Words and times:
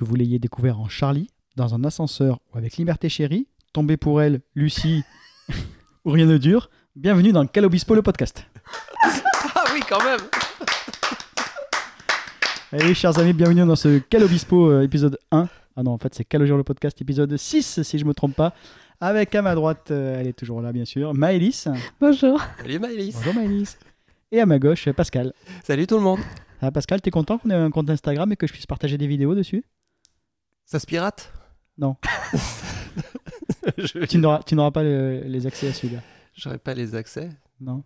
que 0.00 0.04
vous 0.06 0.14
l'ayez 0.14 0.38
découvert 0.38 0.80
en 0.80 0.88
Charlie, 0.88 1.28
dans 1.56 1.74
un 1.74 1.84
ascenseur 1.84 2.40
ou 2.50 2.56
avec 2.56 2.78
Liberté 2.78 3.10
Chérie, 3.10 3.46
tombé 3.74 3.98
pour 3.98 4.22
elle, 4.22 4.40
Lucie 4.54 5.02
ou 6.06 6.12
rien 6.12 6.24
ne 6.24 6.38
dure, 6.38 6.70
bienvenue 6.96 7.32
dans 7.32 7.46
Calobispo 7.46 7.94
le 7.94 8.02
podcast. 8.02 8.46
Ah 9.54 9.64
oui, 9.74 9.80
quand 9.88 10.02
même 10.02 10.20
Allez, 12.72 12.94
chers 12.94 13.18
amis, 13.18 13.32
bienvenue 13.34 13.66
dans 13.66 13.76
ce 13.76 13.98
Calobispo 13.98 14.70
euh, 14.70 14.82
épisode 14.82 15.18
1. 15.32 15.48
Ah 15.76 15.82
non, 15.82 15.92
en 15.92 15.98
fait, 15.98 16.14
c'est 16.14 16.24
Calogir 16.24 16.56
le 16.56 16.64
podcast 16.64 17.00
épisode 17.02 17.36
6, 17.36 17.82
si 17.82 17.98
je 17.98 18.04
me 18.04 18.14
trompe 18.14 18.34
pas. 18.34 18.54
Avec 19.00 19.34
à 19.34 19.42
ma 19.42 19.54
droite, 19.54 19.90
euh, 19.90 20.18
elle 20.18 20.28
est 20.28 20.32
toujours 20.32 20.62
là, 20.62 20.72
bien 20.72 20.86
sûr, 20.86 21.12
Maëlys. 21.12 21.68
Bonjour. 22.00 22.40
Salut 22.58 22.78
Maëlys 22.78 23.16
Bonjour 23.16 23.34
Maëlys. 23.34 23.78
Et 24.32 24.40
à 24.40 24.46
ma 24.46 24.58
gauche, 24.58 24.88
Pascal. 24.92 25.34
Salut 25.62 25.86
tout 25.86 25.96
le 25.96 26.02
monde 26.02 26.20
Ah, 26.62 26.70
Pascal, 26.70 27.02
t'es 27.02 27.10
content 27.10 27.36
qu'on 27.36 27.50
ait 27.50 27.54
un 27.54 27.70
compte 27.70 27.90
Instagram 27.90 28.32
et 28.32 28.36
que 28.36 28.46
je 28.46 28.52
puisse 28.52 28.66
partager 28.66 28.96
des 28.96 29.06
vidéos 29.06 29.34
dessus? 29.34 29.62
Ça 30.70 30.78
se 30.78 30.86
pirate? 30.86 31.32
Non. 31.78 31.96
Je- 33.76 34.06
Tu 34.06 34.18
n'auras 34.54 34.70
pas 34.70 34.84
le- 34.84 35.22
les 35.26 35.44
accès 35.48 35.66
à 35.68 35.72
celui-là. 35.72 36.00
J'aurais 36.32 36.58
pas 36.58 36.74
les 36.74 36.94
accès. 36.94 37.28
Non. 37.60 37.82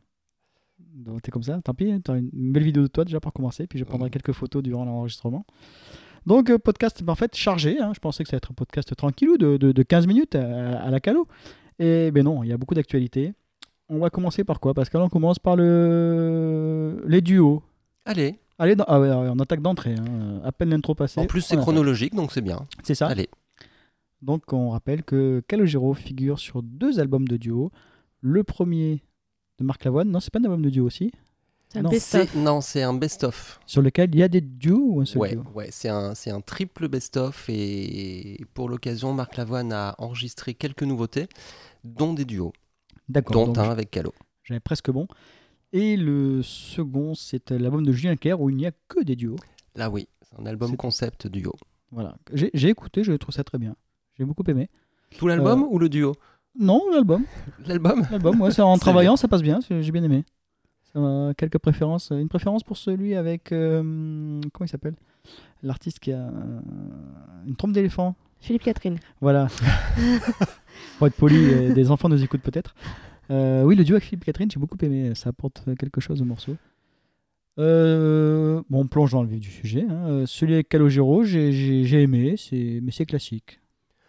Donc 0.79 1.23
t'es 1.23 1.31
comme 1.31 1.43
ça, 1.43 1.59
tant 1.65 1.73
pis, 1.73 1.99
t'auras 2.03 2.19
une 2.19 2.53
belle 2.53 2.63
vidéo 2.65 2.83
de 2.83 2.89
toi 2.89 3.07
déjà 3.07 3.21
pour 3.21 3.33
commencer, 3.33 3.67
puis 3.67 3.79
je 3.79 3.85
prendrai 3.85 4.11
quelques 4.11 4.33
photos 4.33 4.63
durant 4.63 4.85
l'enregistrement. 4.85 5.47
Donc 6.27 6.51
euh, 6.51 6.59
podcast 6.59 7.03
en 7.07 7.15
fait 7.15 7.35
chargé, 7.35 7.81
hein, 7.81 7.93
je 7.95 8.01
pensais 8.01 8.23
que 8.23 8.29
ça 8.29 8.35
allait 8.35 8.39
être 8.45 8.51
un 8.51 8.55
podcast 8.55 8.95
tranquillou 8.95 9.39
de, 9.39 9.57
de, 9.57 9.73
de 9.73 9.83
15 9.83 10.07
minutes 10.07 10.35
à, 10.35 10.83
à 10.83 10.91
la 10.91 11.01
calo. 11.01 11.27
Et 11.79 12.11
ben 12.11 12.23
non, 12.25 12.43
il 12.43 12.51
y 12.51 12.53
a 12.53 12.59
beaucoup 12.59 12.75
d'actualités. 12.75 13.33
On 13.89 13.99
va 13.99 14.11
commencer 14.11 14.45
par 14.45 14.61
quoi? 14.61 14.75
Pascal, 14.75 15.01
on 15.01 15.09
commence 15.09 15.39
par 15.39 15.57
le... 15.57 17.03
les 17.07 17.23
duos. 17.23 17.63
Allez, 18.05 18.39
Allez, 18.59 18.77
dans- 18.77 18.85
ah 18.87 19.01
ouais, 19.01 19.11
on 19.11 19.39
attaque 19.41 19.63
d'entrée, 19.63 19.95
hein. 19.95 20.41
à 20.45 20.53
peine 20.53 20.71
l'intro 20.71 20.95
passée. 20.95 21.21
en 21.21 21.27
plus 21.27 21.41
c'est 21.43 21.57
chronologique 21.57 22.15
donc 22.15 22.31
c'est 22.33 22.41
bien. 22.41 22.67
C'est 22.83 22.95
ça. 22.95 23.09
Allez, 23.09 23.29
Donc 24.23 24.53
on 24.53 24.71
rappelle 24.71 25.03
que 25.03 25.43
Calogero 25.49 25.95
figure 25.95 26.39
sur 26.39 26.63
deux 26.63 27.01
albums 27.01 27.27
de 27.29 27.37
duo. 27.37 27.71
Le 28.21 28.43
premier 28.45 29.03
de 29.59 29.65
Marc 29.65 29.85
Lavoine, 29.85 30.11
non 30.11 30.21
c'est 30.21 30.33
pas 30.33 30.39
un 30.39 30.45
album 30.45 30.63
de 30.63 30.71
duo 30.71 30.87
aussi, 30.87 31.13
C'est 31.69 31.79
un 31.81 31.83
Non. 31.83 31.91
c'est 31.99 32.35
non, 32.37 32.61
c'est 32.61 32.83
un 32.83 32.95
best-of. 32.95 33.61
sur 33.67 33.83
lequel 33.83 34.11
il 34.15 34.21
y 34.21 34.23
a 34.23 34.29
des 34.29 34.41
duos 34.41 34.85
ou 34.95 35.01
un 35.01 35.05
seul 35.05 35.21
Ouais, 35.21 35.31
duo 35.33 35.43
ouais, 35.55 35.69
c'est 35.71 35.89
un 35.89 36.15
c'est 36.15 36.31
un 36.31 36.41
triple 36.41 36.89
best-of 36.89 37.47
et 37.49 38.41
pour 38.55 38.69
l'occasion 38.69 39.13
Marc 39.13 39.37
Lavoine 39.37 39.73
a 39.73 39.95
enregistré 39.99 40.55
quelques 40.55 40.85
nouveautés 40.85 41.29
dont 41.83 42.15
des 42.15 42.25
duos, 42.25 42.53
D'accord, 43.09 43.47
dont 43.49 43.61
un 43.61 43.69
avec 43.71 43.91
Calo. 43.91 44.15
j'avais 44.45 44.61
presque 44.61 44.91
bon. 44.91 45.07
Et 45.77 45.97
le 45.97 46.41
second, 46.43 47.15
c'est 47.15 47.51
l'album 47.51 47.85
de 47.85 47.91
Julien 47.93 48.15
Clerc 48.17 48.41
où 48.41 48.49
il 48.49 48.55
n'y 48.57 48.65
a 48.67 48.71
que 48.87 49.03
des 49.03 49.17
duos. 49.17 49.35
Là 49.75 49.91
oui, 49.91 50.07
c'est 50.23 50.41
un 50.41 50.47
album 50.47 50.77
concept 50.77 51.27
duo. 51.27 51.53
Voilà. 51.91 52.15
J'ai 52.33 52.69
écouté, 52.69 53.03
je 53.03 53.13
trouve 53.15 53.35
ça 53.35 53.43
très 53.43 53.59
bien. 53.59 53.75
J'ai 54.17 54.25
beaucoup 54.25 54.45
aimé. 54.47 54.71
Tout 55.19 55.27
l'album 55.27 55.63
Euh, 55.63 55.67
ou 55.69 55.79
le 55.81 55.89
duo? 55.89 56.15
Non, 56.57 56.81
l'album. 56.93 57.25
L'album 57.67 58.07
L'album, 58.11 58.41
ouais, 58.41 58.53
c'est 58.53 58.63
en 58.73 58.79
travaillant, 58.79 59.17
ça 59.17 59.27
passe 59.27 59.43
bien, 59.43 59.59
j'ai 59.69 59.91
bien 59.91 60.05
aimé. 60.05 60.25
Ça 60.93 61.01
m'a- 61.01 61.35
quelques 61.37 61.59
préférences. 61.59 62.11
Une 62.11 62.29
préférence 62.29 62.63
pour 62.63 62.77
celui 62.77 63.17
avec. 63.17 63.51
euh, 63.51 63.83
comment 64.53 64.67
il 64.67 64.69
s'appelle? 64.69 64.95
L'artiste 65.65 65.99
qui 65.99 66.13
a 66.13 66.29
euh, 66.29 66.61
une 67.47 67.57
trompe 67.57 67.73
d'éléphant. 67.73 68.15
Philippe 68.39 68.63
Catherine. 68.63 68.99
Voilà. 69.21 69.49
Pour 70.99 71.07
être 71.07 71.17
poli, 71.17 71.73
des 71.73 71.91
enfants 71.91 72.09
nous 72.11 72.23
écoutent 72.23 72.43
peut-être. 72.43 72.75
Euh, 73.31 73.63
oui, 73.63 73.75
le 73.77 73.85
duo 73.85 73.95
avec 73.97 74.05
Philippe 74.05 74.25
Catherine, 74.25 74.51
j'ai 74.51 74.61
beaucoup 74.61 74.77
aimé. 74.83 75.15
Ça 75.15 75.31
apporte 75.31 75.63
quelque 75.79 76.01
chose 76.01 76.21
au 76.23 76.25
morceau. 76.25 76.57
Euh, 77.59 78.63
bon, 78.69 78.81
on 78.81 78.87
plonge 78.87 79.13
dans 79.13 79.23
le 79.23 79.29
vif 79.29 79.41
du 79.41 79.51
sujet. 79.51 79.87
hein. 79.89 80.09
Euh, 80.09 80.27
Celui 80.27 80.55
avec 80.55 80.69
Calogero, 80.69 81.23
j'ai- 81.25 82.03
aimé, 82.03 82.37
c'est- 82.37 82.81
mais 82.83 82.91
c'est 82.91 83.07
classique. 83.07 83.61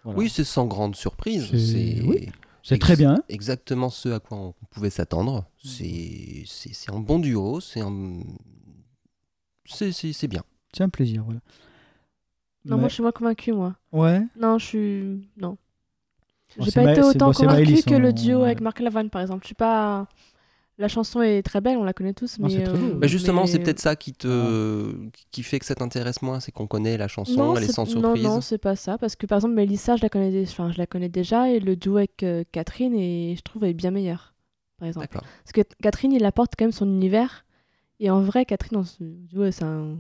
Voilà. 0.03 0.19
Oui, 0.19 0.29
c'est 0.29 0.43
sans 0.43 0.65
grande 0.65 0.95
surprise. 0.95 1.47
C'est- 1.51 2.01
oui. 2.03 2.27
très 2.79 2.95
bien. 2.95 3.21
exactement 3.29 3.89
ce 3.91 4.09
à 4.09 4.19
quoi 4.19 4.37
on 4.39 4.53
pouvait 4.71 4.89
s'attendre. 4.89 5.45
C'est 5.63 6.45
un 6.91 6.99
bon 6.99 7.19
duo, 7.19 7.59
c'est 7.59 7.81
un... 7.81 8.21
Bien. 10.27 10.43
C'est 10.73 10.83
un 10.83 10.89
plaisir. 10.89 11.23
Voilà. 11.23 11.39
Non, 12.65 12.75
Mais- 12.75 12.81
moi 12.81 12.89
je 12.89 12.93
suis 12.95 13.03
moins 13.03 13.11
convaincue, 13.11 13.53
moi. 13.53 13.75
Ouais. 13.91 14.21
Non, 14.39 14.57
je 14.57 14.65
suis. 14.65 15.29
Non. 15.37 15.57
J'ai 16.59 16.71
pas 16.71 16.91
été 16.91 17.01
autant 17.01 17.31
convaincue 17.31 17.83
que 17.83 17.95
le 17.95 18.09
on- 18.09 18.11
duo 18.11 18.43
avec. 18.43 18.61
Marc 18.61 18.79
Lavoine, 18.79 19.09
par 19.09 19.21
exemple. 19.21 19.41
Je 19.43 19.47
suis 19.47 19.55
pas. 19.55 20.07
La 20.77 20.89
chanson 20.89 21.21
est 21.21 21.41
très 21.41 21.61
belle, 21.61 21.77
on 21.77 21.85
la 21.85 21.93
connaît 21.93 22.13
tous, 22.13 22.37
Non, 22.37 22.49
mais. 22.49 22.67
euh, 22.67 22.95
Mais 22.99 23.07
justement, 23.07 23.41
mais- 23.43 23.47
c'est 23.47 23.59
peut-être 23.59 23.79
ça 23.79 23.95
qui 23.95 24.11
te 24.11 24.93
qui 25.31 25.41
fait 25.41 25.57
que 25.59 25.65
ça 25.65 25.73
t'intéresse 25.73 26.21
moins, 26.21 26.41
c'est 26.41 26.51
qu'on 26.51 26.67
connaît 26.67 26.97
la 26.97 27.07
chanson, 27.07 27.37
Non, 27.37 27.55
elle 27.55 27.63
est 27.63 27.67
sans 27.71 27.85
non, 27.85 27.89
surprise. 28.01 28.23
non, 28.23 28.41
c'est 28.41 28.57
pas 28.57 28.75
ça. 28.75 28.97
Parce 28.97 29.15
que 29.15 29.25
par 29.25 29.37
exemple, 29.37 29.53
Mélissa, 29.53 29.95
je 29.95 30.01
la 30.01 30.09
connais, 30.09 30.31
dé- 30.31 30.43
enfin, 30.45 30.71
je 30.73 30.77
la 30.77 30.85
connais 30.85 31.07
déjà, 31.07 31.49
et 31.49 31.61
le 31.61 31.77
duo 31.77 31.95
avec 31.95 32.23
euh, 32.23 32.43
Catherine, 32.51 32.93
et 32.93 33.35
je 33.37 33.41
trouve 33.41 33.63
elle 33.63 33.69
est 33.69 33.73
bien 33.73 33.91
meilleure, 33.91 34.33
par 34.77 34.89
exemple. 34.89 35.07
D'accord. 35.07 35.23
Parce 35.45 35.53
que 35.53 35.61
Catherine, 35.81 36.11
il 36.11 36.25
apporte 36.25 36.53
quand 36.59 36.65
même 36.65 36.73
son 36.73 36.87
univers. 36.87 37.45
Et 38.01 38.09
en 38.09 38.21
vrai, 38.21 38.43
Catherine, 38.43 38.79
dans 38.79 38.83
ce 38.83 38.97
duo, 39.01 39.49
c'est 39.51 39.63
un. 39.63 39.95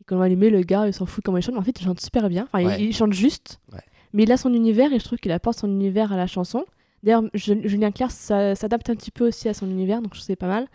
Il 0.00 0.04
comment 0.04 0.20
allumer 0.20 0.50
le 0.50 0.60
gars, 0.60 0.86
il 0.86 0.92
s'en 0.92 1.06
fout 1.06 1.24
comment 1.24 1.38
il 1.38 1.42
chante. 1.42 1.54
Mais 1.54 1.60
en 1.60 1.64
fait, 1.64 1.80
il 1.80 1.84
chante 1.84 2.00
super 2.00 2.28
bien. 2.28 2.46
Enfin, 2.52 2.60
il- 2.76 2.88
il, 2.88 2.92
chante 2.94 3.14
juste. 3.14 3.58
Ouais. 3.72 3.78
Mais 4.12 4.24
il 4.24 4.32
a 4.32 4.36
son 4.36 4.52
univers 4.54 4.92
et 4.92 4.98
je 4.98 5.04
trouve 5.04 5.18
qu'il 5.18 5.32
apporte 5.32 5.58
son 5.58 5.68
univers 5.68 6.12
à 6.12 6.16
la 6.16 6.26
chanson. 6.26 6.64
D'ailleurs, 7.02 7.22
Ju- 7.34 7.60
Julien 7.64 7.90
Clerc 7.92 8.10
ça- 8.10 8.54
s'adapte 8.54 8.90
un 8.90 8.94
petit 8.96 9.10
peu 9.10 9.28
aussi 9.28 9.48
à 9.48 9.54
son 9.54 9.66
univers, 9.70 10.02
donc 10.02 10.14
je 10.14 10.18
trouve 10.18 10.20
que 10.22 10.26
c'est 10.26 10.36
pas 10.36 10.48
mal. 10.48 10.66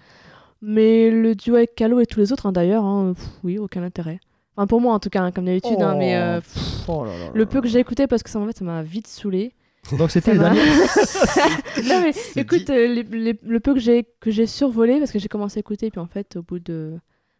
Mais 0.62 1.12
le 1.12 1.36
duo 1.36 1.56
avec 1.56 1.76
Calo 1.76 2.00
et 2.00 2.06
tous 2.06 2.20
les 2.20 2.32
autres, 2.32 2.46
hein, 2.48 2.52
d'ailleurs, 2.52 2.84
hein, 2.84 3.14
oui, 3.44 3.58
aucun 3.60 3.84
intérêt. 3.84 4.20
Enfin, 4.58 4.68
pour 4.68 4.80
moi 4.82 4.94
en 4.94 5.00
tout 5.00 5.10
cas, 5.10 5.22
hein, 5.22 5.32
comme 5.32 5.46
d'habitude. 5.46 5.82
hein, 5.82 5.96
mais 5.98 6.16
euh, 6.16 6.40
pff, 6.40 6.88
Oh 6.88 7.04
là 7.04 7.12
là 7.12 7.26
là 7.26 7.32
le 7.34 7.46
peu 7.46 7.56
là. 7.58 7.62
que 7.62 7.68
j'ai 7.68 7.80
écouté, 7.80 8.08
parce 8.08 8.24
que 8.24 8.30
ça, 8.30 8.40
en 8.40 8.46
fait, 8.48 8.58
ça 8.58 8.64
m'a 8.64 8.82
vite 8.84 9.08
saoulé. 9.08 9.54
Donc 10.00 10.10
c'était 10.12 10.32
les 10.34 10.40
derniers. 10.40 10.62
non 11.88 12.02
mais 12.02 12.12
écoute, 12.38 12.70
euh, 12.72 12.88
les- 12.88 13.04
les- 13.04 13.40
le 13.44 13.60
peu 13.60 13.74
que 13.76 13.80
j'ai 13.80 14.08
que 14.20 14.32
j'ai 14.32 14.48
survolé 14.48 14.98
parce 14.98 15.12
que 15.12 15.20
j'ai 15.20 15.28
commencé 15.28 15.60
à 15.60 15.62
écouter 15.62 15.92
puis 15.92 16.00
en 16.00 16.08
fait 16.08 16.38
au 16.38 16.42
bout 16.42 16.58
de 16.60 16.98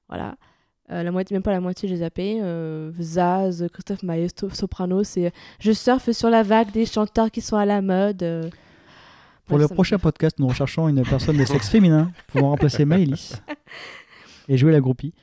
voilà 0.10 0.36
euh, 0.92 1.02
la 1.04 1.12
moitié 1.12 1.34
même 1.36 1.42
pas 1.44 1.52
la 1.52 1.60
moitié 1.62 1.90
j'ai 1.90 1.98
zappé 1.98 2.40
euh, 2.42 2.92
Zaz, 3.00 3.68
Christophe 3.74 4.04
Maé, 4.04 4.28
So- 4.38 4.50
Soprano 4.52 5.04
c'est 5.04 5.32
je 5.60 5.72
surfe 5.72 6.12
sur 6.12 6.30
la 6.30 6.44
vague 6.44 6.72
des 6.72 6.86
chanteurs 6.86 7.32
qui 7.32 7.42
sont 7.42 7.58
à 7.58 7.66
la 7.66 7.82
mode. 7.82 8.22
euh. 8.24 8.50
Pour 9.48 9.58
le 9.60 9.68
prochain 9.68 10.00
podcast, 10.00 10.40
nous 10.40 10.48
recherchons 10.48 10.88
une 10.88 11.04
personne 11.04 11.38
de 11.38 11.46
sexe 11.46 11.70
féminin 11.70 12.12
pour 12.28 12.42
remplacer 12.42 12.84
Maëlys 12.92 13.42
et 14.48 14.58
jouer 14.58 14.72
la 14.72 14.80
groupie. 14.82 15.14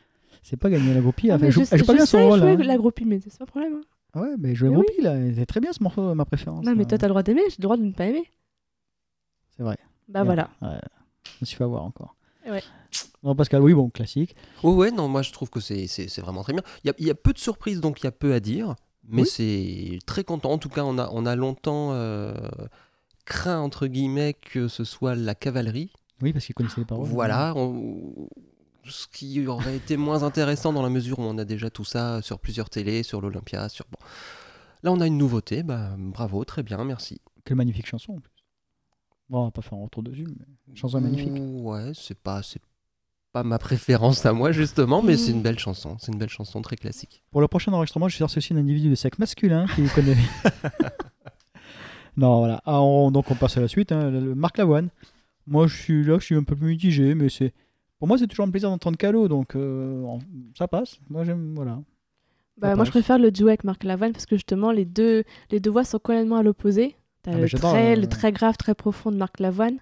C'est 0.44 0.56
pas 0.56 0.70
gagné 0.70 0.94
la 0.94 1.00
groupie. 1.00 1.30
Ah, 1.30 1.36
Enfin, 1.36 1.46
elle 1.46 1.52
joue, 1.52 1.64
je, 1.64 1.68
elle 1.72 1.78
joue 1.80 1.86
pas 1.86 1.92
je 1.92 1.96
bien 1.98 2.06
sais 2.06 2.18
son 2.18 2.28
rôle. 2.28 2.38
jouer 2.40 2.52
hein. 2.52 2.56
la 2.64 2.76
groupie 2.76 3.04
mais 3.04 3.20
c'est 3.20 3.36
pas 3.36 3.44
un 3.44 3.46
problème. 3.46 3.74
hein. 3.76 3.80
Ah 4.14 4.20
ouais, 4.20 4.34
mais 4.38 4.54
jouer 4.54 4.68
la 4.70 4.76
oui. 4.78 4.84
groupie 4.86 5.02
là, 5.02 5.16
c'est 5.34 5.46
très 5.46 5.60
bien 5.60 5.72
ce 5.72 5.82
morceau, 5.82 6.14
ma 6.14 6.24
préférence. 6.24 6.64
Non 6.64 6.74
mais 6.76 6.84
toi 6.84 6.98
t'as 6.98 7.06
le 7.06 7.10
droit 7.10 7.22
d'aimer, 7.22 7.42
j'ai 7.48 7.56
le 7.58 7.62
droit 7.62 7.76
de 7.76 7.82
ne 7.82 7.92
pas 7.92 8.04
aimer. 8.06 8.24
C'est 9.56 9.62
vrai. 9.62 9.76
Bah 10.08 10.22
voilà. 10.24 10.50
Ouais. 10.60 10.78
Je 11.24 11.30
me 11.40 11.46
suis 11.46 11.56
fait 11.56 11.64
avoir 11.64 11.84
encore. 11.84 12.14
Ouais. 12.48 12.62
Non, 13.22 13.34
Pascal, 13.36 13.62
oui, 13.62 13.72
bon, 13.74 13.88
classique. 13.90 14.34
Oh 14.62 14.74
ouais, 14.74 14.90
non, 14.90 15.06
moi 15.08 15.22
je 15.22 15.32
trouve 15.32 15.48
que 15.50 15.60
c'est 15.60 15.86
c'est- 15.86 16.08
c'est 16.08 16.20
vraiment 16.22 16.42
très 16.42 16.52
bien. 16.52 16.62
Il 16.84 16.88
y 16.88 16.90
a, 16.90 16.94
il 16.98 17.06
y 17.06 17.10
a 17.10 17.14
peu 17.14 17.32
de 17.32 17.38
surprises, 17.38 17.80
donc 17.80 18.00
il 18.00 18.04
y 18.04 18.06
a 18.08 18.12
peu 18.12 18.32
à 18.34 18.40
dire, 18.40 18.74
mais 19.04 19.22
Oui. 19.22 19.28
c'est 19.28 19.98
très 20.06 20.24
content. 20.24 20.50
En 20.52 20.58
tout 20.58 20.68
cas, 20.68 20.82
on 20.84 20.98
a, 20.98 21.08
on 21.12 21.24
a 21.26 21.36
longtemps 21.36 21.92
euh, 21.92 22.34
craint, 23.24 23.60
entre 23.60 23.86
guillemets, 23.86 24.34
que 24.34 24.66
ce 24.68 24.82
soit 24.84 25.14
la 25.14 25.34
cavalerie. 25.36 25.92
Oui, 26.20 26.32
parce 26.32 26.46
qu'il 26.46 26.54
connaissait 26.54 26.80
les 26.80 26.84
paroles. 26.86 27.06
Voilà, 27.06 27.52
on- 27.56 28.28
ce 28.84 29.06
qui 29.06 29.46
aurait 29.46 29.76
été 29.76 29.96
moins 29.96 30.24
intéressant 30.24 30.72
dans 30.72 30.82
la 30.82 30.88
mesure 30.88 31.20
où 31.20 31.22
on 31.22 31.38
a 31.38 31.44
déjà 31.44 31.70
tout 31.70 31.84
ça 31.84 32.20
sur 32.22 32.40
plusieurs 32.40 32.68
télés, 32.68 33.04
sur 33.04 33.20
l'Olympia, 33.20 33.68
sur... 33.68 33.84
Bon. 33.92 34.04
Là, 34.82 34.90
on 34.90 35.00
a 35.00 35.06
une 35.06 35.16
nouveauté, 35.18 35.62
bah, 35.62 35.94
bravo, 35.96 36.44
très 36.44 36.64
bien, 36.64 36.82
merci. 36.84 37.20
Quelle 37.44 37.56
magnifique 37.56 37.86
chanson 37.86 38.14
en 38.14 38.18
plus. 38.20 38.32
Bon, 39.28 39.42
on 39.42 39.44
va 39.44 39.50
pas 39.52 39.62
faire 39.62 39.78
un 39.78 39.82
retour 39.84 40.02
dessus, 40.02 40.26
mais 40.26 40.74
chanson 40.74 41.00
magnifique. 41.00 41.30
Ouais, 41.40 41.92
c'est 41.94 42.18
pas, 42.18 42.42
c'est 42.42 42.60
pas 43.32 43.42
ma 43.42 43.58
préférence 43.58 44.24
à 44.26 44.32
moi, 44.32 44.52
justement, 44.52 45.02
mais 45.02 45.16
c'est 45.16 45.32
une 45.32 45.42
belle 45.42 45.58
chanson. 45.58 45.96
C'est 45.98 46.12
une 46.12 46.18
belle 46.18 46.28
chanson 46.28 46.60
très 46.62 46.76
classique. 46.76 47.22
Pour 47.30 47.40
le 47.40 47.48
prochain 47.48 47.72
enregistrement, 47.72 48.08
je 48.08 48.16
cherche 48.16 48.36
aussi 48.36 48.52
un 48.52 48.56
individu 48.58 48.90
de 48.90 48.94
sexe 48.94 49.18
masculin 49.18 49.66
qui 49.74 49.86
connaît. 49.88 50.16
non, 52.16 52.38
voilà. 52.40 52.60
Ah, 52.66 52.82
on- 52.82 53.10
donc 53.10 53.30
on 53.30 53.34
passe 53.34 53.56
à 53.56 53.60
la 53.60 53.68
suite. 53.68 53.92
hein, 53.92 54.10
le- 54.10 54.34
Marc 54.34 54.58
Lavoine. 54.58 54.88
Moi, 55.46 55.66
je 55.66 55.76
suis 55.76 56.04
là, 56.04 56.18
je 56.18 56.24
suis 56.24 56.36
un 56.36 56.44
peu 56.44 56.54
plus 56.54 56.68
mitigé, 56.68 57.14
mais 57.14 57.28
c'est. 57.28 57.52
Pour 57.98 58.08
moi, 58.08 58.18
c'est 58.18 58.26
toujours 58.26 58.46
un 58.46 58.50
plaisir 58.50 58.68
d'entendre 58.68 58.98
Calo, 58.98 59.28
donc 59.28 59.54
euh, 59.56 60.04
ça 60.58 60.68
passe. 60.68 60.98
Moi, 61.08 61.24
j'aime. 61.24 61.54
Voilà. 61.54 61.80
Bah, 62.58 62.76
moi 62.76 62.84
je 62.84 62.90
préfère 62.90 63.18
le 63.18 63.30
duo 63.32 63.48
avec 63.48 63.64
Marc 63.64 63.82
Lavoine 63.82 64.12
parce 64.12 64.26
que 64.26 64.36
justement 64.36 64.70
les 64.72 64.84
deux 64.84 65.24
les 65.50 65.58
deux 65.58 65.70
voix 65.70 65.84
sont 65.84 65.98
complètement 65.98 66.36
à 66.36 66.42
l'opposé. 66.42 66.94
T'as 67.22 67.32
Ah, 67.32 67.38
le, 67.38 67.48
très, 67.48 67.96
euh, 67.96 68.00
le 68.00 68.06
très 68.06 68.30
grave, 68.30 68.56
très 68.56 68.74
profond 68.74 69.10
de 69.10 69.16
Marc 69.16 69.40
Lavoine 69.40 69.78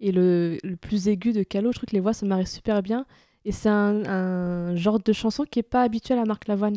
et 0.00 0.12
le, 0.12 0.58
le 0.62 0.76
plus 0.76 1.08
aigu 1.08 1.32
de 1.32 1.42
Calo. 1.42 1.72
Je 1.72 1.78
trouve 1.78 1.88
que 1.88 1.94
les 1.94 2.00
voix 2.00 2.12
se 2.14 2.24
marient 2.24 2.46
super 2.46 2.82
bien. 2.82 3.04
Et 3.44 3.52
c'est 3.52 3.68
un, 3.68 4.04
un 4.06 4.76
genre 4.76 4.98
de 5.00 5.12
chanson 5.12 5.44
qui 5.50 5.58
est 5.60 5.62
pas 5.64 5.82
habituel 5.82 6.18
à 6.18 6.24
Marc 6.24 6.46
Lavoine. 6.48 6.76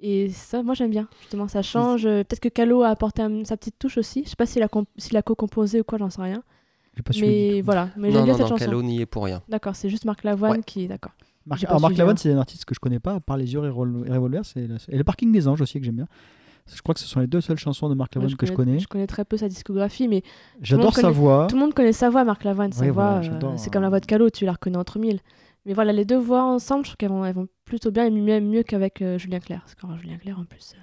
Et 0.00 0.28
ça, 0.30 0.62
moi 0.62 0.74
j'aime 0.74 0.90
bien. 0.90 1.08
Justement, 1.20 1.48
ça 1.48 1.62
change. 1.62 2.02
Peut-être 2.04 2.40
que 2.40 2.48
Calo 2.48 2.82
a 2.82 2.88
apporté 2.88 3.22
un- 3.22 3.44
sa 3.44 3.56
petite 3.56 3.78
touche 3.78 3.98
aussi. 3.98 4.22
Je 4.24 4.30
sais 4.30 4.36
pas 4.36 4.46
s'il 4.46 4.62
a, 4.62 4.66
a 5.18 5.22
co-composé 5.22 5.80
ou 5.80 5.84
quoi, 5.84 5.98
j'en 5.98 6.10
sais 6.10 6.22
rien. 6.22 6.42
Pas 7.04 7.12
Mais 7.20 7.60
voilà. 7.62 7.90
Mais 7.96 8.10
j'aime 8.10 8.24
bien 8.24 8.34
cette 8.34 8.42
non, 8.42 8.48
chanson. 8.48 8.64
Calo 8.64 8.82
n'y 8.82 9.00
est 9.00 9.06
pour 9.06 9.24
rien. 9.24 9.40
D'accord, 9.48 9.76
c'est 9.76 9.88
juste 9.88 10.04
Marc 10.04 10.24
Lavoine 10.24 10.58
Ouais. 10.58 10.62
qui. 10.64 10.88
D'accord. 10.88 11.12
Marc, 11.46 11.64
alors, 11.64 11.80
Marc 11.80 11.92
suivi, 11.92 11.98
Lavoine, 11.98 12.14
hein. 12.16 12.20
c'est 12.20 12.32
un 12.32 12.38
artiste 12.38 12.64
que 12.64 12.74
je 12.74 12.80
connais 12.80 12.98
pas, 12.98 13.14
à 13.14 13.20
part 13.20 13.36
Les 13.38 13.52
Yeux 13.54 13.64
et 13.64 13.68
Revol- 13.70 14.06
et 14.06 14.10
Revolver. 14.12 14.44
c'est 14.44 14.68
Et 14.88 14.98
Le 14.98 15.04
Parking 15.04 15.32
des 15.32 15.48
Anges 15.48 15.60
aussi, 15.62 15.78
que 15.78 15.84
j'aime 15.86 15.94
bien. 15.96 16.08
Je 16.74 16.82
crois 16.82 16.94
que 16.94 17.00
ce 17.00 17.06
sont 17.06 17.20
les 17.20 17.26
deux 17.26 17.40
seules 17.40 17.58
chansons 17.58 17.88
de 17.88 17.94
Marc 17.94 18.14
Lavoine 18.14 18.34
que 18.36 18.46
je 18.46 18.52
connais. 18.52 18.78
Je 18.78 18.86
connais 18.88 19.06
très 19.06 19.24
peu 19.24 19.36
sa 19.36 19.48
discographie, 19.48 20.08
mais 20.08 20.22
J'adore 20.60 20.94
sa 20.94 21.02
connaît- 21.02 21.14
voix. 21.14 21.46
tout 21.48 21.56
le 21.56 21.60
monde 21.62 21.74
connaît 21.74 21.92
sa 21.92 22.10
voix, 22.10 22.24
Marc 22.24 22.44
Lavoine. 22.44 22.72
Sa 22.72 22.84
voix, 22.90 23.20
voilà, 23.20 23.46
euh, 23.46 23.52
c'est 23.56 23.70
comme 23.72 23.82
la 23.82 23.88
euh. 23.88 23.90
voix 23.90 24.00
de 24.00 24.06
Calo, 24.06 24.30
tu 24.30 24.44
la 24.44 24.52
reconnais 24.52 24.76
entre 24.76 24.98
mille. 24.98 25.20
Mais 25.66 25.74
voilà, 25.74 25.92
les 25.92 26.04
deux 26.04 26.16
voix 26.18 26.44
ensemble, 26.44 26.84
je 26.84 26.90
trouve 26.90 26.96
qu'elles 26.96 27.32
vont, 27.34 27.48
plutôt 27.64 27.90
bien 27.90 28.06
et 28.06 28.10
mieux, 28.10 28.40
mieux 28.40 28.62
qu'avec 28.62 29.02
euh, 29.02 29.18
Julien 29.18 29.40
Clerc. 29.40 29.60
Parce 29.60 29.74
que 29.74 30.00
Julien 30.02 30.16
Clerc, 30.18 30.38
en 30.38 30.44
plus, 30.44 30.72
euh, 30.74 30.80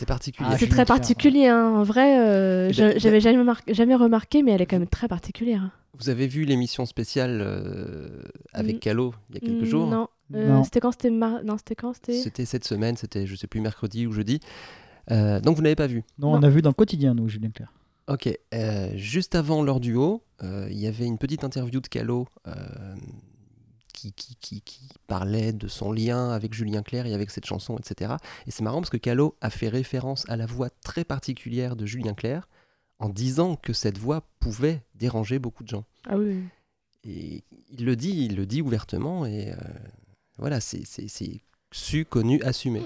C'est 0.00 0.06
particulier. 0.06 0.48
Ah, 0.50 0.56
c'est 0.58 0.66
très 0.68 0.86
particulier. 0.86 1.46
hein. 1.48 1.74
En 1.76 1.82
vrai, 1.82 2.18
euh, 2.18 2.68
Eh 2.70 2.72
je- 2.72 2.82
ben, 2.84 2.98
j'avais 2.98 3.20
jamais, 3.20 3.44
mar- 3.44 3.60
jamais 3.68 3.94
remarqué, 3.94 4.42
mais 4.42 4.52
elle 4.52 4.62
est 4.62 4.66
quand 4.66 4.78
même 4.78 4.88
très 4.88 5.08
particulière. 5.08 5.62
hein. 5.62 5.72
Vous 5.98 6.08
avez 6.08 6.26
vu 6.26 6.44
l'émission 6.46 6.86
spéciale 6.86 7.40
euh, 7.42 8.22
avec 8.54 8.76
Mm. 8.76 8.78
Calo 8.78 9.14
il 9.28 9.34
y 9.34 9.38
a 9.38 9.40
quelques 9.46 9.62
Mm, 9.62 9.70
jours? 9.70 9.86
Non, 9.90 10.08
Euh, 10.34 10.48
Non. 10.48 10.64
c'était 10.64 10.80
quand? 10.80 10.92
C'était 10.92 11.10
mar- 11.10 11.44
non, 11.44 11.58
c'était 11.58 11.74
quand? 11.74 11.92
C'était 11.92 12.14
C'était 12.14 12.46
cette 12.46 12.64
semaine, 12.64 12.96
c'était 12.96 13.26
je 13.26 13.34
sais 13.36 13.46
plus 13.46 13.60
mercredi 13.60 14.06
ou 14.06 14.12
jeudi. 14.12 14.40
Euh, 15.10 15.38
donc 15.40 15.56
vous 15.56 15.62
n'avez 15.62 15.74
pas 15.76 15.86
vu? 15.88 16.02
Non, 16.18 16.32
on 16.32 16.42
a 16.42 16.48
vu 16.48 16.62
dans 16.62 16.70
le 16.70 16.74
quotidien, 16.74 17.12
nous, 17.14 17.28
Julien 17.28 17.50
Clerc. 17.50 17.72
Ok. 18.08 18.28
euh, 18.54 18.88
juste 18.96 19.34
avant 19.34 19.62
leur 19.62 19.80
duo, 19.80 20.22
euh, 20.42 20.66
il 20.70 20.78
y 20.78 20.86
avait 20.86 21.04
une 21.06 21.18
petite 21.18 21.44
interview 21.44 21.80
de 21.80 21.88
Calo 21.88 22.26
euh, 22.48 22.52
qui, 24.00 24.12
qui, 24.12 24.36
qui, 24.36 24.60
qui 24.62 24.88
parlait 25.06 25.52
de 25.52 25.68
son 25.68 25.92
lien 25.92 26.30
avec 26.30 26.54
Julien 26.54 26.82
Clerc 26.82 27.06
et 27.06 27.14
avec 27.14 27.30
cette 27.30 27.44
chanson, 27.44 27.76
etc. 27.76 28.14
Et 28.46 28.50
c'est 28.50 28.62
marrant 28.62 28.80
parce 28.80 28.90
que 28.90 28.96
Calo 28.96 29.36
a 29.40 29.50
fait 29.50 29.68
référence 29.68 30.28
à 30.28 30.36
la 30.36 30.46
voix 30.46 30.70
très 30.70 31.04
particulière 31.04 31.76
de 31.76 31.84
Julien 31.84 32.14
Clerc 32.14 32.48
en 32.98 33.08
disant 33.08 33.56
que 33.56 33.72
cette 33.72 33.98
voix 33.98 34.22
pouvait 34.40 34.82
déranger 34.94 35.38
beaucoup 35.38 35.64
de 35.64 35.68
gens. 35.68 35.84
Ah 36.08 36.16
oui. 36.16 36.42
Et 37.04 37.42
il 37.70 37.84
le 37.84 37.96
dit, 37.96 38.24
il 38.24 38.36
le 38.36 38.46
dit 38.46 38.62
ouvertement 38.62 39.26
et 39.26 39.52
euh, 39.52 39.56
voilà, 40.38 40.60
c'est 40.60 40.84
su, 41.72 42.04
connu, 42.04 42.42
assumé. 42.42 42.82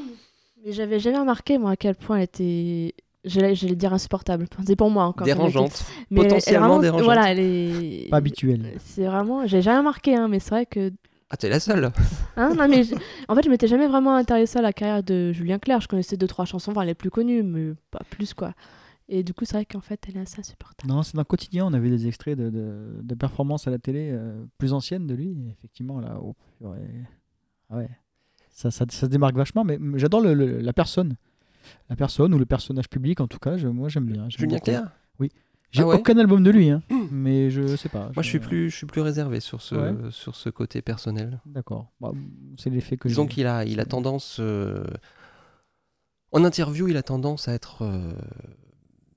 Mais 0.64 0.72
j'avais 0.72 0.99
jamais 0.99 1.19
remarqué, 1.19 1.58
moi, 1.58 1.72
à 1.72 1.76
quel 1.76 1.94
point 1.94 2.19
elle 2.19 2.25
était. 2.25 2.94
J'allais 3.25 3.55
dire 3.55 3.93
insupportable. 3.94 4.47
Enfin, 4.53 4.62
c'est 4.67 4.76
pour 4.76 4.91
moi 4.91 5.05
encore. 5.05 5.25
Dérangeante. 5.25 5.85
Mais 6.11 6.23
potentiellement 6.23 6.67
vraiment- 6.69 6.81
dérangeante. 6.81 7.05
Voilà, 7.05 7.32
elle 7.32 7.41
est. 7.41 8.09
Pas 8.11 8.19
habituel. 8.19 8.73
C'est 8.79 9.06
vraiment. 9.06 9.47
J'ai 9.47 9.62
jamais 9.62 9.79
remarqué, 9.79 10.15
hein, 10.15 10.29
mais 10.29 10.41
c'est 10.41 10.50
vrai 10.50 10.67
que. 10.67 10.93
Ah, 11.31 11.37
t'es 11.37 11.49
la 11.49 11.59
seule 11.59 11.91
Hein, 12.37 12.55
non, 12.55 12.69
mais 12.69 12.85
je- 12.85 12.94
en 13.29 13.35
fait, 13.35 13.43
je 13.43 13.49
m'étais 13.50 13.67
jamais 13.67 13.87
vraiment 13.88 14.15
intéressée 14.15 14.59
à 14.59 14.62
la 14.62 14.73
carrière 14.73 15.03
de 15.03 15.32
Julien 15.32 15.59
Clerc. 15.59 15.81
Je 15.81 15.88
connaissais 15.88 16.17
deux, 16.17 16.26
trois 16.26 16.44
chansons, 16.44 16.71
enfin, 16.73 16.85
les 16.85 16.94
plus 16.94 17.11
connues, 17.11 17.43
mais 17.43 17.73
pas 17.91 18.00
plus, 18.11 18.35
quoi. 18.35 18.53
Et 19.09 19.23
du 19.23 19.35
coup, 19.35 19.44
c'est 19.44 19.55
vrai 19.56 19.65
qu'en 19.67 19.81
fait, 19.81 20.00
elle 20.09 20.19
est 20.19 20.21
assez 20.21 20.41
insupportable. 20.41 20.91
Non, 20.93 21.03
c'est 21.03 21.15
dans 21.15 21.21
le 21.21 21.25
quotidien, 21.25 21.67
on 21.67 21.73
avait 21.73 21.91
des 21.91 22.06
extraits 22.06 22.38
de, 22.38 22.50
de, 22.50 23.00
de 23.03 23.15
performances 23.15 23.67
à 23.67 23.71
la 23.71 23.79
télé 23.79 24.11
euh, 24.12 24.44
plus 24.59 24.73
anciennes 24.73 25.06
de 25.06 25.15
lui. 25.15 25.37
effectivement, 25.50 25.99
là, 26.00 26.19
oh. 26.23 26.35
Ah 27.71 27.76
ouais. 27.79 27.88
Ça, 28.50 28.71
ça, 28.71 28.85
ça 28.88 29.00
se 29.00 29.06
démarque 29.06 29.35
vachement, 29.35 29.65
mais 29.65 29.79
mais 29.81 29.99
j'adore 29.99 30.21
le- 30.21 30.35
le- 30.35 30.59
la 30.61 30.73
personne. 30.73 31.17
La 31.90 31.96
personne 31.96 32.32
ou 32.34 32.38
le 32.38 32.46
personnage 32.46 32.88
public, 32.88 33.20
en 33.20 33.26
tout 33.28 33.38
cas, 33.38 33.56
je- 33.56 33.69
moi 33.69 33.88
j'aime 33.88 34.06
bien. 34.06 34.28
Julien. 34.28 34.58
Clerc 34.58 34.84
J'ai 35.70 35.82
Ah 35.82 35.87
ouais 35.88 35.96
aucun 35.96 36.16
album 36.19 36.44
de 36.44 36.50
lui, 36.52 36.70
hein, 36.70 36.82
mais 37.11 37.50
je 37.50 37.75
sais 37.75 37.88
pas. 37.88 38.11
Moi, 38.14 38.22
je 38.22 38.28
suis 38.28 38.38
plus, 38.38 38.70
je 38.70 38.76
suis 38.76 38.87
plus 38.87 39.00
réservé 39.00 39.40
sur 39.40 39.61
ce, 39.61 39.75
Ouais. 39.75 40.11
sur 40.11 40.37
ce 40.37 40.49
côté 40.49 40.82
personnel. 40.82 41.40
D'accord. 41.46 41.90
Bah, 42.00 42.12
c'est 42.56 42.70
l'effet 42.70 42.96
que 42.96 43.08
Disons 43.08 43.26
qu'il 43.26 43.49
a, 43.49 43.64
il 43.64 43.81
a 43.81 43.84
tendance. 43.84 44.37
euh, 44.38 44.84
En 46.31 46.44
interview, 46.44 46.87
il 46.87 46.96
a 46.96 47.02
tendance 47.02 47.49
à 47.49 47.55
être 47.55 47.82
euh, 47.82 48.12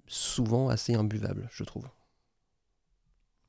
souvent 0.07 0.69
assez 0.69 0.95
imbuvable, 0.95 1.47
je 1.51 1.63
trouve. 1.63 1.87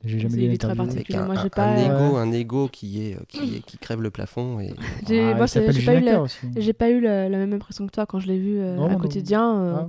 J'ai 0.05 0.21
jamais 0.21 0.35
Il 0.37 0.49
vu 0.49 0.55
est 0.55 0.59
très 0.59 0.75
particulier. 0.77 1.19
Un, 1.19 1.25
Moi, 1.27 1.35
j'ai 1.35 1.47
un- 1.47 1.49
pas, 1.49 1.65
un 1.65 1.77
euh, 1.77 1.87
ego, 2.07 2.17
un 2.17 2.31
ego 2.33 2.69
qui 2.69 3.03
est, 3.03 3.19
qui 3.27 3.57
est, 3.57 3.61
qui 3.63 3.79
crève 3.79 4.01
le 4.01 4.11
plafond 4.11 4.61
et 4.61 4.73
J'ai- 5.09 5.33
Ah, 5.33 5.35
moi, 5.35 5.47
j'ai 5.47 5.61
pas 5.61 5.73
eu 5.73 6.01
la- 6.01 6.01
Clerc 6.03 6.23
aussi. 6.23 6.47
J'ai 6.57 6.73
pas 6.73 6.91
eu 6.91 7.01
la, 7.01 7.29
la 7.29 7.39
même 7.39 7.53
impression 7.53 7.85
que 7.87 7.91
toi 7.93 8.07
quand 8.07 8.21
je 8.21 8.29
l'ai 8.29 8.39
vu 8.39 8.59
euh, 8.59 8.77
Non, 8.77 8.87
à 8.87 8.93
non. 8.93 8.99
quotidien. 8.99 9.59
euh, 9.61 9.75
Ah, 9.83 9.89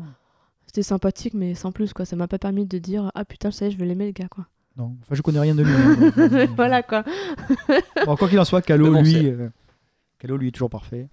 C'était 0.66 0.84
sympathique, 0.84 1.34
mais 1.36 1.54
sans 1.56 1.72
plus, 1.72 1.94
quoi. 1.94 2.06
Ça 2.06 2.16
m'a 2.16 2.28
pas 2.28 2.40
permis 2.40 2.66
de 2.66 2.78
dire 2.80 3.12
Ah 3.14 3.24
putain, 3.26 3.52
ça 3.52 3.66
y 3.66 3.68
est, 3.68 3.72
je 3.72 3.78
vais 3.78 3.86
l'aimer, 3.86 4.08
le 4.08 4.12
gars, 4.12 4.28
quoi. 4.30 4.46
non, 4.78 4.96
enfin, 5.04 5.14
je 5.16 5.22
connais 5.22 5.40
rien 5.40 5.54
de 5.56 5.64
lui. 5.64 5.72
hein, 5.72 5.96
donc, 6.00 6.18
euh, 6.18 6.48
voilà, 6.56 6.82
quoi. 6.84 7.04
Bon, 8.06 8.16
quoi 8.16 8.28
qu'il 8.30 8.40
en 8.40 8.46
soit, 8.46 8.62
Calo, 8.64 8.92
bon, 8.92 9.02
lui, 9.04 9.28
euh, 9.28 9.50
Calo, 10.18 10.38
lui 10.38 10.48
est 10.48 10.52
toujours 10.52 10.70
parfait. 10.72 11.08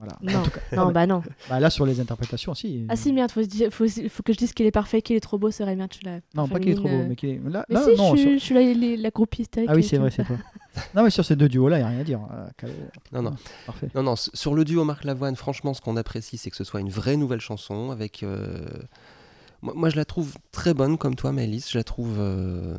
Voilà. 0.00 0.16
Non, 0.22 0.42
non, 0.86 0.92
bah 0.92 1.06
non. 1.06 1.22
bah, 1.50 1.60
là, 1.60 1.68
sur 1.68 1.84
les 1.84 2.00
interprétations, 2.00 2.54
si. 2.54 2.86
Ah 2.88 2.96
si, 2.96 3.12
merde, 3.12 3.30
faut, 3.30 3.42
faut, 3.70 3.86
faut 4.08 4.22
que 4.22 4.32
je 4.32 4.38
dise 4.38 4.52
qu'il 4.54 4.64
est 4.64 4.70
parfait, 4.70 5.02
qu'il 5.02 5.14
est 5.14 5.20
trop 5.20 5.36
beau, 5.38 5.50
c'est 5.50 5.62
vrai, 5.62 5.76
merde, 5.76 5.90
je 5.92 5.98
suis 5.98 6.06
là. 6.06 6.20
Non, 6.34 6.48
pas 6.48 6.58
qu'il 6.58 6.70
est 6.70 6.74
trop 6.74 6.88
beau, 6.88 6.94
euh. 6.94 7.06
mais 7.08 7.16
qu'il 7.16 7.28
est. 7.28 7.40
Là, 7.48 7.66
Mais 7.68 7.74
là, 7.74 7.82
si, 7.84 7.96
non, 7.96 8.16
je, 8.16 8.20
sur- 8.20 8.28
suis, 8.30 8.38
je 8.38 8.44
suis 8.44 8.54
la, 8.54 8.60
les- 8.62 8.96
la 8.96 9.10
groupie. 9.10 9.46
Ah 9.68 9.72
oui, 9.74 9.82
c'est 9.82 9.98
vrai, 9.98 10.10
c'est 10.10 10.24
toi. 10.24 10.36
non, 10.94 11.02
mais 11.04 11.10
sur 11.10 11.24
ces 11.24 11.36
deux 11.36 11.48
duos-là, 11.48 11.76
il 11.78 11.80
n'y 11.80 11.86
a 11.86 11.88
rien 11.90 12.00
à 12.00 12.04
dire. 12.04 12.20
Euh, 12.32 12.68
Non, 13.12 13.22
non. 13.22 13.34
Parfait. 13.66 13.88
Non, 13.94 14.02
non, 14.02 14.14
sur 14.16 14.54
le 14.54 14.64
duo 14.64 14.84
Marc 14.84 15.04
Lavoine, 15.04 15.36
franchement, 15.36 15.74
ce 15.74 15.80
qu'on 15.82 15.96
apprécie, 15.96 16.38
c'est 16.38 16.50
que 16.50 16.56
ce 16.56 16.64
soit 16.64 16.80
une 16.80 16.90
vraie 16.90 17.16
nouvelle 17.16 17.40
chanson 17.40 17.90
avec. 17.90 18.22
euh, 18.22 18.58
Moi, 19.60 19.74
moi, 19.76 19.90
je 19.90 19.96
la 19.96 20.06
trouve 20.06 20.32
très 20.52 20.72
bonne, 20.72 20.96
comme 20.96 21.14
toi, 21.14 21.32
Maëlys. 21.32 21.70
Je 21.70 21.76
la 21.76 21.84
trouve. 21.84 22.16
euh, 22.18 22.76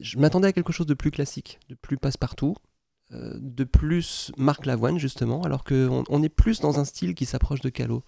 Je 0.00 0.18
m'attendais 0.18 0.48
à 0.48 0.52
quelque 0.52 0.72
chose 0.72 0.86
de 0.86 0.94
plus 0.94 1.10
classique, 1.10 1.58
de 1.68 1.74
plus 1.74 1.98
passe-partout, 1.98 2.54
euh, 2.56 2.67
de 3.10 3.64
plus 3.64 4.32
Marc 4.36 4.66
Lavoine, 4.66 4.98
justement, 4.98 5.42
alors 5.42 5.64
qu'on 5.64 6.04
on 6.08 6.22
est 6.22 6.28
plus 6.28 6.60
dans 6.60 6.78
un 6.78 6.84
style 6.84 7.14
qui 7.14 7.26
s'approche 7.26 7.60
de 7.60 7.70
Calo. 7.70 8.04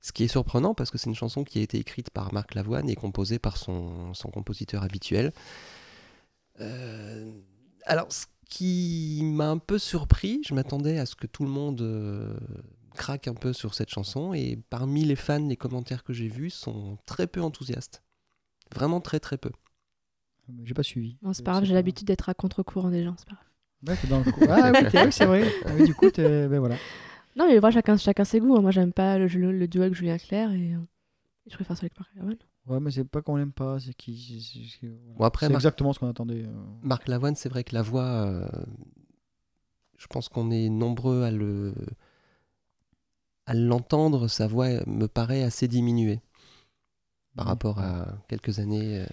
Ce 0.00 0.12
qui 0.12 0.24
est 0.24 0.28
surprenant 0.28 0.74
parce 0.74 0.90
que 0.90 0.98
c'est 0.98 1.08
une 1.08 1.14
chanson 1.14 1.44
qui 1.44 1.60
a 1.60 1.62
été 1.62 1.78
écrite 1.78 2.10
par 2.10 2.34
Marc 2.34 2.54
Lavoine 2.54 2.90
et 2.90 2.94
composée 2.94 3.38
par 3.38 3.56
son, 3.56 4.12
son 4.12 4.28
compositeur 4.28 4.82
habituel. 4.82 5.32
Euh, 6.60 7.32
alors, 7.86 8.12
ce 8.12 8.26
qui 8.50 9.22
m'a 9.24 9.48
un 9.48 9.56
peu 9.56 9.78
surpris, 9.78 10.42
je 10.46 10.52
m'attendais 10.52 10.98
à 10.98 11.06
ce 11.06 11.16
que 11.16 11.26
tout 11.26 11.44
le 11.44 11.50
monde 11.50 11.80
euh, 11.80 12.36
craque 12.94 13.28
un 13.28 13.34
peu 13.34 13.52
sur 13.54 13.74
cette 13.74 13.88
chanson 13.88 14.34
et 14.34 14.58
parmi 14.68 15.04
les 15.04 15.16
fans, 15.16 15.46
les 15.46 15.56
commentaires 15.56 16.04
que 16.04 16.12
j'ai 16.12 16.28
vus 16.28 16.50
sont 16.50 16.98
très 17.06 17.26
peu 17.26 17.40
enthousiastes. 17.40 18.02
Vraiment 18.74 19.00
très 19.00 19.20
très 19.20 19.38
peu. 19.38 19.52
J'ai 20.64 20.74
pas 20.74 20.82
suivi. 20.82 21.16
Bon, 21.22 21.32
c'est 21.32 21.42
pas 21.42 21.52
grave, 21.52 21.64
j'ai 21.64 21.72
l'habitude 21.72 22.06
d'être 22.06 22.28
à 22.28 22.34
contre-courant 22.34 22.90
des 22.90 23.04
gens, 23.04 23.14
c'est 23.18 23.28
pas 23.28 23.36
grave. 23.36 23.46
Ouais, 23.86 23.96
t'es 23.96 24.06
dans 24.06 24.20
le 24.20 24.30
coup. 24.32 24.40
Ah 24.48 24.72
oui, 24.74 24.88
t'es- 24.90 25.04
oui, 25.04 25.12
c'est 25.12 25.26
vrai. 25.26 25.44
Ah 25.66 25.70
oui, 25.76 25.84
du 25.86 25.94
coup, 25.94 26.10
t'es- 26.10 26.48
ben 26.48 26.58
voilà. 26.58 26.76
Non, 27.36 27.46
mais 27.48 27.58
voilà, 27.58 27.74
chacun, 27.74 27.96
chacun 27.96 28.24
ses 28.24 28.40
goûts. 28.40 28.56
hein. 28.56 28.60
Moi, 28.62 28.70
j'aime 28.70 28.92
pas 28.92 29.18
le, 29.18 29.26
le, 29.26 29.52
le 29.52 29.68
duo 29.68 29.82
avec 29.82 29.94
Julien 29.94 30.16
Clerc 30.18 30.52
et 30.52 30.74
euh, 30.74 30.78
je 31.50 31.54
préfère 31.54 31.76
celui 31.76 31.86
avec 31.86 31.98
Marc 31.98 32.14
Lavoine. 32.14 32.36
Ouais, 32.66 32.80
mais 32.80 32.90
c'est 32.90 33.04
pas 33.04 33.20
qu'on 33.20 33.36
l'aime 33.36 33.52
pas, 33.52 33.78
c'est 33.80 33.92
qui. 33.94 34.16
c'est- 34.40 34.68
c'est- 34.80 34.86
voilà. 34.86 35.18
Bon, 35.18 35.24
après, 35.24 35.46
c'est 35.46 35.52
Marc- 35.52 35.60
exactement 35.62 35.92
ce 35.92 35.98
qu'on 35.98 36.08
attendait. 36.08 36.44
euh. 36.44 36.52
Marc 36.82 37.08
Lavoine, 37.08 37.34
c'est 37.36 37.48
vrai 37.48 37.62
que 37.64 37.74
la 37.74 37.82
voix, 37.82 38.04
euh, 38.04 38.48
je 39.98 40.06
pense 40.06 40.28
qu'on 40.28 40.50
est 40.50 40.68
nombreux 40.68 41.22
à 41.24 41.30
le 41.30 41.74
à 43.46 43.52
l'entendre, 43.54 44.28
sa 44.28 44.46
voix 44.46 44.68
me 44.86 45.06
paraît 45.06 45.42
assez 45.42 45.68
diminuée 45.68 46.20
par 47.36 47.44
Ouais. 47.46 47.50
rapport 47.50 47.78
à 47.80 48.06
quelques 48.28 48.58
années. 48.58 49.00
euh, 49.00 49.06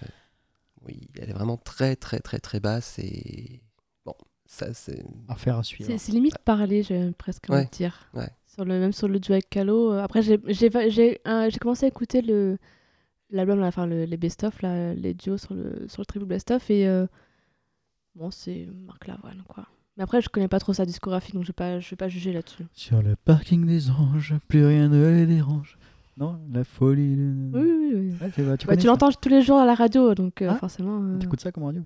oui, 0.86 1.08
elle 1.20 1.28
est 1.30 1.34
vraiment 1.34 1.56
très 1.58 1.96
très 1.96 2.18
très 2.20 2.38
très 2.38 2.58
basse 2.60 2.98
et 2.98 3.62
ça 4.52 4.74
c'est 4.74 5.02
Affaire 5.28 5.58
à 5.58 5.62
suivre. 5.62 5.90
C'est 5.90 5.98
c'est 5.98 6.12
limite 6.12 6.38
parler, 6.38 6.82
j'ai 6.82 7.10
presque 7.12 7.48
envie 7.48 7.60
Ouais, 7.60 7.64
de 7.64 7.70
dire. 7.70 8.08
ouais. 8.14 8.28
Sur 8.46 8.64
le, 8.66 8.78
même 8.78 8.92
sur 8.92 9.08
le 9.08 9.18
duo 9.18 9.32
avec 9.32 9.48
Calo. 9.48 9.92
euh, 9.92 10.02
Après, 10.02 10.20
j'ai 10.20 10.38
j'ai 10.48 10.68
va- 10.68 10.88
j'ai, 10.90 11.20
euh, 11.26 11.48
commencé 11.60 11.86
à 11.86 11.88
écouter 11.88 12.20
le 12.20 12.58
l'album, 13.30 13.62
enfin 13.62 13.86
le- 13.86 14.04
les 14.04 14.16
best-of, 14.18 14.60
là, 14.60 14.92
les 14.92 15.14
duos 15.14 15.38
sur 15.38 15.54
le, 15.54 15.86
sur 15.88 16.02
le 16.02 16.06
triple 16.06 16.26
best-of. 16.26 16.68
Et 16.70 16.86
euh, 16.86 17.06
bon, 18.14 18.30
c'est 18.30 18.68
Marc 18.86 19.06
Lavoine, 19.06 19.42
quoi. 19.48 19.66
Mais 19.96 20.02
après, 20.04 20.20
je 20.20 20.28
connais 20.28 20.48
pas 20.48 20.58
trop 20.58 20.72
sa 20.74 20.84
discographie, 20.84 21.32
donc 21.32 21.42
je 21.44 21.48
vais 21.48 21.52
pas, 21.54 21.80
je 21.80 21.88
vais 21.90 21.96
pas 21.96 22.08
juger 22.08 22.32
là-dessus. 22.32 22.64
Sur 22.74 23.02
le 23.02 23.16
parking 23.16 23.64
des 23.66 23.90
anges, 23.90 24.34
plus 24.48 24.64
rien 24.66 24.88
ne 24.88 25.08
les 25.08 25.24
dérange. 25.26 25.78
Non, 26.18 26.38
la 26.52 26.62
folie. 26.64 27.16
le- 27.16 27.50
Oui, 27.54 27.72
oui, 27.72 27.90
oui. 27.94 28.14
Ouais, 28.20 28.56
tu, 28.58 28.66
Bah, 28.66 28.76
tu 28.76 28.86
l'entends 28.86 29.10
tous 29.12 29.30
les 29.30 29.40
jours 29.40 29.56
à 29.58 29.64
la 29.64 29.74
radio, 29.74 30.14
donc 30.14 30.42
euh, 30.42 30.48
Ah, 30.50 30.56
forcément. 30.56 31.02
euh, 31.02 31.18
T'écoutes 31.18 31.40
ça 31.40 31.52
comme 31.52 31.64
radio 31.64 31.82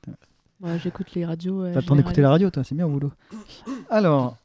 ouais, 0.60 0.78
J'écoute 0.78 1.12
les 1.14 1.24
radios. 1.24 1.62
euh, 1.62 1.72
T'as 1.72 1.80
le 1.80 1.86
temps 1.86 1.96
d'écouter 1.96 2.20
la 2.22 2.30
radio, 2.30 2.50
toi, 2.50 2.64
c'est 2.64 2.74
bien 2.74 2.86
au 2.86 2.90
boulot. 2.90 3.12
Alors, 3.90 4.36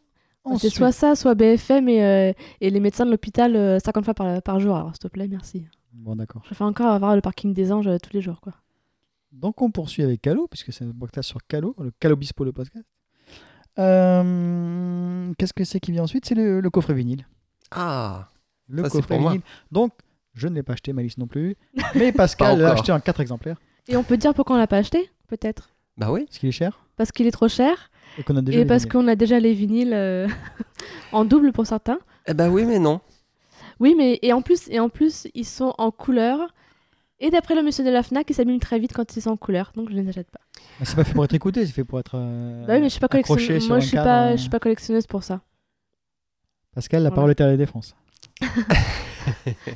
Bah, 0.45 0.51
C'est 0.59 0.69
soit 0.69 0.91
ça, 0.91 1.15
soit 1.15 1.35
BFM 1.35 1.87
et, 1.89 2.03
euh, 2.03 2.33
et 2.61 2.69
les 2.69 2.79
médecins 2.79 3.05
de 3.05 3.11
l'hôpital 3.11 3.55
euh, 3.55 3.79
50 3.79 4.05
fois 4.05 4.13
par, 4.13 4.41
par 4.41 4.59
jour. 4.59 4.75
Alors, 4.75 4.89
s'il 4.91 4.99
te 4.99 5.07
plaît, 5.07 5.27
merci. 5.27 5.65
Bon, 5.93 6.15
d'accord. 6.15 6.41
Je 6.49 6.53
fais 6.53 6.63
encore 6.63 6.87
avoir 6.91 7.15
le 7.15 7.21
parking 7.21 7.53
des 7.53 7.71
anges 7.71 7.87
euh, 7.87 7.97
tous 8.01 8.13
les 8.13 8.21
jours, 8.21 8.39
quoi. 8.41 8.53
Donc, 9.31 9.61
on 9.61 9.71
poursuit 9.71 10.03
avec 10.03 10.21
Calo, 10.21 10.47
puisque 10.47 10.73
c'est 10.73 10.83
un 10.83 10.91
podcast 10.91 11.29
sur 11.29 11.39
Calo, 11.47 11.75
le 11.79 11.91
Calobispo, 11.99 12.43
le 12.43 12.51
podcast. 12.51 12.85
Euh, 13.79 15.31
Qu'est-ce 15.37 15.53
que 15.53 15.63
c'est 15.63 15.79
qui 15.79 15.91
vient 15.91 16.03
ensuite? 16.03 16.25
C'est 16.25 16.35
le, 16.35 16.59
le 16.61 16.69
coffret 16.69 16.93
vinyle. 16.93 17.25
ah 17.71 18.27
Le 18.67 18.83
Ça, 18.83 18.89
coffret 18.89 19.07
pour 19.15 19.21
moi. 19.21 19.31
vinyle. 19.31 19.43
Donc, 19.71 19.91
je 20.33 20.47
ne 20.47 20.55
l'ai 20.55 20.63
pas 20.63 20.73
acheté, 20.73 20.93
Malice 20.93 21.17
non 21.17 21.27
plus. 21.27 21.55
Mais 21.95 22.11
Pascal 22.11 22.59
l'a 22.59 22.71
acheté 22.73 22.91
en 22.91 22.99
4 22.99 23.19
exemplaires. 23.21 23.57
Et 23.87 23.95
on 23.97 24.03
peut 24.03 24.17
dire 24.17 24.33
pourquoi 24.33 24.55
on 24.55 24.59
l'a 24.59 24.67
pas 24.67 24.77
acheté, 24.77 25.09
peut-être? 25.27 25.69
Bah 26.01 26.11
oui. 26.11 26.25
Parce 26.25 26.39
qu'il 26.39 26.49
est 26.49 26.51
cher 26.51 26.79
Parce 26.97 27.11
qu'il 27.11 27.27
est 27.27 27.31
trop 27.31 27.47
cher 27.47 27.89
et 28.17 28.23
qu'on 28.23 28.35
a 28.35 28.41
déjà 28.41 28.57
et 28.57 28.61
les 28.63 28.67
parce 28.67 28.83
vinyles. 28.83 28.91
qu'on 28.91 29.07
a 29.07 29.15
déjà 29.15 29.39
les 29.39 29.53
vinyles 29.53 29.93
euh, 29.93 30.27
en 31.11 31.23
double 31.25 31.51
pour 31.53 31.65
certains. 31.67 31.99
Eh 32.27 32.33
bah 32.33 32.49
oui, 32.49 32.65
mais 32.65 32.79
non. 32.79 32.99
Oui, 33.79 33.93
mais 33.97 34.19
et 34.21 34.33
en 34.33 34.41
plus, 34.41 34.67
et 34.69 34.79
en 34.79 34.89
plus, 34.89 35.27
ils 35.33 35.45
sont 35.45 35.73
en 35.77 35.91
couleur. 35.91 36.53
Et 37.19 37.29
d'après 37.29 37.53
le 37.55 37.61
monsieur 37.61 37.83
de 37.85 37.89
la 37.91 38.01
Fnac, 38.01 38.27
ils 38.29 38.33
s'abîment 38.33 38.59
très 38.59 38.79
vite 38.79 38.93
quand 38.93 39.15
ils 39.15 39.21
sont 39.21 39.29
en 39.29 39.37
couleur, 39.37 39.71
donc 39.75 39.89
je 39.89 39.95
ne 39.95 40.01
les 40.01 40.09
achète 40.09 40.31
pas. 40.31 40.39
Ah, 40.79 40.85
C'est 40.85 40.95
pas 40.95 41.03
fait 41.03 41.13
pour 41.13 41.23
être 41.23 41.35
écouté, 41.35 41.63
c'est 41.67 41.71
fait 41.71 41.83
pour 41.83 41.99
être. 41.99 42.15
euh, 42.15 42.65
Bah 42.65 42.73
oui, 42.73 42.79
mais 42.81 42.85
je 42.89 42.93
suis 42.93 42.99
pas 42.99 43.07
collectionneuse. 43.07 43.67
Moi, 43.69 43.79
je 43.79 43.85
suis 43.85 43.91
cadre, 43.97 44.05
pas, 44.05 44.27
euh. 44.29 44.31
je 44.37 44.41
suis 44.41 44.49
pas 44.49 44.59
collectionneuse 44.59 45.05
pour 45.05 45.23
ça. 45.23 45.41
Pascal, 46.73 47.03
la 47.03 47.09
Voilà. 47.09 47.15
parole 47.15 47.29
est 47.31 47.41
à 47.41 47.47
la 47.47 47.57
défense. 47.57 47.95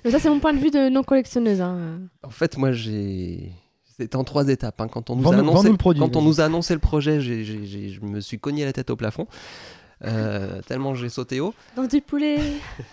Mais 0.03 0.09
ça, 0.11 0.19
c'est 0.19 0.29
mon 0.29 0.39
point 0.39 0.53
de 0.53 0.59
vue 0.59 0.71
de 0.71 0.89
non 0.89 1.03
collectionneuse. 1.03 1.61
hein. 1.61 1.99
En 2.23 2.29
fait, 2.31 2.57
moi, 2.57 2.71
j'ai. 2.71 3.51
C'était 3.97 4.15
en 4.17 4.23
trois 4.25 4.47
étapes. 4.49 4.79
hein. 4.81 4.87
Quand 4.87 5.09
on 5.09 5.15
nous, 5.15 5.27
a 5.31 5.35
annoncé... 5.35 5.69
le 5.69 5.77
produit, 5.77 6.01
Quand 6.01 6.15
on 6.15 6.19
vas-y. 6.19 6.27
nous 6.27 6.41
a 6.41 6.45
annoncé 6.45 6.73
le 6.73 6.79
projet, 6.79 7.21
je 7.21 7.99
me 8.01 8.19
suis 8.19 8.39
cogné 8.39 8.65
la 8.65 8.73
tête 8.73 8.89
au 8.89 8.95
plafond. 8.95 9.27
euh, 10.03 10.61
tellement 10.67 10.93
j'ai 10.95 11.07
sauté 11.09 11.39
haut. 11.39 11.53
Dans 11.77 11.85
du 11.87 12.01
poulet. 12.01 12.39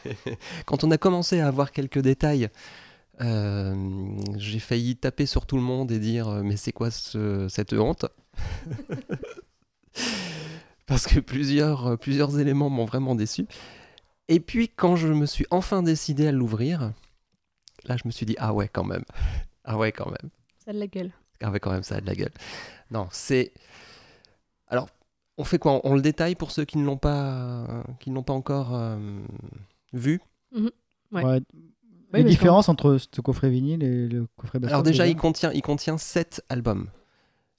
Quand 0.67 0.85
on 0.85 0.91
a 0.93 0.99
commencé 0.99 1.41
à 1.41 1.49
avoir 1.49 1.73
quelques 1.73 1.99
détails, 1.99 2.49
euh, 3.21 3.75
j'ai 4.37 4.59
failli 4.61 4.95
taper 4.97 5.27
sur 5.27 5.45
tout 5.47 5.57
le 5.57 5.63
monde 5.63 5.91
et 5.93 5.99
dire 5.99 6.29
euh, 6.29 6.43
Mais 6.45 6.57
c'est 6.57 6.73
quoi 6.73 6.91
ce- 6.93 7.49
cette 7.49 7.73
honte? 7.73 8.07
Parce 10.87 11.07
que 11.07 11.21
plusieurs, 11.21 11.99
plusieurs 11.99 12.39
éléments 12.39 12.69
m'ont 12.71 12.85
vraiment 12.85 13.15
déçu. 13.15 13.47
Et 14.29 14.41
puis, 14.41 14.69
quand 14.69 14.97
je 14.97 15.09
me 15.09 15.27
suis 15.27 15.47
enfin 15.51 15.83
décidé 15.83 16.27
à 16.29 16.33
l'ouvrir, 16.33 16.93
là, 17.85 17.97
je 17.97 18.03
me 18.07 18.11
suis 18.11 18.27
dit 18.27 18.37
Ah 18.39 18.53
ouais, 18.53 18.69
quand 18.69 18.85
même. 18.85 19.05
Ah 19.65 19.79
ouais, 19.79 19.93
quand 19.93 20.11
même. 20.11 20.31
Ça 20.65 20.71
a 20.71 20.75
de 20.75 20.79
la 20.79 20.87
gueule. 20.87 21.11
Ah 21.41 21.51
ouais, 21.51 21.61
quand 21.61 21.73
même, 21.73 21.83
ça 21.83 21.97
a 21.97 22.01
de 22.01 22.07
la 22.07 22.15
gueule. 22.15 22.33
Non, 22.91 23.09
c'est. 23.11 23.53
Alors, 24.69 24.89
on 25.39 25.45
fait 25.45 25.59
quoi? 25.59 25.81
On 25.85 25.95
le 25.95 26.03
détaille 26.03 26.35
pour 26.35 26.51
ceux 26.51 26.65
qui 26.65 26.79
ne 26.79 26.85
l'ont 26.85 26.97
pas, 26.99 27.85
qui 28.01 28.11
ne 28.11 28.15
l'ont 28.15 28.23
pas 28.23 28.33
encore 28.33 28.75
euh, 28.75 28.97
vu? 29.93 30.21
Ouais. 30.55 30.71
Ouais. 31.13 31.41
Oui, 32.15 32.23
Les 32.23 32.25
différences 32.25 32.69
entre 32.69 32.99
ce 32.99 33.21
coffret 33.23 33.49
vinyle 33.49 33.83
et 33.83 34.07
le 34.07 34.27
coffret 34.37 34.59
best-of, 34.59 34.73
Alors 34.73 34.83
déjà, 34.83 35.07
il 35.07 35.17
contient, 35.17 35.51
il 35.53 35.63
contient 35.63 35.97
7 35.97 36.45
albums. 36.51 36.89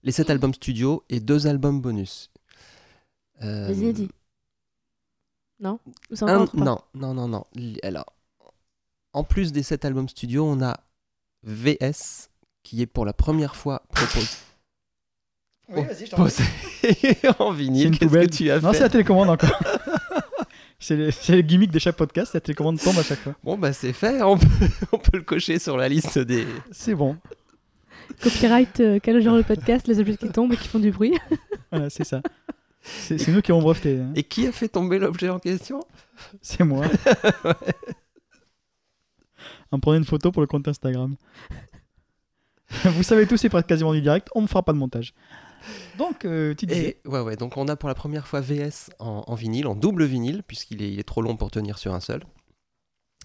Les 0.03 0.11
7 0.11 0.29
albums 0.29 0.53
studio 0.53 1.03
et 1.09 1.19
2 1.19 1.47
albums 1.47 1.81
bonus. 1.81 2.29
Euh, 3.41 3.67
Les 3.67 3.79
inédits. 3.81 4.09
Non? 5.59 5.79
Ou 6.11 6.25
un- 6.25 6.45
non, 6.53 6.79
non, 6.93 7.13
non, 7.13 7.27
non. 7.27 7.43
Alors, 7.81 8.05
en 9.13 9.23
plus 9.23 9.51
des 9.51 9.63
7 9.63 9.85
albums 9.85 10.09
studio, 10.09 10.45
on 10.45 10.61
a 10.61 10.79
VS 11.43 12.29
qui 12.63 12.81
est 12.81 12.85
pour 12.85 13.05
la 13.05 13.13
première 13.13 13.55
fois 13.55 13.83
proposé 13.93 14.27
Oui, 15.69 15.83
vas-y, 15.83 16.05
je 16.05 16.11
t'en 16.11 16.17
posé 16.17 16.43
en 17.39 17.51
vinyle. 17.51 17.97
Qu'est-ce 17.97 18.11
que 18.13 18.25
tu 18.25 18.49
as 18.51 18.59
Non, 18.59 18.71
c'est 18.71 18.77
fait 18.77 18.83
la 18.83 18.89
télécommande 18.89 19.29
encore. 19.29 19.59
c'est 20.79 20.95
le, 20.95 21.11
c'est 21.11 21.33
le 21.35 21.41
gimmick 21.41 21.71
de 21.71 21.79
chaque 21.79 21.95
podcast, 21.95 22.33
la 22.33 22.41
télécommande 22.41 22.79
tombe 22.79 22.97
à 22.97 23.03
chaque 23.03 23.19
fois. 23.19 23.35
Bon, 23.43 23.57
bah 23.57 23.73
c'est 23.73 23.93
fait. 23.93 24.21
On 24.21 24.37
peut, 24.37 24.47
on 24.91 24.97
peut 24.97 25.17
le 25.17 25.23
cocher 25.23 25.59
sur 25.59 25.77
la 25.77 25.87
liste 25.89 26.17
des. 26.19 26.45
C'est 26.71 26.95
bon. 26.95 27.17
Copyright, 28.21 28.79
euh, 28.79 28.99
quel 29.01 29.21
genre 29.21 29.37
de 29.37 29.41
podcast, 29.41 29.87
les 29.87 29.99
objets 29.99 30.17
qui 30.17 30.29
tombent 30.29 30.53
et 30.53 30.57
qui 30.57 30.67
font 30.67 30.79
du 30.79 30.91
bruit. 30.91 31.17
Voilà, 31.71 31.89
c'est 31.89 32.03
ça. 32.03 32.21
C'est 32.81 33.17
c'est 33.17 33.31
nous 33.31 33.41
qui 33.41 33.51
avons 33.51 33.61
breveté. 33.61 33.99
hein. 33.99 34.11
Et 34.15 34.23
qui 34.23 34.45
a 34.45 34.51
fait 34.51 34.67
tomber 34.67 34.99
l'objet 34.99 35.29
en 35.29 35.39
question? 35.39 35.79
C'est 36.41 36.63
moi. 36.65 36.85
On 39.71 39.79
prenait 39.79 39.97
une 39.97 40.05
photo 40.05 40.31
pour 40.31 40.41
le 40.41 40.47
compte 40.47 40.67
Instagram. 40.67 41.15
Vous 42.85 43.03
savez 43.03 43.27
tous, 43.27 43.37
c'est 43.37 43.49
presque 43.49 43.67
quasiment 43.67 43.93
du 43.93 44.01
direct. 44.01 44.29
On 44.35 44.41
ne 44.41 44.47
fera 44.47 44.63
pas 44.63 44.73
de 44.73 44.77
montage. 44.77 45.13
Donc, 45.97 46.25
euh, 46.25 46.53
tu 46.55 46.65
disais. 46.65 46.99
Et 47.03 47.07
ouais, 47.07 47.21
ouais, 47.21 47.35
donc 47.35 47.57
on 47.57 47.67
a 47.67 47.75
pour 47.75 47.87
la 47.87 47.95
première 47.95 48.27
fois 48.27 48.41
VS 48.41 48.91
en, 48.99 49.23
en 49.27 49.35
vinyle, 49.35 49.67
en 49.67 49.75
double 49.75 50.05
vinyle, 50.05 50.43
puisqu'il 50.43 50.81
est, 50.81 50.91
il 50.91 50.99
est 50.99 51.07
trop 51.07 51.21
long 51.21 51.37
pour 51.37 51.51
tenir 51.51 51.77
sur 51.77 51.93
un 51.93 51.99
seul. 51.99 52.23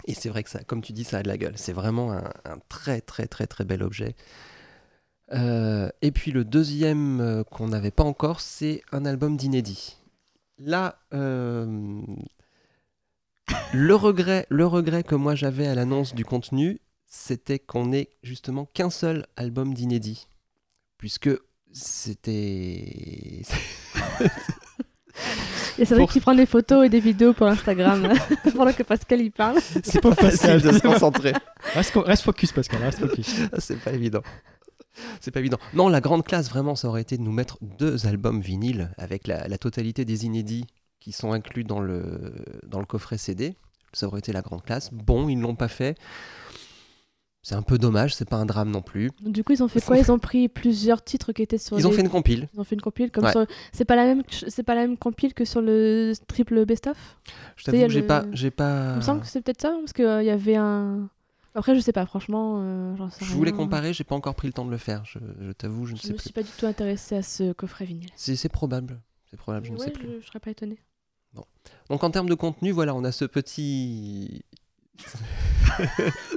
Et 0.07 0.15
c'est 0.15 0.29
vrai 0.29 0.45
que 0.45 0.51
ça, 0.51 0.63
comme 0.63 0.83
tu 0.83 0.93
dis, 0.93 1.05
ça 1.05 1.19
a 1.19 1.23
de 1.23 1.29
la 1.29 1.37
gueule. 1.37 1.55
C'est 1.57 1.73
vraiment 1.73 2.13
un, 2.13 2.31
un 2.45 2.59
très, 2.69 3.01
très, 3.01 3.27
très, 3.27 3.47
très 3.47 3.65
bel 3.65 3.83
objet. 3.83 4.15
Euh, 5.33 5.91
et 6.01 6.11
puis 6.11 6.31
le 6.31 6.45
deuxième 6.45 7.21
euh, 7.21 7.45
qu'on 7.45 7.69
n'avait 7.69 7.91
pas 7.91 8.05
encore, 8.05 8.41
c'est 8.41 8.83
un 8.93 9.05
album 9.05 9.37
d'inédit. 9.37 9.97
Là, 10.59 10.99
le, 13.73 13.95
regret, 13.95 14.47
le 14.49 14.67
regret 14.67 15.03
que 15.05 15.15
moi 15.15 15.35
j'avais 15.35 15.67
à 15.67 15.75
l'annonce 15.75 16.15
du 16.15 16.25
contenu, 16.25 16.81
c'était 17.09 17.59
qu'on 17.59 17.87
n'ait 17.87 18.11
justement 18.23 18.67
qu'un 18.67 18.91
seul 18.91 19.27
album 19.37 19.75
d'inédit. 19.75 20.29
Puisque 20.99 21.31
c'était. 21.73 23.43
Et 25.79 25.85
c'est 25.85 25.95
vrai 25.95 25.99
Pour- 25.99 26.11
qu'il 26.11 26.21
prend 26.23 26.35
des 26.35 26.47
photos 26.47 26.87
et 26.87 26.89
des 26.89 27.01
vidéos 27.01 27.33
pour 27.33 27.47
Instagram 27.47 28.13
pendant 28.57 28.73
que 28.73 28.83
Pascal 28.83 29.21
y 29.21 29.31
parle. 29.31 29.59
C'est 29.85 30.01
pas 30.01 30.15
facile 30.15 30.61
de 30.61 30.73
se 30.73 30.81
concentrer. 30.81 31.33
Reste, 31.75 31.93
reste 31.97 32.23
focus, 32.23 32.53
Pascal, 32.53 32.83
reste 32.83 32.99
focus. 32.99 33.35
c'est 33.59 33.79
pas 33.81 33.93
évident. 33.93 34.23
C'est 35.21 35.31
pas 35.31 35.39
évident. 35.41 35.59
Non, 35.75 35.89
la 35.89 36.01
grande 36.01 36.25
classe, 36.25 36.49
vraiment, 36.51 36.75
ça 36.75 36.89
aurait 36.89 37.03
été 37.03 37.17
de 37.17 37.23
nous 37.23 37.31
mettre 37.33 37.59
deux 37.63 38.07
albums 38.07 38.41
vinyles 38.41 38.91
avec 38.99 39.29
la, 39.29 39.47
la 39.47 39.59
totalité 39.59 40.05
des 40.05 40.25
inédits 40.25 40.65
qui 40.99 41.13
sont 41.13 41.33
inclus 41.33 41.63
dans 41.63 41.81
le, 41.81 42.35
dans 42.67 42.81
le 42.81 42.87
coffret 42.87 43.19
CD. 43.19 43.55
Ça 43.93 44.09
aurait 44.09 44.19
été 44.19 44.33
la 44.33 44.43
grande 44.43 44.65
classe. 44.65 44.91
Bon, 44.93 45.29
ils 45.29 45.37
ne 45.37 45.43
l'ont 45.43 45.55
pas 45.55 45.69
fait. 45.69 45.97
C'est 47.43 47.55
un 47.55 47.63
peu 47.63 47.79
dommage, 47.79 48.15
c'est 48.15 48.29
pas 48.29 48.37
un 48.37 48.47
drame 48.47 48.71
non 48.71 48.83
plus. 48.83 49.11
Du 49.21 49.45
coup, 49.45 49.53
ils 49.53 49.63
ont 49.63 49.69
fait 49.69 49.79
Ils 49.79 49.85
quoi? 49.85 49.97
ont- 49.97 50.01
Ils 50.01 50.13
ont 50.13 50.19
pris 50.19 50.49
plusieurs 50.49 51.03
titres 51.03 51.33
qui 51.33 51.43
étaient 51.43 51.57
sur 51.57 51.79
Ils 51.79 51.87
ont 51.87 51.93
fait 51.93 52.03
une 52.03 52.09
compile. 52.09 52.49
Ils 52.53 52.61
ont 52.61 52.65
fait 52.65 52.75
une 52.75 52.81
compile 52.81 53.11
comme 53.11 53.25
Ouais. 53.25 53.31
sur... 53.33 53.47
C'est 53.73 53.85
pas 53.85 53.97
la 53.97 54.05
même, 54.05 54.23
c'est 54.31 54.63
pas 54.65 54.75
la 54.75 54.83
même 54.83 54.97
compile 54.99 55.35
que 55.35 55.45
sur 55.45 55.61
le 55.63 56.13
triple 56.27 56.65
best-of? 56.67 56.97
Je 57.57 57.65
sais, 57.65 57.71
il 57.73 57.75
y 57.77 57.79
t'avoue 57.81 57.87
que 57.87 57.93
j'ai 57.93 58.01
le- 58.03 58.07
pas, 58.07 58.25
j'ai 58.33 58.51
pas. 58.51 58.91
Il 58.93 58.97
me 58.97 59.01
semble 59.03 59.21
que 59.21 59.27
c'est 59.29 59.41
peut-être 59.41 59.63
ça 59.63 59.71
parce 59.81 59.93
qu'il 59.93 60.05
y 60.05 60.31
avait 60.31 60.57
un. 60.57 61.09
Après, 61.55 61.75
je 61.75 61.81
sais 61.81 61.93
pas. 61.93 62.05
Franchement, 62.07 62.61
euh, 62.63 62.95
sais 63.11 63.25
Je 63.25 63.33
voulais 63.33 63.53
comparer, 63.53 63.93
j'ai 63.93 64.05
pas 64.05 64.15
encore 64.17 64.35
pris 64.35 64.49
le 64.49 64.53
temps 64.53 64.67
de 64.67 64.71
le 64.71 64.77
faire. 64.77 65.05
Je, 65.05 65.19
je 65.41 65.53
t'avoue, 65.53 65.87
je 65.87 65.93
ne 65.93 65.97
Je 65.99 66.03
sais 66.03 66.09
me 66.13 66.15
plus. 66.17 66.25
suis 66.25 66.33
pas 66.33 66.43
du 66.43 66.51
tout 66.59 66.67
intéressée 66.67 67.17
à 67.17 67.23
ce 67.23 67.53
coffret 67.53 67.85
vinyle. 67.85 68.11
C'est 68.17 68.49
probable. 68.51 69.01
C'est 69.31 69.37
probable, 69.39 69.67
je 69.67 69.73
ne 69.73 69.79
sais 69.79 69.91
plus. 69.91 70.09
je, 70.17 70.21
je 70.21 70.27
serais 70.27 70.41
pas 70.41 70.51
étonnée. 70.51 70.79
Donc 71.91 72.03
en 72.05 72.11
termes 72.11 72.29
de 72.29 72.35
contenu, 72.35 72.71
voilà, 72.73 72.95
on 72.95 73.05
a 73.05 73.13
ce 73.13 73.25
petit. 73.25 74.43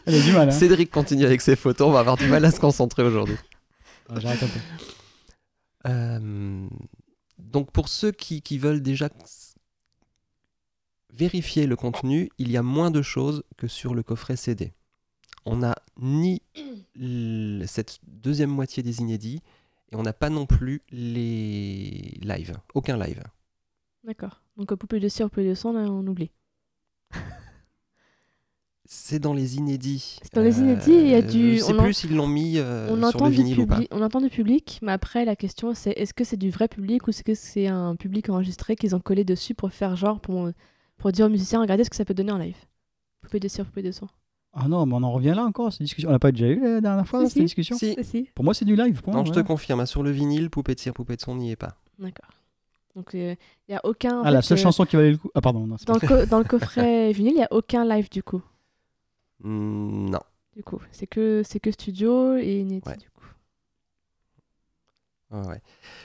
Elle 0.06 0.16
a 0.16 0.22
du 0.22 0.32
mal. 0.32 0.50
Hein. 0.50 0.52
Cédric 0.52 0.92
continue 0.92 1.26
avec 1.26 1.42
ses 1.42 1.56
photos, 1.56 1.88
on 1.88 1.92
va 1.92 2.00
avoir 2.00 2.18
du 2.18 2.28
mal 2.28 2.44
à 2.46 2.52
se 2.52 2.60
concentrer 2.60 3.04
aujourd'hui. 3.04 3.38
J'arrête 4.18 4.44
un 4.44 4.48
peu. 4.48 4.60
Euh, 5.88 6.68
donc 7.40 7.72
pour 7.72 7.88
ceux 7.88 8.12
qui, 8.12 8.42
qui 8.42 8.58
veulent 8.58 8.82
déjà 8.82 9.10
vérifier 11.14 11.66
le 11.68 11.76
contenu, 11.76 12.30
il 12.38 12.52
y 12.52 12.58
a 12.58 12.64
moins 12.64 12.92
de 12.92 13.02
choses 13.02 13.44
que 13.58 13.68
sur 13.68 13.94
le 13.94 14.04
coffret 14.04 14.36
CD. 14.36 14.74
On 15.46 15.58
n'a 15.58 15.76
ni 16.00 16.42
cette 17.66 18.00
deuxième 18.04 18.52
moitié 18.52 18.84
des 18.84 19.00
inédits 19.00 19.42
et 19.92 19.96
on 19.96 20.04
n'a 20.04 20.14
pas 20.14 20.30
non 20.30 20.46
plus 20.46 20.82
les 20.92 22.18
lives, 22.22 22.58
aucun 22.74 22.98
live. 22.98 23.24
D'accord. 24.04 24.42
Donc, 24.58 24.74
poupée 24.76 25.00
de 25.00 25.08
cire, 25.08 25.30
poupée 25.30 25.48
de 25.48 25.54
sang, 25.54 25.74
là, 25.74 25.82
on 25.82 26.06
oublie. 26.08 26.32
C'est 28.94 29.20
dans 29.20 29.32
les 29.34 29.56
inédits. 29.56 30.20
C'est 30.22 30.34
dans 30.36 30.42
les 30.42 30.60
inédits, 30.60 30.92
il 30.92 31.08
y 31.08 31.16
a 31.16 31.22
du- 31.22 31.56
Je 31.56 31.64
sais 31.64 31.72
on 31.74 31.80
en- 31.80 31.84
plus 31.84 31.94
s'ils 31.94 32.14
l'ont 32.14 32.28
mis 32.28 32.58
euh, 32.58 32.90
on, 32.92 32.98
sur 32.98 33.08
entend 33.08 33.30
le 33.30 33.36
du 33.36 33.62
ou 33.62 33.66
pas. 33.66 33.80
on 33.90 34.02
entend 34.02 34.20
du 34.20 34.28
public, 34.30 34.80
mais 34.82 34.92
après, 34.92 35.24
la 35.24 35.38
question, 35.38 35.74
c'est 35.74 35.92
est-ce 35.92 36.14
que 36.14 36.26
c'est 36.26 36.36
du 36.36 36.50
vrai 36.50 36.68
public 36.68 37.08
ou 37.08 37.12
est-ce 37.12 37.24
que 37.24 37.34
c'est 37.34 37.68
un 37.68 37.96
public 37.96 38.28
enregistré 38.30 38.76
qu'ils 38.76 38.94
ont 38.94 39.00
collé 39.00 39.24
dessus 39.24 39.56
pour 39.56 39.72
faire 39.72 39.96
genre, 39.96 40.20
pour, 40.20 40.50
pour 40.98 41.14
dire 41.14 41.28
aux 41.28 41.30
musiciens, 41.30 41.62
regardez 41.62 41.86
ce 41.86 41.90
que 41.90 41.96
ça 41.96 42.04
peut 42.04 42.14
donner 42.14 42.34
en 42.34 42.38
live 42.38 42.58
Poupée 43.22 43.40
de 43.40 43.48
cire, 43.48 43.64
poupée 43.66 43.82
de 43.82 43.92
sang. 43.92 44.08
Ah 44.52 44.68
non, 44.68 44.86
mais 44.86 44.94
on 44.96 45.04
en 45.04 45.12
revient 45.14 45.34
là 45.38 45.46
encore, 45.46 45.72
cette 45.72 45.84
discussion. 45.84 46.10
On 46.10 46.12
l'a 46.12 46.20
pas 46.20 46.34
déjà 46.34 46.48
eu 46.50 46.60
la 46.60 46.82
dernière 46.82 47.08
fois, 47.08 47.22
Si, 47.22 47.28
cette 47.28 47.34
si. 47.38 47.44
discussion 47.46 47.78
Si. 47.78 48.28
Pour 48.36 48.44
moi, 48.44 48.54
c'est 48.54 48.66
du 48.66 48.76
live. 48.76 49.02
point, 49.02 49.14
Non, 49.14 49.24
je 49.24 49.32
te 49.32 49.40
confirme, 49.40 49.80
hein, 49.80 49.86
sur 49.86 50.04
le 50.04 50.12
vinyle, 50.12 50.50
poupée 50.50 50.76
de 50.76 50.82
cire, 50.82 50.94
poupée 50.94 51.16
de 51.16 51.22
son 51.22 51.36
n'y 51.36 51.52
est 51.52 51.56
pas. 51.56 51.78
D'accord. 51.98 52.30
Donc, 52.98 53.12
il 53.14 53.38
n'y 53.70 53.76
a 53.76 53.80
aucun. 53.86 54.22
Ah, 54.26 54.32
la 54.32 54.42
seule 54.42 54.58
euh, 54.58 54.64
chanson 54.64 54.84
qui 54.84 54.98
valait 54.98 55.12
le 55.12 55.18
coup. 55.18 55.30
Ah, 55.34 55.40
pardon. 55.40 55.66
Non, 55.66 55.78
c'est 55.78 55.88
Dans 55.88 55.98
pas 55.98 56.08
le, 56.20 56.26
dans 56.26 56.40
le 56.40 56.44
coffret 56.44 57.14
vinyle, 57.14 57.32
il 57.32 57.38
n'y 57.38 57.44
a 57.44 57.48
aucun 57.52 57.86
live 57.86 58.10
du 58.10 58.22
coup. 58.22 58.42
Mm, 59.44 60.10
non. 60.10 60.20
Du 60.56 60.64
coup, 60.64 60.80
c'est 60.92 61.08
que 61.08 61.42
c'est 61.46 61.60
que 61.60 61.72
studio 61.72 62.36
et 62.38 62.60
inédit 62.60 62.88
Ouais. 62.88 62.98
du 62.98 63.10
coup. 63.10 63.26
Ouais. 65.32 65.62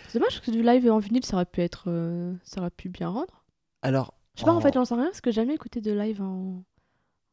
C'est 0.08 0.18
dommage 0.18 0.40
que 0.40 0.50
du 0.50 0.62
live 0.62 0.88
en 0.90 0.98
vinyle, 0.98 1.24
ça 1.24 1.34
aurait 1.34 1.46
pu 1.46 1.60
être, 1.60 1.84
euh, 1.88 2.32
ça 2.44 2.60
aurait 2.60 2.70
pu 2.70 2.88
bien 2.88 3.08
rendre. 3.08 3.44
Alors. 3.82 4.14
Je 4.34 4.40
sais 4.40 4.44
pas 4.46 4.52
en 4.52 4.56
en- 4.56 4.60
fait, 4.60 4.74
j'en 4.74 4.84
sais 4.84 4.94
rien 4.94 5.04
parce 5.06 5.20
que 5.20 5.30
j'ai 5.30 5.36
jamais 5.36 5.54
écouté 5.54 5.80
de 5.80 5.92
live 5.92 6.20
en. 6.22 6.62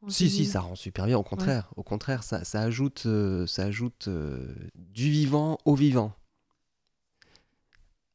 en 0.01 0.09
Si, 0.09 0.29
si, 0.29 0.45
ça 0.45 0.61
rend 0.61 0.75
super 0.75 1.05
bien, 1.05 1.17
au 1.17 1.23
contraire. 1.23 1.71
Au 1.75 1.83
contraire, 1.83 2.23
ça, 2.23 2.43
ça 2.45 2.61
ajoute, 2.61 3.03
euh, 3.05 3.45
ça 3.45 3.63
ajoute 3.65 4.07
euh, 4.07 4.55
du 4.75 5.09
vivant 5.11 5.57
au 5.65 5.75
vivant. 5.75 6.13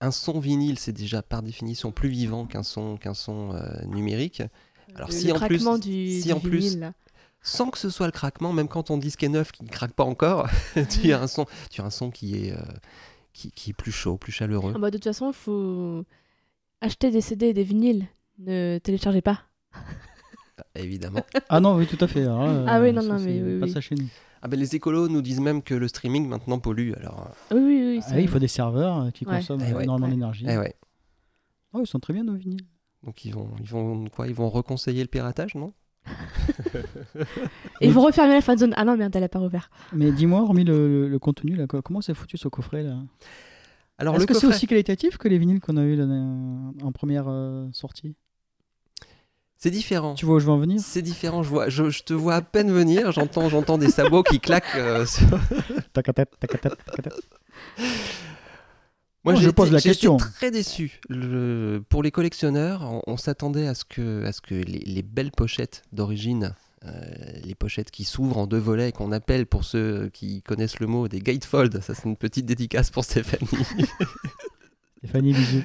Un 0.01 0.11
son 0.11 0.39
vinyle, 0.41 0.79
c'est 0.79 0.93
déjà 0.93 1.23
par 1.23 1.43
définition 1.43 1.93
plus 1.93 2.09
vivant 2.09 2.47
qu'un 2.47 2.63
son, 2.63 2.97
qu'un 2.97 3.15
son 3.15 3.53
numérique. 3.87 4.43
Alors, 4.95 5.09
Le- 5.11 5.15
si 5.15 5.27
le 5.27 5.35
en 5.35 5.39
plus- 5.47 5.81
du, 5.81 6.21
si 6.21 6.29
du 6.29 6.33
en 6.33 6.41
plus- 6.41 6.59
vinyle, 6.59 6.81
là. 6.81 6.93
Sans 7.49 7.71
que 7.71 7.79
ce 7.79 7.89
soit 7.91 8.07
le 8.07 8.13
craquement, 8.13 8.53
même 8.53 8.69
quand 8.69 8.85
ton 8.85 8.99
disque 8.99 9.23
est 9.23 9.29
neuf 9.29 9.53
qui 9.53 9.65
ne 9.65 9.69
craque 9.69 9.93
pas 9.95 10.05
encore, 10.05 10.49
tu 10.91 11.13
as 11.13 11.21
un 11.21 11.27
son, 11.27 11.47
tu 11.71 11.81
as 11.81 11.85
un 11.85 11.91
son 11.91 12.11
qui, 12.11 12.47
est, 12.47 12.53
euh, 12.53 12.61
qui, 13.33 13.51
qui 13.53 13.71
est 13.71 13.75
plus 13.75 13.93
chaud, 13.93 14.17
plus 14.19 14.33
chaleureux. 14.33 14.73
Ah 14.77 14.79
bah, 14.79 14.91
de 14.91 14.97
toute 14.99 15.05
façon, 15.05 15.29
il 15.31 15.35
faut 15.35 16.05
acheter 16.81 17.11
des 17.11 17.21
CD 17.21 17.47
et 17.47 17.55
des 17.55 17.63
vinyles. 17.65 18.07
Ne 18.39 18.79
téléchargez 18.79 19.23
pas. 19.23 19.43
Évidemment. 20.75 21.23
Ah 21.49 21.61
non, 21.61 21.77
oui, 21.77 21.87
tout 21.87 22.03
à 22.05 22.07
fait. 22.09 22.23
Alors 22.23 22.45
là, 22.45 22.65
Ah 22.69 22.79
euh, 22.79 22.83
oui, 22.83 22.93
non, 22.93 23.01
ça, 23.01 23.09
non, 23.09 23.19
mais 23.21 23.41
oui, 23.43 23.61
Pas 23.61 23.67
oui. 23.67 23.73
ça 23.73 23.81
chez 23.81 23.95
nous. 23.95 24.07
Ah 24.43 24.49
ben, 24.49 24.59
les 24.61 24.77
écolos 24.77 25.09
nous 25.09 25.23
disent 25.23 25.41
même 25.41 25.63
que 25.63 25.75
le 25.75 25.89
streaming 25.89 26.29
maintenant 26.29 26.59
pollue. 26.59 26.93
Alors, 26.97 27.31
euh, 27.53 27.57
Oui, 27.57 27.61
oui, 27.65 27.97
oui. 27.97 28.01
Ah 28.11 28.21
il 28.21 28.29
faut 28.29 28.39
des 28.39 28.49
serveurs 28.49 28.99
euh, 29.05 29.11
qui 29.11 29.25
Ouais. 29.25 29.37
consomment 29.37 29.65
Eh 29.69 29.73
ouais. 29.73 29.85
énormément 29.85 30.07
Ouais. 30.09 30.13
d'énergie. 30.13 30.45
Eh 30.49 30.59
ouais. 30.59 30.75
Oh, 31.73 31.81
ils 31.83 31.87
sont 31.87 31.99
très 32.01 32.13
bien 32.13 32.25
nos 32.25 32.35
vinyles. 32.35 32.67
Donc 33.03 33.25
ils 33.25 33.33
vont, 33.35 33.51
ils 33.61 33.67
vont 33.69 34.05
quoi 34.09 34.27
Ils 34.29 34.35
vont 34.35 34.49
reconseiller 34.51 35.03
le 35.03 35.09
piratage, 35.09 35.55
non? 35.55 35.73
Et 37.81 37.89
vous 37.89 38.01
refermez 38.01 38.35
la 38.35 38.41
fan 38.41 38.59
zone. 38.59 38.75
Ah 38.77 38.85
non, 38.85 38.97
merde, 38.97 39.15
elle 39.17 39.25
a 39.25 39.29
pas 39.29 39.39
rouvert. 39.39 39.71
Mais 39.93 40.11
dis-moi, 40.13 40.41
hormis 40.41 40.65
le, 40.65 40.89
le- 40.89 41.09
le 41.09 41.19
contenu, 41.19 41.55
là, 41.55 41.67
co- 41.67 41.83
comment 41.83 42.01
c'est 42.01 42.15
foutu 42.15 42.37
ce 42.37 42.49
coffret 42.49 42.83
là? 42.83 42.97
Alors 43.99 44.15
Est-ce 44.17 44.27
que 44.27 44.35
c'est 44.35 44.47
aussi 44.47 44.67
qualitatif 44.67 45.19
que 45.19 45.27
les 45.29 45.39
vinyles 45.39 45.61
qu'on 45.61 45.77
a 45.77 45.83
eu 45.83 45.97
là, 45.97 46.07
dans- 46.07 46.73
en 46.83 46.93
première 46.93 47.25
euh, 47.29 47.67
sortie? 47.73 48.15
C'est 49.57 49.73
différent. 49.73 50.15
Tu 50.15 50.25
vois 50.25 50.37
où 50.37 50.39
je 50.39 50.47
veux 50.47 50.53
en 50.53 50.59
venir? 50.59 50.81
C'est 50.81 51.03
différent. 51.03 51.43
Je 51.43 51.49
vois, 51.49 51.69
je, 51.69 51.91
je 51.91 52.05
te 52.05 52.13
vois 52.15 52.37
à 52.37 52.43
peine 52.43 52.71
venir. 52.71 53.11
J'entends, 53.11 53.49
j'entends 53.49 53.77
des 53.77 53.91
sabots 53.91 54.23
qui 54.23 54.39
claquent. 54.39 54.77
euh, 54.77 55.05
sur-. 55.05 55.41
Moi, 59.33 59.41
je 59.41 59.51
pose 59.51 59.67
été- 59.69 59.73
la 59.75 59.79
été 59.81 59.89
question. 59.91 60.17
très 60.17 60.51
déçu. 60.51 61.01
Le- 61.09 61.83
Pour 61.89 62.03
les 62.03 62.11
collectionneurs, 62.11 62.83
on, 62.83 63.03
on 63.07 63.17
s'attendait 63.17 63.67
à 63.67 63.75
ce 63.75 63.85
que, 63.85 64.25
à 64.25 64.33
ce 64.33 64.41
que 64.41 64.55
les, 64.55 64.81
les 64.81 65.03
belles 65.03 65.31
pochettes 65.33 65.83
d'origine, 65.93 66.55
euh, 66.85 66.91
les 67.45 67.55
pochettes 67.55 67.91
qui 67.91 68.05
s'ouvrent 68.05 68.39
en 68.39 68.47
deux 68.47 68.59
volets, 68.59 68.93
qu'on 68.93 69.11
appelle 69.13 69.47
pour 69.47 69.65
ceux 69.65 70.11
qui 70.13 70.43
connaissent 70.43 70.79
le 70.81 70.87
mot 70.87 71.09
des 71.09 71.21
gatefold, 71.21 71.81
ça 71.83 71.95
c'est 71.95 72.05
une 72.05 72.17
petite 72.17 72.47
dédicace 72.47 72.91
pour 72.91 73.05
Stéphanie. 73.05 73.49
Stéphanie, 74.99 75.33
bisous. 75.33 75.63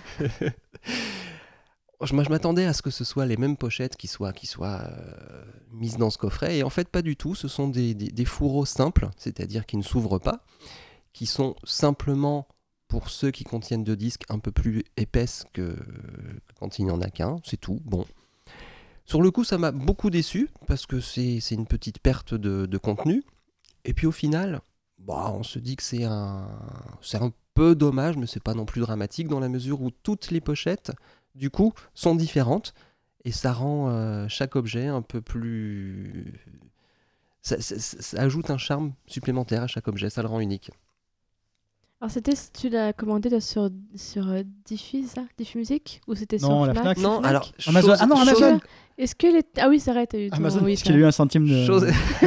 Je, 2.02 2.08
je 2.08 2.30
m'attendais 2.30 2.66
à 2.66 2.74
ce 2.74 2.82
que 2.82 2.90
ce 2.92 3.04
soit 3.04 3.26
les 3.26 3.38
mêmes 3.38 3.56
pochettes 3.58 3.96
qui 3.96 4.08
soient, 4.08 4.34
qui 4.34 4.46
soient 4.48 4.82
euh, 4.82 5.44
mises 5.72 5.98
dans 5.98 6.10
ce 6.10 6.18
coffret. 6.18 6.58
Et 6.58 6.64
en 6.64 6.70
fait, 6.70 6.90
pas 6.90 7.02
du 7.02 7.16
tout. 7.16 7.34
Ce 7.36 7.48
sont 7.48 7.68
des, 7.70 7.94
des- 7.94 8.12
des 8.12 8.26
fourreaux 8.26 8.66
simples, 8.66 9.10
c'est-à-dire 9.18 9.66
qui 9.66 9.78
ne 9.78 9.84
s'ouvrent 9.84 10.20
pas, 10.20 10.44
qui 11.14 11.26
sont 11.26 11.56
simplement, 11.64 12.48
pour 12.94 13.10
ceux 13.10 13.32
qui 13.32 13.44
contiennent 13.44 13.84
deux 13.84 13.96
disques, 13.96 14.22
un 14.30 14.38
peu 14.38 14.52
plus 14.52 14.84
épaisses 14.98 15.46
que 15.52 15.76
quand 16.60 16.78
il 16.78 16.86
n'y 16.86 16.92
en 16.92 17.02
a 17.02 17.10
qu'un. 17.10 17.38
C'est 17.44 17.60
tout. 17.60 17.82
Bon. 17.86 18.06
Sur 19.04 19.20
le 19.20 19.32
coup, 19.32 19.44
ça 19.44 19.58
m'a 19.58 19.72
beaucoup 19.72 20.12
déçu, 20.12 20.48
parce 20.68 20.86
que 20.86 21.00
c'est 21.00 21.40
une 21.50 21.66
petite 21.66 21.98
perte 21.98 22.36
de, 22.36 22.78
contenu. 22.78 23.24
Et 23.84 23.96
puis 23.96 24.06
au 24.06 24.12
final, 24.12 24.62
bah, 25.00 25.34
on 25.34 25.42
se 25.42 25.58
dit 25.58 25.76
que 25.76 25.82
c'est 25.82 26.04
un, 26.04 26.48
un 27.14 27.32
peu 27.56 27.74
dommage, 27.74 28.16
mais 28.16 28.28
c'est 28.28 28.44
pas 28.44 28.54
non 28.54 28.66
plus 28.66 28.82
dramatique, 28.82 29.28
dans 29.28 29.40
la 29.40 29.50
mesure 29.50 29.82
où 29.82 29.90
toutes 29.90 30.30
les 30.30 30.40
pochettes 30.40 30.92
du 31.34 31.50
coup, 31.50 31.74
sont 31.96 32.14
différentes 32.14 32.76
et 33.26 33.32
ça 33.32 33.54
rend 33.54 33.90
euh, 33.90 34.28
chaque 34.28 34.56
objet 34.56 34.86
un 34.86 35.02
peu 35.02 35.20
plus. 35.20 36.32
Ça 37.42 37.56
ajoute 38.22 38.52
un 38.52 38.60
charme 38.60 38.94
supplémentaire 39.08 39.64
à 39.64 39.68
chaque 39.68 39.88
objet, 39.88 40.12
ça 40.12 40.22
le 40.22 40.28
rend 40.28 40.42
unique. 40.42 40.70
Alors, 42.04 42.12
c'était, 42.12 42.34
tu 42.60 42.68
l'as 42.68 42.92
commandé 42.92 43.30
là, 43.30 43.40
sur, 43.40 43.70
sur 43.96 44.28
euh, 44.28 44.42
ça? 45.08 45.24
Diffie 45.38 45.58
Music? 45.58 46.02
Ou 46.06 46.16
c'était 46.16 46.38
sur 46.38 46.50
Non, 46.50 46.66
la 46.66 46.74
Fnac? 46.74 46.84
Fnac. 46.84 46.98
Non, 46.98 47.20
Fnac 47.20 47.30
alors. 47.30 47.52
Amazon- 47.66 47.88
chose- 47.92 47.98
ah 48.02 48.06
non, 48.08 48.16
chose- 48.18 48.44
Amazon. 48.44 48.60
Est-ce 48.98 49.16
que 49.16 49.28
les. 49.28 49.42
Ah 49.58 49.70
oui, 49.70 49.80
c'est 49.80 49.92
vrai, 49.94 50.06
t'as 50.06 50.18
eu 50.20 50.30
ton- 50.30 50.36
Amazon, 50.36 50.60
oui, 50.66 50.74
parce 50.74 50.84
qu'il 50.84 50.96
a 50.96 50.98
eu 50.98 51.06
un 51.06 51.12
centime 51.14 51.48
de. 51.48 51.66
Chose, 51.66 51.86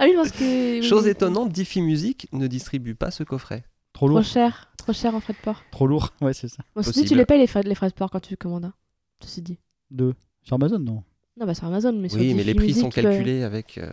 Ah 0.00 0.04
oui, 0.06 0.12
parce 0.16 0.32
que. 0.32 0.80
oui, 0.80 0.82
chose 0.82 1.04
oui. 1.04 1.10
étonnante, 1.10 1.50
Diffie 1.52 1.80
Music 1.80 2.26
ne 2.32 2.48
distribue 2.48 2.96
pas 2.96 3.12
ce 3.12 3.22
coffret. 3.22 3.62
Trop 3.92 4.06
Trop 4.08 4.16
lourd. 4.16 4.24
cher, 4.24 4.72
trop 4.76 4.92
cher 4.92 5.14
en 5.14 5.20
frais 5.20 5.34
de 5.34 5.38
port. 5.44 5.62
Trop 5.70 5.86
lourd. 5.86 6.10
Ouais, 6.20 6.32
c'est 6.34 6.48
ça. 6.48 6.64
Bon, 6.74 6.82
ceci 6.82 6.90
dit, 6.90 7.02
Possible. 7.02 7.08
tu 7.10 7.14
les 7.18 7.24
payes 7.26 7.38
les 7.38 7.46
frais, 7.46 7.62
les 7.62 7.74
frais 7.76 7.88
de 7.88 7.94
port 7.94 8.10
quand 8.10 8.18
tu 8.20 8.36
commandes. 8.36 8.64
hein. 8.64 8.74
Ceci 9.22 9.42
dit. 9.42 9.58
Deux. 9.92 10.14
Sur 10.42 10.56
Amazon, 10.56 10.80
non. 10.80 11.04
Non, 11.38 11.46
bah 11.46 11.54
sur 11.54 11.66
Amazon, 11.66 11.92
mais 11.92 12.08
sur 12.08 12.18
Oui, 12.18 12.34
mais 12.34 12.42
les 12.42 12.52
Diffie 12.52 12.56
prix 12.56 12.74
sont 12.74 12.86
Music, 12.86 12.98
euh, 12.98 13.02
calculés 13.02 13.42
avec. 13.44 13.78
euh, 13.78 13.90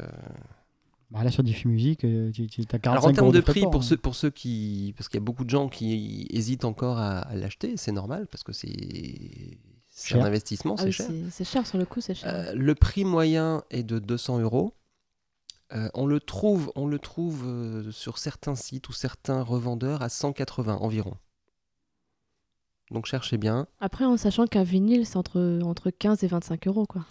Bah 1.11 1.23
là, 1.23 1.31
sur 1.31 1.41
Diffie 1.41 1.67
Music, 1.67 2.03
euh, 2.03 2.31
tu, 2.31 2.45
tu 2.47 2.61
as 2.61 2.77
45 2.77 2.91
Alors 2.91 3.05
en 3.05 3.11
termes 3.11 3.25
euros 3.27 3.33
de 3.33 3.41
prix, 3.41 3.61
pour 3.61 3.77
hein. 3.77 3.81
ceux, 3.81 3.97
pour 3.97 4.13
ceux 4.15 4.29
qui. 4.29 4.93
Parce 4.95 5.09
qu'il 5.09 5.19
y 5.19 5.23
a 5.23 5.25
beaucoup 5.25 5.43
de 5.43 5.49
gens 5.49 5.67
qui 5.67 6.27
hésitent 6.29 6.65
encore 6.65 6.99
à, 6.99 7.19
à 7.19 7.35
l'acheter, 7.35 7.77
c'est 7.77 7.91
normal, 7.91 8.27
parce 8.29 8.43
que 8.43 8.53
c'est. 8.53 9.57
C'est 9.91 10.15
un 10.15 10.23
investissement, 10.23 10.75
Ah 10.77 10.81
c'est 10.83 10.85
oui, 10.87 10.91
cher. 10.93 11.07
c'est 11.09 11.29
c'est 11.31 11.43
cher 11.43 11.67
sur 11.67 11.77
le 11.77 11.85
coup, 11.85 11.99
c'est 11.99 12.13
cher. 12.13 12.31
Euh, 12.33 12.53
le 12.53 12.73
prix 12.75 13.03
moyen 13.03 13.63
est 13.69 13.83
de 13.83 13.99
200 13.99 14.39
euros. 14.39 14.73
Euh, 15.73 15.89
on 15.93 16.05
le 16.05 16.19
trouve, 16.19 16.71
on 16.75 16.87
le 16.87 16.99
trouve 16.99 17.43
euh, 17.45 17.91
sur 17.91 18.17
certains 18.17 18.55
sites 18.55 18.87
ou 18.87 18.93
certains 18.93 19.41
revendeurs 19.41 20.01
à 20.01 20.07
180 20.09 20.75
environ. 20.77 21.15
Donc 22.91 23.07
cherchez 23.07 23.37
bien. 23.37 23.67
Après, 23.79 24.05
en 24.05 24.15
sachant 24.15 24.47
qu'un 24.47 24.63
vinyle, 24.63 25.05
c'est 25.05 25.17
entre, 25.17 25.59
entre 25.63 25.89
15 25.91 26.23
et 26.23 26.27
25 26.27 26.67
euros, 26.67 26.85
quoi. 26.85 27.05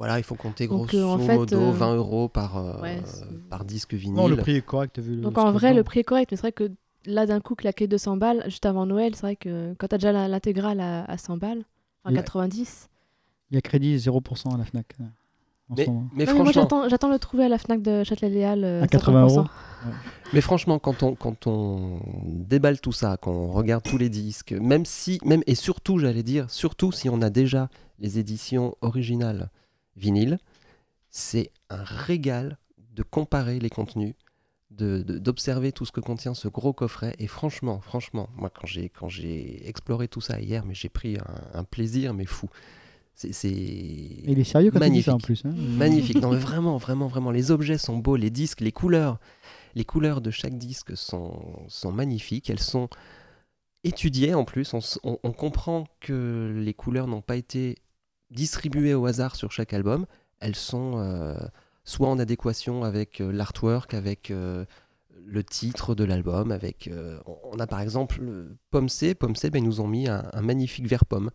Voilà, 0.00 0.16
il 0.18 0.22
faut 0.24 0.34
compter 0.34 0.66
grosso 0.66 0.96
euh, 0.96 1.04
en 1.04 1.18
fait, 1.18 1.36
modo 1.36 1.60
euh, 1.60 1.70
20 1.72 1.94
euros 1.96 2.28
par, 2.30 2.56
euh, 2.56 2.80
ouais, 2.80 3.02
par 3.50 3.66
disque 3.66 3.92
vinyle. 3.92 4.16
Non, 4.16 4.28
le 4.28 4.36
prix 4.36 4.56
est 4.56 4.62
correct, 4.62 4.98
vu 4.98 5.14
le. 5.14 5.20
Donc 5.20 5.36
en 5.36 5.52
vrai, 5.52 5.74
le 5.74 5.84
prix 5.84 6.00
est 6.00 6.04
correct, 6.04 6.30
mais 6.30 6.38
c'est 6.38 6.40
vrai 6.40 6.52
que 6.52 6.70
là, 7.04 7.26
d'un 7.26 7.40
coup, 7.40 7.54
claquer 7.54 7.86
200 7.86 8.16
balles 8.16 8.42
juste 8.46 8.64
avant 8.64 8.86
Noël, 8.86 9.14
c'est 9.14 9.20
vrai 9.20 9.36
que 9.36 9.74
quand 9.74 9.88
t'as 9.88 9.98
déjà 9.98 10.26
l'intégrale 10.26 10.80
à, 10.80 11.04
à 11.04 11.18
100 11.18 11.36
balles, 11.36 11.64
en 12.04 12.10
Et- 12.12 12.14
90. 12.14 12.88
Il 13.50 13.56
y 13.56 13.58
a 13.58 13.60
crédit 13.60 13.98
0% 13.98 14.54
à 14.54 14.56
la 14.56 14.64
Fnac. 14.64 14.86
euh, 15.00 15.04
En 15.68 15.74
mais, 15.76 15.84
mais 15.86 15.92
Non, 15.92 16.08
mais 16.16 16.24
moi, 16.24 16.52
franchement, 16.52 16.88
j'attends 16.88 17.10
le 17.10 17.18
trouver 17.18 17.44
à 17.44 17.48
la 17.50 17.58
Fnac 17.58 17.82
de 17.82 18.02
Châtelet-Léal. 18.02 18.64
euh, 18.64 18.82
À 18.82 18.86
80 18.86 19.26
50%. 19.26 19.36
euros. 19.36 19.46
Mais 20.32 20.40
franchement, 20.40 20.78
quand 20.78 21.02
on, 21.02 21.14
quand 21.14 21.46
on 21.46 22.00
déballe 22.48 22.80
tout 22.80 22.92
ça, 22.92 23.18
quand 23.20 23.32
on 23.32 23.48
regarde 23.50 23.82
tous 23.84 23.98
les 23.98 24.08
disques, 24.08 24.52
même 24.52 24.86
si, 24.86 25.18
même 25.26 25.42
et 25.46 25.54
surtout, 25.54 25.98
j'allais 25.98 26.22
dire, 26.22 26.48
surtout 26.50 26.90
si 26.90 27.10
on 27.10 27.20
a 27.20 27.28
déjà 27.28 27.68
les 27.98 28.18
éditions 28.18 28.74
originales 28.80 29.50
vinyle, 30.00 30.38
c'est 31.10 31.50
un 31.68 31.82
régal 31.84 32.58
de 32.94 33.02
comparer 33.02 33.58
les 33.60 33.70
contenus, 33.70 34.14
de- 34.70 35.02
de- 35.02 35.18
d'observer 35.18 35.72
tout 35.72 35.84
ce 35.84 35.92
que 35.92 36.00
contient 36.00 36.34
ce 36.34 36.48
gros 36.48 36.72
coffret. 36.72 37.14
Et 37.18 37.26
franchement, 37.26 37.80
franchement, 37.80 38.28
moi 38.36 38.50
quand 38.50 38.66
j'ai 38.66 38.88
quand 38.88 39.08
j'ai 39.08 39.68
exploré 39.68 40.08
tout 40.08 40.20
ça 40.20 40.40
hier, 40.40 40.64
mais 40.64 40.74
j'ai 40.74 40.88
pris 40.88 41.16
un, 41.18 41.58
un 41.60 41.64
plaisir 41.64 42.14
mais 42.14 42.26
fou. 42.26 42.48
C'est 43.14 43.50
il 43.52 44.38
est 44.38 44.44
sérieux 44.44 44.70
quand 44.70 44.78
dit 44.88 45.02
ça 45.02 45.10
en 45.12 45.18
Magnifique. 45.18 45.24
plus. 45.26 45.42
hein. 45.44 45.54
Magnifique. 45.76 46.20
Non, 46.22 46.30
mais 46.30 46.38
vraiment, 46.38 46.78
vraiment, 46.78 47.06
vraiment. 47.06 47.30
Les 47.30 47.50
objets 47.50 47.76
sont 47.76 47.98
beaux, 47.98 48.16
les 48.16 48.30
disques, 48.30 48.60
les 48.62 48.72
couleurs. 48.72 49.18
Les 49.74 49.84
couleurs 49.84 50.20
de 50.22 50.30
chaque 50.30 50.56
disque 50.56 50.96
sont, 50.96 51.64
sont 51.68 51.92
magnifiques. 51.92 52.48
Elles 52.48 52.60
sont 52.60 52.88
étudiées 53.84 54.32
en 54.34 54.44
plus. 54.44 54.72
On, 54.72 54.80
on- 55.04 55.18
on 55.22 55.32
comprend 55.32 55.84
que 56.00 56.52
les 56.56 56.72
couleurs 56.72 57.08
n'ont 57.08 57.20
pas 57.20 57.36
été 57.36 57.76
distribuées 58.30 58.94
au 58.94 59.06
hasard 59.06 59.36
sur 59.36 59.50
chaque 59.52 59.72
album. 59.72 60.06
Elles 60.40 60.56
sont 60.56 60.94
euh, 60.98 61.34
soit 61.84 62.08
en 62.08 62.18
adéquation 62.18 62.84
avec 62.84 63.20
euh, 63.20 63.30
l'artwork, 63.32 63.94
avec 63.94 64.30
euh, 64.30 64.64
le 65.26 65.44
titre 65.44 65.94
de 65.94 66.04
l'album. 66.04 66.50
Avec, 66.52 66.90
on- 67.26 67.58
a 67.58 67.66
par 67.66 67.80
exemple 67.80 68.20
le 68.22 68.56
Pomme 68.70 68.88
C. 68.88 69.14
Pomme 69.14 69.36
C, 69.36 69.50
ben, 69.50 69.62
ils 69.62 69.66
nous 69.66 69.80
ont 69.80 69.88
mis 69.88 70.08
un, 70.08 70.28
un 70.32 70.40
magnifique 70.42 70.86
vert 70.86 71.04
pomme. 71.04 71.30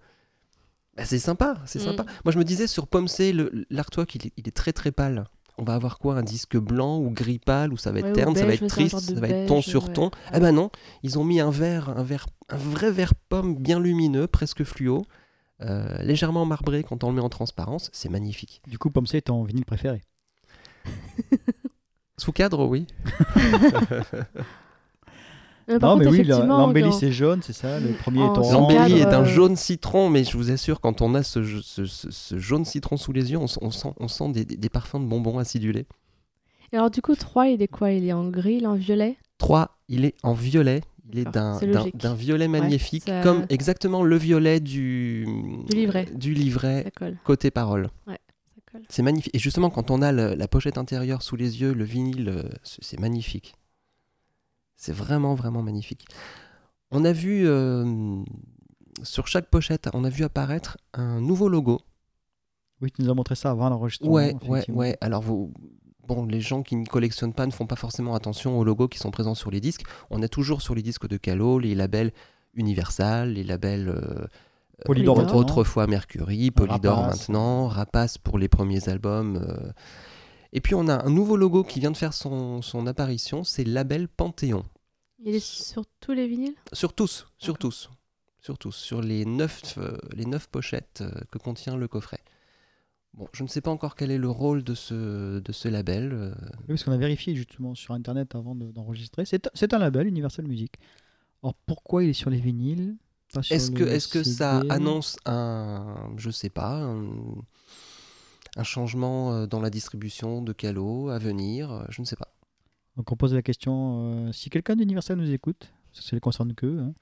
Bah, 0.97 1.05
c'est 1.05 1.19
sympa, 1.19 1.57
c'est 1.65 1.79
Mm. 1.79 1.85
sympa. 1.85 2.05
Moi, 2.23 2.31
je 2.31 2.37
me 2.39 2.43
disais 2.43 2.67
sur 2.67 2.87
Pomme 2.87 3.07
C, 3.07 3.33
l'artwork, 3.69 4.15
il, 4.15 4.27
est- 4.27 4.33
il 4.37 4.47
est 4.47 4.55
très 4.55 4.71
très 4.73 4.91
pâle. 4.91 5.25
On 5.57 5.63
va 5.63 5.75
avoir 5.75 5.99
quoi? 5.99 6.15
Un 6.15 6.23
disque 6.23 6.57
blanc 6.57 6.97
ou 6.99 7.09
gris 7.11 7.39
pâle 7.39 7.71
ou 7.71 7.77
ça 7.77 7.91
va 7.91 7.99
être 7.99 8.07
Ouais, 8.07 8.11
terne, 8.13 8.35
ça 8.35 8.45
va 8.45 8.53
être 8.53 8.67
triste, 8.67 8.99
ça 8.99 9.19
va 9.19 9.29
être 9.29 9.47
ton 9.47 9.61
sur 9.61 9.85
ouais. 9.87 9.93
ton. 9.93 10.11
Ah 10.33 10.39
bah 10.41 10.51
non, 10.51 10.69
ils 11.03 11.17
ont 11.17 11.23
mis 11.23 11.39
un 11.39 11.49
vert, 11.49 11.89
un 11.97 12.03
vert, 12.03 12.25
un 12.49 12.57
vrai 12.57 12.91
vert 12.91 13.13
pomme 13.29 13.55
bien 13.55 13.79
lumineux, 13.79 14.27
presque 14.27 14.65
fluo, 14.65 15.05
euh, 15.61 15.97
légèrement 16.03 16.45
marbré 16.45 16.83
quand 16.83 17.03
on 17.03 17.09
le 17.09 17.15
met 17.15 17.21
en 17.21 17.29
transparence. 17.29 17.89
C'est 17.93 18.09
magnifique. 18.09 18.61
Du 18.67 18.77
coup, 18.77 18.89
Pomme 18.89 19.07
C 19.07 19.17
est 19.17 19.21
ton 19.21 19.43
vinyle 19.43 19.65
préféré. 19.65 20.01
Sous 22.17 22.31
cadre, 22.31 22.65
oui. 22.65 22.87
Par 25.67 25.79
non, 25.79 25.79
contre, 25.79 25.97
mais 25.97 26.07
oui, 26.07 26.17
la- 26.17 26.21
effectivement, 26.35 26.57
l'embellie 26.59 26.89
quand- 26.89 26.99
c'est 26.99 27.11
jaune, 27.11 27.41
c'est 27.41 27.51
ça. 27.53 27.79
Le 27.79 27.93
premier 27.93 28.21
en 28.21 28.35
est 28.35 28.37
orange. 28.37 28.51
L'embellie 28.53 28.99
est 28.99 29.05
d'un 29.05 29.23
euh, 29.23 29.25
jaune 29.25 29.55
citron, 29.55 30.09
mais 30.09 30.23
je 30.23 30.37
vous 30.37 30.51
assure, 30.51 30.79
quand 30.79 31.01
on 31.01 31.15
a 31.15 31.23
ce, 31.23 31.41
je- 31.41 31.59
ce- 31.61 31.85
ce- 31.87 32.11
ce 32.11 32.37
jaune 32.37 32.65
citron 32.65 32.97
sous 32.97 33.11
les 33.13 33.31
yeux, 33.31 33.37
on, 33.39 33.47
sent, 33.47 33.59
on 33.97 34.07
sent 34.07 34.29
des, 34.31 34.45
des 34.45 34.69
parfums 34.69 34.99
de 34.99 35.05
bonbons 35.07 35.39
acidulés. 35.39 35.87
Et 36.71 36.77
alors, 36.77 36.91
du 36.91 37.01
coup, 37.01 37.15
3, 37.15 37.47
il 37.47 37.61
est 37.63 37.67
quoi? 37.67 37.91
Il 37.91 38.05
est 38.05 38.13
en 38.13 38.27
gris, 38.29 38.55
il 38.57 38.63
est 38.63 38.67
en 38.67 38.75
violet? 38.75 39.17
3, 39.39 39.75
il 39.89 40.05
est 40.05 40.13
en 40.21 40.33
violet. 40.33 40.81
Il 41.11 41.19
est 41.19 41.25
d'un 41.25 42.15
violet 42.15 42.47
magnifique, 42.47 43.03
ça- 43.05 43.21
comme 43.21 43.45
exactement 43.49 44.01
le 44.03 44.15
violet 44.17 44.59
du, 44.59 45.25
Du 45.67 45.75
livret. 45.75 46.05
du 46.15 46.33
côté 47.23 47.51
parole. 47.51 47.89
C'est 48.89 49.03
magnifique. 49.03 49.33
Et 49.33 49.39
justement, 49.39 49.69
quand 49.69 49.89
on 49.91 50.01
a 50.01 50.11
le- 50.11 50.33
la 50.35 50.47
pochette 50.49 50.77
intérieure 50.77 51.21
sous 51.21 51.35
les 51.37 51.61
yeux, 51.61 51.73
le 51.73 51.83
vinyle, 51.85 52.27
euh, 52.29 52.43
c'est 52.63 52.99
magnifique. 52.99 53.55
C'est 54.75 54.91
vraiment, 54.93 55.33
vraiment 55.35 55.61
magnifique. 55.61 56.05
On 56.91 57.05
a 57.05 57.13
vu, 57.13 57.47
euh, 57.47 58.21
sur 59.03 59.27
chaque 59.27 59.49
pochette, 59.49 59.89
on 59.93 60.03
a 60.03 60.09
vu 60.09 60.23
apparaître 60.25 60.77
un 60.93 61.21
nouveau 61.21 61.47
logo. 61.47 61.79
Oui, 62.81 62.91
tu 62.91 63.01
nous 63.01 63.09
as 63.09 63.13
montré 63.13 63.35
ça 63.35 63.51
avant 63.51 63.69
l'enregistrement. 63.69 64.11
Ouais, 64.11 64.35
ouais, 64.47 64.69
ouais. 64.69 64.97
Alors, 64.99 65.21
vous, 65.21 65.53
bon, 66.07 66.25
les 66.25 66.41
gens 66.41 66.63
qui 66.63 66.75
ne 66.75 66.85
collectionnent 66.85 67.33
pas 67.33 67.45
ne 67.45 67.51
font 67.51 67.67
pas 67.67 67.75
forcément 67.75 68.15
attention 68.15 68.57
aux 68.57 68.63
logos 68.63 68.87
qui 68.87 68.99
sont 68.99 69.11
présents 69.11 69.35
sur 69.35 69.51
les 69.51 69.61
disques. 69.61 69.83
On 70.09 70.21
a 70.21 70.27
toujours 70.27 70.61
sur 70.61 70.75
les 70.75 70.81
disques 70.81 71.07
de 71.07 71.17
Calo 71.17 71.59
les 71.59 71.75
labels 71.75 72.11
Universal, 72.53 73.33
les 73.33 73.43
labels 73.43 73.89
euh, 73.89 74.27
Polydor 74.85 75.15
Polydor. 75.15 75.17
maintenant. 75.17 75.39
autrefois 75.39 75.87
Mercury, 75.87 76.51
Polydor 76.51 76.97
Rapace. 76.99 77.19
maintenant, 77.29 77.67
Rapace 77.67 78.17
pour 78.17 78.37
les 78.37 78.47
premiers 78.47 78.87
albums. 78.89 79.37
euh. 79.37 79.71
Et 80.53 80.61
puis 80.61 80.73
on 80.75 80.87
a 80.87 81.05
un 81.05 81.09
nouveau 81.09 81.35
logo 81.35 81.63
qui 81.63 81.79
vient 81.81 81.91
de 81.91 81.97
faire 81.97 82.13
son, 82.13 82.61
son 82.61 82.87
apparition, 82.87 83.43
c'est 83.43 83.65
label 83.65 84.07
Panthéon. 84.07 84.63
Il 85.19 85.35
est 85.35 85.43
sur 85.45 85.83
tous 85.99 86.13
les 86.13 86.27
vinyles? 86.27 86.55
Sur 86.71 86.93
tous, 86.93 87.27
sur 87.37 87.57
tous. 87.57 87.89
Sur 88.41 88.57
tous, 88.57 88.75
sur 88.75 89.01
les 89.01 89.25
neuf, 89.25 89.77
euh, 89.79 89.97
les 90.13 90.25
neuf 90.25 90.47
pochettes 90.47 91.01
euh, 91.01 91.09
que 91.31 91.39
contient 91.39 91.75
le 91.75 91.87
coffret. 91.87 92.19
Bon, 93.15 93.27
je 93.31 93.43
ne 93.43 93.47
sais 93.47 93.61
pas 93.61 93.71
encore 93.71 93.95
quel 93.95 94.11
est 94.11 94.17
le 94.17 94.29
rôle 94.29 94.63
de 94.63 94.73
ce, 94.75 95.39
de 95.39 95.51
ce 95.53 95.67
label. 95.69 96.11
euh, 96.13 96.33
Oui, 96.59 96.65
parce 96.69 96.83
qu'on 96.83 96.91
a 96.91 96.97
vérifié 96.97 97.33
justement 97.35 97.73
sur 97.73 97.93
internet 97.93 98.35
avant 98.35 98.55
de- 98.55 98.71
d'enregistrer. 98.71 99.25
c'est 99.25 99.49
c'est 99.53 99.73
un 99.73 99.77
label, 99.79 100.07
Universal 100.07 100.45
Music. 100.47 100.73
Alors 101.41 101.53
pourquoi 101.65 102.03
il 102.03 102.09
est 102.09 102.13
sur 102.13 102.29
les 102.29 102.39
vinyles 102.39 102.97
Est-ce 103.51 103.71
que, 103.71 103.83
est 103.83 104.11
que 104.11 104.23
ça 104.23 104.61
annonce 104.69 105.17
un, 105.25 106.11
je 106.17 106.29
sais 106.29 106.49
pas, 106.49 106.75
un, 106.81 107.05
un 108.57 108.63
changement 108.63 109.31
euh, 109.33 109.45
dans 109.47 109.61
la 109.61 109.69
distribution 109.69 110.41
de 110.41 110.51
Calo 110.51 111.09
à 111.09 111.17
venir 111.19 111.71
euh, 111.71 111.85
Je 111.89 112.01
ne 112.01 112.05
sais 112.05 112.15
pas. 112.17 112.33
Donc 112.97 113.11
on 113.11 113.15
pose 113.15 113.33
la 113.33 113.41
question 113.41 114.27
euh, 114.27 114.31
si 114.33 114.49
quelqu'un 114.49 114.75
d'Universal 114.75 115.17
nous 115.17 115.31
écoute, 115.31 115.71
ça 115.93 116.01
ne 116.11 116.17
les 116.17 116.21
concerne 116.21 116.53
qu'eux, 116.53 116.79
hein, 116.79 116.93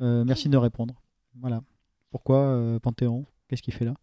euh, 0.00 0.24
merci 0.24 0.48
de 0.48 0.56
répondre. 0.56 1.00
Voilà. 1.40 1.62
Pourquoi 2.10 2.78
Panthéon? 2.82 3.24
Qu'est-ce 3.48 3.62
qu'il 3.62 3.74
fait 3.74 3.84
là? 3.86 3.94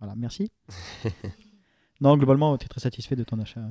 Voilà, 0.00 0.14
merci. 0.16 0.50
non, 2.00 2.16
globalement, 2.16 2.56
tu 2.58 2.64
es 2.64 2.68
très 2.68 2.80
satisfait 2.80 3.16
de 3.16 3.24
ton 3.24 3.38
achat. 3.40 3.62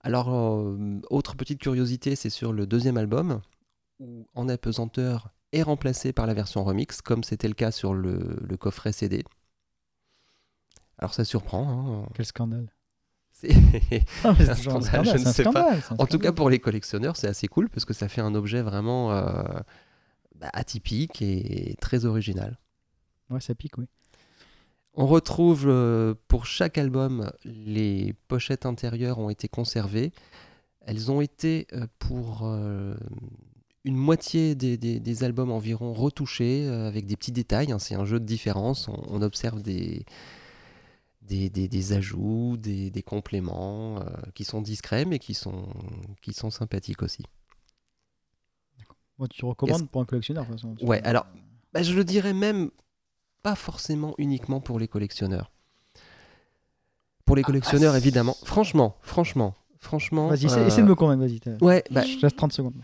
Alors, 0.00 0.32
euh, 0.34 1.00
autre 1.10 1.36
petite 1.36 1.60
curiosité, 1.60 2.16
c'est 2.16 2.30
sur 2.30 2.52
le 2.52 2.66
deuxième 2.66 2.96
album, 2.96 3.40
où 4.00 4.26
En 4.34 4.48
apesanteur 4.48 5.30
est 5.52 5.62
remplacé 5.62 6.12
par 6.12 6.26
la 6.26 6.34
version 6.34 6.64
remix, 6.64 7.00
comme 7.02 7.24
c'était 7.24 7.48
le 7.48 7.54
cas 7.54 7.70
sur 7.70 7.94
le, 7.94 8.38
le 8.42 8.56
coffret 8.56 8.92
CD. 8.92 9.24
Alors 10.98 11.12
ça 11.14 11.24
surprend. 11.24 12.04
hein. 12.04 12.08
Quel 12.14 12.24
scandale. 12.26 12.72
C'est- 13.32 13.48
Ah, 14.24 14.30
un 14.38 14.54
scandale, 14.54 15.04
je 15.04 15.12
ne 15.12 15.18
sais 15.24 15.44
pas. 15.44 15.78
scandale, 15.80 15.82
En 15.98 16.06
tout 16.06 16.18
cas, 16.18 16.32
pour 16.32 16.48
les 16.50 16.58
collectionneurs, 16.58 17.16
c'est 17.16 17.28
assez 17.28 17.48
cool 17.48 17.68
parce 17.68 17.84
que 17.84 17.92
ça 17.92 18.08
fait 18.08 18.22
un 18.22 18.34
objet 18.34 18.62
vraiment 18.62 19.12
euh, 19.12 19.42
bah, 20.36 20.48
atypique 20.54 21.20
et 21.20 21.76
très 21.80 22.06
original. 22.06 22.58
Ouais, 23.28 23.40
ça 23.40 23.54
pique, 23.54 23.76
oui. 23.78 23.86
On 24.96 25.06
retrouve 25.06 25.64
euh, 25.68 26.14
pour 26.28 26.46
chaque 26.46 26.78
album, 26.78 27.30
les 27.44 28.14
pochettes 28.28 28.64
intérieures 28.66 29.18
ont 29.18 29.28
été 29.30 29.46
conservées. 29.48 30.12
Elles 30.80 31.10
ont 31.10 31.20
été 31.20 31.66
euh, 31.74 31.86
pour 31.98 32.42
euh, 32.44 32.94
une 33.84 33.96
moitié 33.96 34.54
des, 34.54 34.76
des- 34.78 34.98
des 35.00 35.24
albums 35.24 35.50
environ 35.50 35.92
retouchées 35.92 36.66
avec 36.68 37.06
des 37.06 37.16
petits 37.16 37.32
détails. 37.32 37.72
hein. 37.72 37.78
C'est 37.78 37.94
un 37.94 38.04
jeu 38.06 38.18
de 38.18 38.24
différence. 38.24 38.88
On, 38.88 39.02
on 39.08 39.20
observe 39.20 39.60
des, 39.62 40.06
des, 41.22 41.50
des- 41.50 41.68
des 41.68 41.92
ajouts, 41.92 42.56
des, 42.56 42.90
compléments 43.02 44.02
qui 44.34 44.44
sont 44.44 44.62
discrets 44.62 45.04
mais 45.04 45.18
qui 45.18 45.34
sont, 45.34 45.66
qui 46.22 46.32
sont 46.32 46.50
sympathiques 46.50 47.02
aussi. 47.02 47.24
Moi, 49.18 49.28
tu 49.28 49.44
recommandes 49.44 49.88
pour 49.90 50.00
un 50.00 50.04
collectionneur, 50.04 50.44
de 50.46 50.52
toute 50.52 50.60
façon. 50.60 50.76
Ouais, 50.86 51.02
alors- 51.02 51.26
Bah, 51.72 51.82
je 51.82 51.92
le 51.94 52.04
dirais 52.04 52.32
même 52.34 52.70
pas 53.46 53.54
forcément 53.54 54.12
uniquement 54.18 54.58
pour 54.58 54.80
les 54.80 54.88
collectionneurs. 54.88 55.52
Pour 57.24 57.36
les 57.36 57.44
collectionneurs, 57.44 57.94
ah, 57.94 57.98
évidemment. 57.98 58.36
Franchement, 58.42 58.96
franchement, 59.02 59.54
franchement. 59.78 60.26
Vas-y, 60.26 60.46
essaie, 60.46 60.58
euh, 60.58 60.66
essaie 60.66 60.82
de 60.82 60.88
me 60.88 60.96
convaincre, 60.96 61.22
vas-y. 61.22 61.40
Ouais, 61.60 61.84
bah, 61.92 62.02
Je 62.02 62.16
te 62.16 62.22
laisse 62.22 62.34
30 62.34 62.52
secondes. 62.52 62.74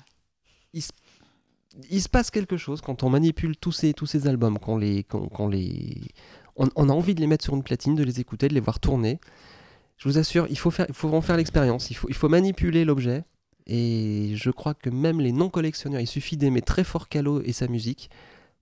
il 0.72 2.01
se 2.01 2.09
passe 2.09 2.31
quelque 2.31 2.57
chose 2.57 2.81
quand 2.81 3.03
on 3.03 3.11
manipule 3.11 3.57
tous 3.57 3.72
ces, 3.72 3.92
tous 3.92 4.07
ces 4.07 4.29
albums, 4.29 4.61
qu'on 4.61 4.77
les, 4.77 5.03
qu'on, 5.03 5.27
qu'on 5.27 5.48
les... 5.48 6.01
On, 6.55 6.68
on 6.77 6.88
a 6.88 6.92
envie 6.92 7.16
de 7.16 7.20
les 7.20 7.27
mettre 7.27 7.42
sur 7.42 7.57
une 7.57 7.64
platine, 7.64 7.96
de 7.96 8.05
les 8.05 8.20
écouter, 8.20 8.46
de 8.46 8.55
les 8.55 8.61
voir 8.61 8.79
tourner. 8.79 9.18
Je 9.96 10.09
vous 10.09 10.16
assure, 10.16 10.46
il 10.48 10.59
faut, 10.59 10.70
faire, 10.70 10.87
il 10.88 10.94
faut 10.94 11.12
en 11.12 11.22
faire 11.22 11.38
l'expérience, 11.38 11.90
il 11.90 11.94
faut, 11.94 12.09
il 12.09 12.14
faut 12.14 12.29
manipuler 12.29 12.85
l'objet. 12.85 13.25
Et 13.66 14.35
je 14.37 14.51
crois 14.51 14.75
que 14.75 14.90
même 14.90 15.20
les 15.20 15.33
non-collectionneurs, 15.33 16.01
il 16.01 16.07
suffit 16.07 16.37
d'aimer 16.37 16.62
très 16.62 16.85
fort 16.85 17.09
Calo 17.09 17.42
et 17.42 17.53
sa 17.53 17.66
musique 17.66 18.11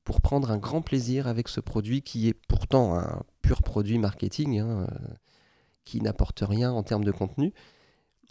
pour 0.04 0.20
prendre 0.20 0.50
un 0.50 0.58
grand 0.58 0.82
plaisir 0.82 1.26
avec 1.26 1.48
ce 1.48 1.60
produit 1.60 2.02
qui 2.02 2.28
est 2.28 2.34
pourtant 2.34 2.96
un 2.98 3.22
pur 3.42 3.62
produit 3.62 3.98
marketing, 3.98 4.58
hein, 4.58 4.86
euh, 4.90 5.14
qui 5.84 6.00
n'apporte 6.00 6.42
rien 6.46 6.72
en 6.72 6.82
termes 6.82 7.04
de 7.04 7.10
contenu, 7.12 7.52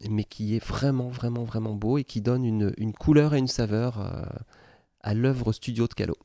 mais 0.09 0.23
qui 0.23 0.55
est 0.55 0.63
vraiment, 0.65 1.09
vraiment, 1.09 1.43
vraiment 1.43 1.75
beau 1.75 1.97
et 1.97 2.03
qui 2.03 2.21
donne 2.21 2.45
une, 2.45 2.73
une 2.77 2.93
couleur 2.93 3.33
et 3.33 3.39
une 3.39 3.47
saveur 3.47 3.99
euh, 3.99 4.23
à 5.01 5.13
l'œuvre 5.13 5.51
studio 5.51 5.87
de 5.87 5.93
Calo. 5.93 6.15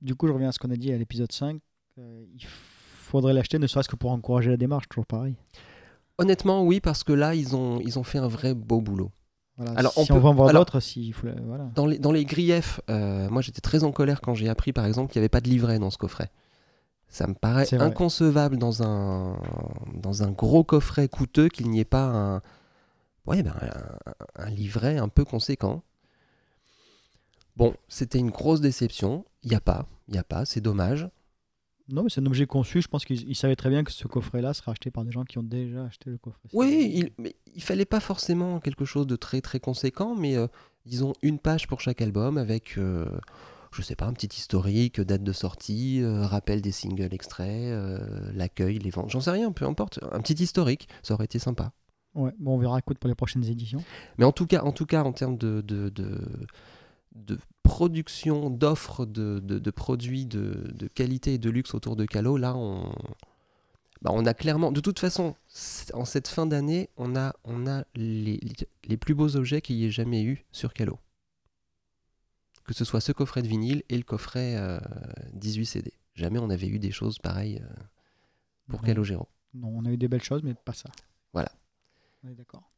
Du 0.00 0.14
coup, 0.14 0.26
je 0.26 0.32
reviens 0.32 0.48
à 0.48 0.52
ce 0.52 0.58
qu'on 0.58 0.70
a 0.70 0.76
dit 0.76 0.92
à 0.92 0.98
l'épisode 0.98 1.32
5. 1.32 1.60
euh, 1.98 2.24
il 2.34 2.44
faudrait 2.46 3.32
l'acheter, 3.34 3.58
ne 3.58 3.66
serait-ce 3.66 3.88
que 3.88 3.96
pour 3.96 4.10
encourager 4.10 4.50
la 4.50 4.56
démarche, 4.56 4.88
toujours 4.88 5.06
pareil. 5.06 5.36
Honnêtement, 6.18 6.64
oui, 6.64 6.80
parce 6.80 7.04
que 7.04 7.12
là, 7.12 7.34
ils 7.34 7.54
ont, 7.56 7.80
ils 7.80 7.98
ont 7.98 8.04
fait 8.04 8.18
un 8.18 8.28
vrai 8.28 8.54
beau 8.54 8.80
boulot. 8.80 9.10
Voilà, 9.64 9.78
Alors, 9.78 9.92
si 9.92 9.98
on 10.12 10.20
peut- 10.20 10.26
en 10.28 10.34
voir 10.34 10.48
d'autres, 10.60 10.80
faut 11.12 11.26
la- 11.26 11.40
voilà. 11.42 11.64
Dans 11.74 11.86
les, 11.86 11.98
dans 11.98 12.12
les 12.12 12.24
griefs, 12.24 12.80
euh, 12.90 13.28
moi 13.30 13.42
j'étais 13.42 13.60
très 13.60 13.84
en 13.84 13.92
colère 13.92 14.20
quand 14.20 14.34
j'ai 14.34 14.48
appris 14.48 14.72
par 14.72 14.86
exemple 14.86 15.12
qu'il 15.12 15.20
n'y 15.20 15.22
avait 15.22 15.28
pas 15.28 15.40
de 15.40 15.48
livret 15.48 15.78
dans 15.78 15.90
ce 15.90 15.98
coffret. 15.98 16.30
Ça 17.08 17.26
me 17.26 17.34
paraît 17.34 17.66
inconcevable 17.84 18.56
dans 18.56 18.82
un, 18.82 19.36
dans 19.94 20.22
un 20.22 20.30
gros 20.30 20.64
coffret 20.64 21.08
coûteux 21.08 21.48
qu'il 21.48 21.68
n'y 21.68 21.78
ait 21.80 21.84
pas 21.84 22.04
un, 22.04 22.36
ouais, 23.26 23.42
ben, 23.42 23.54
un, 24.36 24.44
un 24.46 24.50
livret 24.50 24.96
un 24.98 25.08
peu 25.08 25.24
conséquent. 25.24 25.82
Bon, 27.56 27.74
c'était 27.88 28.18
une 28.18 28.30
grosse 28.30 28.60
déception. 28.62 29.24
Il 29.42 29.50
n'y 29.50 29.56
a 29.56 29.60
pas, 29.60 29.86
il 30.08 30.12
n'y 30.12 30.18
a 30.18 30.24
pas, 30.24 30.44
c'est 30.46 30.60
dommage. 30.62 31.08
Non, 31.92 32.02
mais 32.02 32.08
c'est 32.08 32.22
un 32.22 32.26
objet 32.26 32.46
conçu. 32.46 32.80
Je 32.80 32.88
pense 32.88 33.04
qu'ils 33.04 33.28
ils 33.28 33.36
savaient 33.36 33.54
très 33.54 33.68
bien 33.68 33.84
que 33.84 33.92
ce 33.92 34.08
coffret-là 34.08 34.54
sera 34.54 34.72
acheté 34.72 34.90
par 34.90 35.04
des 35.04 35.12
gens 35.12 35.24
qui 35.24 35.38
ont 35.38 35.42
déjà 35.42 35.84
acheté 35.84 36.08
le 36.10 36.16
coffret. 36.16 36.48
Oui, 36.54 36.90
il, 36.94 37.10
mais 37.18 37.36
il 37.54 37.62
fallait 37.62 37.84
pas 37.84 38.00
forcément 38.00 38.60
quelque 38.60 38.86
chose 38.86 39.06
de 39.06 39.14
très 39.14 39.42
très 39.42 39.60
conséquent, 39.60 40.14
mais 40.16 40.36
euh, 40.36 40.46
disons 40.86 41.12
une 41.22 41.38
page 41.38 41.66
pour 41.66 41.82
chaque 41.82 42.00
album 42.00 42.38
avec, 42.38 42.78
euh, 42.78 43.06
je 43.72 43.82
sais 43.82 43.94
pas, 43.94 44.06
un 44.06 44.14
petit 44.14 44.28
historique, 44.28 45.02
date 45.02 45.22
de 45.22 45.32
sortie, 45.32 46.00
euh, 46.00 46.26
rappel 46.26 46.62
des 46.62 46.72
singles 46.72 47.12
extraits, 47.12 47.48
euh, 47.50 47.98
l'accueil, 48.34 48.78
les 48.78 48.90
ventes, 48.90 49.10
j'en 49.10 49.20
sais 49.20 49.30
rien, 49.30 49.52
peu 49.52 49.66
importe, 49.66 50.00
un 50.12 50.20
petit 50.20 50.42
historique, 50.42 50.88
ça 51.02 51.12
aurait 51.12 51.26
été 51.26 51.38
sympa. 51.38 51.72
Ouais, 52.14 52.32
bon, 52.38 52.54
on 52.54 52.58
verra 52.58 52.78
écoute 52.78 52.98
pour 52.98 53.08
les 53.08 53.14
prochaines 53.14 53.44
éditions. 53.44 53.82
Mais 54.18 54.24
en 54.24 54.32
tout 54.32 54.46
cas, 54.46 54.62
en 54.62 54.72
tout 54.72 54.86
cas, 54.86 55.02
en 55.02 55.12
termes 55.12 55.38
de, 55.38 55.62
de, 55.62 55.88
de, 55.88 56.20
de 57.14 57.38
production, 57.62 58.50
d'offres 58.50 59.06
de, 59.06 59.40
de, 59.40 59.58
de 59.58 59.70
produits 59.70 60.26
de, 60.26 60.70
de 60.74 60.86
qualité 60.88 61.34
et 61.34 61.38
de 61.38 61.50
luxe 61.50 61.74
autour 61.74 61.96
de 61.96 62.04
Calo, 62.04 62.36
là, 62.36 62.54
on, 62.56 62.90
bah, 64.02 64.10
on 64.12 64.24
a 64.26 64.34
clairement, 64.34 64.72
de 64.72 64.80
toute 64.80 64.98
façon, 64.98 65.34
en 65.94 66.04
cette 66.04 66.28
fin 66.28 66.46
d'année, 66.46 66.88
on 66.96 67.14
a, 67.16 67.34
on 67.44 67.66
a 67.66 67.84
les, 67.94 68.36
les- 68.38 68.68
les 68.84 68.96
plus 68.96 69.14
beaux 69.14 69.36
objets 69.36 69.60
qu'il 69.60 69.76
y 69.76 69.84
ait 69.84 69.90
jamais 69.90 70.22
eu 70.22 70.44
sur 70.52 70.72
Calo. 70.72 70.98
Que 72.64 72.74
ce 72.74 72.84
soit 72.84 73.00
ce 73.00 73.12
coffret 73.12 73.42
de 73.42 73.48
vinyle 73.48 73.82
et 73.88 73.96
le 73.96 74.04
coffret 74.04 74.56
euh, 74.56 74.78
18 75.34 75.66
CD. 75.66 75.92
Jamais 76.14 76.38
on 76.38 76.48
avait 76.50 76.68
eu 76.68 76.78
des 76.78 76.90
choses 76.92 77.18
pareilles 77.18 77.60
euh, 77.62 77.74
pour 78.68 78.80
Non. 78.80 78.86
Calogero. 78.86 79.28
Non, 79.54 79.68
on 79.68 79.84
a 79.84 79.90
eu 79.90 79.96
des 79.96 80.08
belles 80.08 80.22
choses, 80.22 80.42
mais 80.42 80.54
pas 80.54 80.72
ça. 80.72 80.88
Voilà. 81.32 81.50
On 82.24 82.28
est 82.28 82.34
d'accord. 82.34 82.70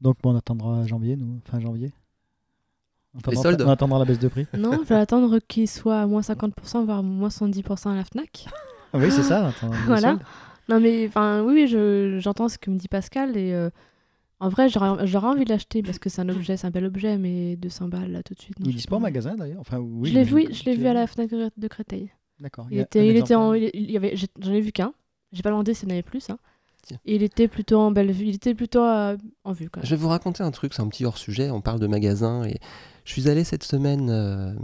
Donc, 0.00 0.16
bon, 0.22 0.32
on 0.32 0.36
attendra 0.36 0.86
janvier, 0.86 1.16
nous, 1.16 1.40
fin 1.44 1.60
janvier? 1.60 1.92
On 3.14 3.18
attendra- 3.20 3.42
soldes. 3.42 3.62
On 3.62 3.70
attendra 3.70 3.98
la 4.00 4.04
baisse 4.04 4.18
de 4.18 4.28
prix. 4.28 4.46
Non, 4.56 4.72
je 4.82 4.88
vais 4.88 4.94
attendre 4.96 5.38
qu'il 5.46 5.68
soit 5.68 6.00
à 6.00 6.06
moins 6.06 6.20
50%, 6.22 6.84
voire 6.84 7.02
moins 7.02 7.28
70% 7.28 7.90
à 7.90 7.94
la 7.96 8.04
FNAC. 8.04 8.46
Ah 8.92 8.98
oui, 8.98 9.10
c'est 9.10 9.22
ça. 9.22 9.52
les 9.62 9.68
Voilà. 9.86 10.00
soldes. 10.10 10.22
Non, 10.68 10.80
mais 10.80 11.06
enfin, 11.08 11.42
oui, 11.42 11.52
oui, 11.54 11.68
je- 11.68 12.18
j'entends 12.20 12.48
ce 12.48 12.58
que 12.58 12.70
me 12.70 12.76
dit 12.78 12.88
Pascal. 12.88 13.36
Et 13.36 13.52
euh, 13.52 13.70
en 14.40 14.48
vrai, 14.48 14.68
j'aurais 14.68 15.26
envie 15.28 15.44
de 15.44 15.50
l'acheter 15.50 15.82
parce 15.82 15.98
que 15.98 16.08
c'est 16.08 16.22
un 16.22 16.28
objet, 16.28 16.56
c'est 16.56 16.66
un 16.66 16.70
bel 16.70 16.84
objet, 16.86 17.18
mais 17.18 17.56
200 17.56 17.88
balles 17.88 18.10
là 18.12 18.22
tout 18.22 18.34
de 18.34 18.40
suite. 18.40 18.58
non, 18.60 18.66
Il 18.66 18.72
je 18.72 18.78
est 18.78 18.80
sais 18.80 18.88
pas 18.88 18.96
en 18.96 19.00
magasin 19.00 19.34
d'ailleurs. 19.36 19.60
Enfin, 19.60 19.78
oui, 19.78 20.08
je 20.10 20.14
l'ai 20.14 20.24
vu, 20.24 20.46
je 20.52 20.64
l'ai 20.64 20.74
vu 20.74 20.86
à 20.86 20.92
la 20.94 21.06
FNAC 21.06 21.30
de 21.30 21.68
Créteil. 21.68 22.10
D'accord. 22.40 22.66
Il 22.70 22.78
était, 22.80 23.06
il 23.06 23.16
était 23.16 23.34
en, 23.36 23.52
il, 23.54 23.70
il 23.74 23.90
y 23.90 23.96
avait, 23.96 24.14
j'en 24.40 24.52
ai 24.52 24.60
vu 24.60 24.72
qu'un. 24.72 24.92
J'ai 25.32 25.42
pas 25.42 25.50
demandé 25.50 25.72
s'il 25.74 25.88
y 25.88 25.92
en 25.92 25.94
avait 25.94 26.02
plus. 26.02 26.30
hein. 26.30 26.38
Il 27.06 27.22
était 27.22 27.48
plutôt 27.48 27.78
en 27.78 27.90
belle 27.90 28.10
vue. 28.12 28.26
Il 28.26 28.34
était 28.34 28.54
plutôt 28.54 28.82
euh, 28.84 29.16
en 29.44 29.52
vue 29.52 29.70
quand 29.70 29.80
même. 29.80 29.86
Je 29.86 29.90
vais 29.94 30.00
vous 30.00 30.08
raconter 30.08 30.42
un 30.42 30.50
truc, 30.50 30.74
c'est 30.74 30.82
un 30.82 30.88
petit 30.88 31.04
hors-sujet, 31.04 31.50
on 31.50 31.60
parle 31.60 31.80
de 31.80 31.86
magasin 31.86 32.44
et 32.44 32.58
je 33.04 33.12
suis 33.12 33.28
allé 33.28 33.44
cette 33.44 33.64
semaine 33.64 34.08
euh, 34.10 34.54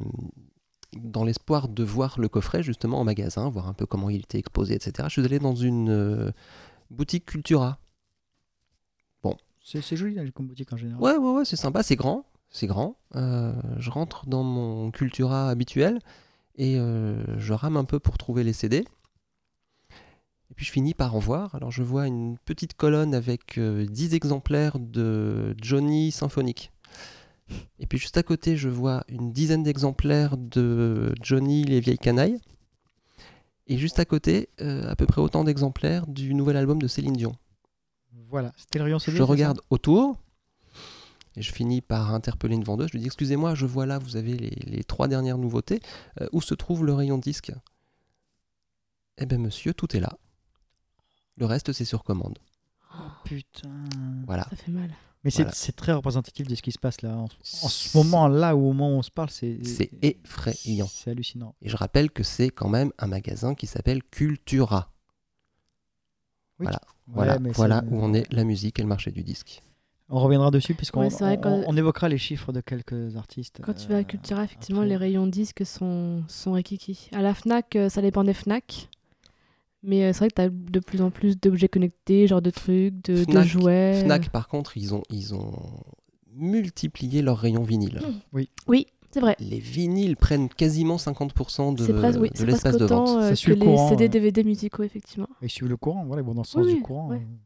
dans 0.97 1.25
l'espoir 1.25 1.69
de 1.69 1.85
voir 1.85 2.19
le 2.19 2.29
coffret 2.29 2.63
justement 2.63 3.01
en 3.01 3.05
magasin, 3.05 3.49
voir 3.49 3.69
un 3.69 3.75
peu 3.75 3.87
comment 3.87 4.11
il 4.11 4.21
était 4.21 4.39
exposé, 4.39 4.75
etc. 4.75 4.93
Je 5.05 5.21
suis 5.21 5.25
allé 5.25 5.39
dans 5.39 5.55
une 5.55 5.91
euh, 5.91 6.31
boutique 6.91 7.27
Cultura. 7.27 7.79
C'est 9.63 9.83
c'est 9.83 9.95
joli 9.95 10.15
là, 10.15 10.23
comme 10.35 10.47
boutique 10.47 10.73
en 10.73 10.79
général. 10.79 11.01
Ouais, 11.03 11.17
ouais, 11.19 11.33
ouais, 11.37 11.45
c'est 11.45 11.55
sympa, 11.55 11.83
c'est 11.83 11.95
grand, 11.95 12.25
c'est 12.49 12.67
grand. 12.67 12.97
Euh, 13.15 13.53
je 13.77 13.91
rentre 13.91 14.27
dans 14.27 14.43
mon 14.43 14.91
Cultura 14.91 15.51
habituel 15.51 16.01
et 16.57 16.77
je 16.77 17.53
rame 17.53 17.77
un 17.77 17.85
peu 17.85 18.01
pour 18.01 18.17
trouver 18.17 18.43
les 18.43 18.55
CD. 18.55 18.87
Et 20.51 20.55
puis 20.55 20.65
je 20.65 20.73
finis 20.73 20.95
par 20.95 21.15
en 21.15 21.19
voir. 21.19 21.55
Alors 21.55 21.71
je 21.71 21.83
vois 21.83 22.07
une 22.07 22.37
petite 22.45 22.75
colonne 22.75 23.15
avec 23.15 23.57
euh, 23.59 23.87
10 23.87 24.15
exemplaires 24.15 24.79
de 24.79 25.55
Johnny 25.61 26.11
Symphonique. 26.11 26.73
Et 27.79 27.87
puis 27.87 27.99
juste 27.99 28.17
à 28.17 28.23
côté, 28.23 28.57
je 28.57 28.69
vois 28.69 29.05
une 29.09 29.33
dizaine 29.33 29.63
d'exemplaires 29.63 30.37
de 30.37 31.15
Johnny 31.23 31.65
les 31.65 31.81
vieilles 31.81 31.99
canailles. 31.99 32.39
Et 33.67 33.79
juste 33.79 33.99
à 33.99 34.05
côté, 34.05 34.49
euh, 34.61 34.91
à 34.91 34.97
peu 34.97 35.07
près 35.07 35.21
autant 35.21 35.45
d'exemplaires 35.45 36.07
du 36.07 36.35
nouvel 36.35 36.57
album 36.57 36.81
de 36.81 36.89
Céline 36.89 37.15
Dion. 37.15 37.33
Voilà, 38.29 38.53
c'était 38.57 38.79
le 38.79 38.85
rayon 38.85 38.99
CD. 38.99 39.17
Je 39.17 39.23
regarde 39.23 39.61
autour 39.71 40.17
et 41.37 41.43
je 41.43 41.53
finis 41.53 41.81
par 41.81 42.13
interpeller 42.13 42.57
une 42.57 42.65
vendeuse. 42.65 42.89
Je 42.89 42.93
lui 42.93 43.01
dis 43.01 43.07
Excusez-moi, 43.07 43.55
je 43.55 43.67
vois 43.67 43.87
là, 43.87 43.99
vous 43.99 44.17
avez 44.17 44.37
les, 44.37 44.51
les 44.51 44.85
trois 44.85 45.09
dernières 45.09 45.39
nouveautés. 45.39 45.81
Euh, 46.21 46.27
où 46.33 46.41
se 46.41 46.55
trouve 46.55 46.85
le 46.85 46.93
rayon 46.93 47.19
disque? 47.19 47.53
Eh 49.19 49.27
bien, 49.27 49.39
monsieur, 49.39 49.75
tout 49.75 49.97
est 49.97 50.01
là. 50.01 50.19
Le 51.37 51.47
reste, 51.47 51.73
c'est 51.73 51.85
sur 51.85 52.05
commande. 52.05 52.39
Putain. 53.25 53.85
Voilà. 54.27 54.45
Ça 54.51 54.57
fait 54.57 54.73
mal. 54.73 54.91
Mais 55.23 55.31
c'est 55.31 55.43
Voilà. 55.43 55.55
c'est 55.55 55.77
très 55.77 55.93
représentatif 55.93 56.47
de 56.47 56.55
ce 56.55 56.63
qui 56.63 56.73
se 56.73 56.79
passe 56.79 57.03
là. 57.03 57.15
En, 57.17 57.25
en 57.25 57.69
ce 57.69 57.97
moment, 57.97 58.27
là 58.29 58.57
où 58.57 58.61
au 58.61 58.73
moment 58.73 58.95
où 58.95 58.99
on 58.99 59.03
se 59.03 59.11
parle, 59.11 59.29
c'est. 59.31 59.59
C'est 59.65 59.91
effrayant. 60.03 60.87
C'est 60.91 61.11
hallucinant. 61.11 61.55
Et 61.61 61.69
je 61.69 61.77
rappelle 61.77 62.11
que 62.11 62.23
c'est 62.23 62.49
quand 62.49 62.69
même 62.71 62.91
un 62.99 63.07
magasin 63.07 63.55
qui 63.55 63.67
s'appelle 63.67 64.03
Cultura. 64.03 64.91
Oui, 66.59 66.65
voilà, 66.67 66.81
Ouais, 67.09 67.15
voilà, 67.15 67.39
mais 67.39 67.51
voilà 67.53 67.81
ça- 67.81 67.85
où 67.91 68.03
on 68.03 68.15
est 68.15 68.31
la 68.33 68.45
musique 68.45 68.79
et 68.79 68.83
le 68.83 68.89
marché 68.89 69.11
du 69.11 69.23
disque. 69.23 69.63
On 70.13 70.19
reviendra 70.21 70.51
dessus 70.51 70.75
puisqu'on 70.75 71.03
Ouais, 71.09 71.39
on- 71.45 71.65
on 71.69 71.77
évoquera 71.77 72.09
les 72.09 72.19
chiffres 72.19 72.53
de 72.53 72.61
quelques 72.61 73.15
artistes. 73.17 73.61
Quand 73.63 73.75
tu 73.75 73.89
vas 73.89 73.97
à 73.97 73.99
euh, 74.01 74.05
Cultura, 74.05 74.43
effectivement, 74.45 74.81
après. 74.81 74.89
les 74.91 74.97
rayons 74.97 75.27
disques 75.27 75.65
sont, 75.65 76.25
sont 76.29 76.53
rikiki. 76.53 77.09
À 77.13 77.23
la 77.23 77.33
Fnac, 77.35 77.77
euh, 77.77 77.89
ça 77.89 78.03
dépend 78.03 78.25
des 78.25 78.35
Fnac. 78.35 78.89
Mais 79.83 80.05
euh, 80.05 80.13
c'est 80.13 80.19
vrai 80.21 80.29
que 80.29 80.35
tu 80.35 80.43
as 80.43 80.49
de 80.51 80.81
plus 80.81 81.01
en 81.01 81.11
plus 81.11 81.39
d'objets 81.41 81.69
connectés, 81.69 82.27
genre 82.27 82.43
de 82.43 82.51
trucs, 82.51 82.95
de, 83.05 83.25
de 83.25 83.25
Fnac- 83.25 83.45
jouets. 83.45 84.03
Fnac, 84.05 84.29
par 84.31 84.47
contre, 84.49 84.77
ils 84.77 84.95
ont, 84.95 85.03
ils 85.11 85.35
ont 85.35 85.55
multiplié 86.35 87.23
leur 87.23 87.39
rayon 87.39 87.63
vinyle. 87.63 88.01
Oui, 88.33 88.87
c'est 89.11 89.21
vrai. 89.21 89.37
Les 89.41 89.59
vinyles 89.59 90.17
prennent 90.17 90.49
quasiment 90.49 90.97
50% 90.97 91.75
de, 91.75 91.85
C'est 91.85 91.93
presque, 91.95 92.21
oui, 92.21 92.31
de 92.31 92.37
c'est 92.37 92.47
l'espace 92.47 92.77
de 92.77 92.85
vente. 92.85 93.09
euh, 93.09 93.23
Ça 93.23 93.31
que 93.31 93.35
suit 93.37 93.51
le 93.53 93.57
les 93.61 93.67
courant, 93.67 93.89
CD. 93.89 94.09
DVD 94.09 94.45
musicaux, 94.45 94.83
effectivement. 94.83 95.29
Ils 95.43 95.51
suivent 95.51 95.69
le 95.69 95.77
courant, 95.77 96.05
voilà, 96.05 96.23
ils 96.23 96.27
vont 96.27 96.35
dans 96.35 96.43
le 96.43 96.47
sens 96.47 96.63
Oui, 96.65 96.73
du 96.73 96.77
oui, 96.77 96.83
courant. 96.83 97.09
ouais. 97.09 97.17
euh. 97.17 97.37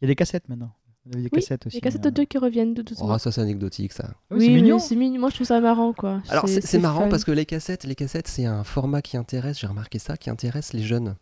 Il 0.00 0.04
y 0.04 0.06
a 0.06 0.08
des 0.08 0.14
cassettes 0.16 0.48
maintenant. 0.48 0.72
Il 1.06 1.12
y 1.12 1.14
a 1.14 1.18
des 1.18 1.24
Oui, 1.24 1.30
cassettes 1.40 1.66
aussi. 1.66 1.76
Les 1.76 1.80
cassettes 1.80 2.06
euh. 2.06 2.08
audio 2.10 2.24
qui 2.24 2.38
reviennent 2.38 2.74
tout 2.74 2.82
doucement. 2.84 3.08
Oh, 3.12 3.18
ça 3.18 3.32
c'est 3.32 3.40
anecdotique 3.40 3.92
ça. 3.92 4.10
Ah 4.30 4.34
oui, 4.36 4.46
c'est 4.46 4.52
mignon. 4.52 4.78
c'est 4.78 4.96
mignon. 4.96 5.20
Moi, 5.20 5.30
je 5.30 5.34
trouve 5.34 5.46
ça 5.48 5.60
marrant, 5.60 5.92
quoi. 5.92 6.22
Alors 6.28 6.48
c'est 6.48 6.60
c'est 6.64 6.78
marrant 6.78 7.02
fun. 7.02 7.08
parce 7.08 7.24
que 7.24 7.32
les 7.32 7.44
cassettes, 7.46 7.84
les 7.84 7.94
cassettes 7.96 8.28
c'est 8.28 8.46
un 8.46 8.62
format 8.64 9.02
qui 9.02 9.16
intéresse, 9.16 9.58
j'ai 9.58 9.66
remarqué 9.66 9.98
ça, 9.98 10.16
qui 10.16 10.30
intéresse 10.30 10.72
les 10.72 10.82
jeunes. 10.82 11.16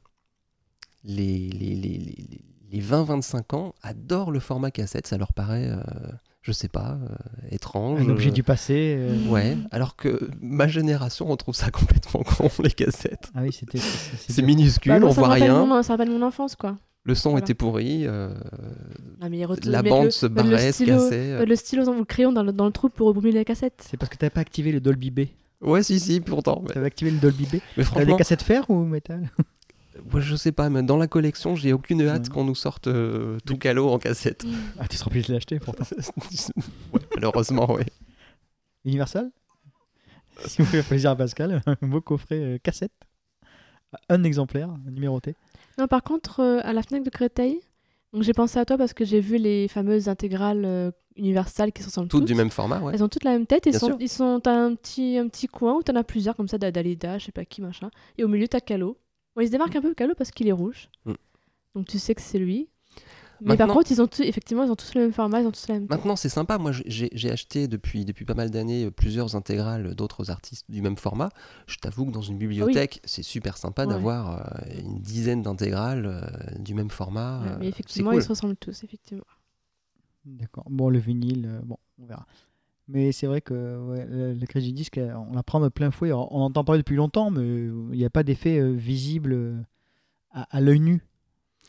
Les, 1.04 1.48
les, 1.50 1.74
les, 1.74 1.98
les, 1.98 2.40
les 2.70 2.80
20-25 2.82 3.56
ans 3.56 3.74
adorent 3.82 4.30
le 4.30 4.38
format 4.40 4.70
cassette, 4.70 5.06
ça 5.06 5.16
leur 5.16 5.32
paraît, 5.32 5.68
euh, 5.70 5.76
je 6.42 6.52
sais 6.52 6.68
pas, 6.68 6.98
euh, 7.02 7.08
étrange. 7.50 8.00
Un 8.06 8.10
objet 8.10 8.28
euh, 8.28 8.32
du 8.32 8.42
passé. 8.42 8.96
euh. 8.98 9.16
Ouais, 9.28 9.56
alors 9.70 9.96
que 9.96 10.28
ma 10.40 10.68
génération, 10.68 11.30
on 11.30 11.36
trouve 11.36 11.54
ça 11.54 11.70
complètement 11.70 12.22
con, 12.22 12.48
les 12.62 12.70
cassettes. 12.70 13.30
Ah 13.34 13.40
oui, 13.42 13.52
c'était. 13.52 13.78
c'est- 13.78 14.42
minuscule, 14.42 14.92
Bah, 14.92 14.98
moi, 15.00 15.08
on 15.08 15.12
me 15.12 15.16
voit 15.18 15.28
rien, 15.30 15.64
mon- 15.64 15.82
ça 15.82 15.94
rappelle 15.94 16.10
mon 16.10 16.22
enfance, 16.22 16.54
quoi. 16.54 16.76
le 17.04 17.14
son 17.14 17.30
Voilà. 17.30 17.44
était 17.44 17.54
pourri, 17.54 18.06
euh, 18.06 18.34
Ah, 19.22 19.28
mais 19.30 19.42
la 19.64 19.82
bande 19.82 20.04
le- 20.04 20.10
se 20.10 20.26
le 20.26 20.34
barrait, 20.34 20.72
se 20.72 20.84
cassait. 20.84 21.32
euh. 21.32 21.44
Le 21.46 21.56
stylo 21.56 21.84
dans 21.84 21.94
le 21.94 22.04
crayon 22.04 22.30
dans 22.30 22.42
le, 22.42 22.52
dans 22.52 22.66
le 22.66 22.72
trou 22.72 22.90
pour 22.90 23.08
reboumer 23.08 23.32
la 23.32 23.44
cassette. 23.44 23.86
C'est 23.90 23.96
parce 23.96 24.10
que 24.10 24.16
t'avais 24.18 24.30
pas 24.30 24.40
activé 24.42 24.70
le 24.70 24.80
Dolby 24.80 25.10
B. 25.10 25.20
Ouais, 25.62 25.82
si, 25.82 25.98
si, 25.98 26.20
pourtant. 26.20 26.62
Mais, 26.66 26.72
T'avais 26.74 26.86
activé 26.86 27.10
le 27.10 27.18
Dolby 27.18 27.44
B. 27.44 27.48
mais 27.54 27.60
T'as 27.60 27.76
des 27.76 27.84
franchement, 27.84 28.16
cassettes 28.16 28.42
fer 28.42 28.68
ou 28.70 28.84
métal? 28.84 29.30
Ouais, 30.12 30.20
je 30.20 30.36
sais 30.36 30.52
pas, 30.52 30.68
mais 30.70 30.82
dans 30.82 30.96
la 30.96 31.06
collection, 31.06 31.54
j'ai 31.56 31.72
aucune 31.72 32.02
hâte 32.02 32.28
Ouais. 32.28 32.34
qu'on 32.34 32.44
nous 32.44 32.54
sorte 32.54 32.86
euh, 32.88 33.38
tout 33.46 33.56
calot 33.56 33.88
en 33.90 33.98
cassette. 33.98 34.44
Ah, 34.78 34.86
tu 34.88 34.96
seras 34.96 35.08
obligé 35.10 35.28
de 35.28 35.34
l'acheter 35.34 35.58
pourtant. 35.58 35.84
Ouais, 36.92 37.00
malheureusement, 37.14 37.72
oui. 37.72 37.82
Universal? 38.84 39.30
Si 40.46 40.62
vous 40.62 40.68
faites 40.68 40.86
plaisir 40.86 41.10
à 41.10 41.16
Pascal, 41.16 41.62
un 41.82 41.86
beau 41.86 42.00
coffret 42.00 42.36
euh, 42.38 42.58
cassette. 42.62 42.92
Un 44.08 44.22
exemplaire, 44.24 44.70
numéroté. 44.90 45.34
Non, 45.78 45.86
par 45.86 46.02
contre, 46.02 46.40
euh, 46.40 46.60
à 46.62 46.72
la 46.72 46.82
Fnac 46.82 47.02
de 47.02 47.10
Créteil, 47.10 47.60
donc 48.12 48.22
j'ai 48.22 48.32
pensé 48.32 48.58
à 48.58 48.64
toi 48.64 48.78
parce 48.78 48.92
que 48.94 49.04
j'ai 49.04 49.20
vu 49.20 49.36
les 49.36 49.68
fameuses 49.68 50.08
intégrales 50.08 50.64
euh, 50.64 50.90
universales 51.16 51.72
qui 51.72 51.82
ressemblent 51.82 52.08
Toutes 52.08 52.20
toutes. 52.20 52.28
du 52.28 52.34
même 52.34 52.50
format, 52.50 52.78
ouais. 52.80 52.92
Elles 52.94 53.02
ont 53.02 53.08
toutes 53.08 53.24
la 53.24 53.32
même 53.32 53.46
tête 53.46 53.66
et 53.66 53.70
Bien 53.70 53.78
sont, 53.80 53.86
sûr. 53.86 53.96
ils 54.00 54.08
sont 54.08 54.40
t'as 54.42 54.54
un 54.54 54.74
petit 54.76 55.18
un 55.18 55.28
petit 55.28 55.48
coin 55.48 55.74
où 55.74 55.82
t'en 55.82 55.94
as 55.96 56.04
plusieurs 56.04 56.36
comme 56.36 56.48
ça 56.48 56.56
d'A- 56.56 56.70
d'Alida, 56.70 57.18
je 57.18 57.26
sais 57.26 57.32
pas 57.32 57.44
qui 57.44 57.60
machin. 57.62 57.90
Et 58.16 58.24
au 58.24 58.28
milieu 58.28 58.46
t'as 58.48 58.60
Calo. 58.60 58.96
Bon, 59.36 59.42
il 59.42 59.46
se 59.46 59.52
démarque 59.52 59.76
un 59.76 59.80
peu 59.82 59.94
Calo 59.94 60.14
parce 60.16 60.30
qu'il 60.30 60.48
est 60.48 60.52
rouge. 60.52 60.88
Mm. 61.06 61.12
Donc 61.74 61.86
tu 61.86 61.98
sais 61.98 62.14
que 62.14 62.20
c'est 62.22 62.38
lui. 62.38 62.68
Mais 63.42 63.48
Maintenant- 63.50 63.68
par 63.68 63.76
contre, 63.76 63.90
ils 63.92 64.02
ont 64.02 64.06
tous- 64.06 64.20
effectivement, 64.22 64.64
ils 64.64 64.70
ont 64.70 64.76
tous 64.76 64.94
le 64.94 65.00
même 65.00 65.12
format, 65.14 65.40
ils 65.40 65.46
ont 65.46 65.50
tous 65.50 65.66
la 65.68 65.74
même. 65.78 65.86
Maintenant, 65.88 66.14
c'est 66.14 66.28
sympa. 66.28 66.58
Moi, 66.58 66.72
j'ai 66.84 67.30
acheté 67.30 67.68
depuis, 67.68 68.04
depuis 68.04 68.26
pas 68.26 68.34
mal 68.34 68.50
d'années 68.50 68.84
euh, 68.84 68.90
plusieurs 68.90 69.34
intégrales 69.34 69.94
d'autres 69.94 70.30
artistes 70.30 70.70
du 70.70 70.82
même 70.82 70.98
format. 70.98 71.30
Je 71.66 71.78
t'avoue 71.78 72.04
que 72.04 72.10
dans 72.10 72.20
une 72.20 72.36
bibliothèque, 72.36 73.00
c'est 73.04 73.22
super 73.22 73.56
sympa 73.56 73.84
Ouais. 73.86 73.88
d'avoir 73.94 74.40
euh, 74.58 74.80
une 74.82 74.98
dizaine 75.00 75.40
d'intégrales 75.40 76.04
euh, 76.04 76.20
du 76.58 76.74
même 76.74 76.90
format. 76.90 77.40
Ouais, 77.42 77.56
mais 77.60 77.68
effectivement, 77.68 78.10
cool. 78.10 78.20
ils 78.20 78.24
se 78.24 78.28
ressemblent 78.28 78.56
tous, 78.56 78.84
effectivement. 78.84 79.24
D'accord. 80.26 80.64
Bon, 80.68 80.90
le 80.90 80.98
vinyle, 80.98 81.46
euh, 81.46 81.60
bon, 81.64 81.78
on 81.98 82.04
verra. 82.04 82.26
Mais 82.92 83.12
c'est 83.12 83.26
vrai 83.26 83.40
que 83.40 83.78
ouais, 83.88 84.06
le- 84.08 84.32
la 84.32 84.46
crise 84.46 84.64
du 84.64 84.72
disque, 84.72 84.98
on 85.30 85.34
la 85.34 85.42
prend 85.42 85.60
de 85.60 85.68
plein 85.68 85.90
fouet. 85.90 86.08
Alors, 86.08 86.32
On 86.32 86.40
entend 86.42 86.64
parler 86.64 86.80
depuis 86.80 86.96
longtemps, 86.96 87.30
mais 87.30 87.40
euh, 87.40 87.88
il 87.92 87.98
n'y 87.98 88.04
a 88.04 88.10
pas 88.10 88.22
d'effet 88.22 88.58
euh, 88.58 88.72
visible 88.72 89.32
euh, 89.32 89.56
à, 90.32 90.42
à 90.56 90.60
l'œil 90.60 90.80
nu. 90.80 91.02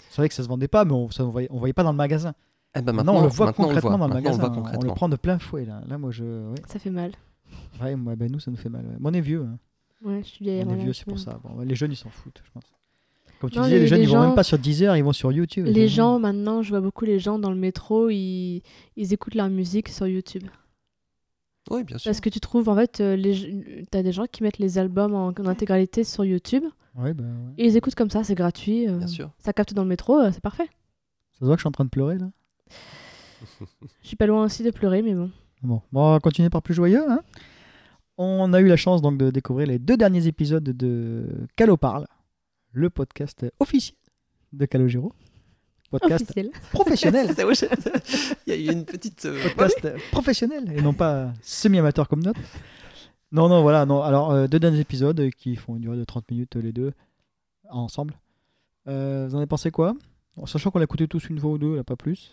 C'est 0.09 0.17
vrai 0.17 0.29
que 0.29 0.33
ça 0.35 0.43
se 0.43 0.47
vendait 0.47 0.67
pas, 0.67 0.83
mais 0.85 0.93
on 0.93 1.07
ne 1.07 1.23
voyait, 1.23 1.47
on 1.51 1.59
voyait 1.59 1.73
pas 1.73 1.83
dans 1.83 1.91
le 1.91 1.97
magasin. 1.97 2.33
Eh 2.75 2.81
ben, 2.81 2.93
Maintenant, 2.93 3.15
on 3.17 3.21
le 3.23 3.27
voit 3.27 3.47
maintenant, 3.47 3.65
concrètement 3.65 3.97
dans 3.97 4.07
le 4.07 4.13
Maintenant, 4.15 4.31
on 4.31 4.37
magasin. 4.37 4.55
le 4.55 4.61
voit 4.61 4.79
On, 4.79 4.87
le 4.87 4.93
prend 4.93 5.09
de 5.09 5.15
plein 5.17 5.39
fouet. 5.39 5.65
Là, 5.65 5.81
là 5.87 5.97
moi, 5.97 6.11
je. 6.11 6.23
Ouais, 6.23 6.55
Ça 6.67 6.79
fait 6.79 6.89
mal. 6.89 7.11
ouais, 7.81 7.95
moi, 7.95 8.15
ben, 8.15 8.31
nous, 8.31 8.39
ça 8.39 8.49
nous 8.49 8.57
fait 8.57 8.69
mal. 8.69 8.85
ouais. 8.85 8.95
Moi, 8.99 9.11
on 9.11 9.13
est 9.13 9.21
vieux. 9.21 9.43
hein. 9.45 9.57
Ouais, 10.03 10.21
je 10.23 10.29
suis 10.29 10.45
vieille. 10.45 10.63
On 10.67 10.71
est 10.73 10.83
vieux, 10.83 10.93
c'est 10.93 11.05
pour 11.05 11.19
ça. 11.19 11.39
Bon, 11.43 11.59
les 11.61 11.75
jeunes, 11.75 11.91
ils 11.91 11.95
s'en 11.97 12.09
foutent, 12.09 12.41
je 12.43 12.49
pense. 12.51 12.63
Comme 13.39 13.49
tu 13.49 13.57
Non, 13.57 13.63
disais, 13.65 13.75
les- 13.75 13.81
les, 13.81 13.87
jeunes, 13.87 13.99
les 13.99 14.05
ils 14.05 14.09
vont 14.11 14.19
même 14.21 14.29
gens- 14.29 14.35
pas 14.35 14.43
sur 14.43 14.57
Deezer, 14.59 14.95
ils 14.97 15.03
vont 15.03 15.13
sur 15.13 15.31
YouTube. 15.31 15.65
Les 15.67 15.87
gens, 15.87 16.19
maintenant, 16.19 16.61
je 16.61 16.69
vois 16.69 16.81
beaucoup 16.81 17.05
les 17.05 17.19
gens 17.19 17.39
dans 17.39 17.49
le 17.49 17.55
métro, 17.55 18.09
ils, 18.09 18.61
ils 18.97 19.13
écoutent 19.13 19.35
leur 19.35 19.49
musique 19.49 19.89
sur 19.89 20.07
YouTube. 20.07 20.43
Oui, 21.69 21.83
bien 21.83 21.97
sûr. 21.97 22.09
Parce 22.09 22.19
que 22.21 22.29
tu 22.29 22.39
trouves, 22.39 22.67
en 22.69 22.75
fait, 22.75 22.99
euh, 23.01 23.15
les... 23.15 23.85
t'as 23.91 24.01
des 24.03 24.11
gens 24.11 24.25
qui 24.25 24.43
mettent 24.43 24.57
les 24.57 24.77
albums 24.77 25.13
en, 25.13 25.27
en 25.27 25.45
intégralité 25.45 26.03
sur 26.03 26.25
YouTube 26.25 26.63
Ouais, 26.97 27.13
bah, 27.13 27.23
ouais. 27.23 27.53
et 27.57 27.67
ils 27.67 27.77
écoutent 27.77 27.95
comme 27.95 28.09
ça, 28.09 28.23
c'est 28.23 28.35
gratuit. 28.35 28.87
euh, 28.89 28.97
Bien 28.97 29.07
sûr. 29.07 29.29
Ça 29.39 29.53
capte 29.53 29.73
dans 29.73 29.83
le 29.83 29.87
métro, 29.89 30.19
euh, 30.19 30.31
c'est 30.33 30.41
parfait. 30.41 30.65
Ça 31.33 31.39
se 31.39 31.45
voit 31.45 31.55
que 31.55 31.59
je 31.59 31.63
suis 31.63 31.69
en 31.69 31.71
train 31.71 31.85
de 31.85 31.89
pleurer, 31.89 32.17
là. 32.17 32.29
Je 34.01 34.07
suis 34.07 34.15
pas 34.17 34.25
loin 34.27 34.43
aussi 34.45 34.63
de 34.63 34.71
pleurer, 34.71 35.01
mais 35.01 35.13
bon. 35.15 35.31
Bon, 35.63 35.81
bon, 35.91 36.01
on 36.01 36.11
va 36.13 36.19
continuer 36.19 36.49
par 36.49 36.61
plus 36.61 36.73
joyeux. 36.73 37.03
hein. 37.09 37.21
On 38.17 38.51
a 38.53 38.59
eu 38.61 38.67
la 38.67 38.75
chance 38.77 39.01
donc 39.01 39.17
de 39.17 39.31
découvrir 39.31 39.67
les 39.67 39.79
deux 39.79 39.97
derniers 39.97 40.27
épisodes 40.27 40.63
de 40.63 41.25
Calo 41.55 41.77
Parle, 41.77 42.05
le 42.71 42.89
podcast 42.89 43.45
officiel 43.59 43.97
de 44.53 44.65
Calogero. 44.65 45.13
Podcast 45.91 46.23
Officiel. 46.23 46.49
professionnel. 46.71 47.27
C'est 47.35 48.37
Il 48.47 48.53
y 48.53 48.67
a 48.69 48.71
eu 48.71 48.73
une 48.73 48.85
petite. 48.85 49.25
euh, 49.25 49.37
podcast 49.55 49.87
professionnel 50.11 50.71
et 50.75 50.81
non 50.81 50.93
pas 50.93 51.31
semi-amateur 51.41 52.07
comme 52.07 52.23
notre. 52.23 52.39
Non, 53.31 53.47
non, 53.49 53.61
voilà. 53.61 53.85
Non. 53.85 54.01
Alors, 54.01 54.31
euh, 54.31 54.47
deux 54.47 54.59
derniers 54.59 54.79
épisodes 54.79 55.29
qui 55.37 55.55
font 55.55 55.75
une 55.75 55.81
durée 55.83 55.97
de 55.97 56.03
30 56.03 56.29
minutes 56.31 56.55
euh, 56.55 56.61
les 56.61 56.71
deux, 56.73 56.91
ensemble. 57.69 58.13
Euh, 58.87 59.27
vous 59.27 59.35
en 59.35 59.37
avez 59.37 59.47
pensé 59.47 59.69
quoi? 59.71 59.93
En 60.37 60.45
Sachant 60.45 60.71
qu'on 60.71 60.79
l'a 60.79 60.85
écouté 60.85 61.07
tous 61.07 61.29
une 61.29 61.39
fois 61.39 61.51
ou 61.51 61.57
deux, 61.57 61.75
là, 61.75 61.83
pas 61.83 61.95
plus. 61.95 62.31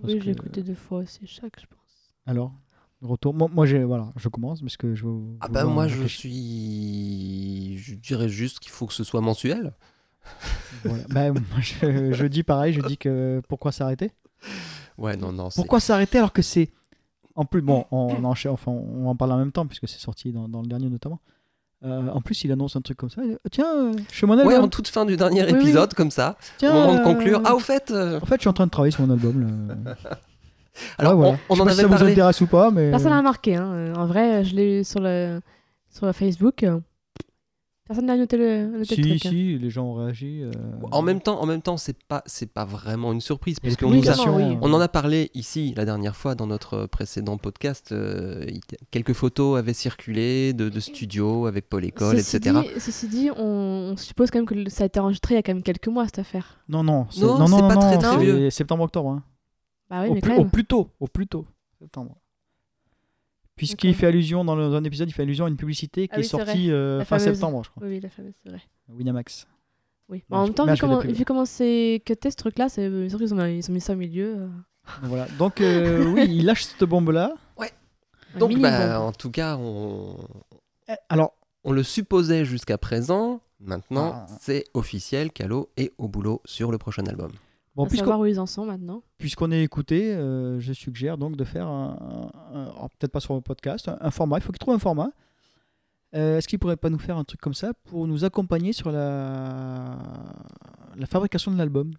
Parce 0.00 0.12
Oui, 0.12 0.18
que- 0.18 0.24
j'ai 0.26 0.30
écouté 0.32 0.62
deux 0.62 0.74
fois 0.74 0.98
aussi 0.98 1.26
chaque, 1.26 1.58
je 1.60 1.66
pense. 1.66 2.12
Alors, 2.26 2.52
retour. 3.02 3.34
Moi, 3.34 3.48
moi, 3.52 3.66
j'ai, 3.66 3.82
voilà, 3.84 4.12
je 4.16 4.28
commence 4.28 4.60
parce 4.60 4.76
que 4.76 4.94
je. 4.94 5.06
Ah 5.40 5.48
bah 5.48 5.64
moi 5.64 5.88
je 5.88 6.04
suis, 6.04 7.76
je 7.78 7.94
dirais 7.94 8.28
juste 8.28 8.60
qu'il 8.60 8.70
faut 8.72 8.86
que 8.86 8.92
ce 8.94 9.04
soit 9.04 9.20
mensuel. 9.20 9.72
Voilà. 10.84 11.04
Bah, 11.08 11.30
moi, 11.32 11.40
je, 11.60 12.12
je 12.12 12.26
dis 12.26 12.42
pareil, 12.42 12.72
je 12.74 12.80
dis 12.82 12.98
que 12.98 13.40
pourquoi 13.48 13.72
s'arrêter? 13.72 14.12
Ouais 14.98 15.16
non 15.16 15.32
non. 15.32 15.48
Pourquoi 15.54 15.80
s'arrêter 15.80 16.18
alors 16.18 16.32
que 16.32 16.42
c'est 16.42 16.70
en 17.34 17.44
plus 17.46 17.62
bon, 17.62 17.86
on 17.90 18.22
enchaîne, 18.24 18.52
enfin 18.52 18.70
on 18.70 19.06
en 19.08 19.16
parle 19.16 19.32
en 19.32 19.38
même 19.38 19.50
temps 19.50 19.66
puisque 19.66 19.88
c'est 19.88 19.98
sorti 19.98 20.30
dans, 20.32 20.48
dans 20.48 20.60
le 20.60 20.68
dernier 20.68 20.88
notamment. 20.90 21.20
Euh, 21.84 22.08
en 22.08 22.20
plus, 22.22 22.44
il 22.44 22.52
annonce 22.52 22.76
un 22.76 22.80
truc 22.80 22.96
comme 22.96 23.10
ça. 23.10 23.20
Tiens, 23.50 23.66
euh, 23.76 23.92
je 24.10 24.18
fais 24.18 24.26
mon 24.26 24.34
album. 24.34 24.46
Ouais 24.48 24.56
en 24.56 24.68
toute 24.68 24.88
fin 24.88 25.04
du 25.04 25.16
dernier 25.16 25.42
Oui, 25.44 25.52
oui. 25.52 25.58
épisode 25.60 25.92
comme 25.94 26.10
ça, 26.10 26.36
Tiens, 26.58 26.70
au 26.70 26.74
moment 26.80 26.94
de 26.94 27.00
euh, 27.00 27.04
conclure. 27.04 27.40
Ah 27.44 27.54
au 27.54 27.58
fait. 27.58 27.90
euh, 27.90 28.20
En 28.22 28.26
fait, 28.26 28.36
je 28.36 28.40
suis 28.40 28.48
en 28.48 28.54
train 28.54 28.66
de 28.66 28.70
travailler 28.70 28.92
sur 28.92 29.06
mon 29.06 29.12
album. 29.12 29.68
là. 29.84 29.94
Alors 30.98 31.12
Ouais, 31.12 31.18
voilà. 31.18 31.38
on, 31.48 31.54
on 31.54 31.54
Je 31.54 31.60
sais 31.60 31.62
en 31.62 31.64
pas 31.66 31.72
si 31.72 31.80
avait 31.80 31.82
ça 31.82 31.86
vous 31.88 31.94
parlé. 31.98 32.12
intéresse 32.12 32.40
ou 32.40 32.46
pas, 32.46 32.70
mais 32.70 32.90
Personne 32.90 33.10
n'a 33.10 33.18
remarqué. 33.18 33.56
Hein. 33.56 33.70
Euh, 33.72 33.94
En 33.96 34.06
vrai, 34.06 34.44
je 34.44 34.54
l'ai 34.54 34.80
eu 34.80 34.84
sur 34.84 35.00
le, 35.00 35.40
sur 35.90 36.06
le 36.06 36.12
Facebook. 36.12 36.64
Personne 37.86 38.06
n'a 38.06 38.16
noté 38.16 38.38
le, 38.38 38.78
noté 38.78 38.96
le 38.96 39.02
si, 39.02 39.08
truc. 39.10 39.26
hein. 39.26 39.28
si, 39.30 39.58
les 39.58 39.68
gens 39.68 39.84
ont 39.84 39.94
réagi. 39.96 40.40
euh, 40.42 40.50
En 40.90 41.02
même 41.02 41.20
temps, 41.20 41.38
en 41.42 41.44
même 41.44 41.60
temps, 41.60 41.76
c'est 41.76 42.02
pas, 42.04 42.22
c'est 42.24 42.50
pas 42.50 42.64
vraiment 42.64 43.12
une 43.12 43.20
surprise 43.20 43.58
a- 43.62 43.76
publications, 43.76 44.36
Oui, 44.36 44.56
On 44.62 44.72
en 44.72 44.80
a 44.80 44.88
parlé 44.88 45.30
ici 45.34 45.74
la 45.76 45.84
dernière 45.84 46.16
fois 46.16 46.34
dans 46.34 46.46
notre 46.46 46.86
précédent 46.86 47.36
podcast. 47.36 47.92
euh, 47.92 48.46
quelques 48.90 49.12
photos 49.12 49.58
avaient 49.58 49.74
circulé 49.74 50.54
de, 50.54 50.70
de 50.70 50.80
studios 50.80 51.44
avec 51.44 51.68
Paul 51.68 51.84
École, 51.84 52.16
Ceci 52.16 52.36
etc. 52.38 52.60
dit, 52.74 52.80
ceci 52.80 53.08
dit, 53.08 53.30
on, 53.36 53.90
on 53.92 53.96
suppose 53.98 54.30
quand 54.30 54.38
même 54.38 54.46
que 54.46 54.54
le- 54.54 54.70
ça 54.70 54.84
a 54.84 54.86
été 54.86 54.98
enregistré 54.98 55.34
il 55.34 55.36
y 55.36 55.40
a 55.40 55.42
quand 55.42 55.52
même 55.52 55.62
quelques 55.62 55.88
mois 55.88 56.06
cette 56.06 56.20
affaire. 56.20 56.60
Non, 56.70 56.82
non, 56.82 57.06
c'est, 57.10 57.20
Non, 57.20 57.38
non, 57.38 57.38
non, 57.40 57.46
c'est 57.48 57.62
non, 57.62 57.68
pas 57.68 57.74
non, 57.74 57.80
très, 57.80 57.98
très 57.98 58.50
septembre-octobre. 58.50 59.10
hein. 59.10 59.22
Bah 59.90 60.00
oui, 60.04 60.08
au, 60.08 60.14
mais 60.14 60.20
plus, 60.22 60.30
quand 60.30 60.36
au 60.36 60.40
même. 60.44 60.50
plus 60.50 60.64
tôt, 60.64 60.88
au 61.00 61.06
plus 61.06 61.26
tôt, 61.26 61.44
septembre. 61.78 62.16
Puisqu'il 63.56 63.94
fait 63.94 64.06
allusion 64.06 64.44
dans, 64.44 64.56
le- 64.56 64.68
dans 64.68 64.76
un 64.76 64.84
épisode, 64.84 65.08
il 65.08 65.12
fait 65.12 65.22
allusion 65.22 65.44
à 65.44 65.48
une 65.48 65.56
publicité 65.56 66.08
qui 66.08 66.14
Ah 66.14 66.18
oui, 66.18 66.24
est 66.24 66.28
sortie 66.28 66.72
euh, 66.72 66.98
fin 67.04 67.18
fameuse. 67.18 67.24
septembre, 67.34 67.62
je 67.64 67.70
crois. 67.70 67.82
Oui, 67.86 67.94
oui, 67.94 68.00
la 68.00 68.08
fameuse, 68.08 68.32
c'est 68.42 68.48
vrai. 68.50 68.60
Winamax. 68.88 69.46
Oui. 70.08 70.24
Ouais, 70.28 70.36
en 70.36 70.44
même 70.44 70.54
temps, 70.54 70.66
vu 70.66 70.76
comment, 70.78 70.98
vu 70.98 71.24
comment 71.24 71.44
c'est 71.44 72.02
cuté 72.04 72.30
ce 72.30 72.36
truc-là, 72.36 72.68
c'est 72.68 73.08
sûr 73.08 73.18
qu'ils 73.18 73.32
ont, 73.32 73.44
ils 73.46 73.70
ont 73.70 73.72
mis 73.72 73.80
ça 73.80 73.92
au 73.92 73.96
milieu. 73.96 74.34
euh. 74.36 74.46
Donc 75.00 75.08
voilà. 75.08 75.26
Donc 75.38 75.60
euh, 75.60 76.04
oui, 76.12 76.26
il 76.28 76.44
lâche 76.46 76.64
cette 76.64 76.84
bombe-là. 76.84 77.32
Un 78.36 78.38
Donc, 78.40 78.58
bah, 78.58 78.98
bombe. 78.98 79.06
en 79.08 79.12
tout 79.12 79.30
cas, 79.30 79.56
on, 79.56 80.16
Eh, 80.88 80.94
Alors, 81.08 81.34
on 81.62 81.70
le 81.72 81.84
supposait 81.84 82.44
jusqu'à 82.44 82.76
présent. 82.78 83.40
Maintenant, 83.60 84.12
Ah. 84.14 84.26
c'est 84.40 84.64
officiel. 84.74 85.30
Calo 85.30 85.70
est 85.76 85.92
au 85.98 86.08
boulot 86.08 86.42
sur 86.44 86.72
le 86.72 86.76
prochain 86.78 87.04
album. 87.06 87.30
Bon, 87.76 87.86
puisqu'on 87.86 88.04
savoir 88.06 88.20
où 88.20 88.26
ils 88.26 88.38
en 88.40 88.46
sont 88.46 88.64
maintenant. 88.66 89.02
puisqu'on 89.18 89.50
est 89.52 89.62
écouté, 89.62 90.14
euh, 90.14 90.60
je 90.60 90.72
suggère 90.72 91.18
donc 91.18 91.36
de 91.36 91.44
faire 91.44 91.66
un, 91.66 92.30
un- 92.52 92.56
un- 92.58 92.62
alors, 92.64 92.90
peut-être 92.98 93.12
pas 93.12 93.20
sur 93.20 93.34
le 93.34 93.40
podcast, 93.40 93.88
un, 93.88 93.98
un 94.00 94.10
format. 94.10 94.38
Il 94.38 94.42
faut 94.42 94.52
qu'il 94.52 94.58
trouve 94.58 94.74
un 94.74 94.78
format. 94.78 95.10
Euh, 96.14 96.38
Est-ce 96.38 96.46
qu'il 96.46 96.58
pourrait 96.60 96.76
pas 96.76 96.90
nous 96.90 96.98
faire 97.00 97.16
un 97.16 97.24
truc 97.24 97.40
comme 97.40 97.54
ça 97.54 97.72
pour 97.84 98.06
nous 98.06 98.24
accompagner 98.24 98.72
sur 98.72 98.92
la, 98.92 99.96
la 100.96 101.06
fabrication 101.06 101.50
de 101.50 101.58
l'album? 101.58 101.92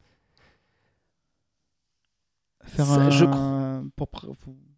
Faire 2.64 2.86
Ça, 2.86 2.94
un, 3.02 3.10
je 3.12 3.26
pour- 3.96 4.10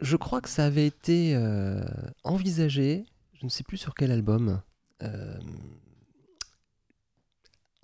Je 0.01 0.17
crois 0.17 0.41
que 0.41 0.49
ça 0.49 0.65
avait 0.65 0.88
été 0.88 1.36
euh, 1.36 1.83
envisagé, 2.23 3.05
je 3.33 3.45
ne 3.45 3.49
sais 3.49 3.63
plus 3.63 3.77
sur 3.77 3.93
quel 3.93 4.12
album. 4.12 4.60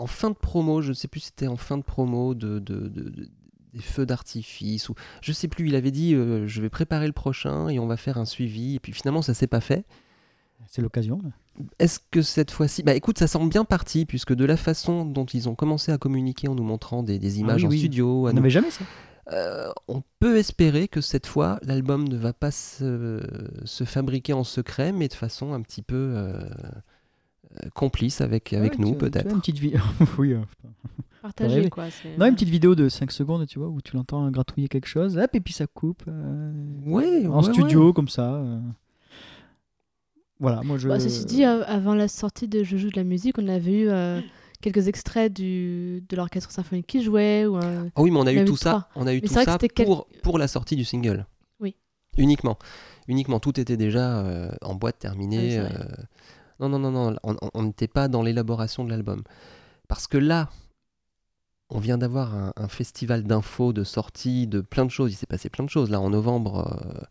En 0.04 0.08
fin 0.08 0.30
de 0.30 0.36
promo, 0.36 0.82
je 0.82 0.90
ne 0.90 0.94
sais 0.94 1.08
plus 1.08 1.22
si 1.22 1.26
c'était 1.28 1.48
en 1.48 1.56
fin 1.58 1.78
de 1.78 1.84
promo 1.84 2.34
de, 2.34 2.60
de- 2.60 2.88
de- 2.88 3.10
de- 3.10 3.28
des 3.74 3.80
feux 3.82 4.06
d'artifice 4.06 4.90
ou 4.90 4.96
je 5.22 5.32
sais 5.32 5.48
plus. 5.48 5.68
Il 5.68 5.76
avait 5.76 5.92
dit 5.92 6.14
euh, 6.14 6.46
je 6.46 6.62
vais 6.62 6.70
préparer 6.70 7.08
le 7.08 7.14
prochain 7.14 7.70
et 7.70 7.80
on 7.80 7.88
va 7.88 7.98
faire 7.98 8.18
un 8.18 8.26
suivi. 8.26 8.76
Et 8.76 8.80
puis 8.80 8.92
finalement 8.94 9.22
ça 9.22 9.34
s'est 9.34 9.48
pas 9.48 9.62
fait. 9.62 9.86
C'est 10.68 10.82
l'occasion. 10.82 11.20
Est-ce 11.80 12.00
que 12.12 12.22
cette 12.22 12.52
fois-ci, 12.52 12.84
bah 12.84 12.94
écoute, 12.96 13.18
ça 13.20 13.28
semble 13.28 13.50
bien 13.50 13.64
parti 13.66 14.06
puisque 14.06 14.34
de 14.34 14.46
la 14.46 14.58
façon 14.58 15.06
dont 15.06 15.26
ils 15.26 15.48
ont 15.50 15.56
commencé 15.56 15.92
à 15.92 15.98
communiquer 15.98 16.48
en 16.48 16.56
nous 16.56 16.64
montrant 16.64 17.04
des, 17.04 17.20
des 17.20 17.40
images 17.40 17.62
oui, 17.62 17.68
en 17.68 17.70
oui. 17.72 17.78
studio, 17.80 18.26
On 18.26 18.30
nous 18.30 18.34
n'avait 18.34 18.50
jamais 18.50 18.72
ça. 18.72 18.84
euh, 19.32 19.70
on 19.88 20.02
peut 20.20 20.38
espérer 20.38 20.88
que 20.88 21.02
cette 21.02 21.28
fois, 21.28 21.60
l'album 21.64 22.08
ne 22.08 22.16
va 22.18 22.34
pas 22.34 22.50
se, 22.52 23.22
se 23.66 23.84
fabriquer 23.84 24.34
en 24.34 24.44
secret, 24.44 24.92
mais 24.92 25.08
de 25.08 25.14
façon 25.14 25.54
un 25.54 25.62
petit 25.62 25.82
peu 25.84 25.96
euh, 26.16 26.40
complice 27.74 28.22
avec, 28.22 28.54
avec 28.54 28.74
Ouais, 28.74 28.78
nous, 28.80 28.94
peut-être. 28.96 29.30
une 29.32 29.40
petite 29.40 29.60
vidéo. 29.60 29.82
oui. 30.18 30.34
euh, 30.34 30.42
Partagé, 31.22 31.56
rêver. 31.56 31.70
quoi. 31.70 31.90
c'est- 31.90 32.18
Non, 32.18 32.26
une 32.26 32.34
petite 32.34 32.50
vidéo 32.50 32.76
de 32.76 32.90
5 32.90 33.12
secondes, 33.12 33.46
tu 33.48 33.58
vois, 33.60 33.70
où 33.70 33.82
tu 33.82 33.96
l'entends 33.96 34.30
gratouiller 34.30 34.68
quelque 34.68 34.88
chose, 34.88 35.18
hop, 35.18 35.30
et 35.34 35.40
puis 35.40 35.54
ça 35.54 35.68
coupe. 35.68 36.04
euh, 36.08 36.52
Ouais, 36.86 37.26
en 37.28 37.44
ouais, 37.44 37.54
studio, 37.54 37.94
comme 37.94 38.10
ça. 38.10 38.34
euh. 38.36 38.60
Voilà, 40.40 40.62
moi 40.64 40.78
je. 40.78 40.88
Bah, 40.90 41.00
ceci 41.00 41.26
dit, 41.26 41.46
euh, 41.46 41.64
avant 41.66 41.96
la 41.96 42.08
sortie 42.08 42.48
de 42.48 42.64
Je 42.64 42.76
joue 42.78 42.90
de 42.90 42.98
la 42.98 43.04
musique, 43.06 43.38
on 43.38 43.48
avait 43.48 43.84
eu 43.84 43.90
euh, 43.90 44.20
quelques 44.62 44.88
extraits 44.88 45.32
du, 45.32 46.04
de 46.10 46.16
l'orchestre 46.18 46.52
symphonique 46.52 46.88
qui 46.88 47.02
jouait. 47.02 47.46
Ou 47.46 47.56
Ah 47.58 48.02
oui, 48.02 48.12
mais 48.12 48.20
on 48.20 48.26
a 48.28 48.34
eu 48.34 48.44
tout 48.44 48.58
ça, 48.58 48.90
on 48.96 49.08
a 49.08 49.14
eu 49.14 49.22
Mais 49.22 49.28
tout 49.28 49.34
ça 49.34 49.58
quel- 49.74 49.86
pour, 49.86 50.08
pour 50.24 50.38
la 50.38 50.48
sortie 50.50 50.76
du 50.76 50.84
single. 50.84 51.26
Oui. 51.62 51.76
Uniquement. 52.18 52.58
Uniquement. 53.08 53.40
Tout 53.40 53.58
était 53.60 53.78
déjà 53.78 54.20
euh, 54.20 54.52
en 54.62 54.76
boîte 54.76 54.96
oui, 54.98 55.02
terminée. 55.02 55.60
euh, 55.60 55.70
Non, 56.60 56.70
non, 56.70 56.80
non, 56.80 56.92
non. 56.92 57.16
on- 57.54 57.64
n'était 57.64 57.88
pas 57.88 58.08
dans 58.08 58.22
l'élaboration 58.24 58.84
de 58.84 58.90
l'album. 58.90 59.24
Parce 59.88 60.08
que 60.08 60.18
là, 60.18 60.50
on 61.70 61.80
vient 61.80 61.98
d'avoir 61.98 62.36
un, 62.36 62.54
un 62.56 62.68
festival 62.68 63.24
d'infos, 63.24 63.74
de 63.74 63.84
sorties, 63.84 64.48
de 64.48 64.62
plein 64.62 64.86
de 64.86 64.92
choses. 64.92 65.12
Il 65.12 65.16
s'est 65.16 65.26
passé 65.26 65.50
plein 65.50 65.66
de 65.66 65.70
choses 65.70 65.90
là 65.90 66.00
en 66.00 66.10
novembre, 66.10 66.68
euh, 66.86 67.02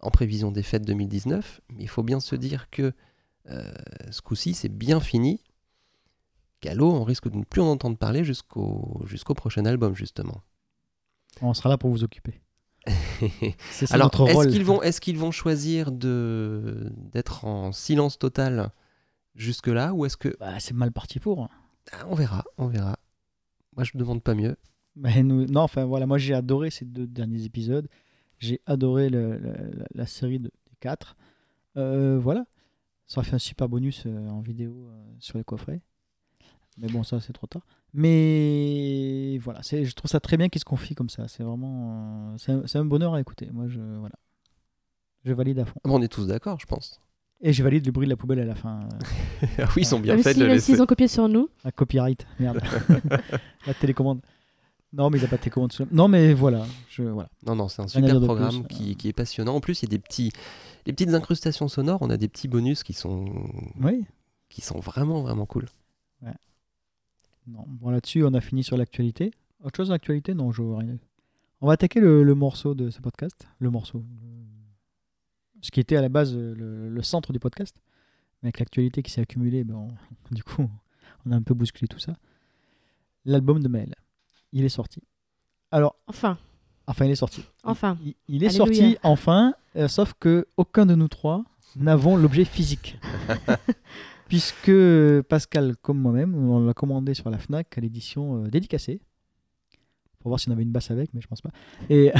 en 0.00 0.10
prévision 0.10 0.50
des 0.50 0.62
fêtes 0.62 0.84
2019. 0.86 1.60
Mais 1.74 1.82
il 1.84 1.88
faut 1.88 2.02
bien 2.02 2.20
se 2.20 2.34
dire 2.36 2.70
que 2.70 2.92
euh, 3.50 3.72
ce 4.10 4.20
coup-ci, 4.22 4.54
c'est 4.54 4.68
bien 4.68 5.00
fini. 5.00 5.42
Calo, 6.60 6.90
on 6.90 7.04
risque 7.04 7.28
de 7.28 7.36
ne 7.36 7.44
plus 7.44 7.60
en 7.62 7.68
entendre 7.68 7.96
parler 7.96 8.24
jusqu'au 8.24 9.00
jusqu'au 9.06 9.34
prochain 9.34 9.64
album, 9.64 9.94
justement. 9.94 10.40
On 11.40 11.54
sera 11.54 11.68
là 11.68 11.78
pour 11.78 11.90
vous 11.90 12.02
occuper. 12.02 12.40
C'est 13.70 13.86
ça 13.86 13.94
Alors, 13.94 14.06
notre 14.06 14.28
est-ce 14.28 14.48
qu'ils 14.48 14.64
vont, 14.64 14.82
est 14.82 14.98
qu'ils 14.98 15.18
vont 15.18 15.30
choisir 15.30 15.92
de 15.92 16.90
d'être 17.12 17.44
en 17.44 17.70
silence 17.72 18.18
total 18.18 18.70
jusque-là 19.38 19.94
ou 19.94 20.04
est-ce 20.04 20.18
que... 20.18 20.36
Bah, 20.38 20.60
c'est 20.60 20.74
mal 20.74 20.92
parti 20.92 21.18
pour. 21.20 21.48
Ah, 21.92 22.06
on 22.08 22.14
verra, 22.14 22.44
on 22.58 22.66
verra. 22.66 22.98
Moi, 23.74 23.84
je 23.84 23.92
ne 23.94 24.00
demande 24.00 24.22
pas 24.22 24.34
mieux. 24.34 24.56
Mais 24.96 25.22
nous- 25.22 25.46
non, 25.46 25.60
enfin 25.60 25.84
voilà, 25.84 26.06
moi 26.06 26.18
j'ai 26.18 26.34
adoré 26.34 26.70
ces 26.70 26.84
deux 26.84 27.06
derniers 27.06 27.44
épisodes. 27.44 27.88
J'ai 28.38 28.60
adoré 28.66 29.08
le- 29.08 29.38
le- 29.38 29.70
la, 29.72 29.86
la 29.94 30.06
série 30.06 30.40
de, 30.40 30.48
des 30.48 30.76
quatre. 30.80 31.16
Euh, 31.76 32.18
voilà, 32.18 32.46
ça 33.06 33.20
aurait 33.20 33.28
fait 33.28 33.36
un 33.36 33.38
super 33.38 33.68
bonus 33.68 34.04
euh, 34.06 34.28
en 34.28 34.40
vidéo 34.40 34.88
euh, 34.90 35.14
sur 35.20 35.38
les 35.38 35.44
coffrets. 35.44 35.80
Mais 36.78 36.88
bon, 36.88 37.04
ça 37.04 37.20
c'est 37.20 37.32
trop 37.32 37.46
tard. 37.46 37.62
Mais 37.94 39.38
voilà, 39.38 39.60
je 39.62 39.92
trouve 39.92 40.10
ça 40.10 40.20
très 40.20 40.36
bien 40.36 40.48
qu'ils 40.48 40.60
se 40.60 40.64
confient 40.64 40.94
comme 40.94 41.08
ça. 41.08 41.26
C'est 41.28 41.42
vraiment, 41.42 42.36
c'est, 42.38 42.76
un, 42.76 42.84
bonheur 42.84 43.14
à 43.14 43.20
écouter. 43.20 43.48
Moi, 43.52 43.68
je 43.68 43.80
voilà, 43.80 44.14
je 45.24 45.32
valide 45.32 45.60
à 45.60 45.64
fond. 45.64 45.80
Bon, 45.84 45.98
on 45.98 46.02
est 46.02 46.12
tous 46.12 46.26
d'accord, 46.26 46.58
je 46.60 46.66
pense. 46.66 47.00
Et 47.40 47.52
je 47.52 47.62
valide 47.62 47.86
le 47.86 47.92
bruit 47.92 48.06
de 48.06 48.10
la 48.10 48.16
poubelle 48.16 48.40
à 48.40 48.44
la 48.44 48.54
fin. 48.56 48.80
euh, 49.42 49.46
Ah 49.58 49.64
oui, 49.76 49.82
ils 49.82 49.94
ont 49.94 50.00
bien 50.00 50.14
Même 50.14 50.22
fait 50.24 50.32
si- 50.32 50.38
de 50.38 50.42
le 50.44 50.48
même 50.48 50.56
laisser. 50.56 50.72
s'ils 50.72 50.82
ont 50.82 50.86
copié 50.86 51.06
sur 51.08 51.28
nous, 51.28 51.48
la 51.64 51.70
copyright, 51.72 52.26
merde. 52.40 52.60
la 53.66 53.74
télécommande. 53.74 54.20
Non, 54.92 55.10
mais 55.10 55.18
il 55.18 55.20
n'y 55.20 55.26
a 55.26 55.30
pas 55.30 55.36
de 55.36 55.42
télécommande. 55.42 55.72
sur- 55.72 55.86
Non, 55.92 56.08
mais 56.08 56.32
voilà, 56.34 56.64
je 56.88 57.02
voilà. 57.02 57.28
Non, 57.46 57.54
non, 57.54 57.68
c'est 57.68 57.82
un 57.82 57.86
super 57.88 58.20
programme 58.20 58.64
plus. 58.64 58.74
qui, 58.76 58.96
qui 58.96 59.08
est 59.08 59.12
passionnant. 59.12 59.54
En 59.54 59.60
plus, 59.60 59.82
il 59.82 59.86
y 59.86 59.88
a 59.88 59.96
des 59.96 59.98
petits, 60.00 60.32
les 60.86 60.92
petites 60.92 61.10
incrustations 61.14 61.68
sonores. 61.68 62.02
On 62.02 62.10
a 62.10 62.16
des 62.16 62.26
petits 62.28 62.48
bonus 62.48 62.82
qui 62.82 62.92
sont, 62.94 63.26
Oui. 63.80 64.04
qui 64.48 64.60
sont 64.60 64.80
vraiment, 64.80 65.20
vraiment 65.22 65.46
cool. 65.46 65.66
Non, 67.50 67.64
bon 67.66 67.88
là-dessus, 67.90 68.24
on 68.24 68.34
a 68.34 68.40
fini 68.42 68.62
sur 68.62 68.76
l'actualité. 68.76 69.30
Autre 69.64 69.76
chose 69.78 69.88
d'actualité 69.88 70.34
Non, 70.34 70.52
je 70.52 70.60
vois 70.60 70.80
rien. 70.80 70.96
On 71.62 71.66
va 71.66 71.72
attaquer 71.74 71.98
le, 71.98 72.22
le 72.22 72.34
morceau 72.34 72.74
de 72.74 72.90
ce 72.90 73.00
podcast. 73.00 73.46
Le 73.58 73.70
morceau. 73.70 74.04
Ce 75.60 75.70
qui 75.70 75.80
était 75.80 75.96
à 75.96 76.00
la 76.02 76.08
base 76.08 76.34
euh, 76.36 76.54
le, 76.54 76.88
le 76.88 77.02
centre 77.02 77.32
du 77.32 77.38
podcast. 77.38 77.76
Mais 78.42 78.48
avec 78.48 78.60
l'actualité 78.60 79.02
qui 79.02 79.10
s'est 79.10 79.20
accumulée, 79.20 79.64
ben, 79.64 79.74
on- 79.74 79.94
du 80.34 80.42
coup, 80.44 80.68
on 81.26 81.32
a 81.32 81.36
un 81.36 81.42
peu 81.42 81.54
bousculé 81.54 81.88
tout 81.88 81.98
ça. 81.98 82.14
L'album 83.24 83.62
de 83.62 83.68
Maël. 83.68 83.94
Il 84.52 84.64
est 84.64 84.68
sorti. 84.70 85.02
Alors, 85.70 85.96
enfin, 86.06 86.38
enfin, 86.86 87.04
il 87.04 87.10
est 87.10 87.16
sorti. 87.16 87.44
Enfin. 87.64 87.98
Il, 88.02 88.14
il 88.28 88.44
est 88.44 88.48
Alléluia. 88.48 88.64
sorti 88.66 88.98
enfin, 89.02 89.54
euh, 89.76 89.88
sauf 89.88 90.14
que 90.18 90.46
aucun 90.56 90.86
de 90.86 90.94
nous 90.94 91.08
trois 91.08 91.44
n'avons 91.76 92.16
l'objet 92.16 92.44
physique. 92.46 92.98
Puisque 94.28 94.70
Pascal, 95.28 95.76
comme 95.78 95.98
moi-même, 95.98 96.34
on 96.34 96.64
l'a 96.64 96.74
commandé 96.74 97.14
sur 97.14 97.28
la 97.30 97.38
Fnac 97.38 97.76
à 97.76 97.80
l'édition 97.80 98.44
euh, 98.44 98.48
dédicacée. 98.48 99.00
Pour 100.20 100.30
voir 100.30 100.40
si 100.40 100.48
on 100.48 100.52
avait 100.52 100.62
une 100.62 100.72
basse 100.72 100.90
avec, 100.90 101.12
mais 101.14 101.20
je 101.20 101.26
pense 101.28 101.40
pas. 101.40 101.50
Et, 101.90 102.12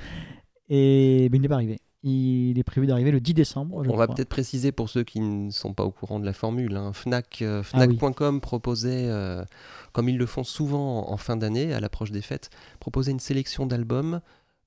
et 0.68 1.28
mais 1.30 1.36
il 1.38 1.40
n'est 1.40 1.48
pas 1.48 1.56
arrivé. 1.56 1.80
Il 2.04 2.58
est 2.58 2.64
prévu 2.64 2.86
d'arriver 2.88 3.12
le 3.12 3.20
10 3.20 3.32
décembre. 3.34 3.84
je 3.84 3.90
On 3.90 3.96
va 3.96 4.08
peut-être 4.08 4.28
préciser 4.28 4.72
pour 4.72 4.88
ceux 4.90 5.04
qui 5.04 5.20
ne 5.20 5.50
sont 5.50 5.72
pas 5.72 5.84
au 5.84 5.92
courant 5.92 6.18
de 6.18 6.24
la 6.24 6.32
formule. 6.32 6.76
hein. 6.76 6.92
Fnac, 6.92 7.42
euh, 7.42 7.62
Ah 7.72 7.86
oui. 7.86 7.96
Fnac.com 7.96 8.40
proposait, 8.40 9.06
euh, 9.08 9.44
comme 9.92 10.08
ils 10.08 10.18
le 10.18 10.26
font 10.26 10.42
souvent 10.42 11.08
en, 11.08 11.16
fin 11.16 11.36
d'année, 11.36 11.72
à 11.72 11.78
l'approche 11.78 12.10
des 12.10 12.22
fêtes, 12.22 12.50
proposait 12.80 13.12
une 13.12 13.20
sélection 13.20 13.66
d'albums 13.66 14.20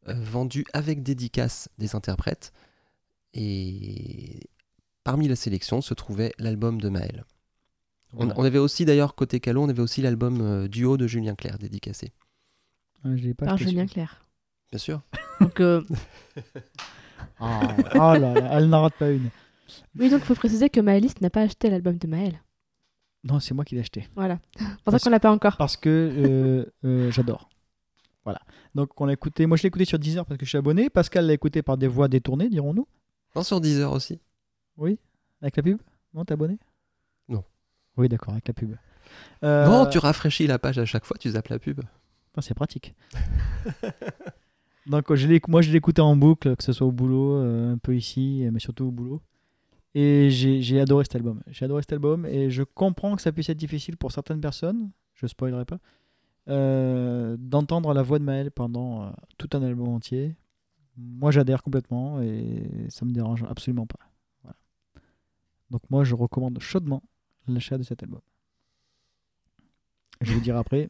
euh, 0.07 0.13
vendus 0.13 0.65
avec 0.71 1.03
dédicace 1.03 1.67
des 1.77 1.93
interprètes. 1.95 2.53
Et 3.33 4.49
parmi 5.03 5.27
la 5.27 5.35
sélection 5.35 5.81
se 5.81 5.93
trouvait 5.93 6.31
l'album 6.39 6.79
de 6.79 6.87
Maël. 6.87 7.25
On, 8.13 8.17
Voilà. 8.17 8.33
on 8.37 8.43
avait 8.45 8.59
aussi 8.59 8.85
d'ailleurs 8.85 9.13
côté 9.13 9.41
Calo, 9.41 9.61
on 9.63 9.67
avait 9.69 9.81
aussi 9.81 10.01
l'album 10.01 10.39
euh, 10.39 10.67
duo 10.69 10.95
de 10.95 11.05
Julien 11.05 11.35
Clerc 11.35 11.57
dédicacé. 11.57 12.13
Ah, 13.03 13.09
je 13.13 13.23
l'ai 13.23 13.33
pas 13.33 13.45
par 13.45 13.55
acheté, 13.55 13.71
Julien. 13.71 13.87
Clerc. 13.87 14.21
Bien 14.71 14.79
sûr. 14.79 15.01
Donc, 15.41 15.59
euh, 15.59 15.81
Ah, 17.39 17.75
oh 17.95 17.97
là 17.97 18.19
là, 18.33 18.49
elle 18.57 18.69
n'en 18.69 18.81
rate 18.83 18.95
pas 18.95 19.11
une. 19.11 19.29
oui, 19.99 20.09
donc 20.09 20.21
il 20.21 20.25
faut 20.25 20.35
préciser 20.35 20.69
que 20.69 20.79
Maëlys 20.79 21.19
n'a 21.21 21.29
pas 21.29 21.41
acheté 21.41 21.69
l'album 21.69 21.97
de 21.97 22.07
Maël. 22.07 22.39
Non, 23.23 23.39
c'est 23.39 23.53
moi 23.53 23.65
qui 23.65 23.75
l'ai 23.75 23.81
acheté. 23.81 24.07
Voilà. 24.15 24.39
C'est 24.57 24.63
pour 24.63 24.69
ça 24.75 24.81
Parce- 24.91 25.03
qu'on 25.03 25.09
l'a 25.09 25.19
pas 25.19 25.31
encore. 25.31 25.57
parce 25.57 25.77
que 25.77 25.89
euh, 25.89 26.65
euh, 26.85 27.11
j'adore. 27.11 27.49
Voilà. 28.23 28.39
Donc 28.75 28.99
on 29.01 29.05
l'a 29.05 29.13
écouté. 29.13 29.45
Moi 29.47 29.57
je 29.57 29.63
l'ai 29.63 29.67
écouté 29.67 29.85
sur 29.85 29.97
Deezer 29.99 30.25
parce 30.25 30.37
que 30.37 30.45
je 30.45 30.49
suis 30.49 30.57
abonné. 30.57 30.89
Pascal 30.89 31.25
l'a 31.25 31.33
écouté 31.33 31.61
par 31.61 31.77
des 31.77 31.87
voix 31.87 32.07
détournées, 32.07 32.49
dirons-nous. 32.49 32.87
Non, 33.35 33.43
sur 33.43 33.59
Deezer 33.61 33.91
aussi. 33.91 34.19
Oui. 34.77 34.99
Avec 35.41 35.55
la 35.57 35.63
pub? 35.63 35.79
Non, 36.13 36.23
t'es 36.25 36.33
abonné? 36.33 36.57
Non. 37.27 37.43
Oui, 37.97 38.07
d'accord, 38.09 38.33
avec 38.33 38.47
la 38.47 38.53
pub. 38.53 38.75
Euh, 39.43 39.65
Non, 39.65 39.85
tu 39.87 39.97
rafraîchis 39.97 40.47
la 40.47 40.57
page 40.59 40.77
à 40.79 40.85
chaque 40.85 41.05
fois, 41.05 41.17
tu 41.19 41.29
zappes 41.29 41.47
la 41.49 41.59
pub. 41.59 41.81
C'est 42.41 42.53
pratique. 42.53 42.93
Donc 44.85 45.13
je 45.15 45.39
moi 45.49 45.61
je 45.61 45.75
écouté 45.75 46.01
en 46.01 46.15
boucle, 46.15 46.55
que 46.55 46.63
ce 46.63 46.71
soit 46.71 46.85
au 46.85 46.91
boulot, 46.91 47.37
euh, 47.37 47.73
un 47.73 47.77
peu 47.77 47.95
ici, 47.95 48.47
mais 48.51 48.59
surtout 48.59 48.85
au 48.85 48.91
boulot. 48.91 49.21
Et 49.95 50.29
j'ai 50.29 50.79
adoré 50.79 51.05
cet 51.05 51.15
album. 51.15 51.41
J'ai 51.47 51.65
adoré 51.65 51.81
cet 51.81 51.93
album 51.93 52.25
et 52.25 52.49
je 52.51 52.63
comprends 52.63 53.15
que 53.15 53.21
ça 53.21 53.31
puisse 53.31 53.49
être 53.49 53.57
difficile 53.57 53.97
pour 53.97 54.11
certaines 54.11 54.41
personnes, 54.41 54.91
je 55.15 55.25
spoilerai 55.25 55.65
pas, 55.65 55.79
euh, 56.49 57.37
d'entendre 57.39 57.93
la 57.93 58.03
voix 58.03 58.19
de 58.19 58.23
Maël 58.23 58.51
pendant 58.51 59.03
euh, 59.03 59.09
tout 59.37 59.49
un 59.53 59.63
album 59.63 59.87
entier. 59.87 60.35
Moi 60.97 61.31
j'adhère 61.31 61.63
complètement 61.63 62.21
et 62.21 62.69
ça 62.89 63.05
me 63.05 63.11
dérange 63.11 63.43
absolument 63.49 63.87
pas. 63.87 63.99
Donc 65.71 65.81
moi 65.89 66.03
je 66.03 66.13
recommande 66.13 66.59
chaudement 66.59 67.01
l'achat 67.47 67.77
de 67.77 67.83
cet 67.83 68.03
album. 68.03 68.21
Je 70.21 70.33
vais 70.33 70.39
dire 70.41 70.57
après, 70.57 70.89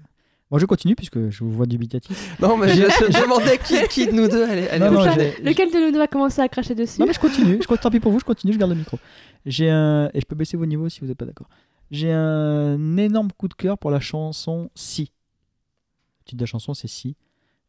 Moi, 0.51 0.59
je 0.59 0.65
continue 0.65 0.95
puisque 0.95 1.29
je 1.29 1.43
vous 1.43 1.51
vois 1.51 1.65
dubitatif. 1.65 2.39
Non, 2.39 2.55
mais 2.55 2.69
je, 2.69 2.83
je 2.83 3.21
demandais 3.23 3.57
qui, 3.57 3.81
qui 3.87 4.05
de 4.05 4.11
nous 4.11 4.27
deux 4.27 4.43
allait. 4.43 4.69
allait 4.69 4.89
Non, 4.89 5.01
Lequel 5.43 5.71
de 5.71 5.85
nous 5.85 5.91
deux 5.91 5.97
va 5.97 6.07
commencer 6.07 6.41
à 6.41 6.47
cracher 6.47 6.75
dessus 6.75 6.99
Non, 6.99 7.07
mais 7.07 7.13
je 7.13 7.19
continue. 7.19 7.59
Je, 7.61 7.75
tant 7.75 7.89
pis 7.89 7.99
pour 7.99 8.11
vous, 8.11 8.19
je 8.19 8.25
continue, 8.25 8.53
je 8.53 8.59
garde 8.59 8.71
le 8.71 8.77
micro. 8.77 8.99
J'ai 9.45 9.69
un. 9.69 10.09
Et 10.13 10.21
je 10.21 10.25
peux 10.25 10.35
baisser 10.35 10.55
vos 10.55 10.67
niveaux 10.67 10.87
si 10.87 10.99
vous 10.99 11.07
n'êtes 11.07 11.17
pas 11.17 11.25
d'accord. 11.25 11.47
J'ai 11.89 12.11
un 12.11 12.97
énorme 12.97 13.31
coup 13.31 13.47
de 13.47 13.53
cœur 13.53 13.77
pour 13.77 13.89
la 13.89 13.99
chanson 13.99 14.69
Si. 14.75 15.11
Le 16.19 16.25
titre 16.25 16.37
de 16.37 16.43
la 16.43 16.47
chanson, 16.47 16.73
c'est 16.73 16.87
Si. 16.87 17.15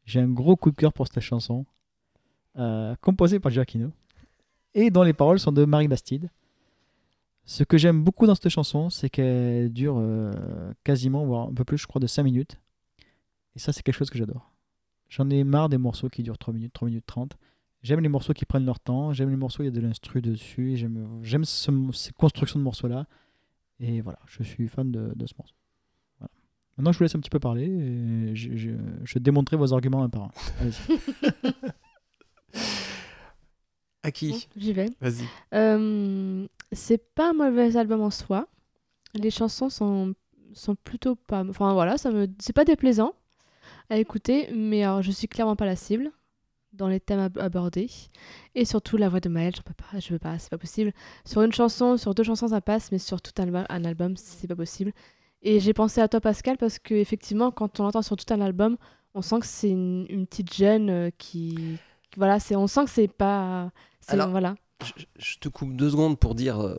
J'ai 0.05 0.21
un 0.21 0.29
gros 0.29 0.57
coup 0.57 0.71
de 0.71 0.77
cœur 0.77 0.93
pour 0.93 1.07
cette 1.09 1.21
chanson, 1.21 1.67
euh, 2.59 2.95
composée 3.01 3.41
par 3.41 3.51
Giacchino, 3.51 3.91
et 4.75 4.91
dont 4.91 5.03
les 5.03 5.13
paroles 5.13 5.41
sont 5.41 5.51
de 5.51 5.65
Marie 5.65 5.89
Bastide. 5.89 6.31
Ce 7.45 7.65
que 7.65 7.77
j'aime 7.79 8.03
beaucoup 8.03 8.27
dans 8.27 8.35
cette 8.35 8.49
chanson, 8.49 8.91
c'est 8.91 9.11
qu'elle 9.11 9.73
dure 9.73 9.97
euh, 9.99 10.33
quasiment, 10.85 11.25
voire 11.25 11.49
un 11.49 11.55
peu 11.55 11.65
plus, 11.65 11.79
je 11.79 11.87
crois, 11.87 12.01
de 12.01 12.07
5 12.07 12.23
minutes. 12.23 12.59
Et 13.57 13.59
ça, 13.59 13.73
c'est 13.73 13.83
quelque 13.83 13.97
chose 13.97 14.11
que 14.11 14.19
j'adore. 14.19 14.53
J'en 15.09 15.29
ai 15.31 15.43
marre 15.45 15.69
des 15.69 15.79
morceaux 15.79 16.09
qui 16.09 16.23
durent 16.23 16.39
3 16.39 16.53
minutes, 16.55 16.73
3 16.73 16.87
minutes 16.89 17.07
30. 17.07 17.37
J'aime 17.83 18.01
les 18.01 18.09
morceaux 18.09 18.33
qui 18.33 18.45
prennent 18.45 18.65
leur 18.67 18.81
temps, 18.81 19.13
j'aime 19.13 19.31
les 19.31 19.37
morceaux 19.37 19.61
où 19.61 19.63
il 19.63 19.67
y 19.67 19.69
a 19.69 19.73
de 19.73 19.81
l'instru 19.81 20.21
dessus, 20.21 20.77
j'aime 20.77 21.21
j'aime 21.23 21.45
ce- 21.45 21.91
ces 21.93 22.13
constructions 22.13 22.59
de 22.59 22.65
morceaux-là. 22.65 23.07
Et 23.81 24.01
voilà, 24.01 24.19
je 24.27 24.43
suis 24.43 24.67
fan 24.69 24.91
de, 24.91 25.13
de 25.15 25.27
ce 25.27 25.35
morceau. 25.39 25.55
Voilà. 26.19 26.31
Maintenant, 26.77 26.93
je 26.93 26.99
vous 26.99 27.05
laisse 27.05 27.15
un 27.15 27.21
petit 27.21 27.31
peu 27.31 27.39
parler, 27.39 27.67
et 27.67 28.35
je, 28.35 28.57
je, 28.57 28.71
je 29.05 29.19
démontrerai 29.19 29.57
vos 29.57 29.73
arguments 29.73 30.03
un 30.03 30.09
par 30.09 30.23
un. 30.25 30.31
Allez-y. 30.61 30.99
À 34.03 34.09
Bon, 34.09 34.13
qui 34.13 34.49
J'y 34.57 34.73
vais. 34.73 34.89
Vas-y. 35.01 35.25
Euh, 35.55 36.47
c'est 36.73 36.99
pas 37.15 37.31
un 37.31 37.33
mauvais 37.33 37.77
album 37.77 38.01
en 38.03 38.11
soi. 38.11 38.49
Les 39.15 39.31
chansons 39.31 39.69
sont, 39.69 40.15
sont 40.53 40.75
plutôt 40.77 41.15
pas. 41.17 41.45
Enfin 41.49 41.73
voilà, 41.75 41.99
ça 41.99 42.11
me 42.11 42.27
c'est 42.39 42.53
pas 42.53 42.65
déplaisant 42.65 43.15
à 43.91 43.99
écouter, 43.99 44.51
mais 44.55 44.83
alors 44.85 45.03
je 45.03 45.11
suis 45.11 45.29
clairement 45.29 45.57
pas 45.57 45.65
la 45.67 45.77
cible 45.77 46.11
dans 46.73 46.89
les 46.89 47.01
thèmes 47.01 47.21
ab- 47.21 47.39
abordés. 47.39 47.89
Et 48.55 48.65
surtout 48.65 48.97
la 48.97 49.09
voix 49.09 49.21
de 49.21 49.29
Maël, 49.29 49.55
j'en 49.57 49.63
peux 49.63 49.73
pas, 49.75 49.99
je 49.99 50.13
veux 50.13 50.19
pas, 50.19 50.39
c'est 50.39 50.51
pas 50.51 50.59
possible. 50.59 50.93
Sur 51.25 51.43
une 51.43 51.53
chanson, 51.53 51.97
sur 51.97 52.15
deux 52.15 52.23
chansons 52.25 52.49
ça 52.49 52.61
passe, 52.61 52.93
mais 52.93 52.99
sur 52.99 53.21
tout 53.23 53.33
un, 53.39 53.47
alba- 53.47 53.67
un 53.69 53.85
album 53.85 54.17
c'est 54.17 54.47
pas 54.49 54.57
possible. 54.57 54.93
Et 55.43 55.61
j'ai 55.61 55.73
pensé 55.73 56.01
à 56.01 56.09
toi 56.09 56.21
Pascal 56.21 56.57
parce 56.59 56.79
que 56.79 56.95
effectivement 56.95 57.51
quand 57.51 57.81
on 57.81 57.85
l'entend 57.85 58.03
sur 58.03 58.17
tout 58.17 58.33
un 58.35 58.41
album, 58.41 58.77
on 59.15 59.23
sent 59.23 59.41
que 59.41 59.47
c'est 59.47 59.71
une, 59.71 60.07
une 60.11 60.27
petite 60.27 60.53
jeune 60.55 60.91
euh, 60.91 61.11
qui, 61.17 61.79
voilà, 62.17 62.39
c'est 62.41 62.57
on 62.57 62.67
sent 62.67 62.85
que 62.85 62.91
c'est 62.91 63.09
pas, 63.09 63.71
Alors, 64.09 64.29
voilà. 64.31 64.57
Je, 64.85 64.93
je 65.17 65.39
te 65.39 65.49
coupe 65.49 65.75
deux 65.75 65.89
secondes 65.89 66.19
pour 66.19 66.35
dire, 66.35 66.61
euh, 66.61 66.79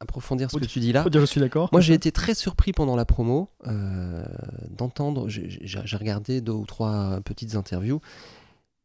approfondir 0.00 0.50
ce 0.50 0.56
que 0.58 0.64
tu 0.64 0.80
dis 0.80 0.92
là. 0.92 1.02
Faut 1.02 1.10
dire 1.10 1.20
je 1.20 1.26
suis 1.26 1.40
d'accord. 1.40 1.68
Moi, 1.72 1.80
j'ai 1.80 1.94
été 1.94 2.12
très 2.12 2.34
surpris 2.34 2.72
pendant 2.72 2.96
la 2.96 3.04
promo 3.04 3.50
euh, 3.66 4.24
d'entendre. 4.70 5.28
j'ai- 5.28 5.96
regardé 5.96 6.40
deux 6.40 6.52
ou 6.52 6.66
trois 6.66 7.20
petites 7.22 7.54
interviews 7.54 8.00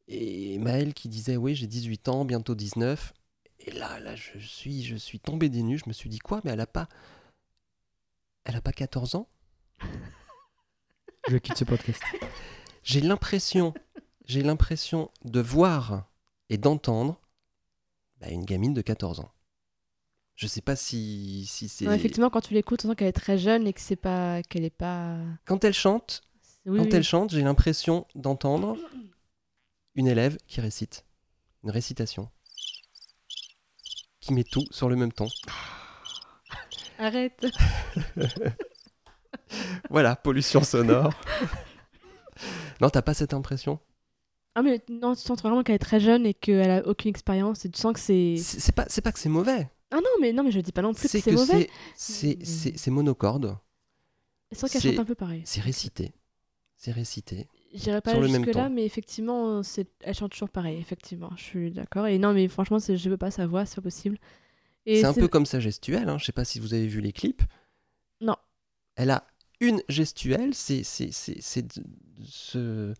et 0.07 0.57
Maël 0.57 0.93
qui 0.93 1.09
disait 1.09 1.37
Oui, 1.37 1.55
j'ai 1.55 1.67
18 1.67 2.09
ans, 2.09 2.25
bientôt 2.25 2.55
19. 2.55 3.13
Et 3.59 3.71
là, 3.71 3.99
là 3.99 4.15
je, 4.15 4.39
suis, 4.39 4.83
je 4.83 4.95
suis 4.95 5.19
tombé 5.19 5.49
des 5.49 5.63
nues. 5.63 5.77
Je 5.77 5.87
me 5.87 5.93
suis 5.93 6.09
dit 6.09 6.19
Quoi 6.19 6.41
Mais 6.43 6.51
elle 6.51 6.61
a 6.61 6.67
pas. 6.67 6.87
Elle 8.45 8.55
a 8.55 8.61
pas 8.61 8.73
14 8.73 9.15
ans? 9.15 9.27
Je 11.29 11.37
quitte 11.37 11.57
ce 11.57 11.63
podcast. 11.63 12.01
J'ai 12.83 12.99
l'impression. 12.99 13.73
J'ai 14.25 14.43
l'impression 14.43 15.09
de 15.23 15.39
voir 15.39 16.09
et 16.49 16.57
d'entendre 16.57 17.21
bah, 18.19 18.27
une 18.29 18.43
gamine 18.43 18.73
de 18.73 18.81
14 18.81 19.21
ans. 19.21 19.31
Je 20.35 20.47
sais 20.47 20.61
pas 20.61 20.75
si, 20.75 21.45
si 21.47 21.69
c'est. 21.69 21.85
Effectivement, 21.85 22.29
quand 22.29 22.41
tu 22.41 22.53
l'écoutes, 22.53 22.83
on 22.85 22.89
sent 22.89 22.95
qu'elle 22.95 23.07
est 23.07 23.11
très 23.13 23.37
jeune 23.37 23.67
et 23.67 23.73
que 23.73 23.81
c'est 23.81 23.95
pas, 23.95 24.41
qu'elle 24.43 24.63
est 24.65 24.69
pas. 24.71 25.17
Quand 25.45 25.63
elle 25.63 25.73
chante, 25.73 26.21
Oui, 26.65 26.77
Quand 26.79 26.85
oui. 26.85 26.89
elle 26.93 27.03
chante, 27.03 27.31
j'ai 27.31 27.41
l'impression 27.43 28.07
d'entendre 28.15 28.77
une 29.95 30.07
élève 30.07 30.37
qui 30.47 30.59
récite, 30.59 31.05
une 31.63 31.69
récitation, 31.69 32.29
qui 34.21 34.33
met 34.33 34.43
tout 34.43 34.65
sur 34.71 34.89
le 34.89 34.95
même 34.95 35.11
ton. 35.13 35.27
Arrête. 36.99 37.45
Voilà, 39.89 40.15
pollution 40.15 40.63
sonore. 40.63 41.13
non, 42.81 42.89
t'as 42.89 43.01
pas 43.01 43.13
cette 43.13 43.33
impression? 43.33 43.79
Ah 44.55 44.61
mais 44.61 44.81
non, 44.89 45.15
tu 45.15 45.21
sens 45.21 45.39
vraiment 45.41 45.63
qu'elle 45.63 45.75
est 45.75 45.79
très 45.79 45.99
jeune 45.99 46.25
et 46.25 46.33
qu'elle 46.33 46.69
a 46.71 46.87
aucune 46.87 47.09
expérience 47.09 47.65
et 47.65 47.69
tu 47.69 47.79
sens 47.79 47.93
que 47.93 47.99
c'est. 47.99 48.35
C'est 48.37 48.59
c'est 48.59 48.71
pas, 48.71 48.85
c'est 48.87 49.01
pas 49.01 49.11
que 49.11 49.19
c'est 49.19 49.29
mauvais. 49.29 49.69
Ah 49.95 49.97
non, 49.97 50.09
mais 50.19 50.33
non, 50.33 50.43
mais 50.43 50.51
je 50.51 50.59
dis 50.59 50.71
pas 50.71 50.81
non 50.81 50.93
plus 50.93 51.03
que 51.03 51.07
C'est 51.07 51.21
c'est 51.21 51.31
mauvais. 51.33 51.69
c'est, 51.95 52.37
c'est, 52.43 52.45
c'est, 52.45 52.77
c'est 52.77 52.89
monocorde, 52.91 53.57
Je 54.51 54.57
sens 54.57 54.71
qu'elle 54.71 54.81
c'est- 54.81 54.89
chante 54.91 54.99
un 55.01 55.05
peu 55.05 55.13
pareil. 55.15 55.43
c'est 55.45 55.61
récité, 55.61 56.13
c'est 56.77 56.91
récité. 56.91 57.47
J'irai 57.75 58.01
pas 58.01 58.11
sur 58.11 58.21
le 58.21 58.27
même 58.27 58.43
jusque 58.43 58.55
là, 58.55 58.67
ton. 58.69 58.73
mais 58.73 58.85
effectivement, 58.85 59.61
c'est... 59.63 59.87
elle 60.01 60.13
chante 60.15 60.31
toujours 60.31 60.49
pareil. 60.49 60.77
Effectivement, 60.79 61.31
je 61.35 61.43
suis 61.43 61.71
d'accord. 61.71 62.07
Et 62.07 62.17
non, 62.19 62.33
mais 62.33 62.47
franchement, 62.47 62.79
c'est... 62.79 62.97
je 62.97 63.09
veux 63.09 63.17
pas 63.17 63.31
sa 63.31 63.45
voix, 63.47 63.65
c'est 63.65 63.75
pas 63.75 63.81
possible. 63.81 64.17
Et 64.85 64.99
C'est 64.99 65.05
un 65.05 65.13
peu 65.13 65.27
comme 65.27 65.45
sa 65.47 65.59
gestuelle. 65.59 66.07
Hein. 66.09 66.17
Je 66.19 66.25
sais 66.25 66.31
pas 66.31 66.45
si 66.45 66.59
vous 66.59 66.73
avez 66.73 66.85
vu 66.87 67.01
les 67.01 67.13
clips. 67.13 67.41
Non. 68.21 68.35
Elle 68.95 69.09
a 69.11 69.25
une 69.59 69.81
gestuelle. 69.89 70.53
C'est, 70.53 70.83
c'est, 70.83 71.11
c'est, 71.11 71.37
c'est 71.41 71.65
ce. 72.25 72.93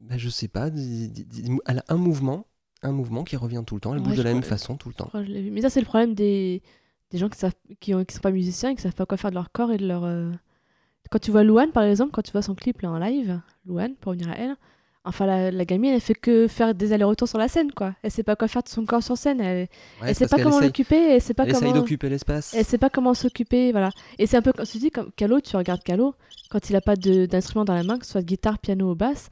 Ben, 0.00 0.18
je 0.18 0.28
sais 0.28 0.48
pas. 0.48 0.68
Elle 0.68 1.78
a 1.78 1.84
un 1.88 1.96
mouvement, 1.96 2.46
un 2.82 2.92
mouvement 2.92 3.24
qui 3.24 3.36
revient 3.36 3.62
tout 3.66 3.74
le 3.74 3.80
temps. 3.80 3.92
Elle 3.94 4.00
Ouais, 4.00 4.08
bouge 4.08 4.16
de 4.16 4.22
la 4.22 4.32
même 4.32 4.42
façon 4.42 4.76
tout 4.76 4.88
le 4.88 4.94
temps. 4.94 5.10
Mais 5.14 5.60
ça, 5.62 5.70
c'est 5.70 5.80
le 5.80 5.86
problème 5.86 6.14
des, 6.14 6.62
des 7.10 7.18
gens 7.18 7.28
qui 7.28 7.38
savent 7.38 7.54
qui, 7.80 7.94
ont... 7.94 8.04
qui 8.04 8.14
sont 8.14 8.20
pas 8.20 8.30
musiciens 8.30 8.70
et 8.70 8.74
qui 8.74 8.82
savent 8.82 8.94
pas 8.94 9.06
quoi 9.06 9.16
faire 9.18 9.30
de 9.30 9.36
leur 9.36 9.52
corps 9.52 9.72
et 9.72 9.76
de 9.78 9.86
leur. 9.86 10.04
euh, 10.04 10.30
Quand 11.10 11.18
tu 11.18 11.30
vois 11.30 11.42
Louane, 11.44 11.72
par 11.72 11.82
exemple, 11.84 12.12
quand 12.12 12.22
tu 12.22 12.32
vois 12.32 12.42
son 12.42 12.54
clip 12.54 12.80
là 12.82 12.90
en 12.90 12.98
live, 12.98 13.40
Louane, 13.66 13.94
pour 13.96 14.10
revenir 14.12 14.30
à 14.30 14.36
elle, 14.36 14.56
enfin 15.04 15.26
la, 15.26 15.50
la 15.50 15.64
gamine, 15.64 15.92
elle 15.92 16.00
fait 16.00 16.14
que 16.14 16.46
faire 16.46 16.74
des 16.74 16.92
allers-retours 16.92 17.26
sur 17.28 17.38
la 17.38 17.48
scène, 17.48 17.72
quoi. 17.72 17.94
Elle 18.02 18.10
sait 18.10 18.22
pas 18.22 18.36
quoi 18.36 18.48
faire 18.48 18.62
de 18.62 18.68
son 18.68 18.84
corps 18.86 19.02
sur 19.02 19.16
scène. 19.18 19.40
Elle, 19.40 19.68
Ouais, 20.02 20.08
elle 20.08 20.14
sait 20.14 20.28
pas 20.28 20.36
comment 20.42 20.60
l'occuper. 20.60 21.14
Elle 21.14 21.20
sait 21.22 21.34
pas 21.34 21.46
elle 21.46 21.52
comment. 21.54 21.72
d'occuper 21.72 22.08
l'espace. 22.08 22.54
Elle 22.54 22.64
sait 22.64 22.78
pas 22.78 22.90
comment 22.90 23.14
s'occuper, 23.14 23.72
voilà. 23.72 23.90
Et 24.18 24.26
c'est 24.26 24.36
un 24.36 24.42
peu 24.42 24.52
comme 24.52 24.66
tu 24.66 24.78
dis, 24.78 24.90
comme 24.90 25.10
Calo, 25.16 25.40
tu 25.40 25.56
regardes 25.56 25.82
Calo, 25.82 26.14
quand 26.50 26.70
il 26.70 26.76
a 26.76 26.80
pas 26.80 26.96
d'instrument 26.96 27.64
dans 27.64 27.74
la 27.74 27.82
main, 27.82 27.98
que 27.98 28.04
ce 28.06 28.12
soit 28.12 28.22
guitare, 28.22 28.58
piano 28.58 28.90
ou 28.92 28.94
basse, 28.94 29.30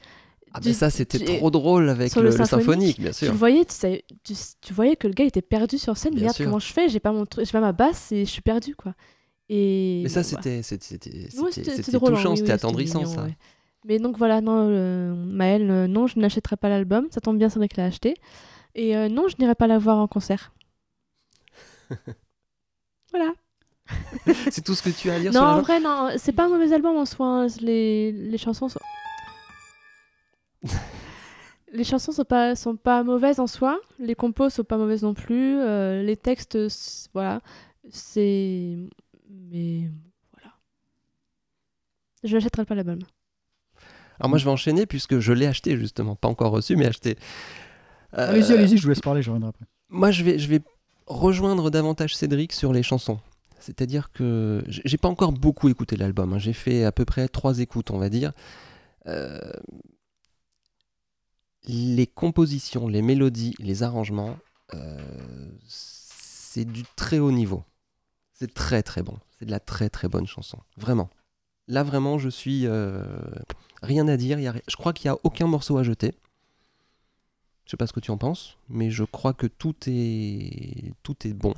Ah, 0.59 0.61
tu- 0.63 0.69
mais 0.69 0.75
ça, 0.75 0.91
c'était 0.91 1.19
tu- 1.19 1.25
trop 1.25 1.51
drôle 1.51 1.89
avec 1.89 2.15
le, 2.15 2.31
symphonique, 2.33 3.01
bien 3.01 3.11
tu 3.11 3.17
sûr. 3.25 3.33
le 3.33 3.39
voyais, 3.39 3.65
tu, 3.65 3.75
savais- 3.75 4.05
tu, 4.25 4.35
tu 4.61 4.73
voyais 4.75 4.97
que 4.97 5.07
le 5.09 5.15
gars 5.15 5.25
était 5.25 5.43
perdu 5.43 5.79
sur 5.79 5.97
scène. 5.97 6.15
Bien 6.15 6.25
Merde, 6.25 6.37
sûr. 6.37 6.45
comment 6.47 6.59
je 6.59 6.73
fais 6.73 6.89
J'ai 6.89 7.01
pas 7.01 7.13
mon 7.13 7.25
pas 7.27 7.61
ma 7.61 7.73
basse 7.73 8.13
et 8.13 8.25
je 8.25 8.31
suis 8.31 8.43
perdu, 8.43 8.75
quoi. 8.77 8.95
Et 9.49 10.01
Mais 10.03 10.09
ça, 10.11 10.21
bon, 10.23 10.29
c'était, 10.29 10.63
c'était, 10.63 11.11
Ouais, 11.41 11.51
hein, 11.57 11.99
touchant, 12.01 12.31
oui, 12.33 12.37
c'était 12.37 12.49
oui, 12.51 12.55
attendrissant, 12.55 13.01
mignon, 13.01 13.15
ça. 13.15 13.23
ouais. 13.25 13.37
Mais 13.87 13.99
donc 13.99 14.19
voilà, 14.19 14.41
non, 14.41 14.69
euh, 14.69 15.15
Maëlle, 15.15 15.71
euh, 15.71 15.87
non, 15.87 16.07
je 16.07 16.19
n'achèterai 16.19 16.57
pas 16.57 16.69
l'album. 16.69 17.07
Ça 17.11 17.21
tombe 17.23 17.39
bien, 17.39 17.49
Cédric 17.49 17.77
l'a 17.77 17.85
acheté. 17.87 18.15
Et 18.75 18.97
euh, 18.97 19.09
non, 19.09 19.29
je 19.29 19.37
n'irai 19.39 19.55
pas 19.55 19.67
la 19.67 19.79
voir 19.79 19.99
en 19.99 20.07
concert. 20.09 20.53
voilà. 23.11 23.33
C'est 24.51 24.63
tout 24.63 24.75
ce 24.75 24.83
que 24.83 24.91
tu 24.91 25.11
as 25.11 25.15
à 25.15 25.21
dire 25.21 25.33
Non, 25.33 25.41
sur 25.41 25.49
en 25.49 25.57
la 25.57 25.63
vrai, 25.63 25.81
non, 25.81 26.09
c'est 26.19 26.33
pas 26.33 26.45
un 26.45 26.49
mauvais 26.49 26.73
album 26.75 26.97
en 26.97 27.07
soi. 27.07 27.27
hein. 27.27 27.47
Les, 27.61 28.13
les 28.13 28.37
chansons 28.39 28.69
sont. 28.69 28.81
les 31.73 31.85
chansons 31.85 32.13
sont 32.13 32.25
pas, 32.25 32.57
sont 32.57 32.77
pas 32.77 33.03
mauvaises 33.05 33.41
en 33.41 33.47
soi. 33.47 33.79
Les 33.99 34.15
compos 34.15 34.51
sont 34.51 34.65
pas 34.65 34.77
mauvaises 34.79 35.03
non 35.03 35.15
plus. 35.15 35.59
euh, 35.59 36.03
les 36.03 36.17
textes, 36.17 36.59
voilà. 37.15 37.41
C'est. 37.91 38.77
Mais. 39.31 39.91
Voilà. 40.33 40.55
Je 42.25 42.35
n'achèterai 42.35 42.65
pas 42.65 42.75
l'album. 42.75 42.99
Alors 44.21 44.31
moi 44.31 44.39
je 44.39 44.45
vais 44.45 44.51
enchaîner 44.51 44.85
puisque 44.85 45.21
je 45.21 45.33
l'ai 45.33 45.47
acheté 45.47 45.77
justement, 45.77 46.17
pas 46.17 46.27
encore 46.29 46.51
reçu 46.51 46.75
mais 46.75 46.87
acheté. 46.87 47.17
Euh, 48.19 48.31
Allez-y, 48.31 48.53
allez-y, 48.53 48.77
je 48.77 48.83
vous 48.83 48.89
laisse 48.89 49.01
parler, 49.01 49.23
je 49.23 49.31
reviendrai 49.31 49.51
après. 49.51 49.67
Moi 49.91 50.11
je 50.11 50.25
vais, 50.25 50.39
je 50.41 50.49
vais 50.49 50.61
rejoindre 51.07 51.71
davantage 51.71 52.17
Cédric 52.17 52.53
sur 52.53 52.73
les 52.73 52.83
chansons. 52.83 53.21
C'est-à-dire 53.61 54.11
que 54.11 54.65
j'ai 54.67 54.99
pas 54.99 55.09
encore 55.09 55.31
beaucoup 55.33 55.69
écouté 55.69 55.97
l'album, 55.97 56.33
hein. 56.33 56.39
j'ai 56.39 56.53
fait 56.53 56.85
à 56.85 56.91
peu 56.91 57.05
près 57.05 57.29
trois 57.29 57.61
écoutes 57.61 57.93
on 57.93 57.99
va 57.99 58.09
dire. 58.09 58.33
Euh, 59.07 59.39
Les 61.67 62.07
compositions, 62.07 62.89
les 62.89 63.03
mélodies, 63.03 63.55
les 63.59 63.83
arrangements, 63.83 64.37
euh, 64.75 64.99
c'est 65.67 66.65
du 66.65 66.85
très 66.97 67.19
haut 67.19 67.33
niveau. 67.33 67.63
C'est 68.33 68.53
très 68.55 68.83
très 68.83 69.03
bon. 69.03 69.19
C'est 69.39 69.45
de 69.47 69.51
la 69.51 69.61
très 69.61 69.91
très 69.91 70.09
bonne 70.09 70.27
chanson. 70.27 70.59
Vraiment. 70.77 71.11
Là 71.67 71.83
vraiment 71.83 72.19
je 72.19 72.29
suis... 72.31 72.67
euh, 72.67 73.05
rien 73.83 74.09
à 74.09 74.17
dire. 74.17 74.39
y 74.41 74.47
a 74.47 74.55
je 74.67 74.77
crois 74.77 74.93
qu'il 74.93 75.11
n'y 75.11 75.15
a 75.17 75.19
aucun 75.25 75.47
morceau 75.47 75.77
à 75.79 75.83
jeter. 75.83 76.15
Je 77.67 77.73
sais 77.73 77.77
pas 77.77 77.87
ce 77.87 77.93
que 77.93 78.01
tu 78.01 78.11
en 78.11 78.17
penses, 78.17 78.57
mais 78.71 78.91
je 78.91 79.05
crois 79.05 79.35
que 79.35 79.47
tout 79.47 79.75
est, 79.87 80.95
tout 81.03 81.27
est 81.27 81.35
bon. 81.35 81.55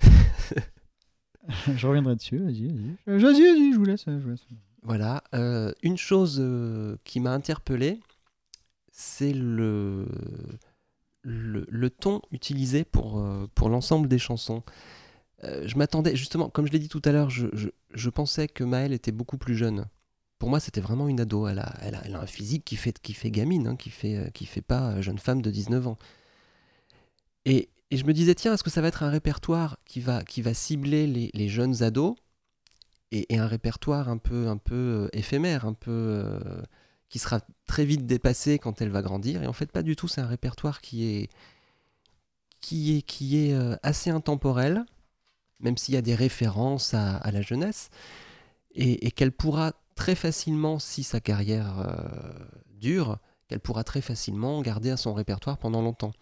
je 1.76 1.86
reviendrai 1.86 2.16
dessus, 2.16 2.38
vas-y, 2.38 2.66
vas-y. 2.66 2.96
Euh, 3.08 3.18
Vas-y, 3.18 3.42
vas-y, 3.42 3.72
je 3.72 3.78
vous 3.78 3.84
laisse. 3.84 4.04
Je 4.06 4.10
vous 4.12 4.30
laisse. 4.30 4.44
Voilà. 4.82 5.22
Euh, 5.34 5.72
une 5.82 5.96
chose 5.96 6.44
qui 7.04 7.20
m'a 7.20 7.32
interpellé, 7.32 8.00
c'est 8.96 9.32
le, 9.34 10.06
le, 11.22 11.90
ton 11.90 12.20
utilisé 12.30 12.84
pour, 12.84 13.18
euh, 13.20 13.46
pour 13.54 13.68
l'ensemble 13.68 14.08
des 14.08 14.18
chansons. 14.18 14.62
Euh, 15.44 15.66
je 15.68 15.76
m'attendais, 15.78 16.16
justement, 16.16 16.50
comme 16.50 16.66
je 16.66 16.72
l'ai 16.72 16.78
dit 16.80 16.88
tout 16.88 17.02
à 17.04 17.12
l'heure, 17.12 17.30
je, 17.30 17.48
je- 17.54 18.10
pensais 18.10 18.48
que 18.48 18.64
Maëlle 18.64 18.92
était 18.94 19.12
beaucoup 19.12 19.38
plus 19.38 19.56
jeune. 19.56 19.86
Pour 20.38 20.50
moi, 20.50 20.60
c'était 20.60 20.80
vraiment 20.82 21.08
une 21.08 21.20
ado. 21.20 21.48
Elle 21.48 21.60
a, 21.60 21.74
elle 21.82 21.96
a, 21.96 22.02
elle 22.06 22.14
a 22.16 22.20
un 22.20 22.26
physique 22.26 22.64
qui 22.64 22.76
fait, 22.76 22.98
qui 23.00 23.14
fait 23.14 23.30
gamine, 23.30 23.68
hein, 23.68 23.76
qui 23.76 23.90
fait, 23.90 24.16
euh, 24.16 24.30
qui 24.30 24.46
fait 24.46 24.62
pas 24.62 25.00
jeune 25.02 25.18
femme 25.18 25.42
de 25.42 25.50
19 25.50 25.86
ans. 25.86 25.98
Et, 27.44 27.68
et 27.90 27.96
je 27.96 28.04
me 28.04 28.12
disais, 28.12 28.34
tiens, 28.34 28.54
est-ce 28.54 28.64
que 28.64 28.70
ça 28.70 28.80
va 28.82 28.88
être 28.88 29.02
un 29.02 29.10
répertoire 29.10 29.78
qui 29.84 30.00
va, 30.00 30.22
qui 30.24 30.42
va 30.42 30.54
cibler 30.54 31.06
les, 31.06 31.30
les 31.34 31.48
jeunes 31.48 31.82
ados 31.82 32.16
et, 33.12 33.32
et 33.34 33.38
un 33.38 33.46
répertoire 33.46 34.08
un 34.08 34.18
peu, 34.18 34.48
un 34.48 34.58
peu 34.58 35.08
éphémère, 35.12 35.66
un 35.66 35.74
peu 35.74 36.32
qui 37.08 37.18
sera 37.18 37.40
très 37.66 37.84
vite 37.84 38.06
dépassé 38.06 38.58
quand 38.58 38.80
elle 38.80 38.90
va 38.90 39.02
grandir. 39.02 39.42
Et 39.42 39.46
en 39.46 39.52
fait, 39.52 39.70
pas 39.70 39.82
du 39.82 39.96
tout. 39.96 40.08
C'est 40.08 40.20
un 40.20 40.26
répertoire 40.26 40.80
qui 40.80 41.04
est, 41.04 41.30
euh, 43.52 43.76
assez 43.82 44.10
intemporel, 44.10 44.84
même 45.60 45.76
s'il 45.76 45.94
y 45.94 45.98
a 45.98 46.02
des 46.02 46.14
références 46.14 46.94
à, 46.94 47.30
la 47.30 47.42
jeunesse, 47.42 47.90
et, 48.74 49.10
qu'elle 49.12 49.32
pourra 49.32 49.72
très 49.94 50.14
facilement, 50.14 50.78
si 50.78 51.02
sa 51.02 51.20
carrière 51.20 51.78
euh, 51.80 52.32
dure, 52.74 53.18
qu'elle 53.48 53.60
pourra 53.60 53.84
très 53.84 54.00
facilement 54.00 54.60
garder 54.60 54.90
à 54.90 54.96
son 54.96 55.14
répertoire 55.14 55.58
pendant 55.58 55.82
longtemps. 55.82 56.12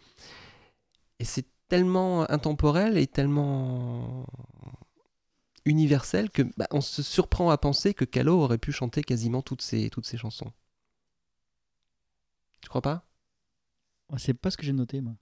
Et 1.18 1.24
c'est 1.24 1.47
tellement 1.68 2.30
intemporel 2.30 2.99
et 2.99 3.07
tellement 3.07 4.26
universel 5.64 6.30
que 6.30 6.43
bah, 6.59 6.66
on 6.70 6.82
se 6.82 7.03
surprend 7.03 7.49
à 7.51 7.57
penser 7.57 7.95
que 7.95 8.05
Calo 8.05 8.39
aurait 8.39 8.59
pu 8.59 8.70
chanter 8.70 9.03
quasiment 9.03 9.41
toutes 9.41 9.62
ses 9.62 9.91
chansons. 10.16 10.53
Tu 12.64 12.68
crois 12.70 12.82
pas? 12.82 13.06
Oh, 14.08 14.16
C'est 14.18 14.34
pas 14.34 14.50
ce 14.50 14.56
que 14.56 14.64
j'ai 14.64 14.72
noté, 14.72 15.00
moi. 15.02 15.14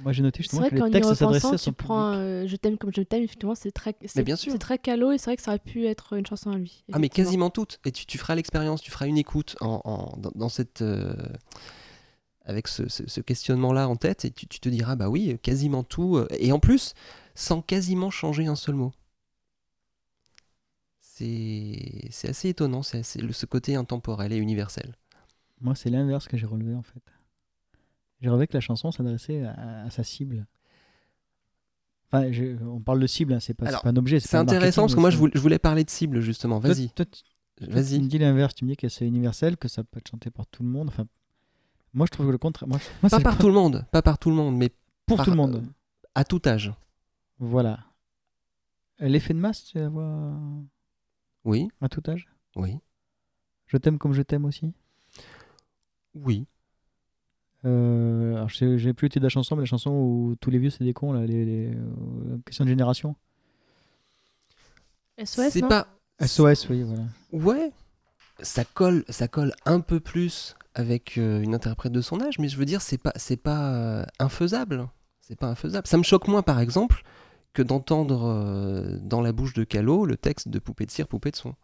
Moi, 0.00 0.12
j'ai 0.12 0.22
noté 0.22 0.42
C'est 0.42 0.44
justement 0.44 0.62
vrai 0.62 0.70
que 0.70 0.76
qu'en 0.76 0.86
les 0.86 0.90
y 0.90 0.92
textes 0.92 1.14
s'adressaient 1.14 1.46
repensant, 1.46 1.54
à 1.54 1.58
son 1.58 1.72
tu 1.72 1.72
prends 1.74 2.06
public. 2.06 2.14
euh, 2.14 2.46
Je 2.46 2.56
t'aime 2.56 2.78
comme 2.78 2.92
je 2.94 3.02
t'aime, 3.02 3.22
effectivement, 3.22 3.54
c'est 3.54 3.70
très, 3.72 3.94
c'est, 4.06 4.22
bien 4.22 4.36
sûr. 4.36 4.52
c'est 4.52 4.58
très 4.58 4.78
calo 4.78 5.12
et 5.12 5.18
c'est 5.18 5.26
vrai 5.26 5.36
que 5.36 5.42
ça 5.42 5.50
aurait 5.52 5.58
pu 5.58 5.86
être 5.86 6.14
une 6.14 6.26
chanson 6.26 6.50
à 6.50 6.56
lui. 6.56 6.84
Ah 6.92 6.98
mais 6.98 7.08
quasiment 7.08 7.50
toutes. 7.50 7.78
Et 7.84 7.92
tu, 7.92 8.06
tu 8.06 8.18
feras 8.18 8.34
l'expérience, 8.34 8.80
tu 8.80 8.90
feras 8.90 9.06
une 9.06 9.18
écoute 9.18 9.56
en, 9.60 9.80
en- 9.84 10.16
dans, 10.16 10.32
dans 10.34 10.48
cette... 10.48 10.82
euh, 10.82 11.14
avec 12.44 12.68
ce, 12.68 12.86
ce- 12.88 13.08
ce 13.08 13.20
questionnement-là 13.22 13.88
en 13.88 13.96
tête, 13.96 14.24
et 14.26 14.30
tu, 14.30 14.46
tu 14.46 14.60
te 14.60 14.68
diras, 14.68 14.94
bah 14.96 15.08
oui, 15.08 15.38
quasiment 15.42 15.84
tout. 15.84 16.16
euh, 16.18 16.26
Et 16.38 16.52
en 16.52 16.58
plus, 16.58 16.94
sans 17.34 17.62
quasiment 17.62 18.10
changer 18.10 18.46
un 18.46 18.56
seul 18.56 18.74
mot. 18.74 18.92
C'est 21.02 22.08
c'est 22.10 22.28
assez 22.30 22.48
étonnant, 22.48 22.82
c'est 22.82 23.02
ce 23.02 23.44
côté 23.46 23.74
intemporel 23.76 24.32
et 24.32 24.36
universel. 24.38 24.96
Moi, 25.60 25.74
c'est 25.74 25.90
l'inverse 25.90 26.26
que 26.28 26.36
j'ai 26.36 26.46
relevé, 26.46 26.74
en 26.74 26.82
fait. 26.82 27.02
J'ai 28.20 28.28
relevé 28.28 28.46
que 28.46 28.54
la 28.54 28.60
chanson 28.60 28.90
s'adressait 28.90 29.44
à, 29.44 29.82
à 29.84 29.90
sa 29.90 30.04
cible. 30.04 30.46
Enfin, 32.06 32.30
je- 32.32 32.62
on 32.64 32.80
parle 32.80 33.00
de 33.00 33.06
cible, 33.06 33.32
hein, 33.32 33.40
c'est 33.40 33.54
pas, 33.54 33.66
c'est 33.66 33.70
Alors, 33.70 33.82
pas 33.82 33.90
un 33.90 33.96
objet. 33.96 34.20
C'est 34.20 34.36
intéressant 34.36 34.82
parce 34.82 34.94
que 34.94 35.00
moi 35.00 35.10
je 35.10 35.16
voulais, 35.16 35.32
je 35.34 35.40
voulais 35.40 35.58
parler 35.60 35.84
de 35.84 35.90
cible 35.90 36.20
justement. 36.20 36.58
Vas-y, 36.58 36.90
toi, 36.90 37.04
tu- 37.06 37.22
vas-y. 37.66 38.00
me 38.00 38.08
dis 38.08 38.18
l'inverse, 38.18 38.54
tu 38.54 38.64
me 38.64 38.70
dis 38.70 38.76
que 38.76 38.88
c'est 38.88 39.06
universel, 39.06 39.56
que 39.56 39.68
ça 39.68 39.84
peut 39.84 39.98
être 39.98 40.08
chanté 40.10 40.30
par 40.30 40.46
tout 40.48 40.62
le 40.64 40.68
monde. 40.68 40.88
Enfin, 40.88 41.06
moi, 41.94 42.06
je 42.06 42.10
trouve 42.10 42.30
le 42.32 42.38
contraire. 42.38 42.68
Moi, 42.68 42.80
Pas 43.08 43.20
par 43.20 43.34
le- 43.34 43.38
tout 43.38 43.46
le 43.46 43.54
monde, 43.54 43.86
pas 43.92 44.02
par 44.02 44.18
tout 44.18 44.28
le 44.30 44.36
monde, 44.36 44.56
mais 44.56 44.70
pour 45.06 45.18
par- 45.18 45.24
tout 45.24 45.30
le 45.30 45.36
monde. 45.36 45.64
à 46.16 46.24
tout 46.24 46.42
âge. 46.46 46.72
Voilà. 47.38 47.78
L'effet 48.98 49.32
de 49.32 49.38
masse, 49.38 49.64
tu 49.64 49.78
la 49.78 49.88
vois 49.88 50.34
Oui, 51.44 51.68
à 51.80 51.88
tout 51.88 52.02
âge? 52.10 52.28
Oui, 52.56 52.80
Je 53.66 53.76
t'aime 53.76 53.98
comme 53.98 54.12
je 54.14 54.22
t'aime 54.22 54.44
aussi? 54.46 54.74
Oui. 56.14 56.46
Euh, 57.66 58.34
alors, 58.36 58.48
je 58.48 58.56
sais- 58.56 58.78
j'ai 58.78 58.94
plus 58.94 59.06
le 59.06 59.10
titre 59.10 59.20
de 59.20 59.26
la 59.26 59.30
chanson, 59.30 59.54
mais 59.54 59.62
la 59.62 59.66
chanson 59.66 59.90
où 59.90 60.34
tous 60.40 60.50
les 60.50 60.58
vieux 60.58 60.70
c'est 60.70 60.84
des 60.84 60.94
cons, 60.94 61.12
là, 61.12 61.26
les, 61.26 61.44
les, 61.44 61.66
euh, 61.74 62.38
question 62.46 62.64
de 62.64 62.70
génération. 62.70 63.16
SOS, 65.18 65.50
C'est 65.52 65.60
non? 65.62 65.68
pas. 65.68 65.88
SOS, 66.18 66.68
oui, 66.70 66.82
voilà. 66.82 67.04
Ouais, 67.32 67.72
ça 68.42 68.64
colle, 68.64 69.04
ça 69.08 69.28
colle 69.28 69.54
un 69.66 69.80
peu 69.80 70.00
plus 70.00 70.56
avec 70.74 71.18
euh, 71.18 71.42
une 71.42 71.54
interprète 71.54 71.92
de 71.92 72.00
son 72.00 72.20
âge, 72.20 72.38
mais 72.38 72.48
je 72.48 72.56
veux 72.56 72.64
dire, 72.66 72.82
c'est 72.82 72.98
pas, 72.98 73.12
c'est 73.16 73.36
pas 73.38 73.74
euh, 73.74 74.04
infaisable. 74.18 74.88
C'est 75.20 75.38
pas 75.38 75.48
infaisable. 75.48 75.86
Ça 75.86 75.98
me 75.98 76.02
choque 76.02 76.28
moins, 76.28 76.42
par 76.42 76.60
exemple, 76.60 77.02
que 77.54 77.62
d'entendre 77.62 78.24
euh, 78.26 78.98
dans 79.02 79.20
la 79.22 79.32
bouche 79.32 79.54
de 79.54 79.64
Calo 79.64 80.06
le 80.06 80.16
texte 80.16 80.48
de 80.48 80.58
Poupée 80.58 80.86
de 80.86 80.90
cire, 80.90 81.08
Poupée 81.08 81.30
de 81.32 81.36
son. 81.36 81.54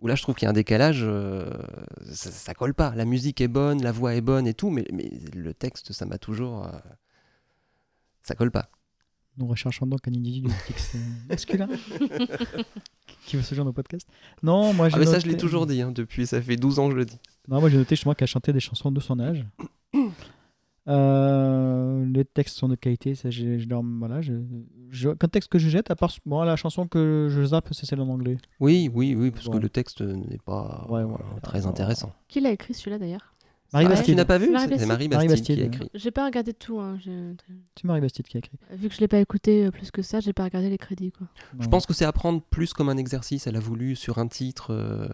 Où 0.00 0.06
là, 0.06 0.14
je 0.16 0.22
trouve 0.22 0.34
qu'il 0.34 0.44
y 0.44 0.46
a 0.46 0.50
un 0.50 0.54
décalage, 0.54 1.00
euh, 1.02 1.48
ça, 2.12 2.30
ça 2.30 2.52
colle 2.54 2.74
pas. 2.74 2.92
La 2.94 3.04
musique 3.04 3.40
est 3.40 3.48
bonne, 3.48 3.82
la 3.82 3.92
voix 3.92 4.14
est 4.14 4.20
bonne 4.20 4.46
et 4.46 4.52
tout, 4.54 4.68
mais, 4.70 4.84
mais 4.92 5.10
le 5.34 5.54
texte, 5.54 5.92
ça 5.92 6.04
m'a 6.04 6.18
toujours. 6.18 6.66
euh, 6.66 6.70
ça 8.22 8.34
colle 8.34 8.50
pas. 8.50 8.68
Nous 9.36 9.46
recherchons 9.46 9.86
donc 9.86 10.06
un 10.06 10.12
individu 10.14 10.48
euh, 10.48 10.98
masculin 11.28 11.68
qui 13.26 13.36
veut 13.36 13.42
ce 13.42 13.54
genre 13.54 13.64
de 13.66 13.70
podcast. 13.72 14.06
Non, 14.42 14.72
moi 14.72 14.88
j'ai 14.88 14.96
Ah, 14.96 14.98
mais 14.98 15.06
ça, 15.06 15.12
noté- 15.12 15.24
je 15.24 15.28
l'ai 15.30 15.36
toujours 15.36 15.66
dit, 15.66 15.80
hein, 15.82 15.90
depuis, 15.90 16.26
ça 16.26 16.40
fait 16.40 16.56
12 16.56 16.78
ans 16.78 16.86
que 16.88 16.92
je 16.92 16.98
le 16.98 17.04
dis. 17.04 17.18
Non, 17.48 17.60
moi 17.60 17.68
j'ai 17.68 17.76
noté 17.78 17.96
justement 17.96 18.14
qu'elle 18.14 18.28
chantait 18.28 18.52
des 18.52 18.60
chansons 18.60 18.92
de 18.92 19.00
son 19.00 19.18
âge. 19.20 19.44
Euh, 20.88 22.04
les 22.12 22.24
textes 22.24 22.56
sont 22.58 22.68
de 22.68 22.74
qualité, 22.74 23.14
ça, 23.14 23.30
je, 23.30 23.66
leur- 23.68 23.82
voilà, 23.82 24.20
je, 24.20 24.34
je, 24.90 25.08
aucun 25.10 25.28
texte 25.28 25.50
que 25.50 25.58
je 25.58 25.68
jette, 25.68 25.90
à 25.90 25.96
part 25.96 26.12
bon, 26.26 26.42
la 26.42 26.56
chanson 26.56 26.86
que 26.86 27.28
je 27.30 27.42
zappe, 27.44 27.68
c'est 27.72 27.86
celle 27.86 28.00
en 28.00 28.08
anglais. 28.08 28.36
Oui, 28.60 28.90
oui, 28.92 29.14
oui, 29.14 29.30
parce 29.30 29.46
Bon. 29.46 29.52
que 29.52 29.58
le 29.58 29.68
texte 29.68 30.02
n'est 30.02 30.38
pas 30.44 30.86
Ouais, 30.90 31.02
voilà. 31.04 31.24
très 31.42 31.66
intéressant. 31.66 32.12
Qui 32.28 32.40
l'a 32.40 32.50
écrit 32.50 32.74
celui-là 32.74 32.98
d'ailleurs? 32.98 33.30
Marie 33.72 33.86
Ah, 33.86 33.88
Bastide. 33.88 34.06
tu 34.06 34.14
n'as 34.14 34.24
pas 34.24 34.38
C'est 34.38 34.46
vu 34.46 34.52
Marie 34.52 34.64
C'est 34.64 34.70
Bastide. 34.70 34.88
Marie 34.88 35.08
Marie 35.08 35.28
Bastide, 35.28 35.56
qui 35.56 35.62
a 35.62 35.64
écrit. 35.64 35.90
J'ai 35.94 36.10
pas 36.12 36.26
regardé 36.26 36.52
tout. 36.54 36.78
hein, 36.78 36.96
C'est 37.02 37.84
Marie 37.84 38.00
Bastide 38.02 38.26
qui 38.28 38.36
a 38.36 38.38
écrit. 38.38 38.56
Vu 38.72 38.88
que 38.88 38.94
je 38.94 39.00
l'ai 39.00 39.08
pas 39.08 39.18
écouté 39.18 39.64
euh, 39.66 39.70
plus 39.72 39.90
que 39.90 40.00
ça, 40.02 40.20
j'ai 40.20 40.32
pas 40.32 40.44
regardé 40.44 40.70
les 40.70 40.78
crédits. 40.78 41.10
Quoi. 41.10 41.26
Je 41.58 41.66
pense 41.66 41.84
que 41.86 41.92
c'est 41.92 42.04
à 42.04 42.12
prendre 42.12 42.40
plus 42.40 42.72
comme 42.72 42.88
un 42.88 42.96
exercice. 42.98 43.46
Elle 43.48 43.56
a 43.56 43.60
voulu, 43.60 43.96
sur 43.96 44.18
un 44.18 44.28
titre, 44.28 44.72
euh, 44.72 45.08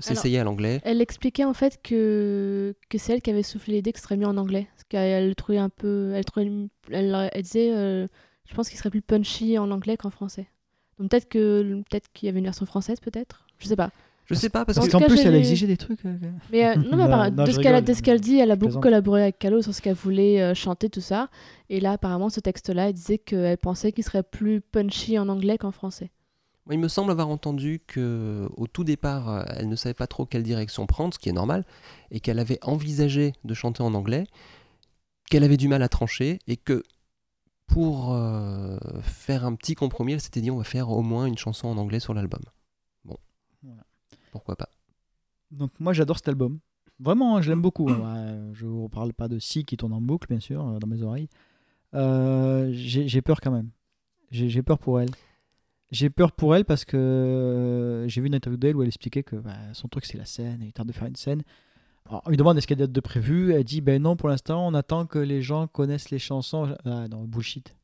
s'essayer 0.00 0.38
à 0.38 0.44
l'anglais. 0.44 0.80
Elle 0.84 1.00
expliquait 1.00 1.44
en 1.44 1.54
fait 1.54 1.78
que, 1.82 2.74
que 2.88 2.98
c'est 2.98 3.14
elle 3.14 3.22
qui 3.22 3.30
avait 3.30 3.42
soufflé 3.42 3.74
l'idée 3.74 3.92
que 3.92 3.98
ce 3.98 4.04
serait 4.04 4.16
mieux 4.16 4.26
en 4.26 4.36
anglais. 4.36 4.66
Parce 4.74 4.84
qu'elle 4.84 5.28
le 5.28 5.34
trouvait 5.34 5.58
un 5.58 5.68
peu. 5.68 6.12
Elle, 6.14 6.24
trouvait, 6.24 6.50
elle, 6.90 7.30
elle 7.32 7.42
disait 7.42 7.70
euh, 7.72 8.06
Je 8.48 8.54
pense 8.54 8.68
qu'il 8.68 8.78
serait 8.78 8.90
plus 8.90 9.02
punchy 9.02 9.58
en 9.58 9.70
anglais 9.70 9.96
qu'en 9.96 10.10
français. 10.10 10.46
Donc 10.98 11.10
peut-être 11.10 11.28
que 11.28 11.82
peut-être 11.90 12.08
qu'il 12.14 12.26
y 12.26 12.30
avait 12.30 12.38
une 12.38 12.44
version 12.46 12.64
française, 12.66 13.00
peut-être 13.00 13.46
Je 13.58 13.66
sais 13.68 13.76
pas. 13.76 13.90
Je 14.28 14.34
sais 14.34 14.48
pas, 14.48 14.64
parce 14.64 14.78
Parce 14.78 14.88
que 14.88 14.96
En 14.96 14.98
qu'en 14.98 15.06
plus, 15.06 15.24
elle 15.24 15.34
a 15.34 15.38
exigé 15.38 15.68
des 15.68 15.76
trucs. 15.76 16.04
euh, 16.04 16.16
Mais 16.50 16.66
euh, 16.66 16.74
non, 16.90 16.96
mais 16.96 17.30
de, 17.30 17.52
ce 17.52 17.60
qu'elle 17.60 17.84
de 17.84 17.92
ce 17.94 18.02
qu'elle 18.02 18.20
dit, 18.20 18.38
elle 18.38 18.50
a 18.50 18.56
beaucoup 18.56 18.70
plaisante. 18.70 18.82
collaboré 18.82 19.22
avec 19.22 19.38
Calo 19.38 19.62
sur 19.62 19.72
ce 19.72 19.80
qu'elle 19.80 19.94
voulait 19.94 20.42
euh, 20.42 20.52
chanter, 20.52 20.88
tout 20.90 21.00
ça. 21.00 21.28
Et 21.70 21.78
là, 21.78 21.92
apparemment, 21.92 22.28
ce 22.28 22.40
texte-là, 22.40 22.88
elle 22.88 22.94
disait 22.94 23.18
qu'elle 23.18 23.56
pensait 23.58 23.92
qu'il 23.92 24.02
serait 24.02 24.24
plus 24.24 24.60
punchy 24.60 25.16
en 25.16 25.28
anglais 25.28 25.58
qu'en 25.58 25.70
français. 25.70 26.10
Il 26.74 26.78
me 26.80 26.88
semble 26.88 27.10
avoir 27.10 27.28
entendu 27.28 27.80
que 27.86 28.48
au 28.56 28.66
tout 28.66 28.82
départ, 28.84 29.28
euh, 29.28 29.44
elle 29.50 29.68
ne 29.68 29.76
savait 29.76 29.94
pas 29.94 30.06
trop 30.06 30.26
quelle 30.26 30.42
direction 30.42 30.86
prendre, 30.86 31.14
ce 31.14 31.18
qui 31.18 31.28
est 31.28 31.32
normal, 31.32 31.64
et 32.10 32.20
qu'elle 32.20 32.38
avait 32.38 32.58
envisagé 32.62 33.32
de 33.44 33.54
chanter 33.54 33.82
en 33.82 33.94
anglais, 33.94 34.26
qu'elle 35.30 35.44
avait 35.44 35.56
du 35.56 35.68
mal 35.68 35.82
à 35.82 35.88
trancher, 35.88 36.38
et 36.46 36.56
que 36.56 36.82
pour 37.66 38.12
euh, 38.14 38.78
faire 39.02 39.44
un 39.44 39.54
petit 39.54 39.74
compromis, 39.74 40.12
elle 40.14 40.20
s'était 40.20 40.40
dit 40.40 40.50
on 40.50 40.56
va 40.56 40.64
faire 40.64 40.90
au 40.90 41.02
moins 41.02 41.26
une 41.26 41.38
chanson 41.38 41.68
en 41.68 41.76
anglais 41.78 42.00
sur 42.00 42.14
l'album. 42.14 42.40
Bon, 43.04 43.16
Voilà. 43.62 43.82
pourquoi 44.32 44.56
pas. 44.56 44.68
Donc 45.50 45.70
moi 45.78 45.92
j'adore 45.92 46.16
cet 46.16 46.28
album. 46.28 46.58
Vraiment, 46.98 47.42
je 47.42 47.50
l'aime 47.50 47.60
beaucoup. 47.62 47.90
hein. 47.90 48.52
Je 48.54 48.64
vous 48.66 48.88
parle 48.88 49.12
pas 49.12 49.28
de 49.28 49.38
Si 49.38 49.64
qui 49.64 49.76
tourne 49.76 49.92
en 49.92 50.00
boucle, 50.00 50.26
bien 50.28 50.40
sûr, 50.40 50.66
euh, 50.66 50.78
dans 50.78 50.86
mes 50.86 51.02
oreilles. 51.02 51.28
Euh, 51.94 52.70
J'ai 52.72 53.20
peur 53.22 53.40
quand 53.40 53.50
même. 53.50 53.70
J'ai 54.30 54.62
peur 54.62 54.78
pour 54.78 55.00
elle. 55.00 55.10
J'ai 55.92 56.10
peur 56.10 56.32
pour 56.32 56.56
elle 56.56 56.64
parce 56.64 56.84
que 56.84 56.96
euh, 56.96 58.08
j'ai 58.08 58.20
vu 58.20 58.26
une 58.26 58.34
interview 58.34 58.56
d'elle 58.56 58.76
où 58.76 58.82
elle 58.82 58.88
expliquait 58.88 59.22
que 59.22 59.36
bah, 59.36 59.56
son 59.72 59.86
truc 59.88 60.04
c'est 60.04 60.18
la 60.18 60.24
scène, 60.24 60.60
elle 60.62 60.72
tente 60.72 60.88
de 60.88 60.92
faire 60.92 61.06
une 61.06 61.16
scène. 61.16 61.42
Alors, 62.08 62.22
on 62.26 62.30
lui 62.30 62.36
demande 62.36 62.56
est-ce 62.58 62.66
qu'il 62.66 62.76
y 62.78 62.82
a 62.82 62.86
des 62.86 62.88
dates 62.88 62.94
de 62.94 63.00
prévues? 63.00 63.52
Elle 63.52 63.64
dit 63.64 63.80
ben 63.80 64.02
non, 64.02 64.16
pour 64.16 64.28
l'instant, 64.28 64.66
on 64.66 64.74
attend 64.74 65.06
que 65.06 65.18
les 65.18 65.42
gens 65.42 65.66
connaissent 65.68 66.10
les 66.10 66.18
chansons. 66.18 66.76
Ah 66.84 67.08
non, 67.08 67.24
bullshit. 67.24 67.76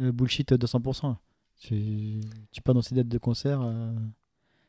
Euh, 0.00 0.12
bullshit 0.12 0.52
de 0.52 0.66
100%. 0.66 1.16
Tu, 1.60 2.20
tu 2.52 2.60
dans 2.64 2.82
ces 2.82 2.94
dates 2.94 3.08
de 3.08 3.18
concert. 3.18 3.60
euh, 3.62 3.92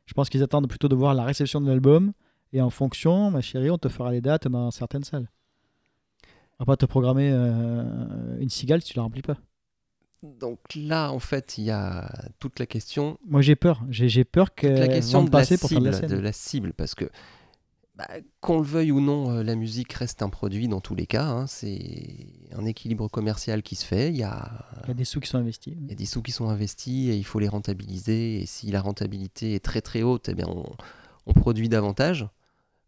Je 0.05 0.13
pense 0.13 0.29
qu'ils 0.29 0.43
attendent 0.43 0.69
plutôt 0.69 0.87
de 0.87 0.95
voir 0.95 1.13
la 1.15 1.23
réception 1.23 1.59
de 1.59 1.67
l'album 1.67 2.13
et 2.53 2.61
en 2.61 2.69
fonction, 2.69 3.29
ma 3.31 3.41
chérie, 3.41 3.69
on 3.71 3.77
te 3.77 3.89
fera 3.89 4.11
les 4.11 4.21
dates 4.21 4.47
dans 4.47 4.71
certaines 4.71 5.03
salles. 5.03 5.29
On 6.59 6.63
va 6.63 6.65
pas 6.73 6.77
te 6.77 6.85
programmer 6.85 7.29
une 8.39 8.49
cigale 8.49 8.81
si 8.81 8.93
tu 8.93 8.97
la 8.97 9.03
remplis 9.03 9.21
pas. 9.21 9.37
Donc 10.23 10.59
là, 10.75 11.11
en 11.11 11.19
fait, 11.19 11.57
il 11.57 11.65
y 11.65 11.71
a 11.71 12.09
toute 12.39 12.59
la 12.59 12.65
question 12.65 13.17
Moi 13.25 13.41
j'ai 13.41 13.55
peur. 13.55 13.83
J'ai 13.89 14.23
peur 14.23 14.53
toute 14.53 14.69
la 14.69 14.87
question 14.87 15.19
va 15.21 15.27
de 15.27 15.31
la, 15.31 15.39
passer 15.39 15.57
pour 15.57 15.69
faire 15.69 15.81
de 15.81 15.91
cible, 15.91 16.15
la 16.15 16.29
de 16.29 16.31
cible, 16.31 16.73
parce 16.73 16.95
que 16.95 17.09
bah, 17.95 18.07
qu'on 18.41 18.57
le 18.59 18.63
veuille 18.63 18.91
ou 18.91 19.01
non, 19.01 19.31
euh, 19.31 19.43
la 19.43 19.55
musique 19.55 19.91
reste 19.93 20.21
un 20.21 20.29
produit 20.29 20.67
dans 20.67 20.81
tous 20.81 20.93
les 20.93 21.07
cas. 21.07 21.25
hein, 21.25 21.47
c'est 21.47 22.27
un 22.55 22.65
équilibre 22.65 23.07
commercial 23.07 23.63
qui 23.63 23.75
se 23.75 23.85
fait. 23.85 24.09
Il 24.09 24.17
y 24.17 24.23
a, 24.23 24.67
Il 24.83 24.89
y 24.89 24.91
a 24.91 24.93
des 24.93 25.05
sous 25.05 25.19
qui 25.19 25.27
sont 25.27 25.39
investis. 25.39 25.73
il 25.75 25.89
y 25.89 25.91
a 25.91 25.95
des 25.95 26.05
sous 26.05 26.21
qui 26.21 26.31
sont 26.31 26.49
investis 26.49 27.09
et 27.09 27.17
il 27.17 27.23
faut 27.23 27.39
les 27.39 27.47
rentabiliser. 27.47 28.41
Et 28.41 28.45
si 28.45 28.69
la 28.71 28.81
rentabilité 28.81 29.55
est 29.55 29.63
très 29.65 29.81
très 29.81 30.03
haute, 30.03 30.29
eh 30.29 30.35
bien 30.35 30.47
on, 30.47 30.65
on 31.25 31.33
produit 31.33 31.69
davantage. 31.69 32.27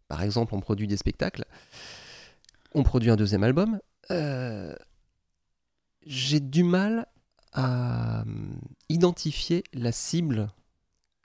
Par 0.08 0.24
exemple, 0.24 0.56
on 0.56 0.60
produit 0.60 0.88
des 0.88 0.98
spectacles. 0.98 1.46
On 2.74 2.84
produit 2.84 3.10
un 3.10 3.16
deuxième 3.16 3.44
album. 3.44 3.80
Euh, 4.12 4.76
j'ai 6.06 6.40
du 6.40 6.64
mal 6.64 7.08
à 7.52 8.22
euh, 8.22 8.24
identifier 8.90 9.64
la 9.74 9.92
cible 9.92 10.52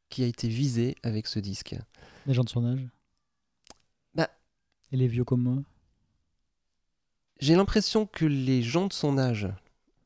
qui 0.08 0.22
a 0.22 0.26
été 0.26 0.48
visée 0.48 0.96
avec 1.02 1.26
ce 1.26 1.38
disque. 1.38 1.76
Les 2.26 2.34
gens 2.34 2.44
de 2.44 2.48
son 2.48 2.64
âge? 2.64 2.86
Bah. 4.14 4.30
Et 4.92 4.96
les 4.96 5.08
vieux 5.08 5.24
comme 5.24 5.42
moi? 5.42 5.62
J'ai 7.40 7.56
l'impression 7.56 8.06
que 8.06 8.24
les 8.24 8.62
gens 8.62 8.86
de 8.86 8.92
son 8.92 9.18
âge, 9.18 9.48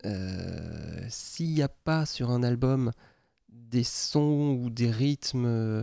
euh, 0.04 1.06
s'il 1.08 1.52
n'y 1.52 1.62
a 1.62 1.68
pas 1.68 2.06
sur 2.06 2.30
un 2.30 2.42
album 2.42 2.92
des 3.48 3.84
sons 3.84 4.58
ou 4.60 4.70
des 4.70 4.90
rythmes 4.90 5.46
euh, 5.46 5.82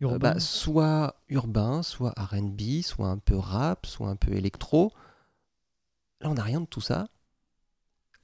bah, 0.00 0.38
soit 0.40 1.16
urbains, 1.28 1.82
soit 1.82 2.14
RB, 2.16 2.82
soit 2.82 3.08
un 3.08 3.18
peu 3.18 3.36
rap, 3.36 3.86
soit 3.86 4.08
un 4.08 4.16
peu 4.16 4.32
électro, 4.32 4.92
là 6.20 6.30
on 6.30 6.34
n'a 6.34 6.42
rien 6.42 6.60
de 6.60 6.66
tout 6.66 6.80
ça. 6.80 7.08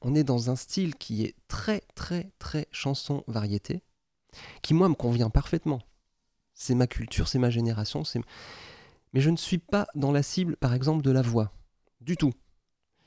On 0.03 0.15
est 0.15 0.25
dans 0.25 0.51
un 0.51 0.57
style 0.57 0.95
qui 0.95 1.25
est 1.25 1.35
très 1.49 1.83
très 1.95 2.31
très 2.39 2.67
chanson 2.71 3.23
variété, 3.27 3.83
qui 4.63 4.75
moi 4.75 4.89
me 4.89 4.95
convient 4.95 5.31
parfaitement. 5.31 5.81
C'est 6.55 6.75
ma 6.75 6.87
culture, 6.87 7.29
c'est 7.29 7.39
ma 7.39 7.51
génération, 7.51 8.05
c'est... 8.05 8.21
mais 9.13 9.21
je 9.21 9.31
ne 9.31 9.37
suis 9.37 9.59
pas 9.59 9.87
dans 9.95 10.13
la 10.13 10.23
cible 10.23 10.57
par 10.57 10.75
exemple 10.75 11.03
de 11.03 11.11
la 11.11 11.23
voix, 11.23 11.53
du 12.01 12.17
tout. 12.17 12.33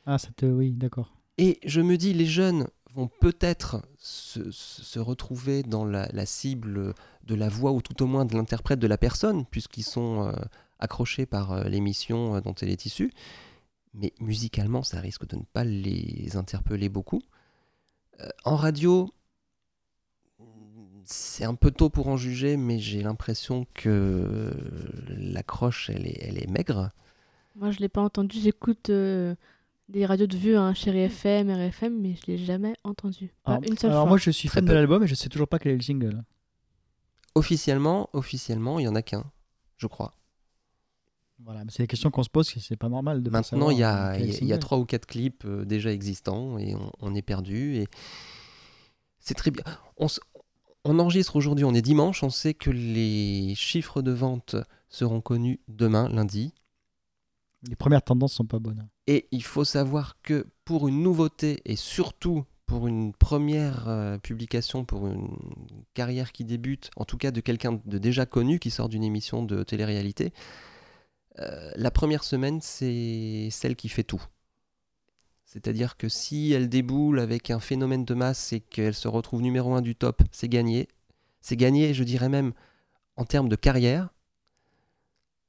Ah, 0.06 0.18
ça 0.18 0.30
te... 0.36 0.46
oui, 0.46 0.72
d'accord. 0.72 1.14
Et 1.38 1.60
je 1.66 1.82
me 1.82 1.98
dis, 1.98 2.14
les 2.14 2.26
jeunes 2.26 2.68
vont 2.94 3.08
peut-être 3.08 3.82
se, 3.98 4.52
se 4.52 5.00
retrouver 5.00 5.64
dans 5.64 5.86
la, 5.86 6.08
la 6.14 6.26
cible 6.26 6.94
de 7.24 7.36
la 7.36 7.50
voix 7.50 7.72
ou 7.72 7.82
tout 7.82 8.04
au 8.04 8.06
moins 8.06 8.26
de 8.26 8.36
l'interprète 8.36 8.80
de 8.80 8.88
la 8.88 8.98
personne, 8.98 9.46
puisqu'ils 9.46 9.84
sont 9.84 10.28
euh, 10.28 10.34
accrochés 10.80 11.26
par 11.26 11.54
euh, 11.54 11.64
l'émission 11.64 12.36
euh, 12.36 12.42
dont 12.42 12.54
elle 12.54 12.70
est 12.70 12.86
issue. 12.86 13.12
Mais 13.94 14.14
musicalement, 14.20 14.82
ça 14.84 15.00
risque 15.00 15.28
de 15.28 15.36
ne 15.36 15.44
pas 15.54 15.64
les 15.64 16.36
interpeller 16.36 16.90
beaucoup. 16.90 17.22
Euh, 18.22 18.30
en 18.44 18.56
radio, 18.56 19.12
c'est 21.06 21.44
un 21.44 21.56
peu 21.56 21.72
tôt 21.72 21.90
pour 21.90 22.08
en 22.08 22.18
juger, 22.18 22.58
mais 22.58 22.80
j'ai 22.80 23.04
l'impression 23.04 23.68
que 23.74 24.52
l'accroche, 25.18 25.90
elle 25.90 26.08
est, 26.08 26.18
elle 26.22 26.38
est 26.42 26.50
maigre. 26.50 26.90
Moi, 27.56 27.72
je 27.72 27.80
l'ai 27.80 27.90
pas 27.90 28.02
entendu. 28.02 28.40
J'écoute 28.40 28.90
euh, 28.90 29.36
des 29.90 30.06
radios 30.06 30.28
de 30.28 30.36
vieux, 30.38 30.58
hein, 30.58 30.74
Chéri 30.74 31.00
FM, 31.02 31.52
RFM, 31.52 32.00
mais 32.00 32.16
je 32.16 32.32
l'ai 32.32 32.38
jamais 32.38 32.74
entendu. 32.84 33.32
Pas 33.44 33.54
Alors, 33.54 33.64
une 33.70 33.78
seule 33.78 33.92
alors 33.92 34.04
fois. 34.04 34.10
moi, 34.10 34.18
je 34.18 34.32
suis 34.32 34.48
Très 34.48 34.60
fan 34.62 34.66
de 34.66 34.74
l'album 34.74 35.04
et 35.04 35.08
je 35.08 35.16
sais 35.16 35.30
toujours 35.30 35.48
pas 35.48 35.60
quel 35.60 35.74
est 35.74 35.78
le 35.78 35.82
single. 35.82 36.24
Officiellement, 37.36 38.10
officiellement, 38.14 38.80
il 38.80 38.84
y 38.84 38.88
en 38.88 38.96
a 38.96 39.02
qu'un, 39.02 39.24
je 39.78 39.88
crois. 39.88 40.14
Voilà, 41.44 41.64
c'est 41.70 41.84
des 41.84 41.88
questions 41.88 42.10
qu'on 42.10 42.24
se 42.24 42.30
pose, 42.30 42.48
c'est 42.60 42.78
pas 42.78 42.90
normal 42.90 43.22
de 43.22 43.30
Maintenant, 43.30 43.70
il 43.70 43.78
y 43.80 43.84
a, 43.84 44.14
euh, 44.14 44.18
il 44.20 44.48
y 44.48 44.54
a- 44.54 44.58
trois 44.58 44.78
ou 44.78 44.86
quatre 44.86 45.06
clips 45.06 45.44
euh, 45.46 45.66
déjà 45.66 45.92
existants 45.92 46.58
et 46.58 46.74
on, 46.76 46.92
on 47.02 47.16
est 47.16 47.22
perdu. 47.22 47.76
Et 47.76 47.88
c'est 49.20 49.34
très 49.34 49.52
bien. 49.52 49.64
On 50.86 51.00
enregistre 51.00 51.36
aujourd'hui, 51.36 51.66
on 51.66 51.74
est 51.74 51.82
dimanche, 51.82 52.24
on 52.24 52.30
sait 52.30 52.54
que 52.54 52.70
les 52.70 53.54
chiffres 53.56 54.02
de 54.02 54.12
vente 54.12 54.56
seront 54.90 55.22
connus 55.22 55.60
demain, 55.68 56.10
lundi. 56.10 56.54
Les 57.68 57.76
premières 57.76 58.02
tendances 58.04 58.34
sont 58.34 58.46
pas 58.46 58.60
bonnes. 58.60 58.88
Et 59.08 59.28
il 59.32 59.44
faut 59.44 59.64
savoir 59.64 60.18
que 60.22 60.46
pour 60.66 60.88
une 60.90 61.02
nouveauté 61.02 61.62
et 61.66 61.76
surtout 61.78 62.44
pour 62.66 62.88
une 62.88 63.14
première 63.14 63.88
euh, 63.88 64.18
publication, 64.18 64.84
pour 64.84 65.08
une 65.08 65.38
carrière 65.94 66.32
qui 66.32 66.44
débute, 66.44 66.90
en 66.98 67.06
tout 67.06 67.18
cas 67.18 67.32
de 67.32 67.40
quelqu'un 67.40 67.80
de 67.86 67.98
déjà 67.98 68.26
connu 68.26 68.60
qui 68.60 68.72
sort 68.72 68.90
d'une 68.90 69.04
émission 69.04 69.44
de 69.44 69.64
télé-réalité, 69.64 70.34
euh, 71.40 71.72
la 71.76 71.92
première 71.92 72.24
semaine, 72.24 72.62
c'est 72.62 73.50
celle 73.52 73.76
qui 73.76 73.90
fait 73.90 74.04
tout. 74.04 74.24
C'est-à-dire 75.46 75.98
que 75.98 76.10
si 76.10 76.52
elle 76.52 76.68
déboule 76.70 77.20
avec 77.20 77.52
un 77.52 77.60
phénomène 77.60 78.06
de 78.06 78.14
masse 78.14 78.54
et 78.54 78.60
qu'elle 78.60 78.96
se 78.96 79.08
retrouve 79.08 79.42
numéro 79.42 79.74
un 79.76 79.82
du 79.82 79.96
top, 79.96 80.22
c'est 80.32 80.50
gagné. 80.50 80.88
C'est 81.42 81.58
gagné, 81.58 81.94
je 81.94 82.04
dirais 82.04 82.30
même, 82.30 82.54
en 83.18 83.26
termes 83.26 83.50
de 83.50 83.56
carrière. 83.56 84.10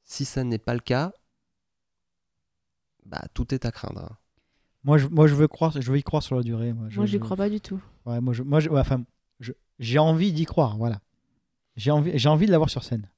Si 0.05 0.25
ça 0.27 0.45
n'est 0.45 0.59
pas 0.59 0.75
le 0.75 0.81
cas, 0.81 1.13
bah, 3.07 3.23
tout 3.33 3.55
est 3.55 3.65
à 3.65 3.71
craindre. 3.71 4.19
Moi, 4.83 4.99
je, 4.99 5.07
moi, 5.07 5.27
je 5.27 5.35
veux 5.35 5.49
croire, 5.49 5.81
je 5.81 5.91
veux 5.91 5.99
y 5.99 6.03
croire 6.03 6.23
sur 6.23 6.37
la 6.37 6.43
durée. 6.43 6.73
Moi, 6.75 6.89
je, 6.91 6.97
Moi, 6.99 7.07
je- 7.07 7.17
crois 7.19 7.37
pas 7.37 7.49
du 7.49 7.61
tout. 7.61 7.81
Ouais, 8.05 8.21
moi, 8.21 8.35
je, 8.35 8.43
moi, 8.43 8.61
je- 8.61 8.69
ouais, 8.69 8.81
enfin, 8.81 9.03
je- 9.41 9.53
j'ai 9.79 9.99
envie 9.99 10.33
d'y 10.33 10.45
croire, 10.45 10.77
voilà. 10.77 11.01
J'ai 11.77 11.91
envie, 11.91 12.19
j'ai 12.19 12.29
envie 12.29 12.47
de 12.47 12.51
l'avoir 12.51 12.69
sur 12.71 12.85
scène. 12.85 13.09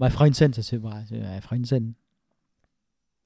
Bah, 0.00 0.06
elle 0.06 0.12
fera 0.12 0.26
une 0.26 0.34
scène, 0.34 0.52
ça 0.52 0.62
c'est 0.62 0.78
vrai. 0.78 1.04
Elle 1.12 1.40
fera 1.42 1.54
une 1.56 1.64
scène. 1.64 1.92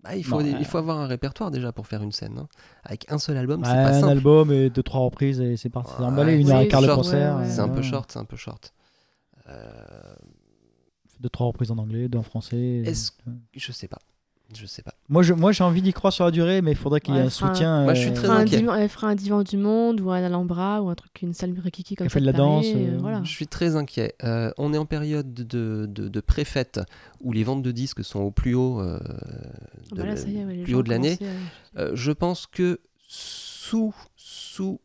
Bah, 0.02 0.14
il, 0.16 0.24
faut, 0.24 0.40
il 0.42 0.54
euh, 0.54 0.64
faut 0.64 0.76
avoir 0.76 0.98
un 0.98 1.06
répertoire 1.06 1.50
déjà 1.50 1.72
pour 1.72 1.86
faire 1.86 2.02
une 2.02 2.12
scène. 2.12 2.36
hein. 2.38 2.48
Avec 2.82 3.10
un 3.10 3.16
seul 3.18 3.38
album, 3.38 3.62
Ouais, 3.62 3.66
c'est 3.68 3.72
pas 3.74 3.88
un 3.96 4.00
simple. 4.00 4.12
album 4.12 4.52
et 4.52 4.68
deux 4.68 4.82
trois 4.82 5.00
reprises 5.00 5.40
et 5.40 5.56
c'est 5.56 5.70
parti. 5.70 5.92
C'est 5.96 6.02
Ouais, 6.02 6.08
emballé 6.08 6.34
une 6.38 6.50
heure 6.50 6.60
et 6.60 6.66
un 6.66 6.68
quart 6.68 6.82
short. 6.82 6.96
concert. 6.96 7.36
Ouais, 7.36 7.42
ouais. 7.44 7.48
C'est 7.50 7.60
un 7.60 7.68
peu 7.70 7.76
ouais. 7.76 7.82
short, 7.82 8.12
c'est 8.12 8.18
un 8.18 8.24
peu 8.26 8.36
short. 8.36 8.74
Euh, 9.48 10.14
Deux 11.20 11.28
trois 11.30 11.46
reprises 11.46 11.70
en 11.70 11.78
anglais, 11.78 12.08
deux 12.08 12.18
en 12.18 12.22
français. 12.22 12.82
Est-ce- 12.84 13.12
euh, 13.28 13.30
je 13.54 13.72
sais 13.72 13.88
pas. 13.88 13.98
Je 14.56 14.66
sais 14.66 14.82
pas. 14.82 14.94
Moi, 15.08 15.22
je, 15.22 15.32
moi, 15.32 15.52
j'ai 15.52 15.64
envie 15.64 15.82
d'y 15.82 15.92
croire 15.92 16.12
sur 16.12 16.24
la 16.24 16.30
durée, 16.30 16.60
mais 16.62 16.72
il 16.72 16.76
faudrait 16.76 17.00
qu'il 17.00 17.14
y 17.14 17.16
ait 17.16 17.20
Ouais, 17.20 17.26
un 17.26 17.30
soutien. 17.30 17.82
Moi, 17.84 17.94
je 17.94 18.00
suis 18.02 18.10
euh, 18.10 18.14
très 18.14 18.22
Elle 18.24 18.26
fera 18.28 18.36
un 18.38 18.42
inquiet. 18.42 18.58
divan- 18.60 18.74
elle 18.76 18.88
fera 18.88 19.06
un 19.08 19.14
divan 19.14 19.42
du 19.42 19.56
monde 19.56 20.00
ou 20.00 20.10
un 20.10 20.22
Alhambra 20.22 20.80
ou 20.82 20.90
un 20.90 20.94
truc, 20.94 21.22
une 21.22 21.32
salle 21.32 21.58
rikiki 21.58 21.96
comme 21.96 22.04
Elle 22.04 22.10
ça. 22.10 22.14
fait 22.14 22.20
de 22.20 22.26
la 22.26 22.32
danse, 22.32 22.66
euh, 22.66 22.94
euh, 22.94 22.98
voilà. 23.00 23.22
Je 23.24 23.30
suis 23.30 23.46
très 23.48 23.74
inquiet. 23.74 24.14
Euh, 24.22 24.52
on 24.58 24.72
est 24.74 24.78
en 24.78 24.86
période 24.86 25.32
de, 25.34 25.86
de, 25.86 26.08
de 26.08 26.20
préfète 26.20 26.80
où 27.20 27.32
les 27.32 27.42
ventes 27.42 27.62
de 27.62 27.72
disques 27.72 28.04
sont 28.04 28.20
au 28.20 28.30
plus 28.30 28.54
haut, 28.54 28.80
euh, 28.80 28.98
Ah 29.02 29.94
de 29.94 30.02
bah 30.02 30.02
ouais, 30.14 30.74
haut 30.74 30.82
de 30.82 30.90
l'année. 30.90 31.18
euh, 31.22 31.38
Euh, 31.78 31.90
je 31.94 32.12
pense 32.12 32.46
que 32.46 32.80
sous, 33.08 33.94
sous 34.16 34.80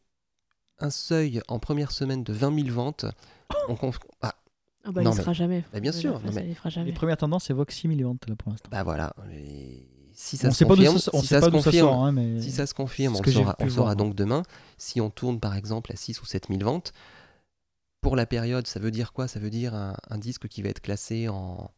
un 0.80 0.90
seuil 0.90 1.42
en 1.48 1.60
première 1.60 1.92
semaine 1.92 2.24
de 2.24 2.34
20 2.34 2.56
000 2.64 2.74
ventes, 2.74 3.06
on 3.68 3.74
conf- 3.76 4.00
ah, 4.22 4.34
Ah 4.86 4.92
bah, 4.92 5.02
Non, 5.02 5.12
il 5.12 5.16
mais- 5.18 5.22
sera 5.22 5.34
jamais. 5.34 5.64
Bah, 5.74 5.80
bien 5.80 5.92
sûr, 5.92 6.20
non, 6.24 6.32
mais- 6.34 6.48
il 6.48 6.56
fera 6.56 6.70
Les 6.70 6.74
jamais. 6.76 6.92
premières 6.94 7.18
tendances, 7.18 7.52
6 7.70 7.88
millions 7.88 8.18
là 8.28 8.36
pour 8.36 8.52
l'instant. 8.52 8.70
bah 8.72 8.84
voilà. 8.84 9.14
Et 9.34 9.88
si 10.14 10.38
ça 10.38 10.48
On 10.48 10.52
se 10.52 10.58
sait 10.60 10.66
pas 10.66 10.76
d'où 10.76 10.82
confirme, 10.84 10.98
ça, 11.00 11.12
on 11.14 11.22
si 11.22 11.28
ça 11.28 11.42
se 11.42 11.50
confirme, 11.50 11.88
sort, 11.88 12.04
hein, 12.06 12.12
mais 12.12 12.42
Si 12.42 12.52
ça 12.52 12.66
se 12.66 12.74
confirme, 12.74 13.16
on 13.16 13.24
saura, 13.24 13.56
on 13.60 13.66
voir. 13.68 13.96
donc 13.96 14.16
demain. 14.16 14.44
Si 14.78 15.02
on 15.02 15.10
tourne 15.10 15.40
par 15.40 15.56
exemple 15.56 15.92
à 15.92 15.96
6 15.96 16.22
ou 16.22 16.26
7 16.26 16.48
000 16.50 16.62
ventes, 16.64 16.94
pour 18.02 18.16
la 18.16 18.26
période, 18.26 18.66
ça 18.68 18.80
veut 18.80 18.92
dire 18.92 19.12
quoi? 19.14 19.28
Ça 19.28 19.40
veut 19.40 19.50
dire 19.50 19.74
un, 19.76 19.96
un 20.10 20.18
disque 20.18 20.48
qui 20.48 20.62
va 20.62 20.70
être 20.70 20.80
classé 20.82 21.28
en. 21.28 21.70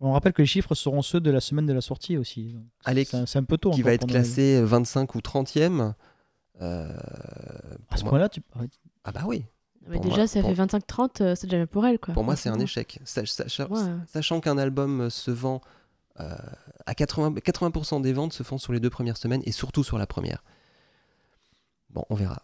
on 0.00 0.12
rappelle 0.12 0.32
que 0.32 0.40
les 0.42 0.46
chiffres 0.46 0.74
seront 0.74 1.02
ceux 1.02 1.20
de 1.20 1.30
la 1.30 1.40
semaine 1.40 1.66
de 1.66 1.72
la 1.74 1.82
sortie 1.82 2.16
aussi. 2.16 2.56
C'est 2.86 3.36
un, 3.36 3.44
peu 3.44 3.58
tôt. 3.58 3.70
qui 3.70 3.82
va 3.82 3.92
être 3.92 4.06
classé 4.06 4.62
25 4.62 5.14
ou 5.14 5.18
30e. 5.20 5.92
euh, 6.62 6.96
À 7.90 7.96
ce 7.98 8.04
point-là, 8.04 8.28
tu... 8.30 8.42
Ah 9.04 9.12
bah 9.12 9.22
oui, 9.26 9.44
Mais 9.88 9.96
pour 9.96 10.04
déjà, 10.04 10.16
moi- 10.18 10.26
pour- 10.26 10.50
fait 10.50 10.54
25-30, 10.54 11.20
euh, 11.20 11.34
c'est 11.34 11.46
déjà 11.46 11.56
bien 11.58 11.66
pour 11.66 11.84
elle. 11.86 11.98
Quoi, 11.98 12.14
pour 12.14 12.24
moi 12.24 12.36
c'est 12.36 12.48
un 12.48 12.58
échec. 12.60 12.98
Sach- 13.04 13.26
sach- 13.30 13.68
Ouais. 13.68 13.78
Sachant 14.06 14.40
qu'un 14.40 14.58
album 14.58 15.10
se 15.10 15.30
vend 15.30 15.60
euh, 16.20 16.34
à 16.86 16.92
80%, 16.94 17.40
80% 17.40 18.00
des 18.00 18.12
ventes 18.12 18.32
se 18.32 18.42
font 18.42 18.58
sur 18.58 18.72
les 18.72 18.80
deux 18.80 18.90
premières 18.90 19.16
semaines 19.16 19.42
et 19.44 19.52
surtout 19.52 19.82
sur 19.82 19.96
la 19.98 20.06
première. 20.06 20.44
Bon, 21.90 22.04
on 22.10 22.14
verra. 22.14 22.42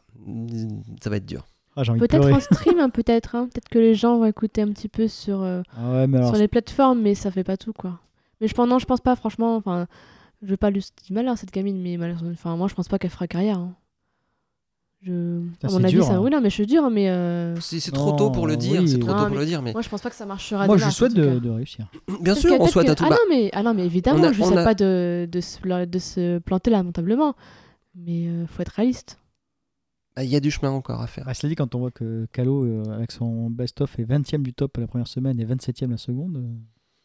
Ça 1.03 1.11
va 1.11 1.17
être 1.17 1.27
dur. 1.27 1.47
Ah, 1.77 1.83
Peut-être 1.85 2.33
en 2.33 2.41
stream, 2.41 2.81
hein, 2.81 2.91
peut-être. 2.91 3.35
hein. 3.37 3.47
Peut-être 3.53 3.69
que 3.69 3.79
les 3.79 3.95
gens 3.95 4.19
vont 4.19 4.25
écouter 4.25 4.63
un 4.63 4.69
petit 4.73 4.89
peu 4.89 5.07
sur, 5.07 5.43
euh, 5.43 5.63
Ah 5.77 5.91
ouais, 5.93 6.07
mais 6.09 6.19
alors, 6.19 6.31
sur 6.31 6.39
les 6.39 6.49
plateformes, 6.49 7.01
mais 7.03 7.15
ça 7.15 7.31
fait 7.31 7.45
pas 7.45 7.57
tout, 7.57 7.73
quoi. 7.73 8.01
Mais 8.41 8.49
je 8.49 8.55
pense, 8.55 8.69
non, 8.69 8.79
je 8.81 8.87
pense 8.87 9.01
pas, 9.01 9.15
franchement. 9.15 9.55
Enfin, 9.57 9.87
je 10.43 10.49
veux 10.49 10.57
pas 10.57 10.71
lui 10.71 10.85
du 11.07 11.13
mal 11.13 11.29
à 11.29 11.37
cette 11.37 11.53
gamine, 11.53 11.81
mais 11.81 11.97
malheureusement, 11.97 12.31
enfin, 12.33 12.57
moi, 12.57 12.67
je 12.69 12.75
pense 12.75 12.89
pas 12.89 12.99
qu'elle 12.99 13.11
fera 13.13 13.29
carrière. 13.29 13.59
hein. 13.59 13.75
Je, 15.01 15.41
Putain, 15.53 15.69
à 15.69 15.71
mon 15.71 15.79
c'est 15.79 15.85
avis, 15.85 15.93
dur, 15.95 16.05
ça. 16.05 16.15
hein. 16.17 16.21
Oui, 16.21 16.31
non, 16.31 16.41
mais 16.41 16.51
je 16.51 16.55
suis 16.55 16.67
dur, 16.67 16.91
mais 16.91 17.09
euh, 17.09 17.55
C'est 17.61 17.93
trop 17.93 18.13
tôt 18.17 18.31
pour 18.33 18.49
le 18.49 18.57
dire, 18.57 18.81
oui. 18.83 18.89
c'est 18.89 18.99
trop 18.99 19.13
Non, 19.13 19.19
tôt 19.23 19.27
pour 19.29 19.37
le 19.37 19.47
dire, 19.47 19.63
mais 19.63 19.73
moi, 19.73 19.81
je 19.83 19.89
pense 19.89 20.01
pas 20.01 20.11
que 20.11 20.17
ça 20.17 20.27
marchera. 20.27 20.67
moi, 20.67 20.77
des 20.77 20.83
je 20.83 20.91
souhaite 20.91 21.15
de, 21.15 21.49
réussir. 21.51 21.87
bien 22.21 22.35
sûr, 22.35 22.57
on 22.59 22.67
souhaite 22.67 22.87
que- 22.87 22.91
à 22.93 22.95
tout. 22.97 23.05
Ah 23.07 23.11
bah, 23.11 23.17
non, 23.29 23.35
mais, 23.37 23.49
ah 23.53 23.63
non, 23.63 23.75
mais 23.75 23.87
évidemment, 23.87 24.25
a- 24.25 24.33
je 24.33 24.41
ne 24.41 24.47
souhaite 24.47 24.59
a- 24.59 24.65
pas 24.65 24.75
de, 24.75 25.29
de, 25.31 25.41
se, 25.41 25.85
de 25.85 25.99
se 26.01 26.39
planter 26.39 26.71
lamentablement. 26.71 27.35
Mais 27.95 28.27
euh, 28.27 28.47
faut 28.49 28.61
être 28.63 28.71
réaliste. 28.71 29.19
bah, 30.17 30.25
Il 30.25 30.31
y 30.31 30.37
a 30.37 30.41
du 30.41 30.51
chemin 30.51 30.71
encore 30.73 31.01
à 31.01 31.07
faire. 31.07 31.25
Bah, 31.27 31.35
cela 31.35 31.49
dit, 31.51 31.55
quand 31.55 31.75
on 31.77 31.79
voit 31.79 31.91
que 31.93 32.27
Calo, 32.33 32.65
euh, 32.65 32.83
avec 32.93 33.13
son 33.13 33.51
best-of, 33.51 33.97
est 34.01 34.05
20ème 34.05 34.43
du 34.43 34.53
top 34.53 34.77
la 34.79 34.89
première 34.89 35.07
semaine 35.09 35.39
et 35.39 35.45
27ème 35.45 35.91
la 35.91 35.97
seconde, 35.97 36.43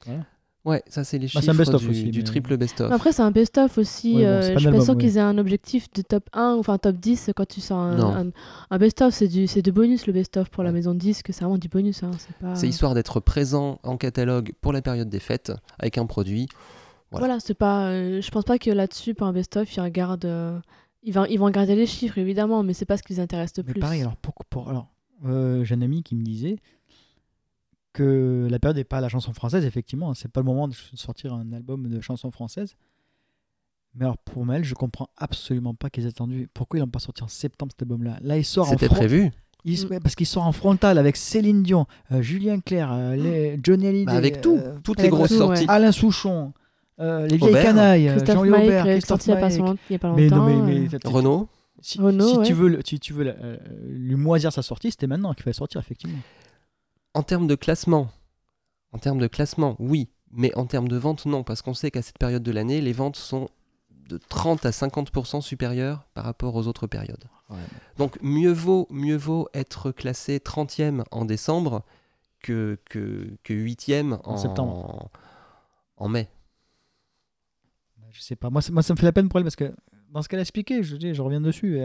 euh, 0.10 0.18
Ouais, 0.66 0.82
ça 0.88 1.04
c'est 1.04 1.18
les 1.18 1.26
Bah, 1.28 1.32
c'est 1.34 1.38
un 1.40 1.42
chiffres 1.52 1.58
best-of 1.58 1.82
du, 1.82 1.90
aussi, 1.90 2.04
du 2.06 2.20
mais- 2.20 2.24
triple 2.24 2.56
best-of. 2.56 2.90
Après, 2.92 3.12
c'est 3.12 3.22
un 3.22 3.32
best-of 3.32 3.78
aussi. 3.78 4.16
Ouais, 4.16 4.22
bon, 4.22 4.28
euh, 4.28 4.42
je 4.54 4.60
suis 4.60 4.72
pas 4.72 4.82
sûre 4.82 4.96
ouais. 4.96 5.02
qu'ils 5.02 5.18
aient 5.18 5.22
un 5.22 5.38
objectif 5.38 5.92
de 5.94 6.02
top 6.02 6.30
1 6.32 6.54
ou 6.56 6.60
enfin 6.60 6.78
top 6.78 6.96
10 6.96 7.32
quand 7.36 7.46
tu 7.46 7.60
sors 7.60 7.80
un, 7.80 7.96
Non. 7.98 8.16
un, 8.16 8.30
un 8.72 8.78
best-of. 8.78 9.14
C'est 9.14 9.28
du, 9.28 9.46
c'est 9.48 9.62
du 9.62 9.74
bonus 9.74 10.08
le 10.08 10.14
best-of 10.14 10.50
pour 10.50 10.64
la 10.64 10.72
maison 10.72 10.94
de 10.94 11.00
disque. 11.00 11.28
C'est 11.34 11.44
vraiment 11.44 11.58
du 11.58 11.68
bonus. 11.68 12.02
Hein, 12.04 12.12
c'est 12.18 12.36
pas... 12.38 12.54
Histoire 12.66 12.94
d'être 12.94 13.20
présent 13.20 13.80
en 13.84 13.98
catalogue 13.98 14.54
pour 14.62 14.72
la 14.72 14.82
période 14.82 15.10
des 15.10 15.20
fêtes 15.20 15.52
avec 15.80 15.98
un 15.98 16.06
produit. 16.06 16.48
voilà. 17.12 17.26
Voilà, 17.28 17.40
c'est 17.42 17.56
pas. 17.56 17.90
euh, 17.90 18.22
je 18.22 18.32
pense 18.32 18.46
pas 18.46 18.58
que 18.58 18.70
là-dessus, 18.72 19.14
pour 19.16 19.28
un 19.28 19.34
best-of, 19.34 19.76
ils 19.76 19.82
regardent. 19.82 20.24
euh, 20.24 20.58
ils, 21.04 21.14
vont, 21.14 21.26
ils 21.26 21.38
vont 21.38 21.46
regarder 21.46 21.76
les 21.76 21.86
chiffres 21.88 22.18
évidemment, 22.20 22.64
mais 22.64 22.72
c'est 22.74 22.86
pas 22.86 22.96
ce 22.96 23.04
qui 23.04 23.12
les 23.12 23.20
intéresse 23.20 23.52
le 23.58 23.64
Mais 23.68 23.74
plus. 23.74 23.80
pareil, 23.82 24.00
alors, 24.02 24.16
pour, 24.16 24.34
pour- 24.50 24.70
alors 24.70 24.88
euh, 25.26 25.66
j'ai 25.66 25.76
un 25.76 25.82
ami 25.82 26.04
qui 26.04 26.16
me 26.16 26.24
disait 26.24 26.56
que 27.94 28.48
la 28.50 28.60
période 28.60 28.78
n'est 28.78 28.84
pas 28.84 29.00
la 29.02 29.10
chanson 29.10 29.34
française, 29.34 29.66
effectivement, 29.66 30.10
hein, 30.10 30.14
c'est 30.16 30.32
pas 30.32 30.40
le 30.42 30.46
moment 30.46 30.68
de 30.68 30.74
sortir 30.96 31.34
un 31.34 31.54
album 31.54 31.88
de 31.88 32.02
chanson 32.02 32.32
française. 32.32 32.76
Mais 33.96 34.06
alors 34.06 34.18
pour 34.18 34.46
Mel, 34.46 34.64
je 34.64 34.74
comprends 34.74 35.08
absolument 35.18 35.76
pas 35.76 35.90
qu'ils 35.92 36.06
aient 36.06 36.10
attendu. 36.10 36.50
Pourquoi 36.54 36.80
ils 36.80 36.82
l'ont 36.82 36.88
pas 36.88 37.00
sorti 37.00 37.22
en 37.24 37.28
septembre 37.28 37.72
cet 37.74 37.84
album-là? 37.84 38.18
Là, 38.22 38.38
il 38.38 38.44
sort 38.46 38.68
en 38.68 38.72
C'était 38.72 38.90
prévu. 38.90 39.30
il 39.66 39.80
Mm. 39.86 40.00
parce 40.02 40.16
qu'il 40.16 40.26
sort 40.26 40.44
en 40.44 40.52
frontal 40.52 40.98
avec 40.98 41.16
Céline 41.16 41.62
Dion, 41.62 41.86
euh, 42.12 42.22
Julien 42.24 42.60
Clerc, 42.60 42.92
euh, 42.92 43.16
les- 43.16 43.60
Johnny 43.64 43.86
Hallyday, 43.88 44.06
Bah, 44.06 44.14
avec 44.14 44.42
tout, 44.42 44.58
euh, 44.58 44.78
toutes 44.84 44.98
les 44.98 45.04
avec 45.04 45.14
grosses 45.14 45.30
tout, 45.30 45.38
sorties. 45.38 45.66
Alain 45.68 45.92
Souchon, 45.92 46.54
euh, 47.00 47.28
les 47.28 47.38
vieilles 47.38 47.52
Aubert. 47.52 47.64
canailles, 47.64 48.08
Christophe 48.08 48.36
Jean-Louis 48.36 48.50
Aubert, 48.66 48.84
Christophe 48.86 49.26
il 49.26 49.30
y 49.30 49.34
a 49.96 50.00
pas, 50.00 50.14
Mais 50.16 50.28
non, 50.28 50.38
longtemps. 50.48 50.66
mais, 50.66 50.80
euh, 50.96 50.98
Renault. 51.06 51.48
si, 51.80 52.00
Renault, 52.02 52.28
si 52.28 52.38
ouais. 52.40 52.46
tu 52.46 52.54
veux, 52.54 52.80
si 52.84 53.00
tu 53.00 53.14
veux 53.14 53.28
euh, 53.28 53.58
lui 53.88 54.16
moisir 54.16 54.52
sa 54.52 54.64
sortie, 54.64 54.90
c'était 54.90 55.06
maintenant 55.08 55.34
qu'il 55.36 55.44
fallait 55.44 55.54
sortir 55.54 55.80
effectivement. 55.80 56.18
En 57.14 57.24
termes 57.24 57.48
de 57.48 57.56
classement, 57.56 58.10
en 58.92 58.98
termes 59.00 59.20
de 59.20 59.28
classement, 59.28 59.76
oui, 59.80 60.10
mais 60.32 60.56
en 60.58 60.66
termes 60.66 60.88
de 60.88 60.98
vente, 60.98 61.26
non, 61.26 61.44
parce 61.44 61.62
qu'on 61.62 61.74
sait 61.74 61.92
qu'à 61.92 62.02
cette 62.02 62.18
période 62.18 62.44
de 62.44 62.52
l'année, 62.52 62.82
les 62.82 62.94
ventes 62.94 63.16
sont 63.18 63.50
de 64.10 64.18
30 64.18 64.66
à 64.66 64.72
50% 64.72 65.42
supérieures 65.42 66.06
par 66.14 66.26
rapport 66.26 66.56
aux 66.56 66.68
autres 66.68 66.88
périodes. 66.88 67.26
Donc 67.98 68.18
mieux 68.22 68.52
vaut, 68.52 68.88
mieux 68.90 69.16
vaut 69.16 69.48
être 69.54 69.92
classé 69.92 70.40
30e 70.40 71.04
en 71.12 71.26
décembre 71.26 71.84
que, 72.42 72.80
que, 72.86 73.38
que 73.44 73.54
8e 73.54 74.14
en, 74.24 74.32
En 74.34 74.38
septembre. 74.38 75.10
en 75.98 76.10
mai. 76.10 76.28
Je 78.12 78.22
sais 78.22 78.36
pas. 78.36 78.50
Moi, 78.50 78.62
ça- 78.62 78.72
moi, 78.72 78.82
ça 78.84 78.94
me 78.94 78.98
fait 79.00 79.06
la 79.06 79.12
peine 79.12 79.30
pour 79.30 79.38
elle 79.40 79.44
parce 79.46 79.56
que 79.56 79.74
dans 80.10 80.22
ce 80.22 80.30
qu'elle 80.30 80.40
a 80.40 80.42
expliqué, 80.44 80.84
je, 80.84 80.96
dis, 80.98 81.14
je 81.14 81.22
reviens 81.22 81.42
dessus. 81.42 81.80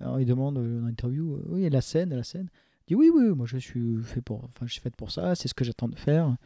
alors, 0.00 0.20
il 0.20 0.26
demande 0.26 0.54
dans 0.56 0.86
l'interview, 0.86 1.34
euh, 1.36 1.42
oui, 1.48 1.68
la 1.70 1.80
scène, 1.80 2.14
la 2.14 2.22
scène. 2.22 2.48
Dit 2.86 2.94
oui, 2.94 3.10
oui, 3.14 3.28
moi 3.34 3.46
je 3.46 3.56
suis 3.58 3.96
fait 4.02 4.20
pour, 4.20 4.44
enfin, 4.44 4.66
je 4.66 4.72
suis 4.72 4.80
faite 4.82 4.96
pour 4.96 5.10
ça, 5.10 5.34
c'est 5.34 5.48
ce 5.48 5.54
que 5.54 5.64
j'attends 5.64 5.88
de 5.88 5.96
faire. 5.98 6.36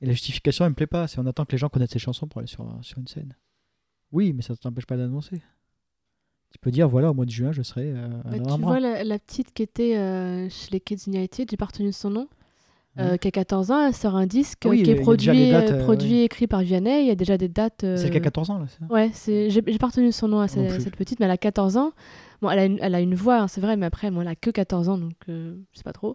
Et 0.00 0.06
la 0.06 0.12
justification, 0.12 0.64
elle 0.64 0.70
me 0.70 0.74
plaît 0.74 0.86
pas. 0.86 1.06
C'est 1.08 1.18
on 1.18 1.26
attend 1.26 1.44
que 1.44 1.52
les 1.52 1.58
gens 1.58 1.68
connaissent 1.68 1.90
ses 1.90 1.98
chansons 1.98 2.26
pour 2.28 2.38
aller 2.38 2.46
sur, 2.48 2.66
sur 2.82 2.98
une 2.98 3.08
scène. 3.08 3.34
Oui, 4.12 4.32
mais 4.32 4.42
ça 4.42 4.52
ne 4.52 4.56
t'empêche 4.58 4.86
pas 4.86 4.96
d'annoncer. 4.96 5.40
Tu 6.50 6.58
peux 6.60 6.70
dire, 6.70 6.88
voilà, 6.88 7.10
au 7.10 7.14
mois 7.14 7.24
de 7.24 7.30
juin, 7.30 7.50
je 7.50 7.62
serai 7.62 7.92
euh, 7.92 8.08
Bah, 8.24 8.38
tu 8.38 8.60
vois 8.62 8.78
la, 8.78 9.02
la 9.02 9.18
petite 9.18 9.52
qui 9.52 9.62
était 9.64 9.96
euh, 9.96 10.48
chez 10.48 10.68
les 10.70 10.80
Kids 10.80 11.08
United, 11.08 11.50
j'ai 11.50 11.56
pas 11.56 11.64
retenu 11.64 11.90
son 11.90 12.10
nom, 12.10 12.28
euh, 12.98 13.12
Mhm. 13.12 13.18
qui 13.18 13.26
a 13.26 13.30
14 13.32 13.70
ans, 13.72 13.86
elle 13.88 13.94
sort 13.94 14.14
un 14.14 14.26
disque 14.26 14.62
oui, 14.66 14.84
qui 14.84 14.90
est 14.90 14.94
produit, 14.94 15.50
dates, 15.50 15.70
euh, 15.72 15.82
produit 15.82 16.12
ouais. 16.18 16.24
écrit 16.24 16.46
par 16.46 16.60
Vianney. 16.60 17.00
Il 17.02 17.08
y 17.08 17.10
a 17.10 17.16
déjà 17.16 17.36
des 17.36 17.48
dates. 17.48 17.80
Celle 17.80 18.10
qui 18.10 18.16
a 18.18 18.20
euh, 18.20 18.22
14 18.22 18.50
ans, 18.50 18.58
là, 18.58 18.66
c'est 18.68 18.92
Ouais, 18.92 19.10
c'est 19.12 19.50
j'ai 19.50 19.62
pas 19.62 19.88
retenu 19.88 20.12
son 20.12 20.28
nom 20.28 20.38
à 20.38 20.46
cette 20.46 20.94
petite, 20.94 21.18
mais 21.18 21.24
elle 21.24 21.32
a 21.32 21.36
14 21.38 21.76
ans. 21.76 21.92
Bon, 22.44 22.50
elle 22.50 22.58
a 22.58 22.64
une, 22.66 22.78
elle 22.82 22.94
a 22.94 23.00
une 23.00 23.14
voix, 23.14 23.38
hein, 23.38 23.48
c'est 23.48 23.62
vrai, 23.62 23.74
mais 23.78 23.86
après, 23.86 24.08
elle 24.08 24.28
a 24.28 24.34
que 24.36 24.50
14 24.50 24.90
ans, 24.90 24.98
donc 24.98 25.14
euh, 25.30 25.56
je 25.72 25.78
sais 25.78 25.82
pas 25.82 25.94
trop. 25.94 26.14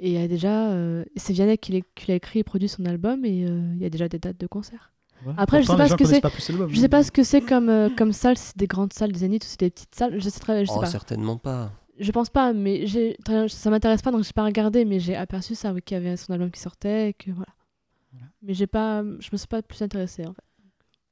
Et 0.00 0.14
elle 0.14 0.24
a 0.24 0.28
déjà, 0.28 0.70
euh, 0.70 1.04
c'est 1.16 1.34
Vianney 1.34 1.58
qui 1.58 1.72
l'a 1.72 1.80
qui 1.94 2.12
écrit 2.12 2.38
et 2.38 2.44
produit 2.44 2.68
son 2.68 2.86
album, 2.86 3.26
et 3.26 3.44
euh, 3.46 3.60
il 3.74 3.82
y 3.82 3.84
a 3.84 3.90
déjà 3.90 4.08
des 4.08 4.18
dates 4.18 4.38
de 4.40 4.46
concert. 4.46 4.94
Après, 5.36 5.60
je 5.62 5.66
sais 5.66 5.76
pas 5.76 5.88
ce 5.88 5.94
que 5.94 6.06
c'est. 6.06 6.22
pas 6.22 6.30
plus 6.30 6.48
l'album. 6.48 6.70
Je 6.70 6.80
sais 6.80 6.88
pas 6.88 7.02
ce 7.02 7.12
que 7.12 7.22
c'est 7.22 7.42
comme, 7.42 7.68
euh, 7.68 7.90
comme 7.90 8.12
salle, 8.12 8.38
si 8.38 8.46
c'est 8.46 8.56
des 8.56 8.66
grandes 8.66 8.94
salles, 8.94 9.12
des 9.12 9.18
zéniths 9.18 9.44
ou 9.44 9.48
c'est 9.48 9.60
des 9.60 9.70
petites 9.70 9.94
salles. 9.94 10.18
Je 10.18 10.28
sais, 10.30 10.40
très, 10.40 10.64
je 10.64 10.70
sais 10.70 10.76
Oh, 10.78 10.80
pas. 10.80 10.86
certainement 10.86 11.36
pas. 11.36 11.72
Je 11.98 12.10
pense 12.10 12.30
pas, 12.30 12.54
mais 12.54 12.86
j'ai, 12.86 13.16
ça 13.48 13.68
m'intéresse 13.70 14.00
pas, 14.00 14.10
donc 14.12 14.24
j'ai 14.24 14.32
pas 14.32 14.44
regardé, 14.44 14.86
mais 14.86 14.98
j'ai 14.98 15.14
aperçu 15.16 15.54
ça, 15.54 15.72
oui, 15.74 15.82
qu'il 15.82 15.94
y 15.96 16.00
avait 16.00 16.16
son 16.16 16.32
album 16.32 16.50
qui 16.50 16.60
sortait, 16.60 17.10
et 17.10 17.12
que 17.14 17.30
voilà. 17.32 17.52
Voilà. 18.12 18.26
Mais 18.42 18.54
j'ai 18.54 18.66
pas, 18.66 19.02
je 19.02 19.28
me 19.32 19.36
suis 19.36 19.48
pas 19.48 19.60
plus 19.62 19.80
intéressée 19.82 20.26
en 20.26 20.32
fait. 20.32 20.42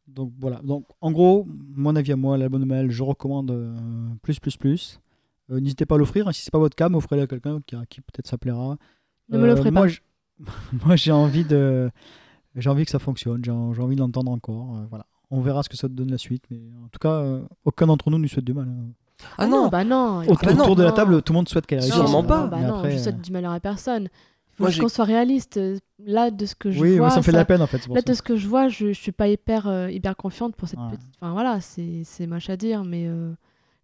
Donc 0.08 0.32
voilà. 0.38 0.60
Donc 0.62 0.84
en 1.00 1.10
gros, 1.12 1.46
mon 1.74 1.96
avis 1.96 2.12
à 2.12 2.16
moi, 2.16 2.36
l'album 2.36 2.60
de 2.60 2.66
Maël, 2.66 2.90
je 2.90 3.02
recommande 3.02 3.50
euh, 3.50 3.74
plus, 4.22 4.38
plus, 4.38 4.56
plus. 4.56 5.00
Euh, 5.50 5.60
N'hésitez 5.60 5.86
pas 5.86 5.94
à 5.96 5.98
l'offrir. 5.98 6.28
hein. 6.28 6.32
Si 6.32 6.42
c'est 6.42 6.50
pas 6.50 6.58
votre 6.58 6.76
cas, 6.76 6.88
offrez-le 6.90 7.22
à 7.22 7.26
quelqu'un 7.26 7.60
qui, 7.66 7.76
qui 7.88 8.00
peut-être 8.00 8.26
ça 8.26 8.38
plaira. 8.38 8.76
Ne 9.28 9.38
me 9.38 9.44
Euh, 9.44 9.54
l'offrez 9.54 9.70
moi, 9.70 9.86
pas. 9.86 10.52
moi, 10.86 10.96
j'ai 10.96 11.12
envie 11.12 11.44
de, 11.44 11.90
j'ai 12.56 12.70
envie 12.70 12.84
que 12.84 12.90
ça 12.90 12.98
fonctionne. 12.98 13.44
J'ai 13.44 13.50
envie 13.52 13.96
de 13.96 14.00
l'entendre 14.00 14.30
encore. 14.30 14.76
euh, 14.76 14.86
voilà. 14.88 15.06
On 15.30 15.40
verra 15.40 15.62
ce 15.62 15.68
que 15.68 15.76
ça 15.76 15.88
donne 15.88 16.10
la 16.10 16.18
suite. 16.18 16.44
Mais 16.50 16.60
en 16.84 16.88
tout 16.88 16.98
cas, 17.00 17.12
euh, 17.14 17.42
aucun 17.64 17.86
d'entre 17.86 18.10
nous 18.10 18.18
ne 18.18 18.22
lui 18.22 18.28
souhaite 18.28 18.44
du 18.44 18.54
mal. 18.54 18.68
hein. 18.68 18.92
Ah 19.38 19.46
non, 19.46 19.68
bah 19.68 19.84
non. 19.84 20.18
Autour, 20.28 20.52
non, 20.54 20.60
autour 20.62 20.76
de 20.76 20.82
la 20.82 20.92
table, 20.92 21.22
tout 21.22 21.32
le 21.32 21.38
monde 21.38 21.48
souhaite 21.48 21.66
qu'elle 21.66 21.78
réussisse. 21.80 21.94
Sûrement 21.98 22.22
pas. 22.24 22.46
Bah 22.46 22.60
non, 22.60 22.74
après, 22.76 22.90
je 22.90 22.96
euh, 22.96 23.02
souhaite 23.02 23.20
du 23.22 23.32
malheur 23.32 23.52
à 23.52 23.60
personne. 23.60 24.08
Faut 24.56 24.66
qu'on 24.80 24.88
soit 24.88 25.04
réaliste. 25.04 25.58
Là, 26.04 26.30
de 26.30 26.46
ce 26.46 26.54
que 26.54 26.70
je 26.70 26.80
Oui, 26.80 26.98
vois, 26.98 27.10
ça 27.10 27.18
me 27.18 27.22
fait 27.22 27.30
de 27.30 27.36
ça- 27.36 27.40
la 27.40 27.44
peine 27.44 27.62
en 27.62 27.66
fait. 27.66 27.78
c'est 27.78 27.86
pour 27.86 27.94
Là, 27.96 28.02
ça. 28.04 28.10
de 28.12 28.14
ce 28.16 28.22
que 28.22 28.36
je 28.36 28.46
vois, 28.48 28.68
je, 28.68 28.88
je 28.88 29.00
suis 29.00 29.12
pas 29.12 29.28
hyper, 29.28 29.66
euh, 29.68 29.90
hyper 29.90 30.16
confiante 30.16 30.54
pour 30.56 30.68
cette 30.68 30.78
Ouais. 30.78 30.90
petite. 30.92 31.08
Enfin 31.20 31.32
voilà, 31.32 31.60
c'est 31.60 32.26
moche 32.26 32.48
à 32.50 32.56
dire, 32.56 32.84
mais 32.84 33.06
euh, 33.06 33.32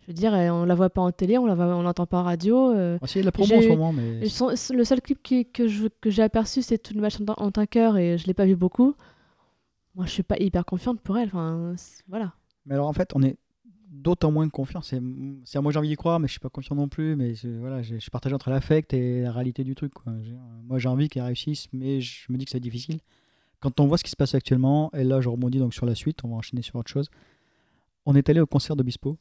je 0.01 0.07
veux 0.09 0.13
dire, 0.13 0.35
euh, 0.35 0.49
on 0.51 0.65
la 0.65 0.75
voit 0.75 0.91
pas 0.91 1.01
en 1.03 1.11
télé, 1.13 1.39
on 1.39 1.47
la 1.47 1.55
voit- 1.55 1.67
on 1.77 1.83
l'entend 1.83 2.07
pas 2.07 2.19
en 2.19 2.23
radio. 2.25 2.71
euh, 2.73 2.99
la 3.17 3.33
promo 3.33 3.55
en 3.57 3.63
ce 3.63 3.69
moment, 3.69 3.93
mais 3.93 4.21
le 4.21 4.85
seul 4.85 5.01
clip 5.01 5.23
qui- 5.23 5.47
que 5.47 5.67
j'ai 5.67 6.23
aperçu, 6.23 6.63
c'est 6.63 6.79
tout 6.79 6.95
le 6.95 7.01
match 7.01 7.17
en, 7.21 7.33
en 7.45 7.51
tanker 7.51 7.97
et 7.97 8.19
je 8.19 8.27
l'ai 8.27 8.35
pas 8.35 8.45
vu 8.47 8.57
beaucoup. 8.57 8.95
Moi, 9.97 10.07
je 10.07 10.11
suis 10.13 10.23
pas 10.23 10.37
hyper 10.39 10.65
confiante 10.65 11.01
pour 11.01 11.19
elle. 11.19 11.29
Enfin, 11.29 11.75
voilà. 12.09 12.33
Mais 12.67 12.75
alors 12.75 12.87
en 12.89 12.93
fait, 12.93 13.11
on 13.15 13.23
est 13.23 13.37
d'autant 13.91 14.31
moins 14.31 14.49
confiant. 14.49 14.81
C'est, 14.83 14.97
à 14.97 15.61
moi 15.61 15.73
j'ai 15.73 15.79
envie 15.79 15.89
d'y 15.89 15.97
croire, 15.97 16.21
mais 16.21 16.29
je 16.29 16.33
suis 16.33 16.41
pas 16.41 16.49
confiant 16.49 16.77
non 16.77 16.89
plus. 16.89 17.17
Mais 17.17 17.35
je, 17.35 17.49
voilà, 17.49 17.83
je, 17.83 17.97
suis 17.97 18.11
partagé 18.11 18.35
entre 18.35 18.51
l'affect 18.51 18.95
et 18.95 19.23
la 19.23 19.33
réalité 19.33 19.65
du 19.65 19.75
truc. 19.75 19.93
quoi. 19.93 20.13
Moi 20.65 20.79
j'ai 20.79 20.89
envie 20.89 21.09
qu'elle 21.09 21.25
réussisse, 21.25 21.67
mais 21.73 22.01
je 22.01 22.31
me 22.31 22.39
dis 22.39 22.45
que 22.45 22.51
c'est 22.51 22.61
difficile. 22.61 23.01
Quand 23.61 23.79
on 23.81 23.87
voit 23.87 23.99
ce 23.99 24.05
qui 24.05 24.11
se 24.11 24.17
passe 24.17 24.35
actuellement, 24.35 24.91
et 24.95 25.05
là 25.05 25.21
je 25.21 25.29
rebondis 25.29 25.59
donc 25.59 25.75
sur 25.75 25.85
la 25.85 25.95
suite, 25.95 26.25
on 26.25 26.29
va 26.29 26.37
enchaîner 26.37 26.63
sur 26.63 26.77
autre 26.77 26.91
chose. 26.91 27.11
On 28.07 28.15
est 28.15 28.29
allé 28.31 28.41
au 28.41 28.47
concert 28.47 28.77
d'Obispo, 28.77 29.19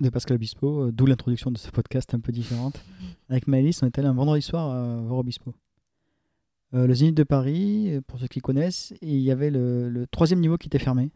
de 0.00 0.08
Pascal 0.08 0.36
Obispo, 0.36 0.84
euh, 0.84 0.92
d'où 0.92 1.04
l'introduction 1.04 1.50
de 1.50 1.58
ce 1.58 1.70
podcast 1.70 2.14
un 2.14 2.20
peu 2.20 2.32
différente. 2.32 2.82
Avec 3.28 3.46
Maëlys, 3.46 3.82
on 3.82 3.86
est 3.86 3.98
allé 3.98 4.08
un 4.08 4.14
vendredi 4.14 4.42
soir 4.42 4.70
euh, 4.70 5.02
voir 5.02 5.18
Obispo. 5.18 5.54
Euh, 6.74 6.86
le 6.86 6.94
Zénith 6.94 7.14
de 7.14 7.24
Paris, 7.24 7.96
euh, 7.96 8.00
pour 8.00 8.18
ceux 8.18 8.28
qui 8.28 8.40
connaissent, 8.40 8.92
et 9.02 9.12
il 9.12 9.20
y 9.20 9.30
avait 9.30 9.50
le, 9.50 9.90
le 9.90 10.06
troisième 10.06 10.40
niveau 10.40 10.56
qui 10.56 10.68
était 10.68 10.78
fermé. 10.78 11.10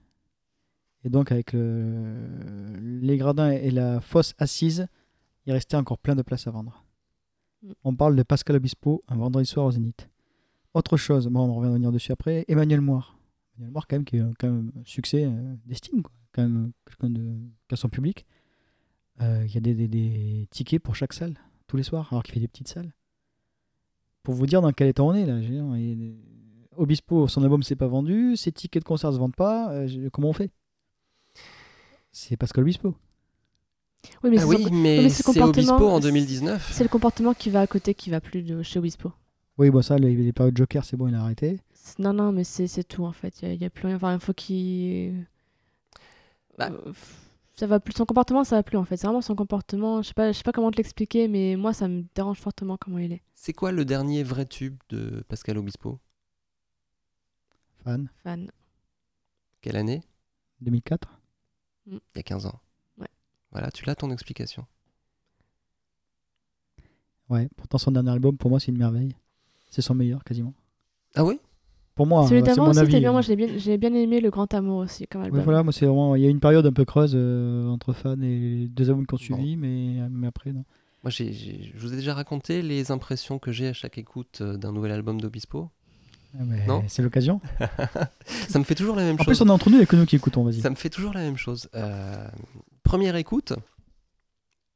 Et 1.06 1.08
donc, 1.08 1.30
avec 1.30 1.52
le- 1.52 2.26
les 3.00 3.16
gradins 3.16 3.50
et 3.52 3.70
la 3.70 4.00
fosse 4.00 4.34
assise, 4.38 4.88
il 5.46 5.52
restait 5.52 5.76
encore 5.76 5.98
plein 5.98 6.16
de 6.16 6.22
places 6.22 6.48
à 6.48 6.50
vendre. 6.50 6.84
Mm. 7.62 7.70
On 7.84 7.94
parle 7.94 8.16
de 8.16 8.24
Pascal 8.24 8.56
Obispo 8.56 9.04
un 9.06 9.16
vendredi 9.16 9.46
soir 9.46 9.66
au 9.66 9.70
Zénith. 9.70 10.10
Autre 10.74 10.96
chose, 10.96 11.28
bon, 11.28 11.42
on 11.44 11.60
va 11.60 11.68
revenir 11.68 11.92
dessus 11.92 12.10
après, 12.10 12.44
Emmanuel 12.48 12.80
Moir. 12.80 13.16
Emmanuel 13.56 13.72
Moir, 13.72 13.86
quand 13.86 13.96
même, 13.96 14.04
qui 14.04 14.16
est 14.16 14.22
quand 14.40 14.50
même 14.50 14.72
un 14.76 14.84
succès 14.84 15.24
euh, 15.26 15.54
d'estime, 15.64 16.02
quand 16.32 16.42
même 16.42 16.72
quelqu'un 16.86 17.10
de, 17.10 17.22
qui 17.68 17.74
a 17.74 17.76
son 17.76 17.88
public. 17.88 18.26
Euh, 19.22 19.44
Il 19.46 19.54
y 19.54 19.58
a 19.58 19.60
des, 19.60 19.74
des- 19.74 19.88
des 19.88 20.48
tickets 20.50 20.82
pour 20.82 20.96
chaque 20.96 21.12
salle, 21.12 21.34
tous 21.68 21.76
les 21.76 21.84
soirs, 21.84 22.08
alors 22.10 22.24
qu'il 22.24 22.34
fait 22.34 22.40
des 22.40 22.48
petites 22.48 22.68
salles. 22.68 22.92
Pour 24.24 24.34
vous 24.34 24.46
dire 24.46 24.60
dans 24.60 24.72
quel 24.72 24.88
état 24.88 25.04
on 25.04 25.14
est, 25.14 25.24
là. 25.24 25.38
Obispo, 26.76 27.28
son 27.28 27.42
album 27.44 27.62
s'est 27.62 27.76
pas 27.76 27.86
vendu, 27.86 28.36
ses 28.36 28.50
tickets 28.50 28.82
de 28.82 28.88
concert 28.88 29.12
se 29.12 29.18
vendent 29.18 29.36
pas, 29.36 29.70
euh, 29.72 30.10
comment 30.12 30.30
on 30.30 30.32
fait? 30.34 30.50
C'est 32.18 32.38
Pascal 32.38 32.62
Obispo. 32.64 32.94
Oui, 34.24 34.30
mais 34.30 34.38
Ah 34.38 34.40
c'est 34.40 34.46
oui, 34.46 34.62
son- 34.64 34.70
mais 34.70 35.02
mais 35.02 35.08
ce 35.10 35.22
c'est 35.22 35.28
Obispo 35.42 35.72
comportement- 35.74 35.94
en 35.96 36.00
2019. 36.00 36.70
c'est 36.72 36.82
le 36.82 36.88
comportement 36.88 37.34
qui 37.34 37.50
va 37.50 37.60
à 37.60 37.66
côté 37.66 37.92
qui 37.92 38.08
va 38.08 38.22
plus 38.22 38.42
de 38.42 38.62
chez 38.62 38.78
Obispo. 38.78 39.12
Oui, 39.58 39.68
bon, 39.68 39.82
ça, 39.82 39.98
les, 39.98 40.14
les 40.16 40.32
périodes 40.32 40.56
Joker, 40.56 40.82
c'est 40.82 40.96
bon, 40.96 41.08
il 41.08 41.14
a 41.14 41.20
arrêté. 41.20 41.60
Non, 41.98 42.14
non, 42.14 42.32
mais 42.32 42.42
c'est 42.42 42.68
c'est 42.68 42.84
tout 42.84 43.04
en 43.04 43.12
fait. 43.12 43.42
Il 43.42 43.58
n'y 43.58 43.66
a, 43.66 43.70
plus 43.70 43.86
rien. 43.86 43.96
Enfin, 43.96 44.14
il 44.14 44.20
faut 44.20 44.32
qu'il. 44.32 45.26
Bah. 46.56 46.70
Euh, 46.70 46.92
Ça 47.54 47.66
va 47.66 47.80
plus. 47.80 47.92
Son 47.92 48.06
comportement, 48.06 48.44
ça 48.44 48.56
va 48.56 48.62
plus 48.62 48.78
en 48.78 48.84
fait. 48.84 48.96
C'est 48.96 49.06
vraiment 49.06 49.20
son 49.20 49.34
comportement. 49.36 50.00
Je 50.00 50.08
sais 50.08 50.14
pas, 50.14 50.32
je 50.32 50.38
sais 50.38 50.42
pas 50.42 50.52
comment 50.52 50.70
te 50.70 50.78
l'expliquer, 50.78 51.28
mais 51.28 51.56
moi, 51.56 51.74
ça 51.74 51.86
me 51.86 52.02
dérange 52.14 52.38
fortement 52.38 52.78
comment 52.78 52.98
il 52.98 53.12
est. 53.12 53.22
C'est 53.34 53.52
quoi 53.52 53.72
le 53.72 53.84
dernier 53.84 54.22
vrai 54.22 54.46
tube 54.46 54.76
de 54.88 55.22
Pascal 55.28 55.58
Obispo? 55.58 55.98
Fan, 57.84 58.08
Fan. 58.22 58.50
Quelle 59.60 59.76
année? 59.76 60.02
2004. 60.62 61.15
Il 61.90 62.00
y 62.16 62.18
a 62.18 62.22
15 62.22 62.46
ans. 62.46 62.58
Ouais. 62.98 63.08
Voilà, 63.52 63.70
tu 63.70 63.84
l'as 63.84 63.94
ton 63.94 64.10
explication. 64.10 64.66
Ouais, 67.28 67.48
pourtant 67.56 67.78
son 67.78 67.90
dernier 67.90 68.10
album, 68.10 68.36
pour 68.36 68.50
moi, 68.50 68.60
c'est 68.60 68.70
une 68.70 68.78
merveille. 68.78 69.16
C'est 69.70 69.82
son 69.82 69.94
meilleur, 69.94 70.22
quasiment. 70.24 70.54
Ah 71.14 71.24
oui? 71.24 71.40
Pour 71.94 72.06
moi, 72.06 72.26
Celui 72.28 72.40
euh, 72.42 72.44
c'est 72.44 72.50
d'avant 72.50 72.64
mon 72.64 72.70
aussi, 72.70 72.78
avis. 72.80 72.90
c'était 72.90 73.00
bien. 73.00 73.12
Moi, 73.12 73.20
j'ai 73.22 73.36
bien, 73.36 73.48
j'ai 73.56 73.78
bien 73.78 73.94
aimé 73.94 74.20
Le 74.20 74.30
Grand 74.30 74.52
Amour 74.52 74.78
aussi 74.78 75.06
comme 75.06 75.22
album. 75.22 75.40
Voilà, 75.40 75.62
moi, 75.62 75.72
c'est 75.72 75.86
vraiment. 75.86 76.14
Il 76.14 76.22
y 76.22 76.26
a 76.26 76.28
une 76.28 76.40
période 76.40 76.66
un 76.66 76.72
peu 76.72 76.84
creuse 76.84 77.12
euh, 77.14 77.66
entre 77.68 77.92
fans 77.94 78.20
et 78.20 78.38
les 78.38 78.68
deux 78.68 78.90
albums 78.90 79.06
qui 79.06 79.14
ont 79.14 79.18
suivi, 79.18 79.56
mais, 79.56 80.08
mais 80.10 80.26
après, 80.26 80.52
non. 80.52 80.64
Moi, 81.02 81.10
je 81.10 81.24
vous 81.78 81.92
ai 81.92 81.96
déjà 81.96 82.14
raconté 82.14 82.62
les 82.62 82.90
impressions 82.90 83.38
que 83.38 83.50
j'ai 83.52 83.68
à 83.68 83.72
chaque 83.72 83.96
écoute 83.96 84.38
euh, 84.40 84.56
d'un 84.56 84.72
nouvel 84.72 84.92
album 84.92 85.20
d'Obispo. 85.20 85.70
Ah, 86.68 86.80
c'est 86.88 87.02
l'occasion. 87.02 87.40
Ça 88.48 88.58
me 88.58 88.64
fait 88.64 88.74
toujours 88.74 88.96
la 88.96 89.02
même 89.04 89.14
En 89.14 89.18
chose. 89.18 89.26
plus, 89.26 89.40
on 89.40 89.46
est 89.48 89.50
entre 89.50 89.70
nous, 89.70 89.76
il 89.76 89.78
n'y 89.78 89.84
a 89.84 89.86
que 89.86 89.96
nous 89.96 90.06
qui 90.06 90.16
écoutons, 90.16 90.44
vas-y. 90.44 90.60
Ça 90.60 90.70
me 90.70 90.74
fait 90.74 90.90
toujours 90.90 91.12
la 91.14 91.20
même 91.20 91.36
chose. 91.36 91.68
Euh, 91.74 92.28
première 92.82 93.16
écoute, 93.16 93.52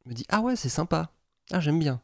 je 0.05 0.09
me 0.11 0.15
dis 0.15 0.25
Ah 0.29 0.41
ouais, 0.41 0.57
c'est 0.57 0.69
sympa. 0.69 1.11
Ah, 1.51 1.61
j'aime 1.61 1.79
bien. 1.79 2.01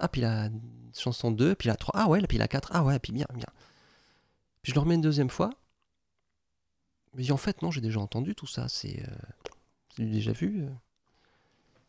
Ah, 0.00 0.08
puis 0.08 0.20
la 0.20 0.48
chanson 0.96 1.30
2, 1.30 1.54
puis 1.54 1.68
la 1.68 1.76
3. 1.76 1.94
Ah 1.96 2.08
ouais, 2.08 2.20
puis 2.26 2.38
la 2.38 2.48
4. 2.48 2.70
Ah 2.72 2.84
ouais, 2.84 2.98
puis 2.98 3.12
bien, 3.12 3.26
bien. 3.34 3.46
Puis 4.62 4.70
je 4.72 4.74
le 4.74 4.80
remets 4.80 4.96
une 4.96 5.00
deuxième 5.00 5.30
fois. 5.30 5.50
Je 7.12 7.18
me 7.18 7.22
dis 7.24 7.32
En 7.32 7.36
fait, 7.36 7.62
non, 7.62 7.70
j'ai 7.70 7.80
déjà 7.80 8.00
entendu 8.00 8.34
tout 8.34 8.46
ça. 8.46 8.68
C'est 8.68 9.02
euh, 9.02 10.04
déjà 10.04 10.32
vu. 10.32 10.62
euh. 10.64 10.68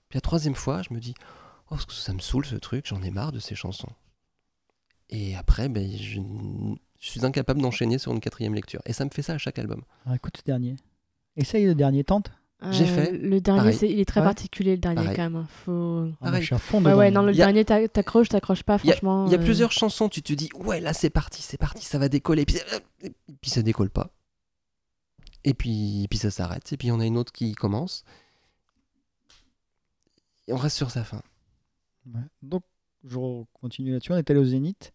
Puis 0.09 0.17
la 0.17 0.21
troisième 0.21 0.55
fois, 0.55 0.81
je 0.83 0.93
me 0.93 0.99
dis 0.99 1.13
Oh, 1.71 1.75
parce 1.75 1.85
que 1.85 1.93
ça 1.93 2.13
me 2.13 2.19
saoule 2.19 2.45
ce 2.45 2.55
truc, 2.55 2.87
j'en 2.87 3.01
ai 3.03 3.11
marre 3.11 3.31
de 3.31 3.39
ces 3.39 3.55
chansons. 3.55 3.91
Et 5.11 5.35
après, 5.35 5.69
ben, 5.69 5.91
je, 5.91 6.19
je 6.99 7.09
suis 7.09 7.25
incapable 7.25 7.61
d'enchaîner 7.61 7.97
sur 7.97 8.11
une 8.11 8.19
quatrième 8.19 8.53
lecture. 8.53 8.81
Et 8.85 8.93
ça 8.93 9.05
me 9.05 9.09
fait 9.09 9.21
ça 9.21 9.33
à 9.33 9.37
chaque 9.37 9.57
album. 9.59 9.83
Alors, 10.05 10.15
écoute 10.15 10.37
ce 10.37 10.43
dernier. 10.43 10.75
Essaye 11.35 11.65
le 11.65 11.75
dernier, 11.75 12.03
tente. 12.03 12.31
J'ai 12.71 12.83
Euh, 12.83 12.87
fait, 12.87 13.11
Le 13.13 13.39
dernier, 13.39 13.71
c'est- 13.71 13.89
il 13.89 14.01
est 14.01 14.05
très 14.05 14.19
Ouais. 14.19 14.25
particulier, 14.25 14.71
le 14.71 14.79
dernier, 14.81 14.95
Pareil. 15.03 15.15
quand 15.15 15.23
même. 15.23 15.35
hein. 15.37 15.47
Faut... 15.63 16.09
Ah, 16.19 16.37
je 16.41 16.45
suis 16.45 16.55
à 16.55 16.57
fond 16.57 16.79
Ouais, 16.79 16.83
dedans. 16.89 16.97
ouais, 16.97 17.11
non, 17.11 17.21
le 17.21 17.31
Il 17.31 17.37
y 17.37 17.41
a- 17.41 17.45
dernier, 17.45 17.63
t'a- 17.63 17.87
t'accroches, 17.87 18.27
t'accroches 18.27 18.63
pas, 18.63 18.77
Il 18.83 18.87
y 18.87 18.91
a- 18.91 18.95
franchement. 18.95 19.25
Il 19.27 19.31
y 19.31 19.35
a 19.35 19.39
euh, 19.39 19.43
plusieurs 19.43 19.71
chansons, 19.71 20.09
tu 20.09 20.21
te 20.21 20.33
dis, 20.33 20.49
ouais, 20.55 20.81
là 20.81 20.91
c'est 20.91 21.09
parti, 21.09 21.41
c'est 21.41 21.55
parti, 21.57 21.85
ça 21.85 21.97
va 21.99 22.09
décoller. 22.09 22.41
Et 22.41 22.45
puis, 22.45 22.57
et 23.01 23.11
puis 23.39 23.49
ça 23.49 23.61
décolle 23.61 23.89
pas. 23.89 24.09
Et 25.45 25.53
puis, 25.53 26.05
puis 26.09 26.19
ça 26.19 26.31
s'arrête. 26.31 26.73
Et 26.73 26.75
puis 26.75 26.91
on 26.91 26.99
a 26.99 27.05
une 27.05 27.17
autre 27.17 27.31
qui 27.31 27.53
commence. 27.53 28.03
Et 30.49 30.53
on 30.53 30.57
reste 30.57 30.75
sur 30.75 30.91
sa 30.91 31.05
fin. 31.05 31.21
Ouais. 32.13 32.19
Donc, 32.41 32.63
je 33.05 33.17
continue 33.53 33.93
là-dessus. 33.93 34.11
On 34.11 34.17
est 34.17 34.29
allé 34.29 34.39
au 34.39 34.43
Zénith. 34.45 34.91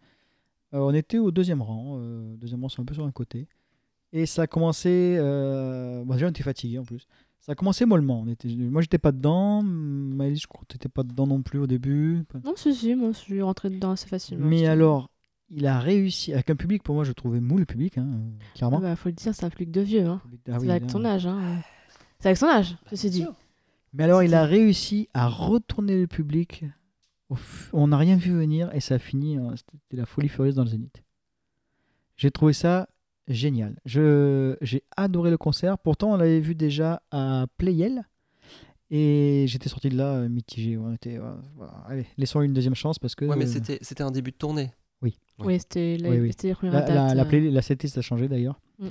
Euh, 0.75 0.79
on 0.81 0.93
était 0.93 1.19
au 1.19 1.31
deuxième 1.31 1.63
rang. 1.63 1.99
euh, 2.01 2.35
deuxième 2.37 2.63
rang, 2.63 2.69
c'est 2.69 2.81
un 2.81 2.85
peu 2.85 2.95
sur 2.95 3.05
un 3.05 3.13
côté. 3.13 3.47
Et 4.13 4.27
ça 4.27 4.43
a 4.43 4.47
commencé. 4.47 5.17
Euh... 5.19 6.05
Bon, 6.05 6.15
déjà, 6.15 6.27
on 6.27 6.31
était 6.31 6.43
fatigué 6.43 6.79
en 6.79 6.85
plus. 6.85 7.07
Ça 7.41 7.53
a 7.53 7.55
commencé 7.55 7.85
mollement. 7.85 8.21
On 8.23 8.29
était... 8.29 8.49
Moi, 8.49 8.81
j'étais 8.81 8.99
pas 8.99 9.13
dedans. 9.13 9.63
Maëlys, 9.63 10.43
je 10.43 10.47
crois 10.47 10.63
que 10.63 10.73
t'étais 10.73 10.89
pas 10.89 11.03
dedans 11.03 11.27
non 11.27 11.43
plus 11.43 11.59
au 11.59 11.67
début. 11.67 12.25
Non, 12.45 12.55
si, 12.57 12.75
si, 12.75 12.95
moi, 12.95 13.13
je 13.13 13.19
suis 13.19 13.43
rentré 13.43 13.71
dedans 13.71 13.91
assez 13.91 14.09
facilement. 14.09 14.47
Mais 14.47 14.67
alors, 14.67 15.11
il 15.51 15.67
a 15.67 15.79
réussi. 15.79 16.33
Avec 16.33 16.49
un 16.51 16.57
public, 16.57 16.83
pour 16.83 16.95
moi, 16.95 17.05
je 17.05 17.13
trouvais 17.13 17.41
mou 17.41 17.59
le 17.59 17.67
public, 17.67 17.99
hein, 17.99 18.09
Ah 18.09 18.45
clairement. 18.57 18.81
bah, 18.81 18.97
faut 18.97 19.11
le 19.11 19.15
dire, 19.15 19.35
c'est 19.35 19.45
un 19.45 19.51
public 19.51 19.71
de 19.71 19.81
vieux. 19.83 20.07
Hein. 20.07 20.23
Ah 20.49 20.53
c'est 20.55 20.59
oui, 20.59 20.71
avec 20.71 20.85
là. 20.85 20.89
ton 20.89 21.05
âge. 21.05 21.27
Hein. 21.27 21.41
C'est 22.19 22.29
avec 22.29 22.39
son 22.39 22.47
âge, 22.47 22.77
ceci 22.89 23.11
dit. 23.11 23.27
Mais 23.93 24.05
alors, 24.05 24.23
il 24.23 24.35
a 24.35 24.45
réussi 24.47 25.09
à 25.13 25.29
retourner 25.29 26.01
le 26.01 26.07
public. 26.07 26.65
On 27.73 27.89
n'a 27.89 27.97
rien 27.99 28.17
vu 28.17 28.33
venir 28.33 28.71
et 28.75 28.81
ça 28.81 28.97
a 28.97 28.99
fini. 28.99 29.37
hein, 29.37 29.55
C'était 29.57 29.97
la 29.97 30.07
folie 30.07 30.29
furieuse 30.29 30.55
dans 30.55 30.65
le 30.65 30.69
Zénith. 30.71 31.03
J'ai 32.17 32.31
trouvé 32.31 32.53
ça 32.53 32.89
génial. 33.29 33.79
Je- 33.85 34.57
J'ai 34.61 34.83
adoré 34.97 35.31
le 35.31 35.39
concert. 35.39 35.79
Pourtant, 35.79 36.13
on 36.13 36.17
l'avait 36.17 36.41
vu 36.41 36.55
déjà 36.55 37.03
à 37.11 37.47
Playel. 37.59 38.05
Et 38.91 39.47
j'étais 39.49 39.69
sorti 39.69 39.89
de 39.89 39.97
là 39.97 40.17
euh, 40.17 40.29
mitigé. 40.29 40.77
On 40.77 40.93
était, 40.93 41.19
ouais, 41.19 41.25
voilà. 41.57 41.73
Allez, 41.89 42.07
laissons-lui 42.19 42.47
une 42.47 42.53
deuxième 42.55 42.75
chance 42.75 42.99
parce 42.99 43.15
que. 43.15 43.25
Ouais, 43.25 43.35
mais 43.37 43.47
euh, 43.47 43.49
c'était 43.53 43.79
c'était 43.81 44.03
un 44.03 44.11
début 44.11 44.31
de 44.31 44.37
tournée. 44.37 44.71
Ouais. 45.03 45.15
Oui, 45.41 45.59
c'était 45.59 45.97
la, 45.97 46.11
Oui, 46.11 46.21
oui. 46.21 46.33
La, 46.63 46.71
dates, 46.71 46.89
la, 46.91 47.15
la, 47.15 47.23
euh, 47.23 47.25
play- 47.25 47.51
la 47.51 47.63
setlist 47.63 47.99
a 47.99 48.03
changé 48.03 48.29
d'ailleurs. 48.29 48.61
Mm. 48.79 48.89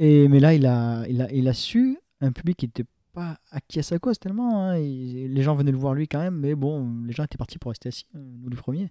Et, 0.00 0.28
mais 0.28 0.40
là, 0.40 0.52
il 0.54 0.66
a, 0.66 1.06
il, 1.08 1.22
a, 1.22 1.32
il 1.32 1.48
a 1.48 1.54
su 1.54 1.98
un 2.20 2.32
public 2.32 2.56
qui 2.58 2.66
n'était 2.66 2.84
pas 3.12 3.38
acquis 3.50 3.78
à 3.80 3.82
sa 3.82 3.98
cause 3.98 4.18
tellement. 4.18 4.64
hein. 4.70 4.78
Les 4.78 5.42
gens 5.42 5.54
venaient 5.54 5.72
le 5.72 5.78
voir 5.78 5.94
lui 5.94 6.08
quand 6.08 6.20
même, 6.20 6.36
mais 6.36 6.54
bon, 6.54 7.02
les 7.06 7.12
gens 7.12 7.24
étaient 7.24 7.38
partis 7.38 7.58
pour 7.58 7.70
rester 7.70 7.88
assis, 7.88 8.06
euh, 8.14 8.18
nous 8.42 8.48
les 8.48 8.56
premiers. 8.56 8.88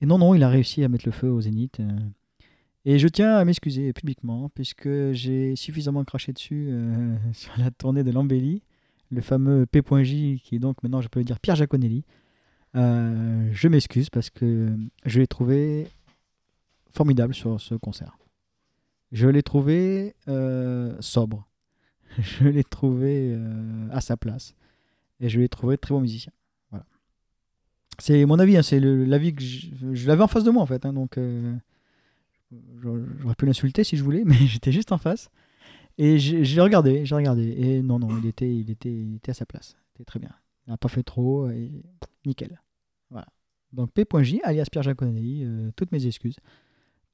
Et 0.00 0.06
non, 0.06 0.18
non, 0.18 0.34
il 0.34 0.42
a 0.42 0.48
réussi 0.48 0.84
à 0.84 0.88
mettre 0.88 1.06
le 1.06 1.12
feu 1.12 1.30
au 1.30 1.40
zénith. 1.40 1.80
euh. 1.80 1.98
Et 2.84 2.98
je 2.98 3.08
tiens 3.08 3.34
à 3.36 3.44
m'excuser 3.44 3.92
publiquement, 3.92 4.48
puisque 4.50 4.88
j'ai 5.12 5.56
suffisamment 5.56 6.04
craché 6.04 6.32
dessus 6.32 6.68
euh, 6.70 7.16
sur 7.32 7.52
la 7.58 7.70
tournée 7.70 8.04
de 8.04 8.10
l'embellie, 8.10 8.62
le 9.10 9.20
fameux 9.20 9.66
P.J, 9.66 10.40
qui 10.44 10.56
est 10.56 10.58
donc 10.58 10.82
maintenant, 10.82 11.00
je 11.00 11.08
peux 11.08 11.20
le 11.20 11.24
dire, 11.24 11.40
Pierre 11.40 11.56
Jaconelli. 11.56 12.04
Je 12.74 13.68
m'excuse 13.68 14.10
parce 14.10 14.28
que 14.28 14.76
je 15.06 15.20
l'ai 15.20 15.26
trouvé 15.26 15.88
formidable 16.92 17.34
sur 17.34 17.58
ce 17.60 17.74
concert. 17.74 18.18
Je 19.12 19.28
l'ai 19.28 19.42
trouvé 19.42 20.14
sobre. 21.00 21.46
Je 22.18 22.48
l'ai 22.48 22.64
trouvé 22.64 23.34
euh, 23.34 23.88
à 23.90 24.00
sa 24.00 24.16
place. 24.16 24.54
Et 25.20 25.28
je 25.28 25.40
l'ai 25.40 25.48
trouvé 25.48 25.78
très 25.78 25.94
bon 25.94 26.00
musicien. 26.00 26.32
Voilà. 26.70 26.84
C'est 27.98 28.24
mon 28.26 28.38
avis, 28.38 28.56
hein, 28.56 28.62
c'est 28.62 28.80
l'avis 28.80 29.34
que 29.34 29.42
je, 29.42 30.06
l'avais 30.06 30.22
en 30.22 30.28
face 30.28 30.44
de 30.44 30.50
moi 30.50 30.62
en 30.62 30.66
fait. 30.66 30.84
hein, 30.84 30.92
donc 30.92 31.16
euh, 31.16 31.56
j'aurais 32.82 33.34
pu 33.34 33.46
l'insulter 33.46 33.82
si 33.82 33.96
je 33.96 34.04
voulais, 34.04 34.24
mais 34.26 34.36
j'étais 34.36 34.72
juste 34.72 34.92
en 34.92 34.98
face. 34.98 35.30
Et 35.96 36.18
j'ai 36.18 36.60
regardé, 36.60 37.06
j'ai 37.06 37.14
regardé. 37.14 37.54
Et 37.56 37.80
non, 37.80 37.98
non, 37.98 38.18
il 38.18 38.26
était, 38.26 38.54
il 38.54 38.70
était, 38.70 38.92
il 38.92 39.16
était 39.16 39.30
à 39.30 39.34
sa 39.34 39.46
place. 39.46 39.76
Il 39.78 40.02
était 40.02 40.04
très 40.04 40.18
bien. 40.18 40.30
Il 40.66 40.70
n'a 40.70 40.76
pas 40.76 40.88
fait 40.88 41.02
trop. 41.02 41.48
Et 41.48 41.70
nickel. 42.26 42.60
Voilà. 43.10 43.26
Donc 43.72 43.92
P.J, 43.92 44.40
alias 44.44 44.66
Pierre 44.70 44.82
Jaconelli, 44.82 45.44
euh, 45.44 45.70
toutes 45.76 45.92
mes 45.92 46.06
excuses. 46.06 46.36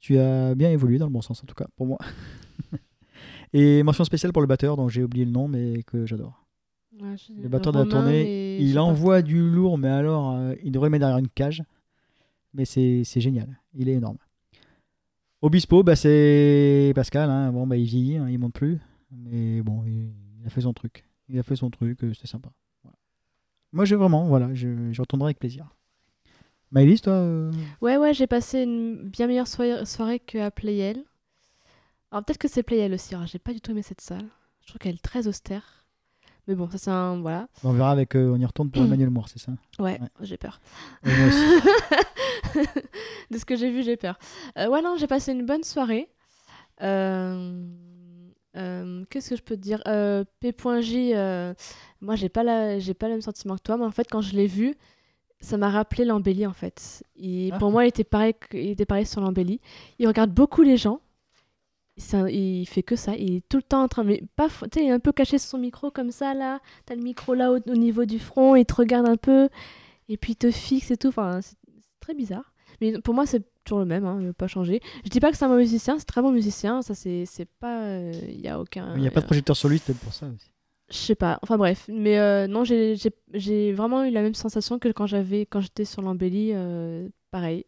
Tu 0.00 0.18
as 0.18 0.54
bien 0.54 0.70
évolué 0.70 0.98
dans 0.98 1.06
le 1.06 1.12
bon 1.12 1.22
sens 1.22 1.42
en 1.42 1.46
tout 1.46 1.54
cas, 1.54 1.68
pour 1.76 1.86
moi. 1.86 1.98
Et 3.52 3.82
mention 3.82 4.04
spéciale 4.04 4.32
pour 4.32 4.42
le 4.42 4.48
batteur 4.48 4.76
dont 4.76 4.88
j'ai 4.88 5.02
oublié 5.02 5.24
le 5.24 5.30
nom 5.30 5.48
mais 5.48 5.82
que 5.82 6.06
j'adore. 6.06 6.44
ouais, 7.00 7.16
Le 7.42 7.48
batteur 7.48 7.72
de 7.72 7.78
la 7.78 7.84
tournée, 7.86 8.56
il 8.58 8.74
pas. 8.74 8.82
envoie 8.82 9.22
du 9.22 9.42
lourd 9.50 9.78
mais 9.78 9.88
alors 9.88 10.32
euh, 10.32 10.54
il 10.62 10.72
devrait 10.72 10.88
le 10.88 10.92
mettre 10.92 11.00
derrière 11.02 11.18
une 11.18 11.28
cage. 11.28 11.62
Mais 12.54 12.64
c'est 12.64 13.02
c'est 13.04 13.20
génial, 13.20 13.58
il 13.74 13.88
est 13.88 13.94
énorme. 13.94 14.18
Obispo, 15.40 15.82
bah, 15.82 15.96
c'est 15.96 16.92
Pascal, 16.94 17.28
hein. 17.30 17.50
bon, 17.50 17.66
bah, 17.66 17.76
il 17.76 17.84
vieillit, 17.84 18.16
hein, 18.16 18.28
il 18.28 18.38
monte 18.38 18.52
plus. 18.54 18.78
Mais 19.10 19.60
bon, 19.62 19.82
il, 19.86 20.12
il 20.40 20.46
a 20.46 20.50
fait 20.50 20.60
son 20.60 20.72
truc. 20.72 21.04
Il 21.28 21.38
a 21.38 21.42
fait 21.42 21.56
son 21.56 21.70
truc, 21.70 22.02
euh, 22.04 22.12
c'était 22.14 22.28
sympa. 22.28 22.50
Voilà. 22.82 22.96
Moi 23.72 23.84
j'ai 23.84 23.96
vraiment, 23.96 24.26
voilà, 24.26 24.52
je, 24.54 24.92
je 24.92 25.00
retournerai 25.00 25.28
avec 25.28 25.38
plaisir. 25.38 25.74
Maëlys, 26.70 27.02
toi 27.02 27.12
euh, 27.14 27.52
Ouais, 27.80 27.96
ouais, 27.96 28.14
j'ai 28.14 28.26
passé 28.26 28.62
une 28.62 29.08
bien 29.10 29.26
meilleure 29.26 29.46
soirée, 29.48 29.84
soirée 29.84 30.20
qu'à 30.20 30.50
Playel. 30.50 31.04
Alors 32.12 32.24
peut-être 32.24 32.38
que 32.38 32.46
c'est 32.48 32.62
Playel 32.62 32.92
aussi, 32.94 33.14
alors 33.14 33.26
j'ai 33.26 33.38
pas 33.40 33.52
du 33.52 33.60
tout 33.60 33.70
aimé 33.72 33.82
cette 33.82 34.00
salle. 34.00 34.26
Je 34.60 34.68
trouve 34.68 34.78
qu'elle 34.78 34.94
est 34.94 35.02
très 35.02 35.26
austère. 35.26 35.84
Mais 36.46 36.54
bon, 36.54 36.68
ça 36.70 36.78
c'est 36.78 36.90
un... 36.90 37.20
Voilà. 37.20 37.48
On 37.64 37.72
verra 37.72 37.90
avec. 37.92 38.14
euh, 38.16 38.32
on 38.34 38.38
y 38.38 38.44
retourne 38.44 38.70
pour 38.70 38.82
Emmanuel 38.84 39.10
Moore, 39.10 39.28
c'est 39.28 39.38
ça? 39.38 39.52
Ouais, 39.78 39.98
Ouais. 40.00 40.08
j'ai 40.20 40.36
peur. 40.36 40.60
Et 41.04 41.08
moi 41.16 41.26
aussi. 41.28 42.68
de 43.30 43.38
ce 43.38 43.44
que 43.44 43.56
j'ai 43.56 43.70
vu, 43.70 43.82
j'ai 43.82 43.96
peur. 43.96 44.18
Euh, 44.58 44.68
ouais, 44.68 44.82
non, 44.82 44.96
j'ai 44.98 45.06
passé 45.06 45.32
une 45.32 45.46
bonne 45.46 45.62
soirée. 45.64 46.08
Euh, 46.82 47.64
euh, 48.56 49.04
Qu'est-ce 49.08 49.30
que 49.30 49.36
je 49.36 49.42
peux 49.42 49.56
te 49.56 49.60
dire? 49.60 49.82
Euh, 49.86 50.24
P.J, 50.40 51.12
euh, 51.14 51.54
moi, 52.00 52.16
j'ai 52.16 52.28
pas, 52.28 52.42
la... 52.42 52.78
j'ai 52.78 52.94
pas 52.94 53.06
le 53.06 53.14
même 53.14 53.22
sentiment 53.22 53.56
que 53.56 53.62
toi, 53.62 53.76
mais 53.76 53.84
en 53.84 53.90
fait, 53.90 54.06
quand 54.10 54.20
je 54.20 54.34
l'ai 54.34 54.46
vu, 54.48 54.74
ça 55.40 55.56
m'a 55.56 55.70
rappelé 55.70 56.04
l'embellie, 56.04 56.46
en 56.46 56.52
fait. 56.52 57.04
Et 57.16 57.50
Ah. 57.52 57.58
Pour 57.58 57.70
moi, 57.70 57.84
il 57.84 57.88
était, 57.88 58.04
pareil, 58.04 58.34
il 58.52 58.70
était 58.70 58.84
pareil 58.86 59.06
sur 59.06 59.20
l'embellie. 59.20 59.60
Il 59.98 60.06
regarde 60.08 60.30
beaucoup 60.32 60.62
les 60.62 60.76
gens. 60.76 61.00
Il 61.96 62.66
fait 62.66 62.82
que 62.82 62.96
ça. 62.96 63.14
Il 63.16 63.36
est 63.36 63.48
tout 63.48 63.58
le 63.58 63.62
temps 63.62 63.82
en 63.82 63.88
train. 63.88 64.04
Mais 64.04 64.22
pas. 64.36 64.48
Tu 64.48 64.54
sais, 64.74 64.84
il 64.84 64.88
est 64.88 64.92
un 64.92 64.98
peu 65.00 65.12
caché 65.12 65.38
sur 65.38 65.50
son 65.50 65.58
micro 65.58 65.90
comme 65.90 66.10
ça, 66.10 66.34
là. 66.34 66.60
T'as 66.86 66.94
le 66.94 67.02
micro 67.02 67.34
là 67.34 67.52
au, 67.52 67.58
au 67.66 67.76
niveau 67.76 68.04
du 68.04 68.18
front. 68.18 68.54
Il 68.56 68.64
te 68.64 68.74
regarde 68.74 69.08
un 69.08 69.16
peu. 69.16 69.48
Et 70.08 70.16
puis 70.16 70.32
il 70.32 70.36
te 70.36 70.50
fixe 70.50 70.90
et 70.90 70.96
tout. 70.96 71.08
Enfin, 71.08 71.40
c'est 71.42 71.56
très 72.00 72.14
bizarre. 72.14 72.52
Mais 72.80 72.98
pour 73.00 73.14
moi, 73.14 73.26
c'est 73.26 73.42
toujours 73.64 73.78
le 73.80 73.84
même. 73.84 74.04
Hein, 74.04 74.16
il 74.20 74.26
n'a 74.26 74.32
pas 74.32 74.48
changé. 74.48 74.80
Je 75.04 75.10
dis 75.10 75.20
pas 75.20 75.30
que 75.30 75.36
c'est 75.36 75.44
un 75.44 75.48
mauvais 75.48 75.62
musicien. 75.62 75.98
C'est 75.98 76.04
très 76.06 76.22
bon 76.22 76.32
musicien. 76.32 76.82
Ça, 76.82 76.94
c'est 76.94 77.24
c'est 77.26 77.44
pas. 77.60 77.82
euh, 77.82 78.12
Il 78.28 78.40
y 78.40 78.48
a 78.48 78.58
aucun. 78.58 78.94
Il 78.96 79.02
n'y 79.02 79.08
a 79.08 79.10
pas 79.10 79.20
de 79.20 79.26
projecteur 79.26 79.56
sur 79.56 79.68
lui, 79.68 79.78
c'est 79.78 79.86
peut-être 79.92 80.00
pour 80.02 80.12
ça 80.14 80.26
aussi. 80.26 80.48
Je 80.90 80.96
sais 80.96 81.14
pas. 81.14 81.38
Enfin 81.42 81.56
bref. 81.56 81.86
Mais 81.88 82.18
euh, 82.18 82.46
non, 82.46 82.64
j'ai- 82.64 83.72
vraiment 83.72 84.04
eu 84.04 84.10
la 84.10 84.20
même 84.22 84.34
sensation 84.34 84.78
que 84.78 84.88
quand 84.88 85.06
j'avais 85.06 85.46
quand 85.46 85.60
j'étais 85.60 85.84
sur 85.84 86.02
l'embellie. 86.02 86.50
euh, 86.54 87.08
pareil. 87.30 87.64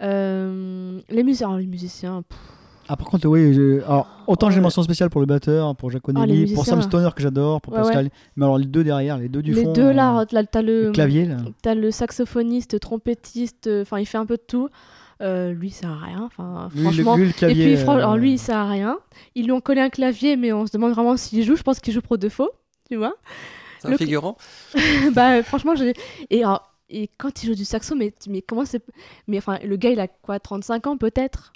Euh, 0.00 1.00
les 1.08 1.22
musiciens, 1.24 1.58
les 1.58 1.66
musiciens. 1.66 2.22
pff, 2.22 2.38
Ah, 2.88 2.96
par 2.96 3.06
contre, 3.06 3.26
oui, 3.28 3.52
je- 3.52 3.82
alors, 3.84 4.08
autant 4.26 4.48
j'ai 4.50 4.56
le- 4.56 4.62
mention 4.62 4.82
spéciale 4.82 5.10
pour 5.10 5.20
le 5.20 5.26
batteur, 5.26 5.76
pour 5.76 5.90
Jacques 5.90 6.02
Ah, 6.08 6.12
les 6.12 6.14
Connelly, 6.26 6.54
pour 6.54 6.64
Sam 6.64 6.76
musiciens. 6.78 6.98
Stoner 7.00 7.10
que 7.14 7.22
j'adore, 7.22 7.60
pour 7.60 7.74
Ouais, 7.74 7.80
Pascal. 7.82 8.08
Mais 8.36 8.44
alors, 8.44 8.56
les 8.58 8.66
deux 8.66 8.82
derrière, 8.84 9.18
les 9.18 9.28
deux 9.28 9.42
du 9.42 9.52
les 9.52 9.62
fond. 9.64 9.72
deux 9.72 9.82
euh, 9.88 9.92
là, 9.92 10.24
t'as 10.50 10.62
le, 10.62 10.86
le 10.86 10.92
clavier, 10.92 11.26
là. 11.26 11.36
T'as 11.62 11.74
le 11.74 11.90
saxophoniste, 11.90 12.80
trompettiste, 12.80 13.66
euh, 13.66 13.82
enfin 13.82 13.98
il 13.98 14.06
fait 14.06 14.18
un 14.18 14.26
peu 14.26 14.36
de 14.36 14.42
tout. 14.46 14.68
Euh, 15.20 15.52
lui, 15.52 15.70
ça 15.70 15.80
sert 15.80 15.90
à 15.90 15.98
rien. 16.06 16.22
Enfin, 16.24 16.68
Lui, 16.74 16.82
franchement. 16.84 17.16
le, 17.16 17.22
lui, 17.22 17.26
le 17.28 17.34
clavier. 17.34 17.64
et 17.72 17.74
puis, 17.74 17.82
fran- 17.82 17.94
euh, 17.94 17.98
alors 17.98 18.16
lui, 18.16 18.32
il 18.34 18.38
sert 18.38 18.56
à 18.56 18.68
rien. 18.70 18.98
Ils 19.34 19.44
lui 19.46 19.52
ont 19.52 19.60
collé 19.60 19.80
un 19.80 19.90
clavier, 19.90 20.36
mais 20.36 20.52
on 20.52 20.64
se 20.66 20.72
demande 20.72 20.92
vraiment 20.92 21.16
s'il 21.16 21.42
joue. 21.44 21.56
Je 21.56 21.62
pense 21.62 21.80
qu'il 21.80 21.92
joue 21.92 22.00
pro 22.00 22.16
de 22.16 22.28
faux, 22.28 22.50
tu 22.88 22.96
vois. 22.96 23.14
C'est 23.80 23.88
un 23.88 23.90
Le- 23.92 23.96
figurant 23.96 24.36
bah, 25.14 25.42
franchement, 25.42 25.74
j'ai. 25.74 25.92
Et, 26.30 26.42
alors, 26.44 26.72
et 26.88 27.10
quand 27.18 27.42
il 27.42 27.48
joue 27.48 27.54
du 27.54 27.64
saxo, 27.64 27.94
mais, 27.96 28.14
mais 28.28 28.42
comment 28.42 28.64
c'est. 28.64 28.82
Mais 29.26 29.38
enfin, 29.38 29.58
le 29.64 29.76
gars, 29.76 29.90
il 29.90 30.00
a 30.00 30.06
quoi, 30.08 30.38
35 30.40 30.86
ans 30.86 30.96
peut-être? 30.96 31.52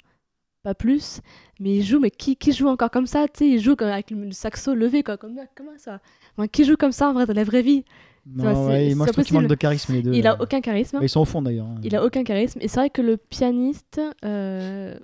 Pas 0.63 0.73
plus. 0.73 1.19
Mais 1.59 1.75
il 1.77 1.83
joue, 1.83 1.99
mais 1.99 2.09
qui, 2.09 2.35
qui 2.37 2.53
joue 2.53 2.67
encore 2.67 2.89
comme 2.89 3.05
ça 3.05 3.25
Tu 3.27 3.39
sais, 3.39 3.49
il 3.49 3.59
joue 3.59 3.75
avec 3.79 4.11
le, 4.11 4.31
saxo 4.31 4.73
levé, 4.73 5.03
quoi. 5.03 5.17
Comme, 5.17 5.35
comment 5.55 5.71
ça? 5.77 5.99
Enfin, 6.37 6.47
Qui 6.47 6.63
joue 6.63 6.77
comme 6.77 6.91
ça 6.93 7.09
en 7.09 7.13
vrai, 7.13 7.25
dans 7.25 7.33
la 7.33 7.43
vraie 7.43 7.61
vie? 7.61 7.83
Non, 8.25 8.67
ouais, 8.67 8.87
c'est 8.89 8.95
moi, 8.95 9.05
je 9.07 9.11
trouve 9.11 9.25
qu'ils 9.25 9.35
impossible. 9.35 9.41
manquent 9.41 9.49
de 9.49 9.55
charisme, 9.55 9.93
les 9.93 10.01
deux. 10.01 10.13
Il 10.13 10.25
a 10.25 10.41
aucun 10.41 10.61
charisme. 10.61 10.99
Ils 11.01 11.09
sont 11.09 11.19
au 11.19 11.25
fond, 11.25 11.41
d'ailleurs. 11.41 11.65
hein. 11.67 11.75
Il 11.83 11.93
a 11.97 12.05
aucun 12.05 12.23
charisme. 12.23 12.59
Et 12.61 12.69
c'est 12.69 12.79
vrai 12.79 12.89
que 12.89 13.01
le 13.01 13.17
pianiste. 13.17 13.99
euh, 14.23 14.97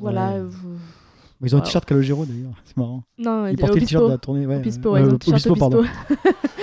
Voilà. 0.00 0.32
Ouais. 0.34 0.40
vous- 0.42 0.78
Ils 1.44 1.54
ont 1.54 1.58
un 1.58 1.62
t-shirt 1.62 1.84
Calogero, 1.84 2.26
d'ailleurs. 2.26 2.54
C'est 2.64 2.76
marrant. 2.76 3.04
Non, 3.18 3.46
Ils 3.46 3.56
portaient 3.56 3.78
le 3.78 3.86
t-shirt 3.86 4.02
Obispo. 4.02 4.06
de 4.06 4.12
la 4.12 4.18
tournée. 4.18 4.46
Ouais, 4.48 4.56
Obispo, 4.56 4.90
ouais, 4.94 5.00
ils 5.00 5.04
ont 5.04 5.08
euh, 5.08 5.12
le 5.12 5.18
t-shirt 5.18 5.46
Obispo, 5.46 5.54
pardon. 5.54 5.84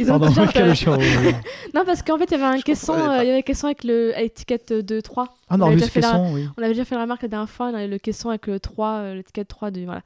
Ils 0.00 0.10
ont 0.10 0.18
Pardon. 0.18 0.42
Non, 1.74 1.84
parce 1.84 2.02
qu'en 2.02 2.18
fait, 2.18 2.24
il 2.24 2.30
y 2.32 2.34
avait 2.34 2.58
un 2.58 2.60
caisson, 2.60 2.94
comprenais 2.94 3.18
euh, 3.18 3.22
il 3.22 3.26
y 3.26 3.30
avait 3.30 3.38
un 3.38 3.42
caisson 3.42 3.66
avec 3.66 3.84
le 3.84 4.14
à 4.16 4.22
étiquette 4.22 4.72
de 4.72 5.00
3. 5.00 5.28
Ah 5.48 5.56
non, 5.56 5.64
On 5.64 5.66
avait 5.68 5.76
vu 5.76 5.80
déjà 5.80 5.86
ce 5.86 5.92
fait 5.92 6.00
la- 6.00 6.08
caisson, 6.10 6.34
oui. 6.34 6.48
On 6.56 6.62
avait 6.62 6.72
déjà 6.72 6.84
fait 6.84 6.94
la 6.94 7.02
remarque 7.02 7.22
la 7.22 7.28
dernière 7.28 7.50
fois, 7.50 7.70
le 7.72 7.98
caisson 7.98 8.30
avec 8.30 8.46
le 8.46 8.58
3, 8.58 8.88
euh, 8.88 9.14
l'étiquette 9.14 9.48
3 9.48 9.70
du 9.70 9.84
voilà. 9.84 10.02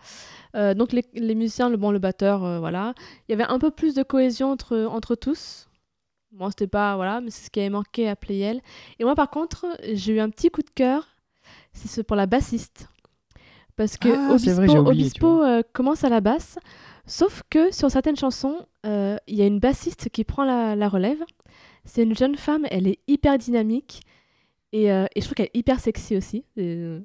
Euh, 0.57 0.75
donc 0.75 0.93
les, 0.93 1.05
les 1.15 1.35
musiciens, 1.35 1.69
le 1.69 1.77
bon 1.77 1.91
le 1.91 1.99
batteur 1.99 2.45
euh, 2.45 2.59
voilà. 2.59 2.95
Il 3.29 3.33
y 3.33 3.35
avait 3.35 3.51
un 3.51 3.59
peu 3.59 3.71
plus 3.71 3.95
de 3.95 4.03
cohésion 4.03 4.51
entre 4.51 4.87
entre 4.91 5.15
tous. 5.15 5.69
Moi, 6.33 6.51
c'était 6.51 6.67
pas 6.67 6.97
voilà, 6.97 7.21
mais 7.21 7.31
c'est 7.31 7.45
ce 7.47 7.51
qui 7.51 7.61
avait 7.61 7.71
manqué 7.71 8.09
à 8.09 8.17
Playel. 8.17 8.61
Et 8.99 9.05
moi 9.05 9.15
par 9.15 9.31
contre, 9.31 9.67
j'ai 9.93 10.15
eu 10.15 10.21
un 10.21 10.29
petit 10.31 10.51
coup 10.51 10.63
de 10.63 10.71
cœur, 10.75 11.07
c'est 11.73 11.89
ce 11.89 12.01
pour 12.01 12.17
la 12.17 12.27
bassiste. 12.27 12.89
Parce 13.77 13.97
que 13.97 14.09
Ah, 14.09 14.33
Obispo, 14.33 14.53
vrai, 14.55 14.69
oublié, 14.79 15.03
Obispo, 15.05 15.43
euh, 15.43 15.63
commence 15.73 16.05
à 16.05 16.09
la 16.09 16.21
basse, 16.21 16.59
sauf 17.07 17.43
que 17.51 17.73
sur 17.75 17.91
certaines 17.91 18.17
chansons, 18.17 18.67
euh, 18.87 19.17
il 19.27 19.37
y 19.37 19.43
a 19.43 19.47
une 19.47 19.61
bassiste 19.61 20.09
qui 20.11 20.25
prend 20.25 20.45
la, 20.45 20.75
la 20.77 20.89
relève. 20.89 21.23
C'est 21.85 22.03
une 22.03 22.17
jeune 22.17 22.37
femme, 22.37 22.67
elle 22.71 22.87
est 22.87 22.99
hyper 23.09 23.37
dynamique 23.39 24.01
et, 24.73 24.91
euh, 24.91 25.07
et 25.15 25.21
je 25.21 25.27
trouve 25.27 25.35
qu'elle 25.35 25.47
est 25.53 25.57
hyper 25.59 25.81
sexy 25.81 26.17
aussi. 26.17 26.45
Euh, 26.59 27.01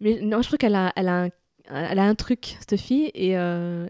mais 0.00 0.20
non, 0.20 0.42
je 0.42 0.48
trouve 0.48 0.58
qu'elle 0.58 0.74
a, 0.76 0.92
elle 0.96 1.08
a, 1.08 1.24
un, 1.24 1.28
elle 1.68 1.98
a 1.98 2.04
un 2.04 2.14
truc, 2.14 2.56
cette 2.66 2.80
fille. 2.80 3.10
Et, 3.14 3.36
euh, 3.36 3.88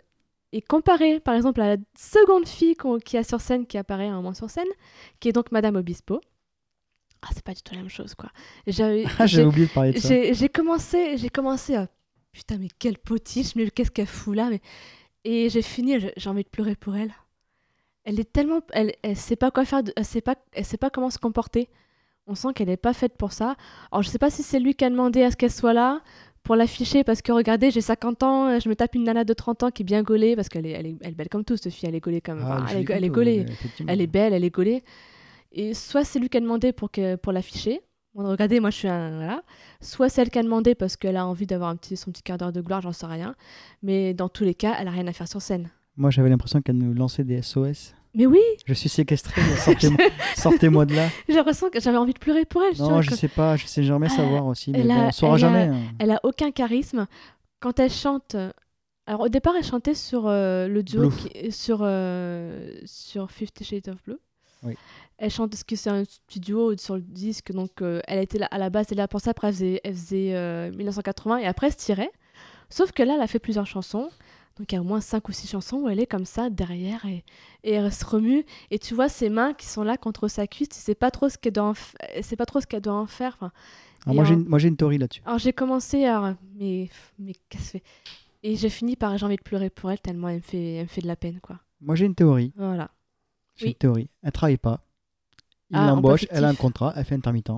et 0.53 0.61
comparé 0.62 1.20
par 1.20 1.34
exemple 1.34 1.61
à 1.61 1.76
la 1.76 1.82
seconde 1.98 2.46
fille 2.46 2.74
qu'on- 2.76 2.98
qui 2.98 3.16
a 3.16 3.24
sur 3.24 3.40
scène, 3.40 3.66
qui 3.66 3.78
apparaît 3.78 4.09
à 4.09 4.12
un 4.12 4.16
moment 4.16 4.34
sur 4.34 4.50
scène, 4.50 4.68
qui 5.20 5.28
est 5.28 5.32
donc 5.32 5.53
Madame 5.53 5.76
Obispo. 5.76 6.20
Ah, 7.22 7.28
c'est 7.34 7.44
pas 7.44 7.55
du 7.55 7.62
tout 7.62 7.72
la 7.74 7.80
même 7.80 7.88
chose, 7.90 8.14
quoi. 8.14 8.30
Ah, 9.18 9.26
j'ai- 9.26 9.44
oublié 9.44 9.66
de 9.66 9.72
parler 9.72 9.92
de 9.92 9.98
ça. 9.98 10.09
j'ai 10.32 10.48
commencé, 10.48 11.16
commencé 11.32 11.74
à 11.76 11.88
putain 12.32 12.57
mais 12.59 12.68
quelle 12.78 12.98
potiche, 12.98 13.55
mais 13.55 13.70
qu'est-ce 13.70 13.90
qu'elle 13.90 14.07
fout 14.07 14.34
là, 14.34 14.48
mais 14.50 14.61
et 15.24 15.48
j'ai 15.48 15.62
fini, 15.62 15.98
j'ai 16.16 16.30
envie 16.30 16.44
de 16.44 16.48
pleurer 16.48 16.74
pour 16.74 16.96
elle. 16.96 17.12
Elle 18.04 18.18
est 18.18 18.32
tellement, 18.32 18.60
elle, 18.72 18.94
elle 19.02 19.16
sait 19.16 19.36
pas 19.36 19.50
quoi 19.50 19.64
faire, 19.64 19.82
de- 19.84 19.92
elle 19.96 20.04
sait 20.04 20.20
pas, 20.20 20.34
elle 20.52 20.64
sait 20.64 20.76
pas 20.76 20.90
comment 20.90 21.10
se 21.10 21.18
comporter. 21.18 21.68
On 22.26 22.34
sent 22.34 22.48
qu'elle 22.54 22.70
est 22.70 22.76
pas 22.76 22.92
faite 22.92 23.16
pour 23.16 23.32
ça. 23.32 23.56
Alors 23.90 24.02
je 24.02 24.08
sais 24.08 24.18
pas 24.18 24.30
si 24.30 24.42
c'est 24.42 24.58
lui 24.60 24.74
qui 24.74 24.84
a 24.84 24.90
demandé 24.90 25.22
à 25.22 25.30
ce 25.30 25.36
qu'elle 25.36 25.50
soit 25.52 25.72
là 25.72 26.00
pour 26.42 26.56
l'afficher 26.56 27.04
parce 27.04 27.22
que 27.22 27.30
regardez, 27.30 27.70
j'ai 27.70 27.80
50 27.80 28.22
ans, 28.24 28.58
je 28.58 28.68
me 28.68 28.74
tape 28.74 28.94
une 28.96 29.04
nana 29.04 29.22
de 29.24 29.32
30 29.32 29.62
ans 29.62 29.70
qui 29.70 29.82
est 29.82 29.84
bien 29.84 30.02
gaulée 30.02 30.34
parce 30.34 30.48
qu'elle 30.48 30.66
est, 30.66 30.70
elle 30.70 30.86
est, 30.86 30.96
elle 31.02 31.10
est 31.12 31.14
belle 31.14 31.28
comme 31.28 31.44
tout 31.44 31.56
cette 31.56 31.72
fille, 31.72 31.88
elle 31.88 31.94
est 31.94 32.00
gaulée 32.00 32.20
comme, 32.20 32.40
Ah, 32.42 32.60
enfin, 32.62 32.66
elle, 32.70 32.78
est, 32.78 32.90
elle 32.90 33.04
est 33.04 33.08
gaulée. 33.14 33.38
Elle 33.88 34.00
est 34.00 34.06
belle, 34.08 34.32
elle 34.32 34.44
est 34.44 34.50
gaulée. 34.50 34.82
Et 35.52 35.74
soit 35.74 36.04
c'est 36.04 36.18
lui 36.18 36.28
qui 36.28 36.38
a 36.38 36.40
demandé 36.40 36.72
pour, 36.72 36.90
que, 36.90 37.14
pour 37.16 37.30
l'afficher. 37.32 37.80
Regardez, 38.14 38.60
moi 38.60 38.70
je 38.70 38.76
suis 38.76 38.88
un. 38.88 39.16
Voilà. 39.16 39.42
Soit 39.80 40.08
c'est 40.08 40.20
elle 40.22 40.30
qui 40.30 40.38
a 40.38 40.42
demandé 40.42 40.74
parce 40.74 40.96
qu'elle 40.96 41.16
a 41.16 41.26
envie 41.26 41.46
d'avoir 41.46 41.70
un 41.70 41.76
petit, 41.76 41.96
son 41.96 42.10
petit 42.12 42.22
quart 42.22 42.36
d'heure 42.38 42.52
de 42.52 42.60
gloire, 42.60 42.80
j'en 42.82 42.92
sais 42.92 43.06
rien. 43.06 43.34
Mais 43.82 44.12
dans 44.14 44.28
tous 44.28 44.44
les 44.44 44.54
cas, 44.54 44.74
elle 44.78 44.88
a 44.88 44.90
rien 44.90 45.06
à 45.06 45.12
faire 45.12 45.28
sur 45.28 45.40
scène. 45.40 45.70
Moi, 45.96 46.10
j'avais 46.10 46.28
l'impression 46.28 46.60
qu'elle 46.62 46.76
nous 46.78 46.92
lançait 46.94 47.24
des 47.24 47.40
SOS. 47.42 47.94
Mais 48.14 48.26
oui, 48.26 48.40
Je 48.66 48.74
suis 48.74 48.90
séquestré, 48.90 49.40
sortez-moi 49.56 49.98
sortez-moi 50.36 50.84
de 50.84 50.94
là. 50.94 51.08
j'ai 51.28 51.34
l'impression 51.34 51.70
que 51.70 51.80
j'avais 51.80 51.96
envie 51.96 52.12
de 52.12 52.18
pleurer 52.18 52.44
pour 52.44 52.62
elle. 52.62 52.76
Non, 52.78 53.00
je 53.00 53.08
que- 53.10 53.16
sais 53.16 53.28
pas, 53.28 53.56
je 53.56 53.66
sais 53.66 53.82
jamais 53.82 54.10
savoir 54.10 54.44
aussi. 54.46 54.70
Mais 54.72 54.80
elle 54.80 54.88
bon, 54.88 55.00
a- 55.00 55.06
on 55.06 55.10
saura 55.12 55.36
elle 55.38 55.44
a- 55.44 55.48
jamais. 55.48 55.74
hein. 55.74 55.80
Elle 55.98 56.10
a 56.10 56.20
aucun 56.22 56.50
charisme. 56.50 57.06
Quand 57.60 57.78
elle 57.80 57.90
chante. 57.90 58.34
euh, 58.34 58.50
Alors 59.06 59.22
au 59.22 59.28
départ, 59.30 59.54
elle 59.56 59.64
chantait 59.64 59.94
sur 59.94 60.26
euh, 60.26 60.68
le 60.68 60.82
duo 60.82 61.08
qui- 61.10 61.50
sur 61.52 61.78
euh, 61.82 62.74
sur 62.84 63.30
Fifty 63.30 63.64
Shades 63.64 63.88
of 63.88 64.02
Blue. 64.04 64.18
Oui. 64.62 64.74
Elle 65.18 65.30
chante 65.30 65.54
ce 65.54 65.64
que 65.64 65.76
c'est 65.76 65.90
un 65.90 66.02
duo 66.36 66.76
sur 66.76 66.96
le 66.96 67.02
disque, 67.02 67.52
donc 67.52 67.80
euh, 67.82 68.00
elle 68.08 68.18
était 68.20 68.38
là 68.38 68.46
à 68.50 68.58
la 68.58 68.70
base, 68.70 68.86
elle 68.90 68.98
là 68.98 69.08
pour 69.08 69.20
ça. 69.20 69.30
Après, 69.30 69.48
elle 69.48 69.54
faisait, 69.54 69.80
elle 69.84 69.94
faisait, 69.94 70.34
euh, 70.34 70.70
1980 70.72 71.38
et 71.38 71.46
après, 71.46 71.68
elle 71.68 71.72
se 71.72 71.78
tirait. 71.78 72.10
Sauf 72.70 72.92
que 72.92 73.02
là, 73.02 73.14
elle 73.16 73.20
a 73.20 73.26
fait 73.26 73.38
plusieurs 73.38 73.66
chansons. 73.66 74.08
Donc 74.58 74.70
il 74.70 74.74
y 74.74 74.78
a 74.78 74.80
au 74.82 74.84
moins 74.84 75.00
cinq 75.00 75.28
ou 75.28 75.32
six 75.32 75.48
chansons 75.48 75.78
où 75.78 75.88
elle 75.88 75.98
est 75.98 76.06
comme 76.06 76.26
ça 76.26 76.50
derrière 76.50 77.06
et, 77.06 77.24
et 77.64 77.72
elle 77.72 77.92
se 77.92 78.04
remue. 78.04 78.44
Et 78.70 78.78
tu 78.78 78.94
vois 78.94 79.08
ses 79.08 79.30
mains 79.30 79.54
qui 79.54 79.66
sont 79.66 79.82
là 79.82 79.96
contre 79.96 80.28
sa 80.28 80.46
cuisse. 80.46 80.68
Tu 80.68 80.78
sais 80.78 80.94
pas 80.94 81.10
trop 81.10 81.28
ce 81.30 81.38
qu'elle 81.38 81.54
doit 81.54 81.72
sait 82.20 82.36
pas 82.36 82.44
trop 82.44 82.60
ce 82.60 82.66
qu'elle 82.66 82.82
doit 82.82 82.92
en 82.94 83.06
faire. 83.06 83.36
Enfin, 83.40 83.52
Alors, 84.04 84.12
et 84.12 84.16
moi, 84.16 84.24
j'ai 84.24 84.34
une, 84.34 84.44
moi, 84.46 84.58
j'ai 84.58 84.68
une 84.68 84.76
théorie 84.76 84.98
là-dessus. 84.98 85.22
alors 85.24 85.38
j'ai 85.38 85.52
commencé 85.54 86.04
à 86.04 86.36
mais 86.58 86.88
mais 87.18 87.32
qu'est-ce 87.48 87.62
que 87.62 87.68
c'est? 87.78 87.82
Et 88.42 88.56
j'ai 88.56 88.68
fini 88.68 88.94
par 88.96 89.16
j'ai 89.16 89.24
envie 89.24 89.36
de 89.36 89.42
pleurer 89.42 89.70
pour 89.70 89.90
elle 89.90 90.00
tellement 90.00 90.28
elle 90.28 90.36
me 90.36 90.40
fait 90.42 90.74
elle 90.74 90.82
me 90.82 90.88
fait 90.88 91.00
de 91.00 91.06
la 91.06 91.16
peine 91.16 91.40
quoi. 91.40 91.58
Moi, 91.80 91.94
j'ai 91.94 92.04
une 92.06 92.14
théorie. 92.14 92.52
Voilà. 92.56 92.90
J'ai 93.62 93.68
Oui. 93.68 93.72
une 93.72 93.78
théorie. 93.78 94.08
Elle 94.22 94.32
travaille 94.32 94.56
pas. 94.56 94.80
Il 95.70 95.76
Ah, 95.76 95.86
l'embauche, 95.86 96.26
elle 96.30 96.44
a 96.44 96.48
un 96.48 96.54
contrat, 96.54 96.92
elle 96.96 97.04
fait 97.04 97.14
intermittent. 97.14 97.50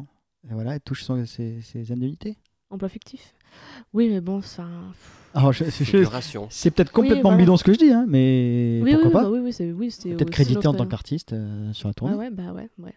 Et 0.49 0.53
voilà, 0.53 0.75
elle 0.75 0.81
touche 0.81 1.03
son- 1.03 1.25
ses, 1.27 1.61
ses 1.63 1.91
indemnités. 1.91 2.37
Emploi 2.71 2.89
fictif. 2.89 3.35
Oui 3.93 4.09
mais 4.09 4.21
bon 4.21 4.41
ça. 4.43 4.67
Alors, 5.33 5.53
c'est 5.55 6.71
peut-être 6.71 6.93
complètement 6.93 7.31
voilà. 7.31 7.37
bidon 7.39 7.57
ce 7.57 7.65
que 7.65 7.73
je 7.73 7.79
dis, 7.79 7.91
hein, 7.93 8.05
mais 8.09 8.81
Oui 8.83 8.91
oui, 8.95 9.01
pourquoi 9.03 9.11
bah 9.23 9.27
pas 9.27 9.31
oui 9.31 9.39
oui 9.41 9.53
c'est 9.53 9.73
oui 9.73 9.91
c'est 9.91 10.11
Peut-être 10.11 10.31
crédité 10.31 10.67
en 10.67 10.75
tant 10.75 10.87
qu'artiste 10.87 11.33
euh, 11.33 11.73
sur 11.73 11.89
la 11.89 11.95
tournée. 11.95 12.15
ouais 12.15 12.31
bah 12.31 12.53
ouais 12.53 12.69
ouais. 12.79 12.95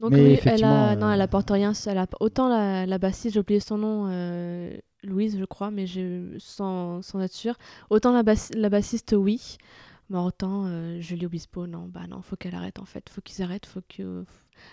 Donc 0.00 0.10
Mais 0.10 0.18
oui, 0.20 0.24
elle 0.26 0.32
effectivement, 0.32 0.88
a 0.88 0.96
non 0.96 1.12
elle 1.12 1.20
euh, 1.20 1.24
apporte 1.24 1.50
rien 1.50 1.72
elle 1.86 1.98
a... 1.98 2.06
autant 2.20 2.48
la, 2.48 2.86
la 2.86 2.98
bassiste 2.98 3.34
j'ai 3.34 3.40
oublié 3.40 3.60
son 3.60 3.78
nom 3.78 4.06
euh, 4.08 4.76
Louise 5.04 5.36
je 5.38 5.44
crois 5.44 5.70
mais 5.70 5.86
j'ai 5.86 6.20
sans, 6.38 7.02
sans 7.02 7.20
être 7.20 7.32
sûre 7.34 7.54
autant 7.88 8.12
la, 8.12 8.22
bass- 8.24 8.50
la 8.56 8.68
bassiste 8.68 9.14
oui 9.16 9.58
mais 10.10 10.18
autant 10.18 10.64
euh, 10.66 11.00
Julie 11.00 11.26
Obispo 11.26 11.66
non 11.66 11.86
bah 11.88 12.06
non 12.08 12.20
faut 12.22 12.36
qu'elle 12.36 12.54
arrête 12.54 12.78
en 12.78 12.84
fait 12.84 13.08
faut 13.08 13.20
qu'ils 13.20 13.42
arrêtent 13.42 13.66
faut 13.66 13.80
que 13.88 14.24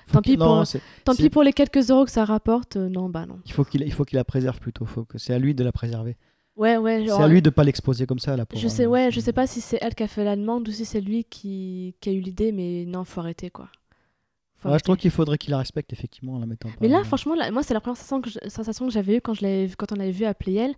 Faut 0.07 0.13
tant 0.13 0.21
pis 0.21 0.37
non, 0.37 0.63
pour- 0.63 0.81
Tant 1.05 1.15
pis 1.15 1.29
pour 1.29 1.43
les 1.43 1.53
quelques 1.53 1.89
euros 1.89 2.05
que 2.05 2.11
ça 2.11 2.25
rapporte, 2.25 2.75
euh, 2.75 2.89
non, 2.89 3.09
bah 3.09 3.25
non. 3.25 3.39
il 3.45 3.53
faut 3.53 3.63
qu'il 3.63 3.81
la 4.17 4.23
préserve 4.25 4.59
plutôt. 4.59 4.85
Faut 4.85 5.05
que 5.05 5.17
c'est 5.17 5.33
à 5.33 5.39
lui 5.39 5.55
de 5.55 5.63
la 5.63 5.71
préserver. 5.71 6.17
Ouais, 6.57 6.75
ouais, 6.77 7.05
C'est 7.07 7.13
à 7.23 7.27
lui 7.27 7.41
de 7.41 7.49
pas 7.49 7.63
l'exposer 7.63 8.05
comme 8.05 8.19
ça 8.19 8.35
là. 8.35 8.45
je 8.53 8.67
sais, 8.67 8.85
ouais, 8.85 9.09
je 9.11 9.19
sais 9.21 9.31
pas 9.31 9.47
si 9.47 9.61
c'est 9.61 9.77
elle 9.81 9.95
qui 9.95 10.03
a 10.03 10.07
fait 10.07 10.25
la 10.25 10.35
demande 10.35 10.67
ou 10.67 10.71
si 10.71 10.83
c'est 10.83 10.99
lui 10.99 11.23
qui, 11.23 11.95
qui 12.01 12.09
a 12.09 12.11
eu 12.11 12.19
l'idée, 12.19 12.51
mais 12.51 12.83
non, 12.85 13.05
faut 13.05 13.21
arrêter 13.21 13.49
quoi. 13.49 13.69
Ouais, 14.65 14.77
je 14.77 14.83
trouve 14.83 14.97
qu'il 14.97 15.11
faudrait 15.11 15.37
qu'il 15.37 15.51
la 15.51 15.57
respecte 15.59 15.93
effectivement 15.93 16.33
en 16.35 16.39
la 16.39 16.45
mettant. 16.45 16.69
Mais 16.81 16.87
là, 16.87 17.03
franchement, 17.05 17.35
là, 17.35 17.49
moi, 17.51 17.63
c'est 17.63 17.73
la 17.73 17.79
première 17.79 17.97
sensation 17.97 18.21
que, 18.21 18.29
je- 18.29 18.49
sensation 18.49 18.85
que 18.87 18.91
j'avais 18.91 19.17
eue 19.17 19.21
quand, 19.21 19.33
je 19.33 19.75
quand 19.75 19.91
on 19.91 19.95
l'avait 19.95 20.11
vu 20.11 20.25
à 20.25 20.33
Playel. 20.33 20.73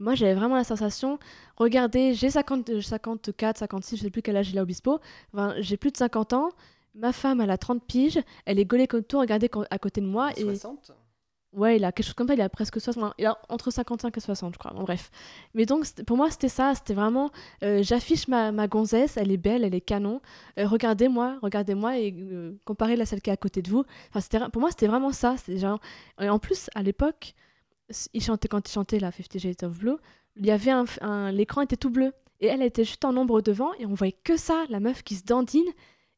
Moi, 0.00 0.14
j'avais 0.14 0.34
vraiment 0.34 0.56
la 0.56 0.64
sensation, 0.64 1.18
regardez, 1.56 2.14
j'ai 2.14 2.30
50, 2.30 2.70
euh, 2.70 2.80
54, 2.80 3.58
56, 3.58 3.96
je 3.98 4.02
sais 4.02 4.10
plus 4.10 4.22
quel 4.22 4.36
âge 4.36 4.50
il 4.50 4.58
a 4.58 4.62
Obispo, 4.62 4.98
enfin, 5.34 5.54
j'ai 5.58 5.76
plus 5.76 5.90
de 5.92 5.96
50 5.98 6.32
ans, 6.32 6.48
ma 6.94 7.12
femme, 7.12 7.40
elle 7.42 7.50
a 7.50 7.58
30 7.58 7.84
piges, 7.84 8.18
elle 8.46 8.58
est 8.58 8.64
gaulée 8.64 8.86
comme 8.86 9.02
tout, 9.04 9.18
regardez 9.18 9.50
à 9.70 9.78
côté 9.78 10.00
de 10.00 10.06
moi, 10.06 10.30
et 10.36 10.42
60 10.42 10.92
Ouais, 11.52 11.76
il 11.78 11.84
a 11.84 11.90
quelque 11.90 12.06
chose 12.06 12.14
comme 12.14 12.28
ça, 12.28 12.34
il 12.34 12.40
a 12.40 12.48
presque 12.48 12.80
60, 12.80 13.12
il 13.18 13.26
a 13.26 13.36
entre 13.48 13.72
55 13.72 14.16
et 14.16 14.20
60, 14.20 14.54
je 14.54 14.58
crois. 14.58 14.72
Bref. 14.72 15.10
Mais 15.54 15.66
donc, 15.66 15.84
pour 16.06 16.16
moi, 16.16 16.30
c'était 16.30 16.48
ça, 16.48 16.74
c'était 16.76 16.94
vraiment, 16.94 17.32
euh, 17.64 17.82
j'affiche 17.82 18.28
ma, 18.28 18.52
ma 18.52 18.68
gonzesse, 18.68 19.16
elle 19.16 19.32
est 19.32 19.36
belle, 19.36 19.64
elle 19.64 19.74
est 19.74 19.80
canon. 19.80 20.20
Euh, 20.58 20.68
regardez-moi, 20.68 21.38
regardez-moi 21.42 21.98
et 21.98 22.14
euh, 22.16 22.52
comparez-la 22.64 23.02
à 23.02 23.06
celle 23.06 23.20
qui 23.20 23.30
est 23.30 23.32
à 23.32 23.36
côté 23.36 23.62
de 23.62 23.70
vous. 23.70 23.84
Enfin, 24.14 24.48
pour 24.50 24.60
moi, 24.60 24.70
c'était 24.70 24.86
vraiment 24.86 25.10
ça. 25.10 25.34
Genre... 25.48 25.80
Et 26.20 26.28
en 26.28 26.38
plus, 26.38 26.70
à 26.76 26.84
l'époque, 26.84 27.34
il 28.14 28.22
chantait, 28.22 28.46
quand 28.46 28.68
il 28.68 28.72
chantait 28.72 29.00
la 29.00 29.10
Fifty 29.10 29.40
Shades 29.40 29.64
of 29.64 29.76
Blue, 29.76 29.96
il 30.36 30.46
y 30.46 30.52
avait 30.52 30.70
un, 30.70 31.32
l'écran 31.32 31.62
était 31.62 31.76
tout 31.76 31.90
bleu. 31.90 32.12
Et 32.38 32.46
elle 32.46 32.62
était 32.62 32.84
juste 32.84 33.04
en 33.04 33.16
ombre 33.16 33.42
devant, 33.42 33.74
et 33.74 33.84
on 33.86 33.92
voyait 33.94 34.16
que 34.24 34.36
ça, 34.36 34.64
la 34.70 34.78
meuf 34.80 35.02
qui 35.02 35.16
se 35.16 35.24
dandine 35.24 35.66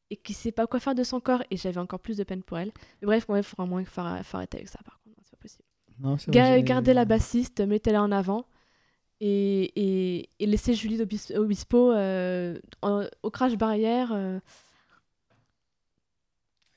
et 0.09 0.15
qui 0.15 0.33
sait 0.33 0.51
pas 0.53 0.67
quoi 0.67 0.79
faire 0.79 0.95
de 0.95 1.03
son 1.03 1.19
corps. 1.19 1.41
Et 1.49 1.57
j'avais 1.57 1.79
encore 1.79 1.99
plus 1.99 2.17
de 2.17 2.23
peine 2.23 2.43
pour 2.43 2.59
elle. 2.59 2.71
Mais 3.01 3.07
bref, 3.07 3.25
il 3.35 3.43
faudra 3.43 3.65
moins 3.65 3.81
arr- 3.81 4.23
faut 4.23 4.37
arrêter 4.37 4.57
avec 4.59 4.69
ça, 4.69 4.79
par 4.85 4.93
contre. 4.99 5.02
Non, 5.99 6.17
Ga- 6.29 6.61
Gardez 6.61 6.93
la 6.93 7.05
bassiste, 7.05 7.61
mettez-la 7.61 8.01
en 8.03 8.11
avant 8.11 8.45
et, 9.21 9.71
et, 9.75 10.29
et 10.39 10.45
laissez 10.45 10.73
Julie 10.73 10.99
Obispo 11.35 11.91
euh, 11.91 12.57
en- 12.81 13.05
au 13.21 13.29
crash 13.29 13.55
barrière. 13.55 14.11
euh, 14.13 14.39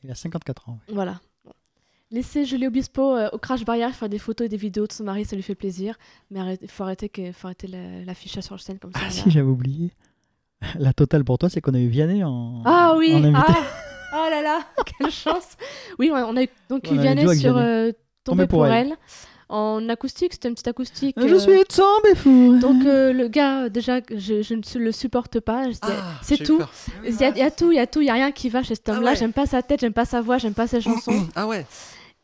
Il 0.02 0.10
a 0.10 0.14
54 0.14 0.68
ans. 0.68 0.78
voilà. 0.88 1.20
Laissez 2.12 2.44
Julie 2.44 2.68
Obispo 2.68 3.16
euh, 3.16 3.28
au 3.32 3.38
crash 3.38 3.64
barrière 3.64 3.92
faire 3.94 4.08
des 4.08 4.18
photos 4.20 4.44
et 4.46 4.48
des 4.48 4.56
vidéos 4.56 4.86
de 4.86 4.92
son 4.92 5.02
mari, 5.02 5.24
ça 5.24 5.34
lui 5.34 5.42
fait 5.42 5.56
plaisir. 5.56 5.96
Mais 6.30 6.56
il 6.62 6.70
faut 6.70 6.84
arrêter, 6.84 7.08
que, 7.08 7.32
faut 7.32 7.48
arrêter 7.48 7.66
la- 7.66 8.04
l'affichage 8.04 8.44
sur 8.44 8.60
scène 8.60 8.78
comme 8.78 8.92
ça. 8.92 9.00
Ah 9.02 9.04
là. 9.06 9.10
si, 9.10 9.28
j'avais 9.30 9.48
oublié. 9.48 9.90
La 10.78 10.92
totale 10.92 11.24
pour 11.24 11.36
toi, 11.38 11.48
c'est 11.50 11.60
qu'on 11.60 11.74
a 11.74 11.80
eu 11.80 11.88
Vianney 11.88 12.22
en. 12.22 12.62
Ah 12.64 12.94
oui 12.96 13.12
en 13.12 13.24
invité. 13.24 13.42
ah, 14.12 14.24
oh 14.26 14.30
là 14.30 14.40
là 14.40 14.60
Quelle 14.98 15.10
chance 15.10 15.56
Oui, 15.98 16.10
on 16.12 16.36
a 16.36 16.44
eu 16.44 16.48
donc 16.70 16.84
On 16.88 16.92
Vianney 16.96 17.22
sur 17.36 17.54
Vianney. 17.54 17.92
Tomber 18.26 18.46
pour, 18.46 18.66
elle. 18.66 18.96
En 19.48 19.88
acoustique, 19.88 20.32
c'était 20.32 20.48
une 20.48 20.54
petite 20.54 20.66
acoustique. 20.66 21.14
Je 21.18 21.26
euh, 21.26 21.38
suis 21.38 21.64
tombé 21.66 22.14
fou. 22.16 22.58
Donc 22.60 22.84
euh, 22.84 23.12
le 23.12 23.28
gars, 23.28 23.68
déjà, 23.68 24.00
je, 24.10 24.42
je 24.42 24.54
ne 24.54 24.84
le 24.84 24.90
supporte 24.90 25.38
pas. 25.38 25.66
Ah, 25.82 25.88
c'est 26.20 26.38
tout. 26.38 26.60
Il 27.04 27.14
y, 27.14 27.22
a, 27.24 27.28
il 27.30 27.38
y 27.38 27.42
a 27.42 27.50
tout, 27.52 27.70
il 27.70 27.76
y 27.76 27.78
a 27.78 27.86
tout, 27.86 28.00
il 28.00 28.06
y 28.06 28.10
a 28.10 28.14
rien 28.14 28.32
qui 28.32 28.48
va 28.48 28.64
chez 28.64 28.74
cet 28.74 28.88
Ah 28.88 28.94
homme-là. 28.94 29.10
ouais. 29.12 29.16
J'aime 29.16 29.32
pas 29.32 29.46
sa 29.46 29.62
tête, 29.62 29.80
j'aime 29.80 29.92
pas 29.92 30.04
sa 30.04 30.20
voix, 30.20 30.38
j'aime 30.38 30.54
pas 30.54 30.66
ses 30.66 30.80
chansons. 30.80 31.28
Ah 31.36 31.46
ouais 31.46 31.64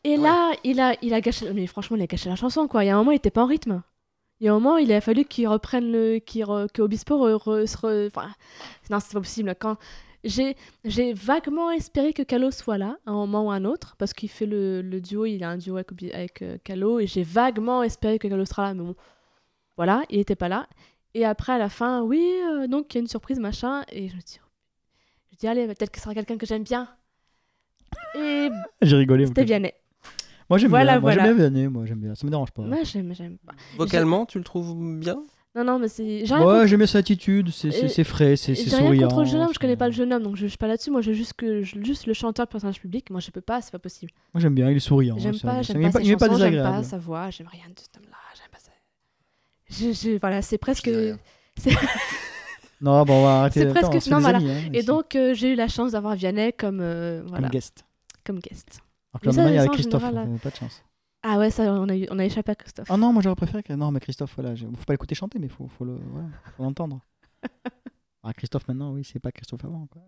Et 0.03 0.17
là, 0.17 0.51
il 0.65 0.81
a, 0.81 0.95
il 1.01 1.13
a 1.13 1.21
gâché. 1.21 1.45
Mais 1.53 1.65
franchement, 1.65 1.95
il 1.95 2.03
a 2.03 2.07
gâché 2.07 2.27
la 2.27 2.35
chanson, 2.35 2.67
quoi. 2.67 2.83
Il 2.83 2.87
y 2.87 2.89
a 2.89 2.95
un 2.95 2.97
moment, 2.97 3.11
il 3.11 3.15
était 3.15 3.31
pas 3.31 3.43
en 3.43 3.47
rythme. 3.47 3.83
Il 4.41 4.45
y 4.47 4.49
a 4.49 4.51
un 4.51 4.55
moment, 4.59 4.75
il 4.75 4.91
a 4.91 4.99
fallu 4.99 5.23
qu'il 5.23 5.47
reprenne 5.47 5.89
le, 5.93 6.17
qu'il 6.19 6.43
re- 6.43 6.67
que 6.73 6.81
Obispo 6.81 7.15
re- 7.15 7.37
re- 7.41 8.07
enfin, 8.07 8.27
non, 8.89 8.99
c'est 8.99 9.13
pas 9.13 9.21
possible. 9.21 9.55
Quand 9.57 9.77
j'ai, 10.23 10.55
j'ai 10.85 11.13
vaguement 11.13 11.71
espéré 11.71 12.13
que 12.13 12.23
Calo 12.23 12.51
soit 12.51 12.77
là, 12.77 12.97
à 13.05 13.11
un 13.11 13.13
moment 13.13 13.47
ou 13.47 13.51
à 13.51 13.55
un 13.55 13.65
autre, 13.65 13.95
parce 13.97 14.13
qu'il 14.13 14.29
fait 14.29 14.45
le, 14.45 14.81
le 14.81 15.01
duo, 15.01 15.25
il 15.25 15.43
a 15.43 15.49
un 15.49 15.57
duo 15.57 15.75
avec, 15.77 15.89
avec 16.13 16.41
euh, 16.41 16.57
Calo, 16.63 16.99
et 16.99 17.07
j'ai 17.07 17.23
vaguement 17.23 17.83
espéré 17.83 18.19
que 18.19 18.27
Calo 18.27 18.45
sera 18.45 18.63
là, 18.63 18.73
mais 18.73 18.83
bon, 18.83 18.95
voilà, 19.77 20.03
il 20.09 20.19
était 20.19 20.35
pas 20.35 20.49
là. 20.49 20.67
Et 21.13 21.25
après, 21.25 21.53
à 21.53 21.57
la 21.57 21.69
fin, 21.69 22.01
oui, 22.01 22.23
euh, 22.45 22.67
donc 22.67 22.93
il 22.93 22.97
y 22.97 22.99
a 22.99 23.01
une 23.01 23.07
surprise, 23.07 23.39
machin, 23.39 23.83
et 23.91 24.07
je 24.09 24.15
me 24.15 24.21
dis, 24.21 24.39
je 25.31 25.37
dis, 25.37 25.47
allez, 25.47 25.67
peut-être 25.67 25.91
que 25.91 25.97
ce 25.97 26.03
sera 26.03 26.13
quelqu'un 26.13 26.37
que 26.37 26.45
j'aime 26.45 26.63
bien. 26.63 26.87
Et 28.15 28.49
J'ai 28.81 28.95
rigolé. 28.97 29.27
c'était. 29.27 29.43
Vianney. 29.43 29.73
Moi 30.49 30.57
j'aime 30.57 30.69
Voilà, 30.69 30.93
bien. 30.93 31.01
Moi 31.01 31.11
j'aime 31.11 31.19
voilà. 31.23 31.33
bien 31.33 31.49
Vianney. 31.49 31.67
Moi 31.67 31.85
j'aime 31.85 31.99
bien. 31.99 32.15
Ça 32.15 32.25
me 32.25 32.31
dérange 32.31 32.51
pas. 32.51 32.63
Moi, 32.63 32.83
j'aime, 32.83 33.13
j'aime 33.15 33.37
pas. 33.39 33.53
Vocalement, 33.77 34.25
tu 34.25 34.37
le 34.39 34.43
trouves 34.43 34.75
bien? 34.99 35.23
Non, 35.55 35.63
non, 35.63 35.77
mais 35.79 35.87
c'est. 35.87 36.25
J'ai 36.25 36.33
rien, 36.33 36.43
Ouais, 36.45 36.53
contre... 36.55 36.65
j'aime 36.67 36.79
bien 36.79 36.87
sa 36.87 36.97
attitude. 36.97 37.49
C'est 37.51 37.69
c'est- 37.71 37.85
Et- 37.85 37.89
c'est 37.89 38.03
frais, 38.03 38.35
c'est 38.35 38.55
j'ai 38.55 38.63
rien 38.75 38.79
souriant. 38.79 39.07
contre 39.07 39.19
le 39.21 39.25
jeune 39.27 39.41
homme, 39.41 39.53
je 39.53 39.59
connais 39.59 39.75
pas 39.75 39.85
le 39.87 39.93
jeune 39.93 40.11
homme, 40.11 40.23
donc 40.23 40.35
je 40.35 40.47
juge 40.47 40.57
pas 40.57 40.65
là-dessus. 40.67 40.89
Moi, 40.89 41.01
j'ai 41.01 41.13
juste, 41.13 41.33
que... 41.33 41.61
juste 41.61 42.07
le 42.07 42.13
chanteur, 42.13 42.45
le 42.47 42.49
personnage 42.51 42.79
public. 42.79 43.09
Moi, 43.11 43.19
je 43.19 43.29
peux 43.29 43.41
pas, 43.41 43.61
c'est 43.61 43.71
pas 43.71 43.77
possible. 43.79 44.11
Moi 44.33 44.41
j'aime 44.41 44.55
bien. 44.55 44.69
Il 44.71 44.77
est 44.77 44.79
souriant. 44.79 45.15
J'aime 45.19 45.35
ça- 45.35 45.47
pas, 45.47 45.61
j'aime 45.61 45.75
pas, 45.75 45.87
il 45.87 45.91
pas 45.91 45.99
chansons, 45.99 46.03
j'aime 46.07 46.17
pas 46.17 46.29
désagréable. 46.29 46.83
sa 46.85 46.97
voix, 46.97 47.29
j'aime 47.29 47.47
rien 47.51 47.65
de 47.69 47.79
cet 47.79 47.95
homme-là, 47.97 48.17
j'aime 48.35 48.49
pas 48.51 48.57
ça. 48.59 48.71
je- 49.69 49.93
je- 50.13 50.17
voilà, 50.19 50.41
c'est 50.41 50.57
presque. 50.57 50.89
Je. 50.89 51.15
Non, 52.81 53.03
bon, 53.05 53.13
on 53.21 53.23
va 53.23 53.39
arrêter. 53.41 53.61
C'est 53.61 53.67
presque- 53.69 54.01
c'est 54.01 54.09
non, 54.11 54.19
voilà. 54.19 54.39
amis, 54.39 54.51
hein, 54.51 54.69
Et 54.73 54.83
donc, 54.83 55.15
euh, 55.15 55.33
j'ai 55.33 55.53
eu 55.53 55.55
la 55.55 55.69
chance 55.69 55.93
d'avoir 55.93 56.15
Vianney 56.15 56.51
comme, 56.51 56.79
euh, 56.81 57.23
comme 57.29 57.47
guest. 57.49 57.85
comme 58.25 58.39
guest. 58.39 58.79
Alors 59.13 59.21
que 59.21 59.39
là, 59.39 59.49
il 59.49 59.55
y 59.55 59.57
avait 59.59 59.67
Christophe, 59.69 60.01
général, 60.03 60.25
on 60.27 60.31
avait 60.31 60.39
pas 60.39 60.49
de 60.49 60.55
chance. 60.55 60.83
Ah 61.25 61.37
ouais, 61.39 61.49
ça, 61.51 61.63
on 61.73 61.87
a, 61.89 61.95
eu- 61.95 62.07
on 62.11 62.19
a 62.19 62.25
échappé 62.25 62.51
à 62.51 62.55
Christophe. 62.55 62.87
Ah 62.91 62.97
non, 62.97 63.13
moi 63.13 63.21
j'aurais 63.23 63.35
préféré 63.35 63.63
que. 63.63 63.71
Non, 63.73 63.91
mais 63.91 63.99
Christophe, 64.01 64.33
voilà. 64.35 64.55
je- 64.55 64.65
Faut 64.65 64.83
pas 64.85 64.93
l'écouter 64.93 65.15
chanter, 65.15 65.39
mais 65.39 65.47
faut, 65.47 65.67
faut 65.67 65.85
le- 65.85 65.99
voilà, 66.11 66.27
faut 66.57 66.63
l'entendre. 66.63 66.99
ah, 68.23 68.33
Christophe 68.33 68.67
maintenant, 68.67 68.91
oui, 68.91 69.03
c'est 69.05 69.19
pas 69.19 69.31
Christophe 69.31 69.63
avant. 69.65 69.87
Quoi. 69.87 70.01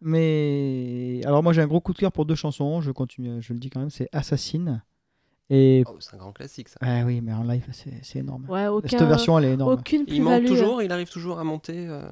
Mais. 0.00 1.20
Alors, 1.24 1.42
moi 1.42 1.52
j'ai 1.52 1.62
un 1.62 1.66
gros 1.66 1.80
coup 1.80 1.92
de 1.92 1.98
cœur 1.98 2.12
pour 2.12 2.26
deux 2.26 2.34
chansons, 2.34 2.80
je 2.80 2.90
continue, 2.90 3.40
je 3.42 3.52
le 3.52 3.58
dis 3.58 3.70
quand 3.70 3.80
même, 3.80 3.90
c'est 3.90 4.08
Assassin. 4.12 4.82
Et. 5.48 5.84
Oh, 5.86 5.96
c'est 6.00 6.14
un 6.14 6.18
grand 6.18 6.32
classique 6.32 6.68
ça. 6.68 6.78
Ah 6.80 7.04
oui, 7.04 7.20
mais 7.20 7.32
en 7.32 7.42
live, 7.44 7.66
c'est 7.72 8.02
c'est 8.02 8.18
énorme. 8.20 8.46
Ouais, 8.48 8.66
aucun, 8.66 8.88
Cette 8.88 9.02
version, 9.08 9.38
elle 9.38 9.44
est 9.46 9.52
énorme. 9.52 9.74
aucune 9.74 10.04
Il 10.08 10.22
monte 10.22 10.44
toujours, 10.44 10.82
il 10.82 10.90
arrive 10.92 11.08
toujours 11.10 11.38
à 11.38 11.44
monter. 11.44 11.86
euh, 11.88 12.02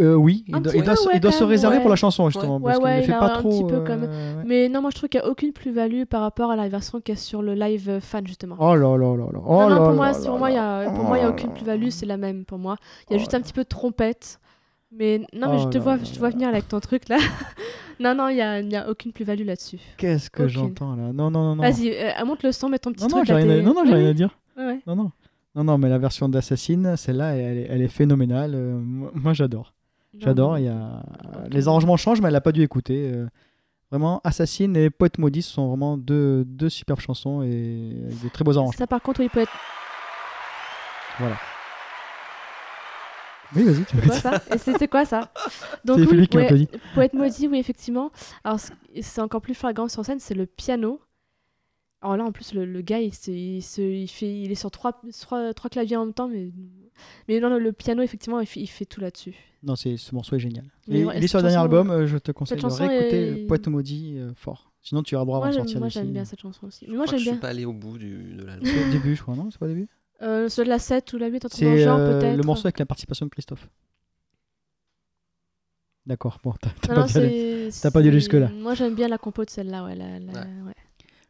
euh, 0.00 0.14
oui, 0.14 0.44
il 0.46 0.52
doit, 0.60 0.72
il 0.74 0.82
se- 0.84 1.06
ouais, 1.06 1.12
il 1.14 1.20
doit 1.20 1.30
quand 1.30 1.36
se 1.36 1.42
même, 1.44 1.50
réserver 1.50 1.76
ouais. 1.76 1.80
pour 1.82 1.90
la 1.90 1.96
chanson, 1.96 2.28
justement. 2.30 2.56
Ouais, 2.58 2.62
parce 2.64 2.76
qu'il 2.78 2.84
ouais, 2.86 2.96
ne 2.96 3.00
il 3.02 3.06
fait 3.06 3.12
a 3.12 3.18
pas 3.18 3.34
un 3.34 3.38
trop. 3.38 3.48
petit 3.50 3.64
peu 3.64 3.80
comme- 3.84 4.04
euh. 4.04 4.42
Mais 4.46 4.68
non, 4.68 4.80
moi 4.80 4.90
je 4.90 4.96
trouve 4.96 5.08
qu'il 5.08 5.20
n'y 5.20 5.26
a 5.26 5.30
aucune 5.30 5.52
plus-value 5.52 6.04
par 6.04 6.20
rapport 6.22 6.50
à 6.50 6.56
la 6.56 6.68
version 6.68 7.00
qu'il 7.00 7.14
y 7.14 7.18
a 7.18 7.20
sur 7.20 7.42
le 7.42 7.54
live 7.54 7.88
euh, 7.88 8.00
fan, 8.00 8.26
justement. 8.26 8.56
Oh 8.58 8.74
là 8.74 8.96
là 8.96 9.16
là 9.16 9.26
là. 9.32 9.38
Oh 9.44 9.60
non, 9.62 9.68
non, 9.70 9.76
pour 9.76 9.92
moi, 9.94 10.12
il 10.18 10.24
pour 10.26 10.38
moi, 10.38 10.50
il 10.50 10.54
y 10.54 10.58
a 11.24 11.28
Oh 11.28 11.30
aucune 11.30 11.52
plus-value, 11.52 11.88
c'est 11.90 12.06
la 12.06 12.16
même 12.16 12.44
pour 12.44 12.58
moi. 12.58 12.76
Il 13.08 13.12
y 13.12 13.14
a 13.14 13.16
Oh 13.16 13.18
juste 13.18 13.34
un 13.34 13.40
petit 13.40 13.52
peu 13.52 13.62
de 13.62 13.68
trompette. 13.68 14.38
Mais 14.94 15.20
non, 15.32 15.50
mais 15.50 15.58
je 15.58 15.66
Oh 15.66 15.70
te 15.70 15.78
là 15.78 15.84
vois, 15.84 15.96
là 15.96 16.04
je 16.04 16.12
te 16.12 16.18
vois 16.18 16.28
venir 16.28 16.48
avec 16.48 16.68
ton 16.68 16.78
truc 16.78 17.08
là. 17.08 17.16
non, 17.98 18.14
non, 18.14 18.28
il 18.28 18.34
n'y 18.34 18.42
a, 18.42 18.60
il 18.60 18.70
y 18.70 18.76
a 18.76 18.90
aucune 18.90 19.10
plus-value 19.12 19.46
là-dessus. 19.46 19.78
Qu'est-ce 19.96 20.28
que 20.28 20.48
j'entends 20.48 20.94
là? 20.96 21.12
Non, 21.14 21.30
non, 21.30 21.42
non. 21.44 21.56
non. 21.56 21.62
Vas-y, 21.62 21.90
euh, 21.92 22.24
monte 22.26 22.42
le 22.42 22.52
son, 22.52 22.68
mets 22.68 22.78
ton 22.78 22.92
petit 22.92 23.02
Non, 23.04 23.08
non, 23.08 23.16
truc. 23.24 23.26
j'ai 23.28 23.32
là, 23.32 23.38
rien, 23.40 23.50
à... 23.50 23.54
t'es- 23.56 23.62
non, 23.62 23.72
non, 23.74 23.84
j'ai 23.86 23.92
Oui, 23.92 23.98
rien 24.00 24.10
à 24.10 24.12
dire. 24.12 24.38
Ouais. 24.58 24.80
Non, 24.86 24.96
non. 24.96 25.10
Non, 25.54 25.64
non, 25.64 25.78
mais 25.78 25.88
la 25.88 25.98
version 25.98 26.28
d'Assassin, 26.28 26.96
celle-là, 26.96 27.34
elle, 27.36 27.58
est- 27.58 27.66
elle 27.68 27.82
est 27.82 27.88
phénoménale. 27.88 28.52
euh, 28.54 28.78
moi, 29.14 29.32
j'adore. 29.34 29.74
J'adore. 30.18 30.58
Il 30.58 30.64
y 30.64 30.68
a... 30.68 31.02
Les 31.50 31.68
arrangements 31.68 31.96
changent, 31.96 32.20
mais 32.20 32.28
elle 32.28 32.34
n'a 32.34 32.40
pas 32.40 32.52
dû 32.52 32.62
écouter. 32.62 33.10
euh, 33.14 33.26
Vraiment, 33.90 34.22
Assassin 34.24 34.72
et 34.74 34.88
Poète 34.88 35.18
Maudit 35.18 35.42
ce 35.42 35.52
sont 35.52 35.68
vraiment 35.68 35.98
deux, 35.98 36.44
deux 36.46 36.70
superbes 36.70 37.00
chansons 37.00 37.42
et 37.42 37.92
avec 38.06 38.20
des 38.22 38.30
très 38.30 38.42
beaux 38.44 38.56
arrangements. 38.56 38.72
Ça, 38.78 38.86
par 38.86 39.02
contre, 39.02 39.20
oui, 39.20 39.28
peut 39.28 39.40
être. 39.40 39.52
Oui, 43.54 43.64
vas-y, 43.64 43.84
tu 43.84 43.96
C'est 43.96 44.06
quoi 44.08 44.16
ça? 44.18 44.42
C'est 44.78 44.88
quoi 44.88 45.04
ça? 45.04 45.30
Donc, 45.84 45.98
oui. 46.52 46.68
Poète 46.94 47.12
maudit, 47.12 47.48
oui, 47.48 47.58
effectivement. 47.58 48.10
Alors, 48.44 48.58
ce- 48.60 48.70
c'est 49.02 49.20
encore 49.20 49.42
plus 49.42 49.54
flagrant 49.54 49.88
sur 49.88 50.04
scène, 50.06 50.20
c'est 50.20 50.34
le 50.34 50.46
piano. 50.46 51.00
Alors 52.02 52.16
là, 52.16 52.24
en 52.24 52.32
plus, 52.32 52.52
le, 52.52 52.64
le 52.64 52.82
gars, 52.82 53.00
il, 53.00 53.14
se- 53.14 53.30
il, 53.30 53.62
se- 53.62 53.80
il 53.80 54.08
fait, 54.08 54.42
il 54.42 54.50
est 54.50 54.56
sur 54.56 54.70
trois, 54.70 55.00
trois, 55.20 55.54
trois 55.54 55.70
claviers 55.70 55.96
en 55.96 56.04
même 56.06 56.14
temps, 56.14 56.28
mais, 56.28 56.50
mais 57.28 57.38
non, 57.38 57.56
le 57.56 57.72
piano, 57.72 58.02
effectivement, 58.02 58.40
il 58.40 58.46
fait, 58.46 58.60
il 58.60 58.66
fait 58.66 58.84
tout 58.84 59.00
là-dessus. 59.00 59.34
Non, 59.62 59.76
c'est, 59.76 59.96
ce 59.96 60.12
morceau 60.14 60.34
est 60.34 60.40
génial. 60.40 60.64
Mais 60.88 60.98
Et 61.00 61.04
ouais, 61.04 61.14
il 61.18 61.24
est 61.24 61.28
sur 61.28 61.38
le 61.38 61.42
dernier 61.44 61.58
album, 61.58 61.90
euh, 61.90 62.06
je 62.08 62.18
te 62.18 62.32
conseille 62.32 62.58
de 62.58 62.66
réécouter 62.66 63.42
est- 63.42 63.46
Poète 63.46 63.68
Maudit 63.68 64.18
euh, 64.18 64.32
fort. 64.34 64.72
Sinon, 64.82 65.04
tu 65.04 65.14
auras 65.14 65.24
droit 65.24 65.38
de 65.46 65.52
j'aime, 65.52 65.60
sortir 65.62 65.78
moi, 65.78 65.88
j'aime 65.88 66.10
bien 66.12 66.24
cette 66.24 66.40
chanson 66.40 66.66
aussi. 66.66 66.86
Mais 66.88 66.92
Je 66.92 66.96
moi, 66.96 67.06
j'aime 67.06 67.18
je 67.20 67.24
bien. 67.24 67.32
suis 67.34 67.40
pas 67.40 67.48
allé 67.50 67.64
au 67.64 67.72
bout 67.72 67.98
du, 67.98 68.34
de 68.34 68.44
l'album. 68.44 68.66
C'est 68.68 68.88
au 68.88 68.90
début, 68.90 69.14
je 69.14 69.22
crois, 69.22 69.36
non? 69.36 69.48
C'est 69.52 69.58
pas 69.58 69.66
au 69.66 69.68
début? 69.68 69.88
Euh, 70.22 70.48
sur 70.48 70.64
de 70.64 70.68
la 70.68 70.80
7 70.80 71.12
ou 71.12 71.18
la 71.18 71.28
8, 71.28 71.36
un 71.44 71.48
truc 71.48 71.52
dans 71.52 71.56
C'est 71.58 71.70
le 71.76 71.76
genre, 71.82 71.98
euh, 72.00 72.18
peut-être. 72.18 72.36
le 72.36 72.42
morceau 72.42 72.66
avec 72.66 72.80
la 72.80 72.86
participation 72.86 73.26
de 73.26 73.30
Christophe. 73.30 73.68
D'accord, 76.04 76.40
bon, 76.42 76.52
t'as, 76.60 76.70
pas 76.94 77.06
dû 77.06 77.16
aller. 77.18 77.70
c'est- 77.70 77.88
c'est- 77.88 78.10
jusque-là. 78.10 78.48
Moi, 78.60 78.74
j'aime 78.74 78.94
bien 78.96 79.06
la 79.06 79.18
compo 79.18 79.44
de 79.44 79.50
celle-là, 79.50 79.84
ouais. 79.84 79.94
la- 79.94 80.18
la- 80.18 80.32
Ouais. 80.32 80.46
ouais. 80.66 80.74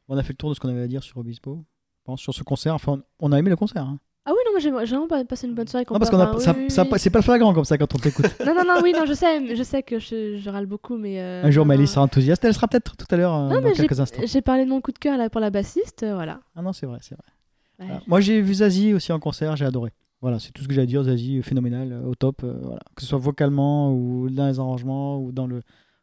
On 0.08 0.16
a 0.16 0.22
fait 0.22 0.32
le 0.32 0.36
tour 0.38 0.50
de 0.50 0.54
ce 0.54 0.60
qu'on 0.60 0.68
avait 0.68 0.82
à 0.82 0.86
dire 0.88 1.02
sur 1.02 1.16
Obispo. 1.18 1.64
Je 2.00 2.04
pense 2.04 2.20
sur 2.20 2.34
ce 2.34 2.42
concert. 2.42 2.74
Enfin, 2.74 3.00
on 3.20 3.32
a 3.32 3.38
aimé 3.38 3.50
le 3.50 3.56
concert. 3.56 3.82
hein. 3.82 3.98
Ah 4.24 4.30
oui, 4.30 4.38
non, 4.46 4.52
moi, 4.52 4.60
j'ai 4.60 4.70
vraiment 4.96 5.08
pas- 5.08 5.24
passé 5.24 5.48
une 5.48 5.54
bonne 5.54 5.66
soirée. 5.66 5.84
Non, 5.90 5.98
parce 5.98 6.08
qu'on 6.10 6.18
a, 6.20 6.30
oui, 6.30 6.36
oui, 6.38 6.70
ça- 6.70 6.84
oui. 6.84 6.98
c'est 6.98 7.10
pas 7.10 7.22
flagrant 7.22 7.52
comme 7.52 7.64
ça 7.64 7.76
quand 7.76 7.92
on 7.94 7.98
t'écoute. 7.98 8.24
Non, 8.46 8.54
non, 8.54 8.62
non, 8.64 8.80
oui, 8.82 8.92
non, 8.92 9.04
je 9.04 9.14
sais, 9.14 9.54
je 9.56 9.62
sais 9.64 9.82
que 9.82 9.98
je, 9.98 10.36
je 10.38 10.50
râle 10.50 10.66
beaucoup, 10.66 10.96
mais. 10.96 11.20
euh, 11.20 11.42
Un 11.44 11.50
jour, 11.50 11.66
Maëlys 11.66 11.88
sera 11.90 12.02
enthousiaste. 12.02 12.44
Elle 12.44 12.54
sera 12.54 12.68
peut-être 12.68 12.96
tout 12.96 13.06
à 13.10 13.16
l'heure 13.16 13.34
euh, 13.34 13.60
dans 13.60 13.72
quelques 13.72 13.98
instants. 13.98 14.22
J'ai 14.24 14.40
parlé 14.42 14.64
de 14.64 14.70
mon 14.70 14.80
coup 14.80 14.92
de 14.92 14.98
cœur 14.98 15.16
là 15.18 15.28
pour 15.28 15.40
la 15.40 15.50
bassiste, 15.50 16.04
euh, 16.04 16.14
voilà. 16.14 16.38
Ah 16.54 16.62
non, 16.62 16.72
c'est 16.72 16.86
vrai, 16.86 16.98
c'est 17.02 17.16
vrai. 17.16 17.88
Ouais. 17.94 17.98
Moi, 18.06 18.20
j'ai 18.20 18.40
vu 18.40 18.54
Zazie 18.54 18.94
aussi 18.94 19.10
en 19.12 19.18
concert. 19.18 19.56
J'ai 19.56 19.64
adoré. 19.64 19.90
Voilà, 20.20 20.38
c'est 20.38 20.52
tout 20.52 20.62
ce 20.62 20.68
que 20.68 20.74
j'ai 20.74 20.82
à 20.82 20.86
dire. 20.86 21.02
Zazie, 21.02 21.42
phénoménal, 21.42 22.00
au 22.06 22.14
top. 22.14 22.42
voilà. 22.44 22.78
Que 22.94 23.02
ce 23.02 23.08
soit 23.08 23.18
vocalement 23.18 23.92
ou 23.92 24.30
dans 24.30 24.46
les 24.46 24.60
arrangements 24.60 25.18
ou 25.18 25.32
dans, 25.32 25.48
le, 25.48 25.62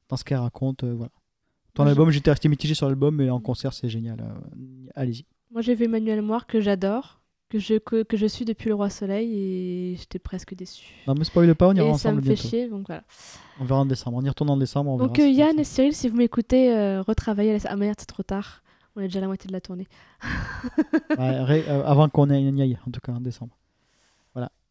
dans 0.10 0.18
ce 0.18 0.26
qu'elle 0.26 0.40
raconte. 0.40 0.84
voilà. 0.84 1.12
Ton 1.84 1.90
album, 1.90 2.10
j'étais 2.12 2.30
resté 2.32 2.48
mitigé 2.50 2.74
sur 2.74 2.88
l'album, 2.88 3.16
mais 3.16 3.30
en 3.30 3.40
concert, 3.40 3.74
c'est 3.74 3.90
génial. 3.90 4.20
euh, 4.22 4.90
Allez-y. 4.96 5.26
Moi, 5.52 5.62
j'ai 5.62 5.76
vu 5.76 5.86
Emmanuel 5.86 6.22
Moir 6.22 6.46
que 6.48 6.60
j'adore, 6.62 7.20
que 7.50 7.58
je, 7.58 7.76
que, 7.80 8.04
que 8.04 8.18
je 8.18 8.26
suis 8.28 8.46
depuis 8.46 8.70
Le 8.70 8.76
Roi 8.76 8.90
Soleil 8.90 9.34
et 9.34 9.96
j'étais 9.98 10.20
presque 10.20 10.54
déçue. 10.56 10.94
Non, 11.08 11.16
mais 11.18 11.24
spoil 11.24 11.54
pas, 11.56 11.68
on 11.70 11.74
ira 11.74 11.86
Et 11.86 11.90
ça 11.90 11.94
ensemble 11.96 12.18
me 12.18 12.22
fait 12.22 12.34
bientôt. 12.36 12.48
chier, 12.50 12.68
donc 12.70 12.86
voilà. 12.88 13.04
On 13.60 13.66
verra 13.66 13.80
en 13.82 13.86
décembre. 13.86 14.18
On 14.18 14.24
y 14.24 14.30
retourne 14.30 14.50
en 14.52 14.58
décembre. 14.58 14.92
On 14.92 14.98
Donc 14.98 15.18
verra 15.18 15.28
euh, 15.30 15.32
Yann 15.32 15.60
et 15.60 15.64
Cyril, 15.64 15.94
si 15.96 16.08
vous 16.10 16.16
m'écoutez, 16.18 16.72
euh, 16.74 17.02
retravaillez. 17.02 17.54
La... 17.58 17.60
Ah 17.72 17.76
merde, 17.76 17.96
c'est 17.98 18.06
trop 18.06 18.24
tard. 18.24 18.62
On 18.96 19.02
est 19.02 19.06
déjà 19.06 19.20
à 19.20 19.22
la 19.22 19.28
moitié 19.28 19.48
de 19.48 19.54
la 19.54 19.62
tournée. 19.62 19.88
Ouais, 21.18 21.64
euh, 21.68 21.84
avant 21.86 22.10
qu'on 22.10 22.30
ait 22.30 22.42
y 22.42 22.62
aille, 22.62 22.78
en 22.88 22.92
tout 22.92 23.00
cas, 23.02 23.12
en 23.14 23.20
décembre. 23.22 23.58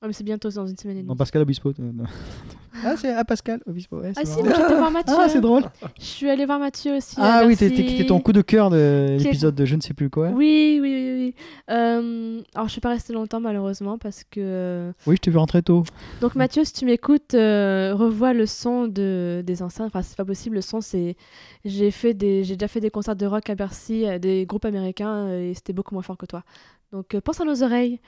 Ah, 0.00 0.06
mais 0.06 0.12
c'est 0.12 0.22
bientôt, 0.22 0.48
c'est 0.48 0.56
dans 0.60 0.66
une 0.68 0.76
semaine 0.76 0.98
et 0.98 1.00
demie. 1.00 1.08
Non, 1.08 1.16
Pascal 1.16 1.42
Obispo. 1.42 1.70
euh, 1.70 1.72
non. 1.92 2.04
ah, 2.84 2.96
c'est 2.96 3.12
à 3.12 3.24
Pascal 3.24 3.60
Obispo. 3.66 3.96
ouais, 3.98 4.12
c'est 4.14 4.20
Ah 4.20 4.24
si, 4.24 4.36
marrant. 4.42 4.44
moi 4.48 4.56
j'étais 4.56 4.74
voir 4.78 4.90
Mathieu. 4.92 5.14
Ah, 5.18 5.28
c'est 5.28 5.40
drôle. 5.40 5.64
Je 5.98 6.04
suis 6.04 6.30
allée 6.30 6.46
voir 6.46 6.60
Mathieu 6.60 6.96
aussi. 6.96 7.16
Ah 7.18 7.38
à 7.38 7.42
oui, 7.42 7.56
Bercy. 7.56 7.70
t'étais 7.74 7.82
t'étais 7.88 8.06
ton 8.06 8.20
coup 8.20 8.32
de 8.32 8.40
cœur 8.42 8.70
de 8.70 8.76
Qui 8.76 9.14
est- 9.14 9.24
l'épisode 9.24 9.56
de 9.56 9.64
je 9.64 9.74
ne 9.74 9.80
sais 9.80 9.94
plus 9.94 10.08
quoi. 10.08 10.28
Oui, 10.28 10.78
Oui, 10.80 10.80
oui, 10.80 11.12
oui. 11.12 11.24
oui. 11.26 11.34
Euh, 11.74 12.40
alors 12.54 12.68
je 12.68 12.72
suis 12.72 12.80
pas 12.80 12.90
restée 12.90 13.12
longtemps 13.12 13.40
malheureusement 13.40 13.98
parce 13.98 14.22
que... 14.22 14.38
euh, 14.40 14.92
je 15.04 15.12
t'ai 15.16 15.32
vu 15.32 15.38
rentrer 15.38 15.62
tôt. 15.62 15.82
Donc 16.20 16.36
Mathieu, 16.36 16.62
si 16.64 16.72
tu 16.74 16.84
m'écoutes, 16.84 17.34
euh, 17.34 17.92
revois 17.92 18.34
le 18.34 18.46
son 18.46 18.86
de, 18.86 19.42
des 19.44 19.62
enceintes. 19.64 19.88
Enfin, 19.88 20.02
c'est 20.02 20.16
pas 20.16 20.24
possible. 20.24 20.54
Le 20.54 20.62
son, 20.62 20.80
c'est... 20.80 21.16
J'ai 21.64 21.90
fait 21.90 22.14
des... 22.14 22.44
j'ai 22.44 22.54
déjà 22.56 22.68
fait 22.68 22.80
des 22.80 22.90
concerts 22.90 23.16
de 23.16 23.26
rock 23.26 23.50
à 23.50 23.56
Bercy, 23.56 24.06
euh, 24.06 24.20
des 24.20 24.46
groupes 24.46 24.64
américains, 24.64 25.26
euh, 25.26 25.50
et 25.50 25.54
c'était 25.54 25.72
beaucoup 25.72 25.94
moins 25.94 26.02
fort 26.04 26.16
que 26.16 26.26
toi. 26.26 26.44
Donc 26.92 27.16
euh, 27.16 27.20
pense 27.20 27.40
à 27.40 27.44
nos 27.44 27.64
oreilles. 27.64 27.98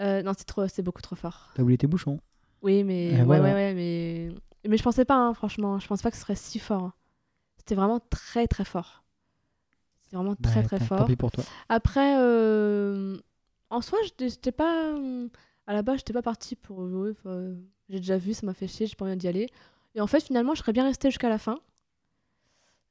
Euh, 0.00 0.22
non, 0.22 0.32
c'est 0.36 0.44
trop... 0.44 0.66
c'est 0.68 0.82
beaucoup 0.82 1.02
trop 1.02 1.16
fort. 1.16 1.50
T'as 1.54 1.62
oublié 1.62 1.78
tes 1.78 1.86
bouchons. 1.86 2.18
Oui, 2.62 2.84
mais... 2.84 3.12
Ouais, 3.18 3.22
voilà. 3.24 3.42
ouais, 3.44 3.52
ouais, 3.54 3.74
mais... 3.74 4.30
Mais 4.68 4.76
je 4.76 4.82
pensais 4.82 5.04
pas, 5.04 5.16
hein, 5.16 5.34
franchement. 5.34 5.78
Je 5.80 5.86
pensais 5.88 6.02
pas 6.02 6.10
que 6.10 6.16
ce 6.16 6.22
serait 6.22 6.36
si 6.36 6.58
fort. 6.58 6.82
hein. 6.84 6.92
C'était 7.58 7.74
vraiment 7.74 8.00
très, 8.00 8.46
très 8.46 8.64
fort. 8.64 9.02
C'était 10.04 10.16
vraiment 10.16 10.36
très, 10.36 10.62
Bah, 10.62 10.68
très 10.68 10.78
fort. 10.80 10.98
Tant 10.98 11.04
pis 11.06 11.16
pour 11.16 11.30
toi. 11.30 11.44
Après, 11.68 12.16
euh, 12.18 13.18
en 13.70 13.80
soi, 13.80 13.98
j'étais 14.18 14.52
pas. 14.52 14.92
euh, 14.94 15.28
À 15.66 15.74
la 15.74 15.82
base, 15.82 15.98
j'étais 15.98 16.12
pas 16.12 16.22
partie 16.22 16.54
pour 16.56 16.88
jouer. 16.88 17.12
J'ai 17.88 17.98
déjà 17.98 18.18
vu, 18.18 18.34
ça 18.34 18.46
m'a 18.46 18.54
fait 18.54 18.68
chier, 18.68 18.86
j'ai 18.86 18.94
pas 18.96 19.04
envie 19.04 19.16
d'y 19.16 19.28
aller. 19.28 19.48
Et 19.94 20.00
en 20.00 20.06
fait, 20.06 20.20
finalement, 20.20 20.54
je 20.54 20.60
serais 20.60 20.72
bien 20.72 20.84
restée 20.84 21.10
jusqu'à 21.10 21.28
la 21.28 21.38
fin. 21.38 21.58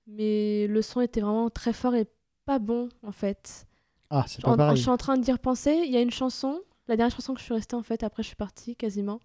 Mais 0.08 0.68
le 0.68 0.82
son 0.82 1.02
était 1.02 1.22
vraiment 1.22 1.50
très 1.50 1.74
fort 1.74 1.96
et 1.96 2.08
pas 2.46 2.60
bon, 2.60 2.90
en 3.04 3.12
fait. 3.12 3.66
Ah, 4.10 4.26
c'est 4.28 4.42
pas 4.42 4.50
en- 4.50 4.54
je 4.54 4.58
pareil. 4.58 4.78
suis 4.78 4.90
en 4.90 4.98
train 4.98 5.18
d'y 5.18 5.32
repenser. 5.32 5.72
Il 5.86 5.92
y 5.92 5.98
a 5.98 6.02
une 6.02 6.12
chanson, 6.12 6.60
la 6.88 6.98
dernière 6.98 7.16
chanson 7.16 7.34
que 7.34 7.40
je 7.40 7.46
suis 7.46 7.54
restée, 7.54 7.76
en 7.76 7.84
fait, 7.84 8.04
après, 8.04 8.24
je 8.24 8.28
suis 8.28 8.36
partie 8.36 8.76
quasiment. 8.76 9.20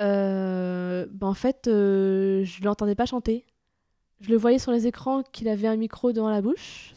Euh, 0.00 1.06
ben, 1.10 1.26
en 1.26 1.34
fait, 1.34 1.66
euh, 1.68 2.44
je 2.44 2.62
l'entendais 2.62 2.94
pas 2.94 3.06
chanter. 3.06 3.44
Je 4.20 4.30
le 4.30 4.36
voyais 4.36 4.58
sur 4.58 4.72
les 4.72 4.86
écrans 4.86 5.22
qu'il 5.32 5.48
avait 5.48 5.68
un 5.68 5.76
micro 5.76 6.12
devant 6.12 6.30
la 6.30 6.40
bouche. 6.40 6.92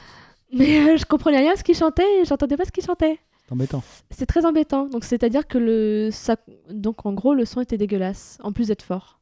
Mais 0.52 0.78
euh, 0.78 0.96
je 0.96 1.04
comprenais 1.04 1.38
rien 1.38 1.52
à 1.52 1.56
ce 1.56 1.64
qu'il 1.64 1.76
chantait 1.76 2.20
et 2.20 2.24
j'entendais 2.24 2.56
pas 2.56 2.64
ce 2.64 2.70
qu'il 2.72 2.84
chantait. 2.84 3.18
C'est 3.46 3.52
embêtant. 3.52 3.82
C'est 4.10 4.26
très 4.26 4.46
embêtant. 4.46 4.86
Donc 4.86 5.04
c'est-à-dire 5.04 5.46
que 5.48 5.58
le 5.58 6.10
ça 6.12 6.36
donc 6.70 7.04
en 7.06 7.12
gros 7.12 7.34
le 7.34 7.44
son 7.44 7.60
était 7.60 7.76
dégueulasse 7.76 8.38
en 8.42 8.52
plus 8.52 8.68
d'être 8.68 8.82
fort. 8.82 9.18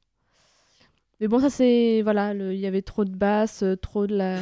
Mais 1.21 1.27
bon 1.29 1.41
ça 1.41 1.49
c'est 1.51 2.03
voilà, 2.03 2.35
le- 2.35 2.53
il 2.55 2.61
y 2.61 2.67
avait 2.67 2.83
trop 2.83 3.05
de 3.05 3.11
basse, 3.15 3.63
euh, 3.63 3.77
trop 3.77 4.07
de 4.07 4.15
la 4.15 4.39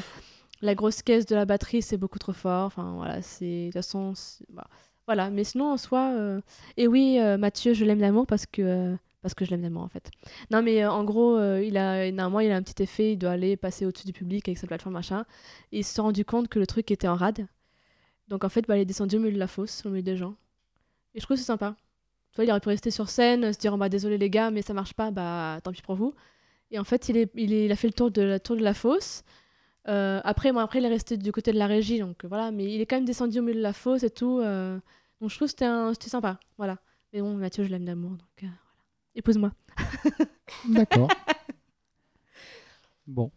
la 0.62 0.74
grosse 0.74 1.00
caisse 1.02 1.24
de 1.26 1.34
la 1.34 1.44
batterie, 1.46 1.80
c'est 1.80 1.96
beaucoup 1.96 2.18
trop 2.18 2.32
fort. 2.34 2.66
Enfin 2.66 2.92
voilà, 2.96 3.22
c'est 3.22 3.44
de 3.46 3.64
toute 3.68 3.74
façon 3.74 4.12
voilà. 5.06 5.30
Mais 5.30 5.44
sinon 5.44 5.72
en 5.72 5.76
soi 5.76 6.12
euh, 6.14 6.40
et 6.76 6.86
oui, 6.86 7.18
euh, 7.20 7.36
Mathieu, 7.38 7.72
je 7.74 7.84
l'aime 7.84 7.98
d'amour 8.00 8.26
parce 8.26 8.46
que 8.46 8.62
euh, 8.62 8.96
parce 9.22 9.34
que 9.34 9.44
je 9.44 9.50
l'aime 9.50 9.62
d'amour 9.62 9.82
en 9.82 9.88
fait. 9.88 10.10
Non 10.50 10.62
mais 10.62 10.84
en 10.86 11.04
gros, 11.04 11.38
il 11.58 11.76
a 11.76 12.10
normalement 12.12 12.40
il 12.40 12.50
a 12.52 12.56
un 12.56 12.62
petit 12.62 12.82
effet, 12.82 13.12
il 13.12 13.18
doit 13.18 13.32
aller 13.32 13.56
passer 13.56 13.84
au-dessus 13.86 14.06
du 14.06 14.12
public 14.12 14.48
avec 14.48 14.58
sa 14.58 14.66
plateforme 14.66 14.94
machin. 14.94 15.24
Il 15.72 15.84
s'est 15.84 16.00
rendu 16.00 16.24
compte 16.24 16.48
que 16.48 16.58
le 16.58 16.66
truc 16.66 16.90
était 16.90 17.08
en 17.08 17.16
rade. 17.16 17.46
Donc 18.28 18.44
en 18.44 18.48
fait, 18.48 18.62
bah, 18.68 18.76
il 18.78 18.82
est 18.82 18.84
descendu 18.86 19.16
au 19.16 19.20
milieu 19.20 19.32
de 19.34 19.38
la 19.38 19.46
fosse, 19.48 19.84
au 19.86 19.90
milieu 19.90 20.02
des 20.02 20.16
gens. 20.16 20.36
Et 21.14 21.20
je 21.20 21.24
trouve 21.24 21.36
que 21.36 21.40
c'est 21.40 21.46
sympa. 21.46 21.76
Tu 22.32 22.36
vois, 22.36 22.44
il 22.44 22.50
aurait 22.50 22.60
pu 22.60 22.68
rester 22.68 22.90
sur 22.90 23.08
scène, 23.10 23.52
se 23.52 23.58
dire 23.58 23.76
bah 23.78 23.88
désolé 23.88 24.18
les 24.18 24.30
gars, 24.30 24.50
mais 24.50 24.62
ça 24.62 24.74
marche 24.74 24.94
pas, 24.94 25.10
bah 25.10 25.60
tant 25.64 25.72
pis 25.72 25.82
pour 25.82 25.96
vous. 25.96 26.14
Et 26.70 26.78
en 26.78 26.84
fait, 26.84 27.08
il, 27.10 27.28
il, 27.36 27.52
est- 27.54 27.66
il 27.66 27.72
a 27.72 27.76
fait 27.76 27.88
le 27.88 27.94
tour 27.94 28.10
de 28.10 28.22
la 28.22 28.40
tour 28.40 28.56
de 28.56 28.62
la 28.62 28.74
fosse. 28.74 29.24
Euh, 29.90 30.20
après, 30.24 30.52
bon, 30.52 30.60
après, 30.60 30.78
il 30.78 30.84
est 30.84 30.88
resté 30.88 31.16
du 31.18 31.32
côté 31.32 31.52
de 31.52 31.58
la 31.58 31.66
régie, 31.66 31.98
donc 31.98 32.24
euh, 32.24 32.28
voilà. 32.28 32.50
Mais 32.52 32.64
il 32.72 32.80
est 32.80 32.86
quand 32.86 32.96
même 32.96 33.04
descendu 33.04 33.40
au 33.40 33.42
milieu 33.42 33.56
de 33.56 33.60
la 33.62 33.72
fosse 33.72 34.02
et 34.04 34.10
tout. 34.10 34.38
euh, 34.40 34.78
donc 35.20 35.28
je 35.30 35.36
trouve 35.36 35.46
que 35.48 35.50
c'était 35.50 35.64
un- 35.66 35.92
c'était 35.92 36.08
sympa, 36.10 36.38
voilà. 36.56 36.78
Mais 37.12 37.20
bon, 37.20 37.34
Mathieu, 37.34 37.64
je 37.64 37.68
l'aime 37.70 37.84
d'amour, 37.84 38.12
donc 38.12 38.28
voilà. 38.40 38.54
Épouse-moi. 39.16 39.52
D'accord. 40.68 41.08
bon. 43.06 43.30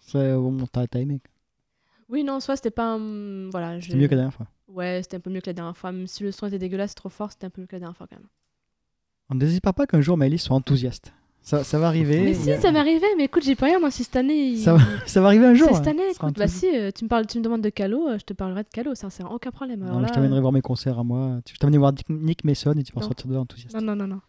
C'est 0.00 0.34
bon, 0.34 0.66
t'as 0.66 0.86
t'as 0.86 1.00
aimé. 1.00 1.20
Oui, 2.08 2.24
non, 2.24 2.34
en 2.34 2.40
soi, 2.40 2.56
c'était 2.56 2.70
pas 2.72 2.94
un... 2.94 3.48
Voilà, 3.50 3.78
je... 3.78 3.86
C'était 3.86 3.98
mieux 3.98 4.06
que 4.08 4.14
la 4.14 4.22
dernière 4.22 4.34
fois. 4.34 4.48
Ouais, 4.68 5.00
c'était 5.02 5.16
un 5.16 5.20
peu 5.20 5.30
mieux 5.30 5.40
que 5.40 5.46
la 5.48 5.52
dernière 5.52 5.76
fois. 5.76 5.92
Même 5.92 6.06
si 6.08 6.22
le 6.24 6.32
son 6.32 6.46
était 6.48 6.58
dégueulasse, 6.58 6.94
trop 6.94 7.08
fort, 7.08 7.30
c'était 7.30 7.46
un 7.46 7.50
peu 7.50 7.60
mieux 7.60 7.66
que 7.68 7.76
la 7.76 7.80
dernière 7.80 7.96
fois 7.96 8.06
quand 8.08 8.16
même. 8.16 8.28
On 9.28 9.34
ne 9.36 9.40
désespère 9.40 9.74
pas 9.74 9.86
qu'un 9.86 10.00
jour 10.00 10.16
Maëlys 10.16 10.42
soit 10.42 10.56
enthousiaste. 10.56 11.12
Ça, 11.42 11.64
ça 11.64 11.78
va 11.78 11.86
arriver. 11.88 12.22
Mais 12.22 12.34
si, 12.34 12.52
a- 12.52 12.60
ça 12.60 12.70
m'est 12.70 12.78
arrivé, 12.78 13.06
mais 13.16 13.24
écoute, 13.24 13.42
j'y 13.42 13.54
peux 13.56 13.64
rien, 13.64 13.80
moi, 13.80 13.90
si 13.90 14.04
cette 14.04 14.16
année. 14.16 14.50
il- 14.50 14.58
ça, 14.58 14.74
va, 14.74 14.80
ça 15.06 15.20
va 15.20 15.28
arriver 15.28 15.46
un 15.46 15.54
jour. 15.54 15.68
C'est 15.70 15.76
cette 15.76 15.86
hein. 15.88 15.90
année, 15.92 16.10
écoute. 16.14 16.36
Bah 16.38 16.46
si, 16.48 16.66
euh, 16.68 16.90
tu 16.94 17.04
me, 17.04 17.08
parles, 17.08 17.26
tu 17.26 17.38
me 17.38 17.42
demandes 17.44 17.62
de 17.62 17.70
Calo, 17.70 18.08
euh, 18.08 18.18
je 18.18 18.24
te 18.24 18.32
parlerai 18.34 18.62
de 18.62 18.68
Calo, 18.68 18.94
ça, 18.94 19.08
c'est 19.10 19.24
aucun 19.24 19.50
problème. 19.50 19.82
Alors 19.82 19.94
Non, 19.94 20.00
mais 20.00 20.06
là, 20.06 20.08
je 20.08 20.14
t'amènerai 20.14 20.40
voir 20.40 20.52
mes 20.52 20.60
concerts 20.60 20.98
à 20.98 21.04
moi. 21.04 21.40
Je 21.50 21.56
t'amènerai 21.56 21.78
voir 21.78 21.92
Nick 22.10 22.44
Mason 22.44 22.72
et 22.74 22.82
tu 22.82 22.92
vas 22.92 23.00
sortir 23.02 23.26
de 23.26 23.34
là 23.34 23.40
enthousiaste. 23.40 23.74
Non, 23.74 23.80
non, 23.82 23.96
non, 23.96 24.06
non. 24.06 24.20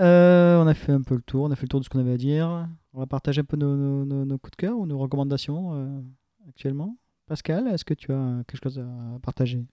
Euh, 0.00 0.62
on 0.62 0.66
a 0.66 0.74
fait 0.74 0.92
un 0.92 1.02
peu 1.02 1.14
le 1.16 1.22
tour, 1.22 1.44
on 1.44 1.50
a 1.50 1.56
fait 1.56 1.62
le 1.62 1.68
tour 1.68 1.80
de 1.80 1.84
ce 1.84 1.88
qu'on 1.90 1.98
avait 1.98 2.12
à 2.12 2.16
dire. 2.16 2.68
On 2.94 3.00
va 3.00 3.06
partager 3.06 3.40
un 3.40 3.44
peu 3.44 3.56
nos, 3.56 3.74
nos- 3.76 4.04
nos- 4.04 4.24
nos 4.24 4.38
coups 4.38 4.52
de 4.52 4.56
cœur 4.56 4.76
ou 4.78 4.86
nos 4.86 4.98
recommandations 4.98 5.70
euh, 5.74 6.00
actuellement. 6.48 6.96
Pascal, 7.26 7.66
est-ce 7.68 7.84
que 7.84 7.94
tu 7.94 8.12
as 8.12 8.42
quelque 8.46 8.62
chose 8.62 8.78
à 8.78 9.18
partager? 9.20 9.64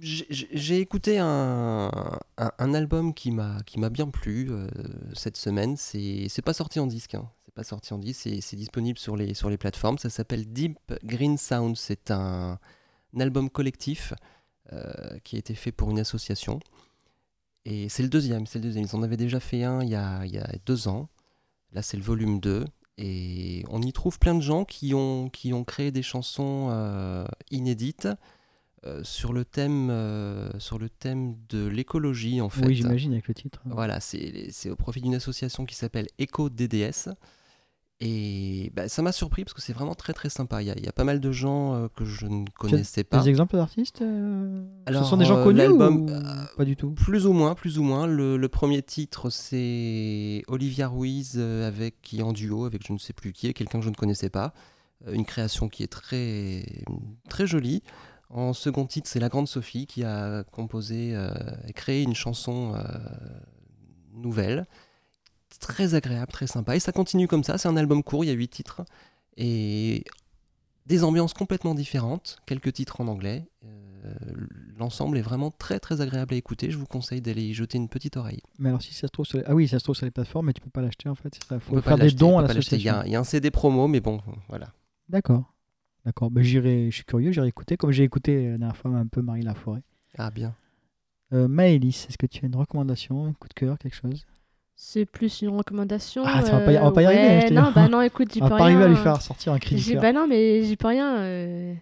J'ai- 0.00 0.80
écouté 0.80 1.18
un, 1.18 1.90
un, 2.38 2.74
album 2.74 3.12
qui 3.12 3.30
m'a 3.30 3.90
bien 3.90 4.08
plu 4.08 4.48
euh, 4.50 4.66
cette 5.14 5.36
semaine. 5.36 5.76
C'est 5.76 6.26
c'est 6.28 6.42
pas 6.42 6.54
sorti 6.54 6.80
en 6.80 6.86
disque. 6.86 7.14
hein. 7.14 7.28
C'est 7.44 7.54
pas 7.54 7.64
sorti 7.64 7.92
en 7.92 7.98
disque. 7.98 8.28
C'est 8.40 8.56
disponible 8.56 8.98
sur 8.98 9.16
les 9.16 9.34
sur 9.34 9.50
les 9.50 9.58
plateformes. 9.58 9.98
Ça 9.98 10.08
s'appelle 10.10 10.50
Deep 10.52 10.78
Green 11.04 11.36
Sound. 11.36 11.76
C'est 11.76 12.10
un, 12.10 12.58
un 13.14 13.20
album 13.20 13.50
collectif 13.50 14.14
euh, 14.72 15.18
qui 15.24 15.36
a 15.36 15.38
été 15.38 15.54
fait 15.54 15.72
pour 15.72 15.90
une 15.90 15.98
association. 15.98 16.60
Et 17.66 17.88
c'est 17.90 18.02
le 18.02 18.08
deuxième. 18.08 18.46
C'est 18.46 18.58
le 18.58 18.64
deuxième. 18.64 18.84
Ils 18.84 18.96
en 18.96 19.02
avaient 19.02 19.16
déjà 19.18 19.40
fait 19.40 19.64
un 19.64 19.82
il 19.82 19.90
y 19.90 19.94
a, 19.96 20.24
il 20.24 20.32
y 20.32 20.38
a 20.38 20.48
deux 20.64 20.88
ans. 20.88 21.08
Là, 21.72 21.82
c'est 21.82 21.96
le 21.98 22.02
volume 22.02 22.40
2. 22.40 22.64
Et 22.98 23.64
on 23.68 23.82
y 23.82 23.92
trouve 23.92 24.18
plein 24.18 24.34
de 24.34 24.40
gens 24.40 24.64
qui 24.64 24.94
ont, 24.94 25.28
qui 25.30 25.52
ont 25.52 25.64
créé 25.64 25.90
des 25.90 26.02
chansons 26.02 26.68
euh, 26.70 27.24
inédites 27.50 28.08
euh, 28.86 29.02
sur, 29.04 29.34
le 29.34 29.44
thème, 29.44 29.90
euh, 29.90 30.48
sur 30.58 30.78
le 30.78 30.88
thème 30.88 31.36
de 31.50 31.66
l'écologie, 31.66 32.40
en 32.40 32.48
fait. 32.48 32.64
Oui, 32.64 32.74
j'imagine 32.74 33.12
avec 33.12 33.28
le 33.28 33.34
titre. 33.34 33.60
Voilà, 33.66 34.00
c'est 34.00 34.70
au 34.70 34.76
profit 34.76 35.02
d'une 35.02 35.14
association 35.14 35.66
qui 35.66 35.74
s'appelle 35.74 36.06
Eco 36.18 36.48
DDS. 36.48 37.10
Et 38.02 38.72
bah, 38.74 38.88
ça 38.88 39.02
m'a 39.02 39.12
surpris 39.12 39.44
parce 39.44 39.52
que 39.52 39.60
c'est 39.60 39.74
vraiment 39.74 39.94
très 39.94 40.14
très 40.14 40.30
sympa. 40.30 40.62
Il 40.62 40.68
y, 40.68 40.84
y 40.84 40.88
a 40.88 40.92
pas 40.92 41.04
mal 41.04 41.20
de 41.20 41.30
gens 41.30 41.74
euh, 41.74 41.88
que 41.94 42.06
je 42.06 42.24
ne 42.24 42.46
connaissais 42.58 43.04
pas. 43.04 43.20
Des 43.20 43.28
exemples 43.28 43.56
d'artistes 43.56 44.02
Alors, 44.86 45.04
Ce 45.04 45.10
sont 45.10 45.18
des 45.18 45.26
gens 45.26 45.44
connus 45.44 45.68
ou 45.68 46.06
pas 46.56 46.64
du 46.64 46.74
tout? 46.74 46.92
Plus 46.92 47.26
ou 47.26 47.34
moins, 47.34 47.54
plus 47.54 47.78
ou 47.78 47.82
moins. 47.82 48.06
Le, 48.06 48.38
le 48.38 48.48
premier 48.48 48.80
titre, 48.80 49.28
c'est 49.28 50.42
Olivia 50.48 50.88
Ruiz 50.88 51.38
avec 51.38 52.00
qui 52.00 52.20
est 52.20 52.22
en 52.22 52.32
duo 52.32 52.64
avec 52.64 52.86
je 52.86 52.94
ne 52.94 52.98
sais 52.98 53.12
plus 53.12 53.34
qui, 53.34 53.48
est 53.48 53.52
quelqu'un 53.52 53.80
que 53.80 53.84
je 53.84 53.90
ne 53.90 53.94
connaissais 53.94 54.30
pas. 54.30 54.54
Une 55.12 55.26
création 55.26 55.68
qui 55.68 55.82
est 55.82 55.92
très 55.92 56.64
très 57.28 57.46
jolie. 57.46 57.82
En 58.30 58.52
second 58.52 58.86
titre, 58.86 59.08
c'est 59.08 59.18
la 59.18 59.28
grande 59.28 59.48
Sophie 59.48 59.86
qui 59.86 60.04
a 60.04 60.44
composé 60.44 61.14
euh, 61.14 61.32
et 61.66 61.72
créé 61.72 62.02
une 62.02 62.14
chanson 62.14 62.74
euh, 62.76 62.80
nouvelle. 64.14 64.66
Très 65.58 65.94
agréable, 65.94 66.30
très 66.30 66.46
sympa. 66.46 66.76
Et 66.76 66.80
ça 66.80 66.92
continue 66.92 67.26
comme 67.26 67.42
ça. 67.42 67.58
C'est 67.58 67.68
un 67.68 67.76
album 67.76 68.04
court, 68.04 68.24
il 68.24 68.28
y 68.28 68.30
a 68.30 68.34
huit 68.34 68.48
titres. 68.48 68.82
Et 69.36 70.04
des 70.86 71.02
ambiances 71.02 71.34
complètement 71.34 71.74
différentes. 71.74 72.38
Quelques 72.46 72.72
titres 72.72 73.00
en 73.00 73.08
anglais. 73.08 73.48
Euh, 73.64 74.14
L'ensemble 74.78 75.18
est 75.18 75.22
vraiment 75.22 75.50
très 75.50 75.80
très 75.80 76.00
agréable 76.00 76.32
à 76.32 76.36
écouter. 76.36 76.70
Je 76.70 76.78
vous 76.78 76.86
conseille 76.86 77.20
d'aller 77.20 77.42
y 77.42 77.52
jeter 77.52 77.78
une 77.78 77.88
petite 77.88 78.16
oreille. 78.16 78.42
Mais 78.60 78.68
alors 78.68 78.80
si 78.80 78.94
ça 78.94 79.08
se 79.08 79.12
trouve 79.12 79.26
sur 79.26 79.38
les... 79.38 79.44
Ah 79.46 79.54
oui, 79.54 79.66
ça 79.66 79.80
se 79.80 79.84
trouve 79.84 79.96
sur 79.96 80.06
les 80.06 80.12
plateformes, 80.12 80.46
mais 80.46 80.52
tu 80.52 80.60
peux 80.60 80.70
pas 80.70 80.82
l'acheter 80.82 81.08
en 81.08 81.16
fait. 81.16 81.36
Il 81.36 81.56
On 81.56 81.60
faut 81.60 81.74
pas 81.74 81.82
faire 81.82 81.98
des 81.98 82.12
dons 82.12 82.36
on 82.36 82.38
à. 82.38 82.42
Il 82.42 82.44
y, 82.44 82.48
l'association. 82.48 83.02
il 83.06 83.12
y 83.12 83.16
a 83.16 83.20
un 83.20 83.24
CD 83.24 83.50
promo, 83.50 83.88
mais 83.88 84.00
bon, 84.00 84.20
voilà. 84.48 84.72
D'accord. 85.08 85.52
D'accord. 86.04 86.30
Ben, 86.30 86.42
j'irai, 86.42 86.90
je 86.90 86.96
suis 86.96 87.04
curieux, 87.04 87.30
j'irai 87.32 87.48
écouter. 87.48 87.76
Comme 87.76 87.90
j'ai 87.92 88.04
écouté 88.04 88.34
la 88.52 88.58
dernière 88.58 88.76
fois 88.76 88.90
un 88.92 89.06
peu 89.06 89.20
Marie 89.22 89.42
Laforêt. 89.42 89.82
Ah 90.18 90.30
bien. 90.30 90.54
Euh, 91.32 91.46
Maëlys, 91.46 92.06
est-ce 92.08 92.18
que 92.18 92.26
tu 92.26 92.44
as 92.44 92.48
une 92.48 92.56
recommandation, 92.56 93.26
un 93.26 93.32
coup 93.32 93.48
de 93.48 93.54
cœur, 93.54 93.78
quelque 93.78 93.94
chose? 93.94 94.26
C'est 94.74 95.04
plus 95.04 95.42
une 95.42 95.50
recommandation. 95.50 96.22
Ah, 96.24 96.42
ça 96.42 96.52
va 96.58 96.64
pas 96.64 96.72
y- 96.72 96.78
on 96.78 96.82
va 96.84 96.88
euh, 96.88 96.90
pas 96.90 97.02
y 97.02 97.06
arriver, 97.06 97.22
hein, 97.22 97.40
ouais, 97.40 97.48
je. 97.48 97.54
Non, 97.54 97.70
bah 97.74 97.88
non, 97.90 98.00
écoute, 98.00 98.32
j'y 98.32 98.40
On 98.42 98.46
peux 98.46 98.50
va 98.52 98.56
pas 98.58 98.64
arriver 98.64 98.82
à 98.82 98.86
rien. 98.86 98.94
lui 98.96 99.02
faire 99.02 99.20
sortir 99.20 99.52
un 99.52 99.58
cri 99.58 99.76
du. 99.76 99.96
Bah 99.96 100.12
non, 100.12 100.26
mais 100.26 100.64
j'y 100.64 100.76
peux 100.76 100.88
rien. 100.88 101.18
euh. 101.18 101.74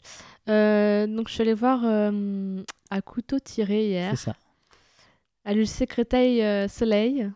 Euh, 0.48 1.06
donc 1.06 1.28
je 1.28 1.34
suis 1.34 1.42
allée 1.42 1.54
voir 1.54 1.82
euh, 1.84 2.62
à 2.90 3.00
couteau 3.02 3.38
tiré 3.38 3.86
hier, 3.88 4.10
C'est 4.16 4.24
ça. 4.30 4.36
à 5.44 5.52
l'ULC 5.54 5.86
Créteil 5.86 6.42
euh, 6.42 6.66
Soleil. 6.68 7.30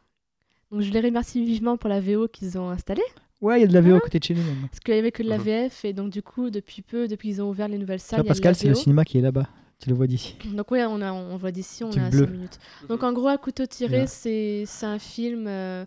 Donc 0.71 0.81
je 0.81 0.91
les 0.91 1.01
remercie 1.01 1.45
vivement 1.45 1.77
pour 1.77 1.91
la 1.91 2.01
VO 2.01 2.27
qu'ils 2.29 2.59
ont 2.59 2.71
installée. 2.71 3.03
Ouais, 3.43 3.59
il 3.59 3.63
y 3.63 3.65
a 3.65 3.67
de 3.67 3.75
la 3.75 3.81
VO 3.81 3.97
à 3.97 4.01
côté 4.01 4.21
de 4.21 4.25
chez 4.25 4.35
nous. 4.35 4.43
même. 4.43 4.69
Parce 4.71 4.81
qu'il 4.81 4.95
n'y 4.95 5.01
avait 5.01 5.11
que 5.11 5.23
de 5.23 5.29
la. 5.29 5.37
VF 5.37 5.85
et 5.85 5.93
donc 5.93 6.11
du 6.11 6.23
coup, 6.23 6.49
depuis 6.49 6.81
peu, 6.81 7.09
depuis 7.09 7.31
qu'ils 7.31 7.43
ont 7.43 7.51
ouvert 7.51 7.69
les 7.69 7.79
nouvelles 7.79 8.01
salles, 8.01 8.25
Pascal, 8.25 8.55
c'est 8.55 8.69
le 8.69 8.75
cinéma 8.75 9.05
qui 9.05 9.19
est 9.19 9.21
là-bas. 9.21 9.49
Tu 9.81 9.89
le 9.89 9.97
vois 9.97 10.07
d'ici. 10.07 10.37
Donc 10.45 10.71
oui, 10.71 10.79
on, 10.89 11.03
a, 11.03 11.13
on 11.13 11.37
voit 11.37 11.51
d'ici, 11.51 11.83
on 11.83 11.91
a 11.91 12.09
bleu. 12.09 12.27
5 12.27 12.31
minutes. 12.31 12.61
Donc 12.89 13.03
en 13.03 13.13
gros, 13.13 13.27
à 13.27 13.37
couteau 13.37 13.67
tiré, 13.67 14.07
c'est 14.07 14.65
un 14.83 15.01
film 15.01 15.47
euh, 15.49 15.85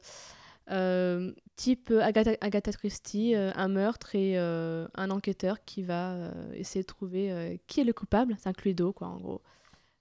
euh, 0.69 1.31
type 1.55 1.93
Agatha, 2.01 2.31
Agatha 2.41 2.73
Christie, 2.73 3.35
euh, 3.35 3.51
un 3.55 3.69
meurtre 3.69 4.13
et 4.15 4.37
un 4.37 5.09
enquêteur 5.09 5.63
qui 5.63 5.81
va 5.81 6.31
essayer 6.55 6.81
de 6.81 6.87
trouver 6.87 7.57
qui 7.67 7.79
est 7.79 7.85
le 7.85 7.93
coupable. 7.93 8.35
C'est 8.37 8.49
un 8.49 8.53
Cluedo, 8.53 8.91
quoi, 8.91 9.07
en 9.07 9.17
gros. 9.17 9.41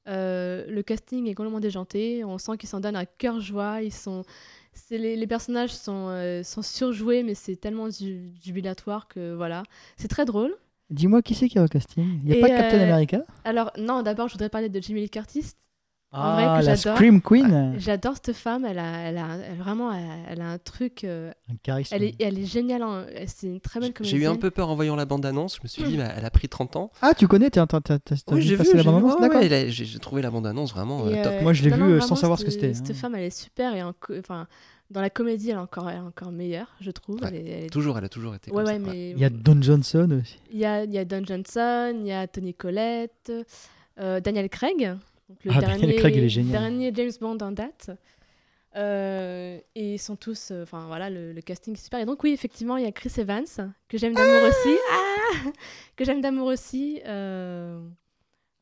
Le 0.07 0.83
casting 0.83 1.29
est 1.29 1.35
complètement 1.35 1.61
déjanté. 1.61 2.25
On 2.25 2.39
sent 2.39 2.57
qu'ils 2.59 2.69
s'en 2.69 2.81
donnent 2.81 2.97
à 2.97 3.07
cœur 3.07 3.39
joie. 3.39 3.81
Ils 3.81 3.93
sont, 3.93 4.25
les, 4.91 5.17
les 5.17 5.27
personnages 5.27 5.73
sont, 5.75 6.09
euh, 6.09 6.43
sont 6.43 6.63
surjoués, 6.63 7.23
mais 7.23 7.35
c'est 7.35 7.57
tellement 7.57 7.91
ju- 7.91 8.33
jubilatoire 8.43 9.09
que 9.09 9.35
voilà. 9.35 9.63
C'est 9.97 10.09
très 10.09 10.25
drôle. 10.25 10.55
Dis-moi 10.89 11.21
qui 11.21 11.35
c'est 11.35 11.49
qui 11.51 11.59
est 11.59 11.61
au 11.61 11.69
casting 11.69 12.19
Il 12.21 12.25
n'y 12.25 12.33
a 12.33 12.37
Et, 12.37 12.41
pas 12.41 12.49
Captain 12.49 12.79
euh, 12.79 12.85
America? 12.91 13.23
Alors 13.45 13.73
non, 13.79 14.03
d'abord, 14.03 14.29
je 14.29 14.35
voudrais 14.35 14.49
parler 14.49 14.69
de 14.69 14.81
Jamie 14.81 15.01
Lee 15.03 15.11
Curtis. 15.11 15.55
En 16.17 16.35
vrai, 16.35 16.45
Ah, 16.47 16.61
que 16.61 16.67
la 16.67 16.75
j'adore. 16.77 16.97
Scream 16.97 17.21
Queen 17.21 17.75
J'adore 17.79 18.15
cette 18.23 18.37
femme, 18.37 18.65
elle 18.65 18.79
a, 18.79 18.99
elle 19.09 19.19
a, 19.19 19.37
elle- 19.51 19.57
vraiment, 19.59 19.91
elle, 19.93 20.41
a 20.41 20.49
un 20.51 20.59
truc, 20.59 21.03
euh, 21.05 21.33
Un 21.51 21.57
charisme. 21.63 21.93
elle 21.95 22.05
est, 22.05 22.15
elle 22.21 22.39
est 22.39 22.45
géniale, 22.47 22.83
en- 22.85 23.05
c'est 23.27 23.49
une 23.49 23.61
très 23.61 23.81
bonne 23.81 23.89
J'ai 23.89 23.93
comédienne. 23.95 24.23
eu 24.23 24.27
un 24.27 24.37
peu 24.37 24.51
peur 24.53 24.69
en 24.71 24.77
voyant 24.77 24.95
la 24.95 25.07
bande-annonce. 25.07 25.57
Je 25.57 25.61
me 25.65 25.69
suis 25.69 25.83
dit, 25.83 25.97
bah, 25.99 26.09
elle 26.17 26.25
a 26.25 26.31
pris 26.31 26.49
30 26.49 26.77
ans. 26.77 26.93
Ah, 27.03 27.15
tu 27.15 27.27
connais 27.27 27.51
T'as 27.51 27.67
Oui, 28.31 28.43
j'ai 28.43 28.55
vu, 28.57 28.63
la 28.75 28.83
j'ai 28.83 28.85
bande-annonce 28.85 29.21
D'accord. 29.21 29.41
ouais, 29.41 29.47
elle 29.47 29.53
a- 29.55 29.69
j'ai 29.69 29.85
j'ai 29.85 29.99
trouvé 29.99 30.23
la 30.23 30.31
bande-annonce 30.31 30.73
vraiment 30.73 31.05
euh, 31.07 31.23
top. 31.23 31.33
euh, 31.33 31.43
Moi, 31.43 31.53
je 31.53 31.65
l'ai 31.65 31.71
vue, 31.71 32.01
sans 32.01 32.15
savoir 32.17 32.39
ce 32.39 32.45
que 32.45 32.51
c'était, 32.53 32.75
Cette 32.75 32.91
hein. 32.91 32.95
femme, 32.95 33.15
elle 33.17 33.25
est 33.25 33.37
super 33.37 33.75
et 33.75 33.83
enfin, 33.83 34.47
dans 34.91 35.01
la 35.01 35.11
comédie, 35.11 35.51
elle 35.51 35.57
est 35.57 35.59
encore, 35.59 35.91
elle 35.91 35.97
est 35.97 36.01
encore 36.01 36.31
meilleure, 36.31 36.69
je 36.81 36.91
trouve. 36.93 37.17
Ouais, 37.23 37.29
Elle 37.29 37.35
est- 37.35 37.51
elle 37.59 37.65
est- 37.65 37.71
Toujours, 37.71 37.99
elle 37.99 38.05
a 38.05 38.09
toujours 38.09 38.35
été 38.37 38.53
Ouais, 38.53 38.63
comme 38.63 38.73
ouais, 38.73 38.79
ça. 38.79 38.93
mais 38.93 39.11
Il 39.11 39.19
y 39.19 39.25
a 39.25 39.31
Don 39.31 39.61
Johnson 39.61 40.09
aussi. 40.23 40.39
il 40.53 40.59
y 40.61 40.65
a, 40.65 40.85
il 40.85 40.93
y 40.93 40.99
a 40.99 41.05
Don 41.05 41.25
Johnson, 41.25 41.93
il 42.01 42.07
y 42.07 42.13
a 42.13 42.27
Tony 42.29 42.55
Collette, 42.55 43.33
Daniel 43.99 44.49
Craig, 44.49 44.95
donc 45.29 45.39
le 45.45 45.53
Ah, 45.55 45.61
dernier, 45.61 45.97
Craig, 45.97 46.15
il 46.17 46.25
est 46.25 46.29
génial. 46.29 46.53
dernier 46.53 46.93
James 46.95 47.13
Bond 47.21 47.39
en 47.41 47.53
date. 47.53 47.91
Euh, 48.77 49.59
et 49.77 49.95
ils 49.95 49.99
sont 49.99 50.17
tous, 50.17 50.49
euh, 50.51 50.65
enfin 50.65 50.87
voilà, 50.89 51.09
le, 51.09 51.33
le 51.33 51.41
casting 51.43 51.75
est 51.75 51.83
super. 51.83 52.01
Et 52.01 52.05
donc 52.07 52.23
oui, 52.25 52.33
effectivement, 52.33 52.77
il 52.77 52.85
y 52.85 52.89
a 52.89 52.93
Chris 52.93 53.13
Evans 53.19 53.45
que 53.89 53.97
j'aime 53.99 54.15
d'amour 54.15 54.49
aussi, 54.49 54.77
Ah 54.93 55.51
que 55.97 56.05
j'aime 56.05 56.21
d'amour 56.21 56.47
aussi. 56.49 57.01
euh, 57.07 57.79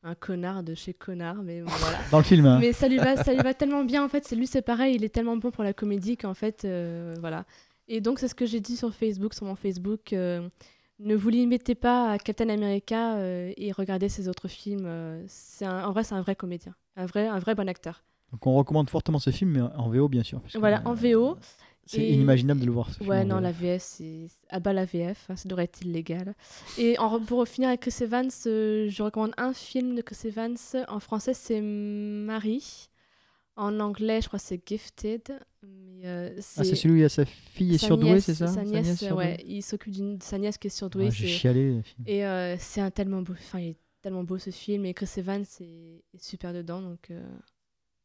un 0.05 0.15
connard 0.15 0.63
de 0.63 0.75
chez 0.75 0.93
connard, 0.93 1.41
mais 1.43 1.61
bon, 1.61 1.69
voilà. 1.79 1.97
Dans 2.11 2.17
le 2.17 2.23
film. 2.25 2.45
hein. 2.45 2.57
Mais 2.59 2.73
ça 2.73 2.89
lui 2.89 2.97
va, 2.97 3.15
ça 3.23 3.33
lui 3.33 3.41
va 3.41 3.53
tellement 3.55 3.85
bien 3.85 4.03
en 4.03 4.09
fait. 4.09 4.25
C'est 4.27 4.35
lui, 4.35 4.47
c'est 4.47 4.61
pareil. 4.61 4.95
Il 4.95 5.03
est 5.05 5.09
tellement 5.09 5.37
bon 5.37 5.49
pour 5.49 5.63
la 5.63 5.71
comédie 5.73 6.17
qu'en 6.17 6.33
fait, 6.33 6.63
euh, 6.65 7.15
voilà. 7.21 7.45
Et 7.87 8.01
donc 8.01 8.19
c'est 8.19 8.27
ce 8.27 8.35
que 8.35 8.45
j'ai 8.45 8.59
dit 8.59 8.75
sur 8.77 8.93
Facebook, 8.93 9.33
sur 9.33 9.45
mon 9.45 9.55
Facebook. 9.55 10.13
Euh, 11.03 11.07
ne 11.07 11.15
vous 11.15 11.29
limitez 11.29 11.75
pas 11.75 12.11
à 12.11 12.17
Captain 12.17 12.49
America 12.49 13.15
euh, 13.15 13.51
et 13.57 13.71
regardez 13.71 14.09
ses 14.09 14.27
autres 14.27 14.47
films. 14.47 14.85
euh, 14.85 15.23
c'est 15.27 15.65
un- 15.65 15.85
en 15.87 15.91
vrai, 15.91 16.03
c'est 16.03 16.15
un 16.15 16.21
vrai 16.21 16.35
comédien, 16.35 16.73
un 16.95 17.05
vrai, 17.05 17.27
un 17.27 17.39
vrai 17.39 17.55
bon 17.55 17.67
acteur. 17.69 18.03
Donc 18.31 18.47
on 18.47 18.55
recommande 18.55 18.89
fortement 18.89 19.19
ce 19.19 19.29
film, 19.29 19.51
mais 19.51 19.61
en 19.61 19.89
VO 19.89 20.07
bien 20.07 20.23
sûr. 20.23 20.41
Voilà, 20.55 20.81
en 20.85 20.91
euh, 20.91 20.95
VO. 20.95 21.37
C'est 21.85 21.97
Et- 21.99 22.13
inimaginable 22.13 22.61
de 22.61 22.65
le 22.65 22.71
voir. 22.71 22.89
ce 22.89 22.99
film 22.99 23.09
Ouais, 23.09 23.25
non, 23.25 23.39
la 23.41 23.51
VF, 23.51 23.81
c'est 23.83 24.27
à 24.49 24.61
bas 24.61 24.71
la 24.71 24.85
VF, 24.85 25.25
hein, 25.29 25.35
ça 25.35 25.49
devrait 25.49 25.65
être 25.65 25.81
illégal. 25.81 26.33
Et 26.77 26.97
en, 26.97 27.19
pour 27.19 27.45
finir 27.45 27.67
avec 27.67 27.81
Chris 27.81 27.95
Evans, 28.01 28.29
euh, 28.45 28.87
je 28.89 29.03
recommande 29.03 29.33
un 29.37 29.51
film 29.53 29.93
de 29.95 30.01
Chris 30.01 30.17
Evans. 30.23 30.55
En 30.87 30.99
français, 31.01 31.33
c'est 31.33 31.59
Marie. 31.61 32.89
En 33.55 33.79
anglais, 33.79 34.21
je 34.21 34.27
crois 34.27 34.39
que 34.39 34.45
c'est 34.45 34.61
Gifted. 34.67 35.39
Mais, 35.63 36.01
euh, 36.05 36.29
Ah, 36.57 36.63
c'est 36.63 36.75
celui 36.75 36.93
où 36.93 36.97
il 36.97 37.01
y 37.01 37.05
a 37.05 37.09
sa 37.09 37.23
fille 37.25 37.75
est 37.75 37.77
sa 37.77 37.87
surdouée, 37.87 38.19
c'est 38.19 38.33
ça? 38.33 38.47
Sa 38.47 38.63
nièce, 38.63 38.97
surdouée 38.99 39.15
ouais, 39.17 39.43
il 39.45 39.61
s'occupe 39.61 39.93
d'une 39.93 40.19
sa 40.21 40.37
nièce 40.37 40.57
qui 40.57 40.67
est 40.67 40.69
surdouée. 40.71 41.07
Ah, 41.07 41.11
J'ai 41.11 41.27
chialé. 41.27 41.81
Et 42.05 42.25
euh, 42.25 42.55
c'est 42.59 42.81
un 42.81 42.89
tellement 42.91 43.21
beau, 43.21 43.33
enfin, 43.33 43.59
il 43.59 43.69
est 43.69 43.77
tellement 44.01 44.23
beau 44.23 44.37
ce 44.37 44.49
film. 44.49 44.85
Et 44.85 44.93
Chris 44.93 45.09
Evans 45.17 45.43
est, 45.61 46.03
est 46.13 46.21
super 46.23 46.51
dedans, 46.53 46.81
donc. 46.81 47.11
euh, 47.11 47.21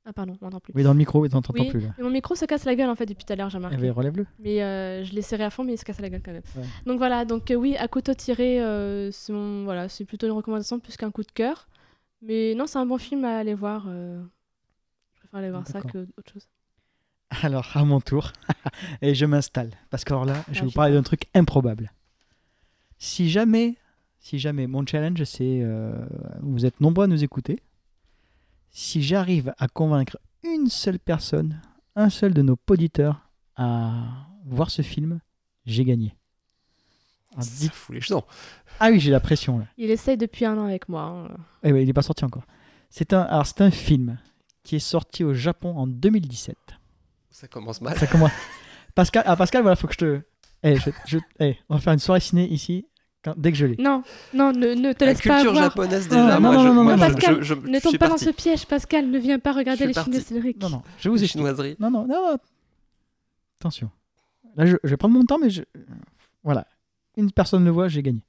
Ah 0.04 0.12
pardon, 0.12 0.36
on 0.40 0.44
n'entend 0.44 0.60
plus. 0.60 0.72
Oui, 0.76 0.82
dans 0.84 0.92
le 0.92 0.98
micro, 0.98 1.20
oui, 1.20 1.28
t'entends 1.30 1.52
Oui, 1.54 1.68
plus 1.70 1.80
là. 1.80 1.94
mon 1.98 2.10
micro 2.10 2.34
se 2.34 2.44
casse 2.44 2.64
la 2.64 2.74
gueule 2.76 2.88
en 2.90 2.94
fait 2.94 3.06
depuis 3.06 3.24
tout 3.24 3.32
à 3.32 3.36
l'heure, 3.36 3.48
j'ai 3.50 3.56
Eh 3.56 3.58
remarqué. 3.58 3.78
ben, 3.78 3.90
relève-le. 3.92 4.26
Mais 4.38 4.62
euh, 4.62 5.02
je 5.02 5.12
l'ai 5.14 5.22
serré 5.22 5.44
à 5.44 5.50
fond, 5.50 5.64
mais 5.64 5.72
il 5.74 5.78
se 5.78 5.84
casse 5.84 6.00
la 6.00 6.08
gueule 6.10 6.22
quand 6.24 6.32
même. 6.32 6.42
Ouais. 6.56 6.64
Donc 6.86 6.98
voilà, 6.98 7.24
donc 7.24 7.50
euh, 7.50 7.54
oui, 7.56 7.74
à 7.76 7.88
couteau 7.88 8.14
tiré, 8.14 8.62
euh, 8.62 9.10
c'est 9.10 9.32
mon- 9.32 9.64
voilà, 9.64 9.88
c'est 9.88 10.04
plutôt 10.04 10.26
une 10.26 10.32
recommandation 10.34 10.78
plus 10.78 10.96
qu'un 10.96 11.10
coup 11.10 11.22
de 11.22 11.32
cœur. 11.32 11.68
Mais 12.22 12.54
non, 12.54 12.66
c'est 12.66 12.78
un 12.78 12.86
bon 12.86 12.98
film 12.98 13.24
à 13.24 13.38
aller 13.38 13.54
voir. 13.54 13.86
Préfère 15.28 15.38
aller 15.38 15.50
voir 15.50 15.66
ça 15.66 15.80
que 15.80 16.06
autre 16.16 16.32
chose. 16.32 16.48
Alors, 17.42 17.68
à 17.76 17.84
mon 17.84 18.00
tour, 18.00 18.32
et 19.02 19.14
je 19.14 19.26
m'installe. 19.26 19.70
Parce 19.90 20.04
que 20.04 20.12
alors 20.14 20.24
là, 20.24 20.42
je 20.48 20.52
vais 20.54 20.58
Ah, 20.60 20.64
vous 20.64 20.70
j'ai 20.70 20.74
parler 20.74 20.94
d'un 20.94 21.02
truc 21.02 21.22
improbable. 21.34 21.92
Si 22.98 23.28
jamais 23.30 23.76
si 24.20 24.38
jamais 24.40 24.66
mon 24.66 24.84
challenge, 24.84 25.22
c'est 25.24 25.60
euh, 25.62 25.92
vous 26.40 26.66
êtes 26.66 26.80
nombreux 26.80 27.04
à 27.04 27.06
nous 27.06 27.22
écouter. 27.22 27.62
Si 28.70 29.00
j'arrive 29.02 29.54
à 29.58 29.68
convaincre 29.68 30.18
une 30.42 30.68
seule 30.68 30.98
personne, 30.98 31.60
un 31.94 32.10
seul 32.10 32.34
de 32.34 32.42
nos 32.42 32.56
auditeurs 32.68 33.30
à 33.56 34.26
voir 34.44 34.70
ce 34.70 34.82
film, 34.82 35.20
j'ai 35.66 35.84
gagné. 35.84 36.16
Alors, 37.32 37.44
Ça 37.44 37.70
fout 37.70 37.94
les 37.94 38.00
jetons. 38.00 38.24
Ah 38.80 38.88
oui, 38.90 38.98
j'ai 39.00 39.10
la 39.12 39.20
pression 39.20 39.58
là. 39.60 39.66
Il 39.76 39.90
essaye 39.90 40.16
depuis 40.16 40.44
un 40.44 40.58
an 40.58 40.64
avec 40.64 40.88
moi. 40.88 41.02
hein. 41.02 41.36
Eh 41.62 41.72
ben, 41.72 41.78
il 41.80 41.86
n'est 41.86 41.92
pas 41.92 42.02
sorti 42.02 42.24
encore. 42.24 42.44
C'est 42.90 43.12
un, 43.12 43.22
alors 43.22 43.46
c'est 43.46 43.60
un 43.60 43.70
film 43.70 44.18
qui 44.68 44.76
est 44.76 44.80
sorti 44.80 45.24
au 45.24 45.32
Japon 45.32 45.74
en 45.78 45.86
2017. 45.86 46.54
Ça 47.30 47.48
commence 47.48 47.80
mal. 47.80 47.96
Ça 47.96 48.06
commence. 48.06 48.30
Pascal, 48.94 49.22
ah 49.26 49.34
Pascal, 49.34 49.62
voilà, 49.62 49.76
faut 49.76 49.86
que 49.86 49.94
je 49.94 49.98
te. 49.98 50.20
Eh, 50.62 50.76
je, 50.76 50.90
je- 51.06 51.18
eh, 51.40 51.56
on 51.70 51.76
va 51.76 51.80
faire 51.80 51.94
une 51.94 51.98
soirée 51.98 52.20
ciné 52.20 52.46
ici 52.46 52.86
quand- 53.24 53.32
dès 53.38 53.50
que 53.50 53.56
je 53.56 53.64
l'ai. 53.64 53.76
Non, 53.82 54.02
non, 54.34 54.52
ne, 54.52 54.74
ne 54.74 54.92
te 54.92 55.04
La 55.04 55.12
laisse 55.12 55.22
pas 55.22 55.36
culture 55.36 55.50
avoir. 55.52 55.64
japonaise 55.70 56.10
Non, 56.10 56.16
déjà. 56.26 56.34
non, 56.34 56.40
moi, 56.40 56.52
non, 56.54 56.62
je, 56.62 56.66
non, 56.68 56.74
non, 56.74 56.84
moi, 56.84 56.96
non, 56.96 56.98
Pascal, 56.98 57.36
je- 57.38 57.42
je- 57.42 57.54
Ne 57.54 57.80
tombe 57.80 57.96
pas 57.96 58.08
dans 58.10 58.18
ce 58.18 58.28
piège, 58.30 58.66
Pascal. 58.66 59.08
Ne 59.08 59.18
viens 59.18 59.38
pas 59.38 59.52
regarder 59.52 59.86
les 59.86 59.94
suis 59.94 60.02
films 60.02 60.14
de 60.14 60.18
parti. 60.20 60.34
Cédric. 60.34 60.60
Non, 60.60 60.68
non, 60.68 60.82
je 60.98 61.08
vous 61.08 61.14
explique. 61.14 61.30
Chinoiserie. 61.40 61.76
Non, 61.80 61.90
non, 61.90 62.06
non, 62.06 62.30
non. 62.32 62.36
Attention. 63.60 63.90
Là, 64.56 64.66
je, 64.66 64.76
je 64.84 64.88
vais 64.90 64.96
prendre 64.98 65.14
mon 65.14 65.24
temps, 65.24 65.38
mais 65.38 65.48
je... 65.48 65.62
voilà. 66.44 66.66
Une 67.16 67.32
personne 67.32 67.64
le 67.64 67.70
voit, 67.70 67.88
j'ai 67.88 68.02
gagné. 68.02 68.22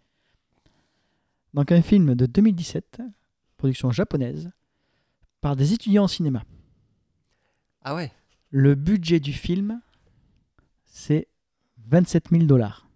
Donc, 1.53 1.71
un 1.73 1.81
film 1.81 2.15
de 2.15 2.25
2017, 2.27 3.01
production 3.57 3.91
japonaise, 3.91 4.49
par 5.41 5.55
des 5.55 5.73
étudiants 5.73 6.03
en 6.03 6.07
cinéma. 6.07 6.43
Ah 7.81 7.95
ouais. 7.95 8.11
Le 8.49 8.75
budget 8.75 9.19
du 9.19 9.33
film, 9.33 9.81
c'est 10.85 11.27
27 11.87 12.29
000 12.31 12.43
dollars. 12.43 12.87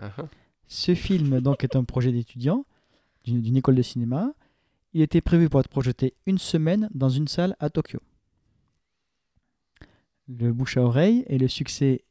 Uh-huh. 0.00 0.28
Ce 0.66 0.94
film 0.94 1.40
donc 1.40 1.64
est 1.64 1.76
un 1.76 1.84
projet 1.84 2.12
d'étudiants 2.12 2.64
d'une 3.24 3.42
d'une 3.42 3.56
école 3.56 3.74
de 3.74 3.82
cinéma. 3.82 4.32
Il 4.92 5.02
était 5.02 5.20
prévu 5.20 5.48
pour 5.48 5.60
être 5.60 5.68
projeté 5.68 6.14
une 6.26 6.38
semaine 6.38 6.88
dans 6.94 7.08
une 7.08 7.28
salle 7.28 7.56
à 7.58 7.68
Tokyo. 7.68 8.00
Le 10.28 10.52
bouche 10.52 10.76
à 10.76 10.82
oreille 10.82 11.24
et 11.26 11.38
le 11.38 11.48
succès 11.48 12.04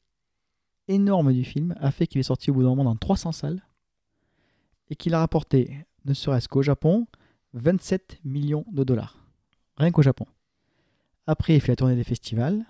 énorme 0.87 1.33
du 1.33 1.43
film 1.43 1.75
a 1.79 1.91
fait 1.91 2.07
qu'il 2.07 2.19
est 2.19 2.23
sorti 2.23 2.49
au 2.49 2.55
bout 2.55 2.63
d'un 2.63 2.69
moment 2.69 2.83
dans 2.83 2.95
300 2.95 3.31
salles 3.31 3.63
et 4.89 4.95
qu'il 4.95 5.13
a 5.13 5.19
rapporté, 5.19 5.85
ne 6.05 6.13
serait-ce 6.13 6.47
qu'au 6.47 6.61
Japon, 6.61 7.07
27 7.53 8.19
millions 8.23 8.65
de 8.71 8.83
dollars. 8.83 9.17
Rien 9.77 9.91
qu'au 9.91 10.01
Japon. 10.01 10.25
Après, 11.27 11.55
il 11.55 11.61
fait 11.61 11.71
la 11.71 11.75
tournée 11.75 11.95
des 11.95 12.03
festivals, 12.03 12.65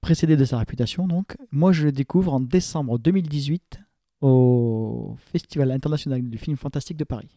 précédé 0.00 0.36
de 0.36 0.44
sa 0.44 0.58
réputation 0.58 1.06
donc. 1.06 1.36
Moi, 1.50 1.72
je 1.72 1.84
le 1.84 1.92
découvre 1.92 2.32
en 2.34 2.40
décembre 2.40 2.98
2018 2.98 3.80
au 4.20 5.16
Festival 5.32 5.70
international 5.72 6.22
du 6.22 6.38
film 6.38 6.56
fantastique 6.56 6.96
de 6.96 7.04
Paris. 7.04 7.28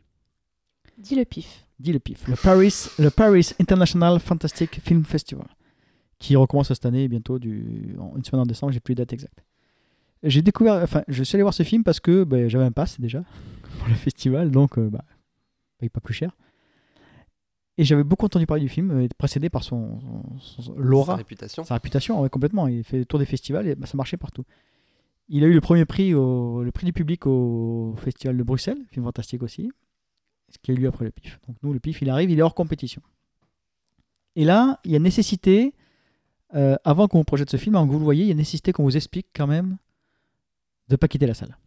Dis 0.97 1.15
le 1.15 1.25
pif. 1.25 1.65
Dis 1.79 1.91
le 1.91 1.99
pif. 1.99 2.27
Le 2.27 2.35
Paris, 2.35 2.73
le 2.99 3.09
Paris 3.09 3.51
International 3.59 4.19
Fantastic 4.19 4.79
Film 4.81 5.03
Festival. 5.03 5.47
Qui 6.19 6.35
recommence 6.37 6.67
cette 6.69 6.85
année 6.85 7.07
bientôt, 7.07 7.37
du, 7.39 7.95
en- 7.99 8.15
une 8.15 8.23
semaine 8.23 8.41
en 8.43 8.45
décembre, 8.45 8.71
j'ai 8.71 8.79
plus 8.79 8.95
de 8.95 8.99
date 9.01 9.11
exacte. 9.13 9.43
J'ai 10.23 10.41
découvert, 10.41 10.75
enfin, 10.81 11.03
je 11.07 11.23
suis 11.23 11.35
allé 11.35 11.43
voir 11.43 11.53
ce 11.53 11.63
film 11.63 11.83
parce 11.83 11.99
que 11.99 12.23
ben, 12.23 12.47
j'avais 12.47 12.63
un 12.63 12.71
pass 12.71 12.99
déjà 12.99 13.23
pour 13.79 13.87
le 13.89 13.95
festival, 13.95 14.49
donc 14.51 14.77
euh, 14.77 14.89
bah, 14.89 15.03
paye 15.77 15.89
pas 15.89 15.99
plus 16.01 16.13
cher. 16.13 16.35
Et 17.77 17.83
j'avais 17.83 18.03
beaucoup 18.05 18.25
entendu 18.25 18.45
parler 18.45 18.63
du 18.63 18.69
film, 18.69 18.91
euh, 18.91 19.07
précédé 19.17 19.49
par 19.49 19.63
son, 19.63 19.99
son- 20.39 20.61
son- 20.61 20.75
Sa 20.75 20.79
l'aura, 20.81 21.15
réputation. 21.17 21.63
sa 21.65 21.73
réputation, 21.73 22.21
ouais, 22.21 22.29
complètement. 22.29 22.67
Il 22.67 22.83
fait 22.85 22.97
le 22.99 23.05
tour 23.05 23.19
des 23.19 23.25
festivals 23.25 23.67
et 23.67 23.75
bah, 23.75 23.85
ça 23.85 23.97
marchait 23.97 24.15
partout. 24.17 24.45
Il 25.27 25.43
a 25.43 25.47
eu 25.47 25.53
le 25.53 25.59
premier 25.61 25.83
prix, 25.85 26.13
au, 26.13 26.63
le 26.63 26.71
prix 26.71 26.85
du 26.85 26.93
public 26.93 27.25
au 27.27 27.93
Festival 27.97 28.37
de 28.37 28.43
Bruxelles, 28.43 28.77
film 28.91 29.03
fantastique 29.05 29.43
aussi, 29.43 29.71
ce 30.49 30.57
qui 30.61 30.71
a 30.71 30.73
eu 30.73 30.77
lieu 30.77 30.87
après 30.87 31.03
le 31.03 31.11
PIF. 31.11 31.39
Donc 31.47 31.57
nous, 31.63 31.73
le 31.73 31.79
PIF, 31.79 32.01
il 32.01 32.09
arrive, 32.09 32.29
il 32.29 32.39
est 32.39 32.41
hors 32.43 32.55
compétition. 32.55 33.01
Et 34.37 34.45
là, 34.45 34.79
il 34.85 34.91
y 34.91 34.95
a 34.95 34.99
nécessité, 34.99 35.73
euh, 36.53 36.75
avant 36.85 37.07
qu'on 37.09 37.23
projette 37.25 37.49
ce 37.49 37.57
film, 37.57 37.75
avant 37.75 37.87
que 37.87 37.91
vous 37.91 37.97
le 37.99 38.03
voyez, 38.05 38.23
il 38.23 38.27
y 38.29 38.31
a 38.31 38.35
nécessité 38.35 38.71
qu'on 38.71 38.83
vous 38.83 38.95
explique 38.95 39.27
quand 39.35 39.47
même 39.47 39.77
de 40.87 40.93
ne 40.93 40.97
pas 40.97 41.07
quitter 41.09 41.25
la 41.27 41.33
salle. 41.33 41.57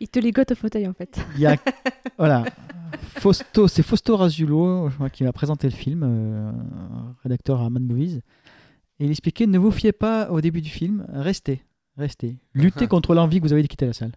Il 0.00 0.08
te 0.08 0.18
ligote 0.18 0.52
au 0.52 0.54
fauteuil 0.54 0.88
en 0.88 0.92
fait. 0.94 1.20
Il 1.34 1.40
y 1.42 1.46
a, 1.46 1.56
voilà, 2.18 2.44
Fausto, 3.18 3.68
c'est 3.68 3.82
Fausto 3.82 4.16
crois, 4.96 5.10
qui 5.10 5.24
m'a 5.24 5.32
présenté 5.32 5.68
le 5.68 5.74
film, 5.74 6.02
euh, 6.04 6.50
rédacteur 7.22 7.60
à 7.60 7.68
Mad 7.70 7.82
Movies. 7.82 8.20
Et 8.98 9.04
il 9.04 9.10
expliquait 9.10 9.46
ne 9.46 9.58
vous 9.58 9.70
fiez 9.70 9.92
pas 9.92 10.30
au 10.30 10.40
début 10.40 10.60
du 10.62 10.70
film, 10.70 11.06
restez, 11.12 11.62
restez. 11.96 12.38
Luttez 12.54 12.86
contre 12.88 13.14
l'envie 13.14 13.40
que 13.40 13.46
vous 13.46 13.52
avez 13.52 13.62
de 13.62 13.66
quitter 13.68 13.86
la 13.86 13.92
salle. 13.92 14.12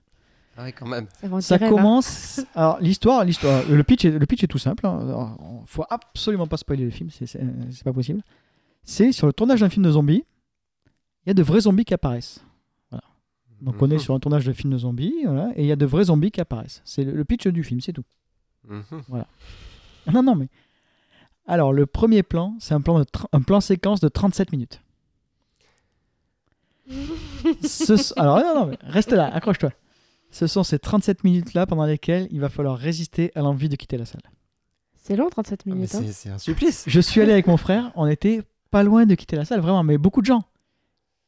Ah 0.56 0.64
ouais, 0.66 0.72
quand 0.72 0.88
même. 0.88 1.08
Ça, 1.42 1.56
hein. 1.56 1.70
commence. 1.70 2.40
Alors 2.56 2.80
l'histoire, 2.80 3.26
l'histoire, 3.26 3.64
le 3.70 3.84
pitch, 3.84 4.06
est, 4.06 4.12
le 4.12 4.26
pitch 4.26 4.44
est 4.44 4.48
tout 4.48 4.60
simple. 4.60 4.86
hein. 4.86 5.00
Alors, 5.02 5.64
faut 5.66 5.84
absolument 5.90 6.48
pas 6.48 6.58
spoiler 6.58 6.84
le 6.86 6.92
film, 6.92 7.10
c'est 7.10 7.26
c'est- 7.26 7.42
c'est 7.72 7.84
pas 7.84 7.94
possible. 7.94 8.22
C'est 8.84 9.12
sur 9.12 9.28
le 9.28 9.34
tournage 9.34 9.62
d'un 9.62 9.70
film 9.70 9.86
de 9.86 9.92
zombies. 9.92 10.24
Il 11.26 11.30
y 11.30 11.32
a 11.32 11.34
de 11.34 11.44
vrais 11.44 11.62
zombies 11.62 11.86
qui 11.86 11.94
apparaissent. 11.94 12.44
Donc 13.64 13.82
on 13.82 13.90
est 13.90 13.94
Mhm. 13.94 14.00
sur 14.00 14.14
un 14.14 14.20
tournage 14.20 14.46
de 14.46 14.54
film 14.54 14.74
de 14.74 14.78
zombies, 14.78 15.14
voilà, 15.26 15.52
et 15.56 15.62
il 15.64 15.68
y 15.68 15.72
a 15.72 15.76
de 15.76 15.86
vrais 15.86 16.06
zombies 16.06 16.32
qui 16.32 16.42
apparaissent. 16.42 16.82
C'est 16.86 17.04
le, 17.04 17.14
le 17.14 17.24
pitch 17.26 17.48
du 17.48 17.64
film, 17.64 17.80
c'est 17.82 17.94
tout. 17.94 18.04
Mhm. 18.68 18.84
Non, 20.14 20.22
non, 20.24 20.36
mais. 20.36 20.48
Alors, 21.48 21.72
le 21.74 21.86
premier 21.86 22.24
plan, 22.24 22.56
c'est 22.60 22.74
un 22.74 22.82
plan, 22.82 23.00
de 23.00 23.06
un 23.32 23.42
plan 23.42 23.62
séquence 23.62 24.00
de 24.00 24.08
37 24.10 24.52
minutes. 24.52 24.82
Ce 27.64 28.20
Alors, 28.20 28.40
non, 28.40 28.56
non, 28.56 28.66
mais 28.68 28.78
reste 28.82 29.12
là, 29.12 29.34
accroche-toi. 29.34 29.72
Ce 30.32 30.48
sont 30.48 30.64
ces 30.64 30.80
37 30.80 31.24
minutes-là 31.24 31.66
pendant 31.66 31.86
lesquelles 31.86 32.28
il 32.32 32.40
va 32.40 32.50
falloir 32.50 32.78
résister 32.78 33.32
à 33.36 33.42
l'envie 33.42 33.70
de 33.70 33.76
quitter 33.76 33.98
la 33.98 34.06
salle. 34.06 34.22
C'est 34.96 35.16
long, 35.16 35.30
37 35.30 35.62
Ah, 35.66 35.70
minutes. 35.70 35.96
hein. 35.96 36.02
c'est 36.12 36.30
un 36.30 36.38
supplice. 36.38 36.84
Je 36.88 37.00
suis 37.00 37.22
allé 37.22 37.32
avec 37.34 37.48
mon 37.48 37.58
frère, 37.58 37.92
on 37.96 38.08
était 38.08 38.42
pas 38.72 38.84
loin 38.84 39.06
de 39.06 39.16
quitter 39.16 39.36
la 39.36 39.46
salle, 39.46 39.60
vraiment, 39.60 39.84
mais 39.84 39.98
beaucoup 39.98 40.22
de 40.22 40.26
gens. 40.26 40.44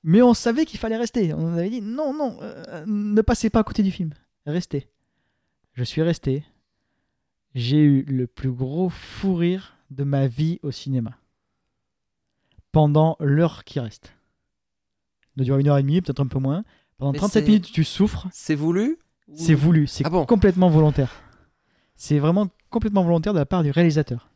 Mais 0.07 0.21
on 0.21 0.35
savait 0.35 0.65
qu'il 0.65 0.79
fallait 0.79 0.97
rester. 0.97 1.33
On 1.33 1.53
avait 1.57 1.69
dit 1.71 1.81
non, 1.81 2.13
non, 2.13 2.37
euh, 2.41 2.85
ne 2.85 3.21
passez 3.21 3.49
pas 3.49 3.61
à 3.61 3.63
côté 3.63 3.81
du 3.81 3.89
film. 3.91 4.11
Restez. 4.45 4.87
Je 5.73 5.83
suis 5.83 6.03
resté. 6.03 6.43
J'ai 7.55 7.81
eu 7.81 8.03
le 8.03 8.27
plus 8.27 8.51
gros 8.51 8.89
fou 8.89 9.33
rire 9.33 9.75
de 9.89 10.03
ma 10.03 10.27
vie 10.27 10.59
au 10.61 10.69
cinéma. 10.71 11.17
Pendant 12.71 13.15
l'heure 13.19 13.63
qui 13.63 13.79
reste. 13.79 14.13
Ça 15.37 15.43
dure 15.43 15.57
une 15.57 15.67
heure 15.67 15.77
et 15.77 15.81
demie, 15.81 16.01
peut-être 16.01 16.19
un 16.19 16.27
peu 16.27 16.39
moins. 16.39 16.63
Pendant 16.97 17.11
Mais 17.13 17.17
37 17.17 17.43
c'est- 17.43 17.49
minutes, 17.49 17.71
tu 17.71 17.83
souffres. 17.83 18.27
C'est 18.31 18.55
voulu 18.55 18.99
ou- 19.27 19.33
C'est 19.37 19.53
voulu, 19.55 19.87
c'est 19.87 20.05
Ah 20.05 20.09
bon 20.09 20.25
complètement 20.25 20.69
volontaire. 20.69 21.11
C'est 21.95 22.19
vraiment 22.19 22.47
complètement 22.69 23.03
volontaire 23.03 23.33
de 23.33 23.39
la 23.39 23.45
part 23.45 23.63
du 23.63 23.71
réalisateur. 23.71 24.29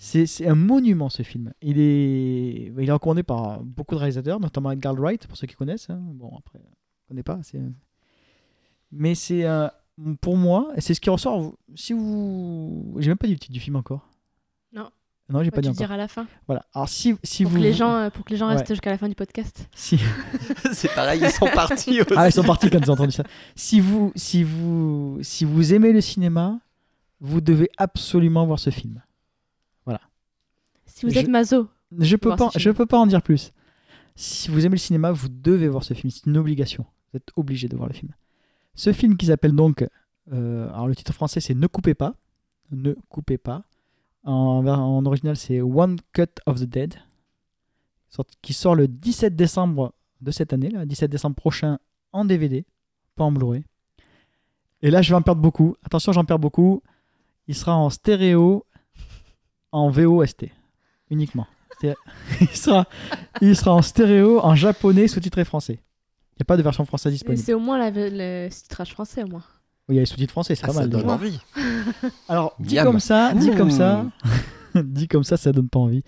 C'est 0.00 0.26
c'est 0.26 0.46
un 0.46 0.54
monument 0.54 1.08
ce 1.08 1.22
film. 1.24 1.52
Il 1.60 1.78
est, 1.80 2.72
il 2.78 2.88
est 2.88 2.92
recommandé 2.92 3.24
par 3.24 3.60
beaucoup 3.64 3.94
de 3.96 3.98
réalisateurs, 4.00 4.38
notamment 4.38 4.70
Edgar 4.70 4.94
Wright, 4.94 5.26
pour 5.26 5.36
ceux 5.36 5.46
qui 5.48 5.56
connaissent. 5.56 5.90
hein. 5.90 6.00
Bon, 6.14 6.30
après, 6.38 6.60
on 6.64 7.08
connaît 7.08 7.24
pas. 7.24 7.40
c'est- 7.42 7.60
Mais 8.92 9.14
c'est 9.16 9.44
un- 9.44 9.72
pour 10.20 10.36
moi, 10.36 10.70
c'est 10.78 10.94
ce 10.94 11.00
qui 11.00 11.10
ressort. 11.10 11.52
Si 11.74 11.92
vous, 11.92 12.94
j'ai 12.98 13.08
même 13.08 13.18
pas 13.18 13.26
dit 13.26 13.32
le 13.32 13.38
titre 13.40 13.52
du 13.52 13.58
film 13.60 13.74
encore. 13.76 14.08
Non. 14.72 14.88
Non, 15.30 15.40
j'ai 15.40 15.46
Ouais, 15.46 15.50
pas 15.50 15.60
dit 15.62 15.68
encore. 15.68 15.76
diras 15.78 15.94
à 15.94 15.98
la 15.98 16.08
fin. 16.08 16.26
Voilà. 16.46 16.64
Alors 16.72 16.88
si, 16.88 17.16
si 17.24 17.42
Pour 17.42 17.50
vous, 17.52 17.58
que, 17.58 17.62
les 17.62 17.72
gens, 17.74 17.94
euh, 17.96 18.08
pour 18.10 18.24
que 18.24 18.30
les 18.30 18.36
gens 18.38 18.46
Ouais. 18.46 18.54
restent 18.54 18.68
jusqu'à 18.68 18.90
la 18.90 18.98
fin 18.98 19.08
du 19.08 19.14
podcast. 19.16 19.68
si, 19.74 19.98
C'est 20.72 20.94
pareil, 20.94 21.20
ils 21.22 21.30
sont 21.30 21.48
partis 21.52 22.00
aussi. 22.00 22.12
Ah, 22.16 22.28
ils 22.28 22.32
sont 22.32 22.44
partis 22.44 22.70
quand 22.70 22.78
ils 22.78 22.88
ont 22.90 22.94
entendu 22.94 23.10
ça. 23.12 23.24
Si 23.56 23.80
vous, 23.80 24.12
si 24.14 24.44
vous, 24.44 25.18
si 25.22 25.44
vous 25.44 25.74
aimez 25.74 25.92
le 25.92 26.00
cinéma, 26.00 26.60
vous 27.20 27.40
devez 27.40 27.68
absolument 27.76 28.46
voir 28.46 28.60
ce 28.60 28.70
film. 28.70 29.02
Si 30.88 31.06
vous 31.06 31.12
Je- 31.12 31.18
êtes 31.20 31.28
mazo, 31.28 31.68
Je 31.96 32.16
peux 32.16 32.34
pas, 32.34 32.50
je 32.54 32.58
film. 32.60 32.74
peux 32.74 32.86
pas 32.86 32.98
en 32.98 33.06
dire 33.06 33.22
plus. 33.22 33.52
Si 34.16 34.50
vous 34.50 34.66
aimez 34.66 34.74
le 34.74 34.80
cinéma, 34.80 35.12
vous 35.12 35.28
devez 35.28 35.68
voir 35.68 35.84
ce 35.84 35.94
film. 35.94 36.10
C'est 36.10 36.26
une 36.26 36.36
obligation. 36.36 36.84
Vous 37.12 37.18
êtes 37.18 37.30
obligé 37.36 37.68
de 37.68 37.76
voir 37.76 37.88
le 37.88 37.94
film. 37.94 38.12
Ce 38.74 38.92
film 38.92 39.16
qui 39.16 39.26
s'appelle 39.26 39.52
donc, 39.54 39.86
euh, 40.32 40.68
alors 40.70 40.88
le 40.88 40.96
titre 40.96 41.12
français 41.12 41.40
c'est 41.40 41.54
Ne 41.54 41.66
coupez 41.68 41.94
pas, 41.94 42.14
Ne 42.70 42.94
coupez 43.08 43.38
pas. 43.38 43.64
En, 44.24 44.66
en 44.66 45.06
original 45.06 45.36
c'est 45.36 45.60
One 45.60 45.98
Cut 46.12 46.26
of 46.46 46.60
the 46.60 46.64
Dead, 46.64 46.94
qui 48.42 48.52
sort 48.52 48.74
le 48.74 48.88
17 48.88 49.36
décembre 49.36 49.94
de 50.20 50.30
cette 50.32 50.52
année, 50.52 50.70
là, 50.70 50.84
17 50.84 51.10
décembre 51.10 51.36
prochain 51.36 51.78
en 52.12 52.24
DVD, 52.24 52.66
pas 53.14 53.24
en 53.24 53.32
Blu-ray. 53.32 53.64
Et 54.82 54.90
là 54.90 55.00
je 55.02 55.10
vais 55.10 55.16
en 55.16 55.22
perdre 55.22 55.40
beaucoup. 55.40 55.76
Attention, 55.84 56.12
j'en 56.12 56.24
perds 56.24 56.38
beaucoup. 56.40 56.82
Il 57.46 57.54
sera 57.54 57.74
en 57.76 57.88
stéréo, 57.90 58.66
en 59.72 59.90
VOST 59.90 60.46
uniquement. 61.10 61.46
Il, 62.40 62.48
sera, 62.56 62.86
il 63.40 63.54
sera 63.56 63.72
en 63.72 63.82
stéréo, 63.82 64.40
en 64.42 64.56
japonais, 64.56 65.06
sous-titré 65.06 65.44
français. 65.44 65.74
Il 65.74 66.40
n'y 66.40 66.42
a 66.42 66.44
pas 66.44 66.56
de 66.56 66.62
version 66.62 66.84
française 66.84 67.12
disponible. 67.12 67.40
c'est 67.42 67.54
au 67.54 67.60
moins 67.60 67.78
la- 67.78 67.90
le 67.92 68.48
titrage 68.48 68.90
français 68.92 69.22
au 69.22 69.28
moins. 69.28 69.44
Oui, 69.88 69.94
il 69.94 69.96
y 69.96 69.98
a 69.98 70.02
les 70.02 70.06
sous-titres 70.06 70.32
français, 70.32 70.54
c'est 70.56 70.64
Ah, 70.64 70.68
pas 70.68 70.72
ça 70.72 70.80
mal. 70.80 70.90
donne 70.90 71.02
déjà. 71.02 71.14
envie. 71.14 71.40
Alors, 72.28 72.54
dit 72.58 72.76
comme 72.82 72.98
ça, 73.00 73.32
dit 73.34 73.50
comme 73.52 73.70
ça, 73.70 74.06
dit 74.74 75.06
comme 75.06 75.22
ça, 75.24 75.36
ça 75.36 75.52
donne 75.52 75.68
pas 75.68 75.78
envie. 75.78 76.02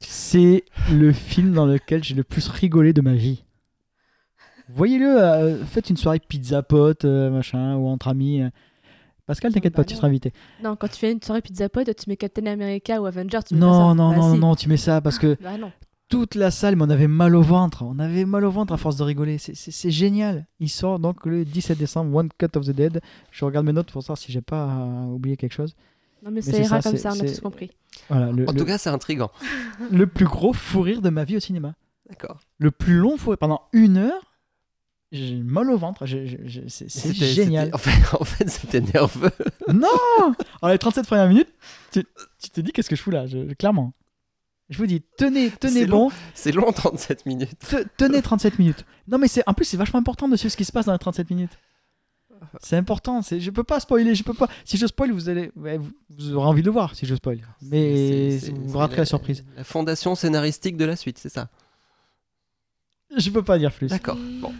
C'est 0.00 0.64
le 0.92 1.12
film 1.12 1.52
dans 1.54 1.64
lequel 1.66 2.04
j'ai 2.04 2.14
le 2.14 2.24
plus 2.24 2.48
rigolé 2.48 2.92
de 2.92 3.00
ma 3.00 3.14
vie. 3.14 3.44
Voyez-le, 4.68 5.06
euh, 5.20 5.64
faites 5.64 5.90
une 5.90 5.96
soirée 5.96 6.20
pizza 6.20 6.62
pote, 6.62 7.04
euh, 7.04 7.30
machin, 7.30 7.76
ou 7.76 7.88
entre 7.88 8.08
amis. 8.08 8.42
euh. 8.42 8.50
Pascal, 9.26 9.52
t'inquiète 9.52 9.72
Bah 9.74 9.78
pas, 9.78 9.84
tu 9.84 9.94
non. 9.94 9.98
seras 9.98 10.08
invité. 10.08 10.32
Non, 10.62 10.76
quand 10.76 10.88
tu 10.88 10.96
fais 10.96 11.12
une 11.12 11.22
soirée 11.22 11.42
pizza 11.42 11.68
pod, 11.68 11.86
tu 11.94 12.08
mets 12.10 12.16
Captain 12.16 12.46
America 12.46 13.00
ou 13.00 13.06
Avenger. 13.06 13.38
Tu 13.46 13.54
mets. 13.54 13.60
Non, 13.60 13.94
non, 13.94 14.10
Bah, 14.10 14.16
non, 14.16 14.34
si. 14.34 14.38
non, 14.40 14.54
tu 14.56 14.68
mets 14.68 14.76
ça 14.76 15.00
parce 15.00 15.18
que 15.18 15.36
Bah 15.42 15.56
non. 15.58 15.70
toute 16.08 16.34
la 16.34 16.50
salle, 16.50 16.74
mais 16.76 16.82
on 16.84 16.90
avait 16.90 17.06
mal 17.08 17.34
au 17.36 17.42
ventre. 17.42 17.84
On 17.84 17.98
avait 18.00 18.24
mal 18.24 18.44
au 18.44 18.50
ventre 18.50 18.72
à 18.72 18.76
force 18.76 18.96
de 18.96 19.04
rigoler. 19.04 19.38
C'est- 19.38 19.90
génial. 19.90 20.46
Il 20.60 20.68
sort 20.68 20.98
donc 20.98 21.24
le 21.26 21.44
17 21.44 21.78
décembre, 21.78 22.14
One 22.16 22.28
Cut 22.36 22.56
of 22.56 22.66
the 22.66 22.70
Dead. 22.72 23.00
Je 23.30 23.44
regarde 23.44 23.64
mes 23.64 23.72
notes 23.72 23.92
pour 23.92 24.02
savoir 24.02 24.18
si 24.18 24.32
j'ai 24.32 24.42
pas 24.42 24.66
euh, 24.68 25.04
oublié 25.06 25.36
quelque 25.36 25.52
chose. 25.54 25.74
Non, 26.24 26.30
mais, 26.30 26.40
c'est 26.42 26.52
ça 26.52 26.58
ira 26.58 26.82
ça, 26.82 26.90
comme 26.90 26.98
ça, 26.98 27.10
on 27.16 27.20
a 27.20 27.24
tous 27.28 27.40
compris. 27.40 27.70
Voilà, 28.08 28.30
le, 28.32 28.48
En 28.48 28.52
le- 28.52 28.58
tout 28.58 28.64
cas, 28.64 28.78
c'est 28.78 28.90
intriguant. 28.90 29.30
le 29.90 30.06
plus 30.06 30.24
gros 30.26 30.52
fou 30.52 30.80
rire 30.82 31.00
de 31.02 31.10
ma 31.10 31.24
vie 31.24 31.36
au 31.36 31.40
cinéma. 31.40 31.74
D'accord. 32.08 32.40
Le 32.58 32.70
plus 32.70 32.94
long 32.96 33.16
fou 33.16 33.30
rire 33.30 33.38
pendant 33.38 33.62
une 33.72 33.96
heure. 33.96 34.31
J'ai 35.12 35.36
mal 35.36 35.70
au 35.70 35.76
ventre. 35.76 36.06
C'est 36.06 37.12
génial. 37.14 37.70
En 37.74 37.78
fait, 37.78 37.90
en 38.18 38.24
fait 38.24 38.48
c'était 38.48 38.80
nerveux. 38.80 39.30
Non 39.72 39.88
Alors 40.62 40.72
les 40.72 40.78
37 40.78 41.06
premières 41.06 41.28
minutes, 41.28 41.48
tu, 41.92 42.04
tu 42.42 42.50
te 42.50 42.60
dis 42.62 42.72
qu'est-ce 42.72 42.88
que 42.88 42.96
je 42.96 43.02
fous 43.02 43.10
là? 43.10 43.26
Je- 43.26 43.52
Clairement. 43.54 43.92
Je 44.70 44.78
vous 44.78 44.86
dis, 44.86 45.02
tenez, 45.18 45.50
tenez 45.50 45.84
bon, 45.86 46.10
C'est 46.32 46.50
long, 46.52 46.72
37 46.72 47.26
minutes. 47.26 47.58
te- 47.58 47.84
tenez 47.98 48.22
37 48.22 48.58
minutes. 48.58 48.86
Non 49.06 49.18
mais 49.18 49.28
c'est 49.28 49.42
en 49.46 49.52
plus 49.52 49.66
c'est 49.66 49.76
vachement 49.76 49.98
important 50.00 50.28
de 50.28 50.36
suivre 50.36 50.50
ce 50.50 50.56
qui 50.56 50.64
se 50.64 50.72
passe 50.72 50.86
dans 50.86 50.92
les 50.94 50.98
37 50.98 51.28
minutes. 51.30 51.58
C'est 52.60 52.76
important, 52.76 53.20
je 53.22 53.50
peux 53.50 53.62
pas 53.64 53.78
spoiler, 53.80 54.14
je 54.16 54.24
peux 54.24 54.34
pas. 54.34 54.48
Si 54.64 54.76
je 54.76 54.86
spoil, 54.86 55.12
vous 55.12 55.28
allez 55.28 55.52
ouais, 55.56 55.76
vous, 55.78 55.90
vous 56.10 56.32
aurez 56.34 56.46
envie 56.48 56.62
de 56.62 56.66
le 56.66 56.72
voir 56.72 56.94
si 56.96 57.06
je 57.06 57.14
spoil. 57.14 57.38
Mais 57.60 58.38
vous 58.38 58.78
raterez 58.78 58.98
la 59.02 59.04
surprise. 59.04 59.44
La 59.56 59.62
fondation 59.64 60.14
scénaristique 60.14 60.76
de 60.76 60.84
la 60.86 60.96
suite, 60.96 61.18
c'est 61.18 61.28
ça? 61.28 61.48
Je 63.16 63.30
peux 63.30 63.42
pas 63.44 63.58
dire 63.58 63.70
plus. 63.72 63.88
D'accord. 63.88 64.16
Bon. 64.40 64.52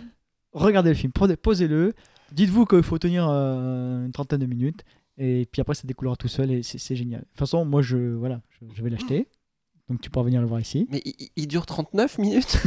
Regardez 0.52 0.90
le 0.90 0.94
film, 0.96 1.12
posez-le. 1.12 1.94
Dites-vous 2.32 2.64
qu'il 2.66 2.82
faut 2.82 2.98
tenir 2.98 3.26
euh, 3.28 4.04
une 4.06 4.12
trentaine 4.12 4.40
de 4.40 4.46
minutes 4.46 4.84
et 5.18 5.46
puis 5.52 5.60
après 5.60 5.74
ça 5.74 5.82
découlera 5.86 6.16
tout 6.16 6.28
seul 6.28 6.50
et 6.50 6.62
c'est 6.62 6.96
génial. 6.96 7.20
De 7.20 7.26
toute 7.26 7.38
façon, 7.38 7.64
moi 7.64 7.82
je 7.82 7.96
voilà, 8.14 8.40
je, 8.60 8.66
je 8.74 8.82
vais 8.82 8.90
l'acheter. 8.90 9.28
Donc 9.88 10.00
tu 10.00 10.08
pourras 10.10 10.24
venir 10.24 10.40
le 10.40 10.46
voir 10.46 10.60
ici. 10.60 10.86
Mais 10.90 11.02
il, 11.04 11.28
il 11.36 11.46
dure 11.48 11.66
39 11.66 12.18
minutes 12.18 12.58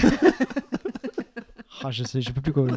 Ah, 1.84 1.92
je 1.92 2.04
sais, 2.04 2.22
je 2.22 2.32
peux 2.32 2.42
plus 2.42 2.54
quoi. 2.54 2.68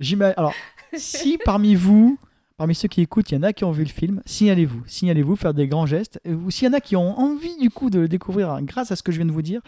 J'ima- 0.00 0.30
Alors, 0.36 0.54
si 0.96 1.38
parmi 1.44 1.74
vous, 1.74 2.18
parmi 2.56 2.74
ceux 2.74 2.88
qui 2.88 3.00
écoutent, 3.02 3.30
il 3.30 3.34
y 3.34 3.38
en 3.38 3.42
a 3.42 3.52
qui 3.52 3.64
ont 3.64 3.70
vu 3.72 3.84
le 3.84 3.88
film, 3.90 4.22
signalez-vous, 4.26 4.82
signalez-vous, 4.86 5.36
faire 5.36 5.54
des 5.54 5.68
grands 5.68 5.86
gestes. 5.86 6.20
Ou 6.26 6.50
s'il 6.50 6.66
y 6.66 6.70
en 6.70 6.74
a 6.74 6.80
qui 6.80 6.96
ont 6.96 7.18
envie 7.18 7.56
du 7.58 7.70
coup 7.70 7.90
de 7.90 8.00
le 8.00 8.08
découvrir 8.08 8.50
hein, 8.50 8.62
grâce 8.62 8.90
à 8.90 8.96
ce 8.96 9.02
que 9.02 9.12
je 9.12 9.18
viens 9.18 9.26
de 9.26 9.32
vous 9.32 9.42
dire, 9.42 9.60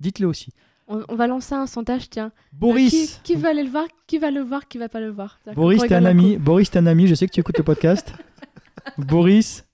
dites-le 0.00 0.26
aussi. 0.26 0.52
On, 0.88 1.02
on 1.08 1.14
va 1.16 1.26
lancer 1.26 1.54
un 1.54 1.66
sondage, 1.66 2.08
tiens. 2.10 2.32
Boris, 2.52 3.20
Qui, 3.22 3.34
qui 3.34 3.34
va 3.40 3.50
aller 3.50 3.62
le 3.62 3.70
voir 3.70 3.84
Qui 4.06 4.18
va 4.18 4.30
le 4.30 4.40
voir 4.40 4.66
Qui 4.68 4.78
va 4.78 4.88
pas 4.88 5.00
le 5.00 5.10
voir 5.10 5.38
Boris, 5.54 5.82
t'es 5.82 5.94
un 5.94 6.04
ami. 6.04 6.36
Boris, 6.38 6.70
t'es 6.70 6.78
un 6.78 6.86
ami. 6.86 7.06
Je 7.06 7.14
sais 7.14 7.26
que 7.26 7.32
tu 7.32 7.40
écoutes 7.40 7.58
le 7.58 7.64
podcast. 7.64 8.12
Boris, 8.98 9.64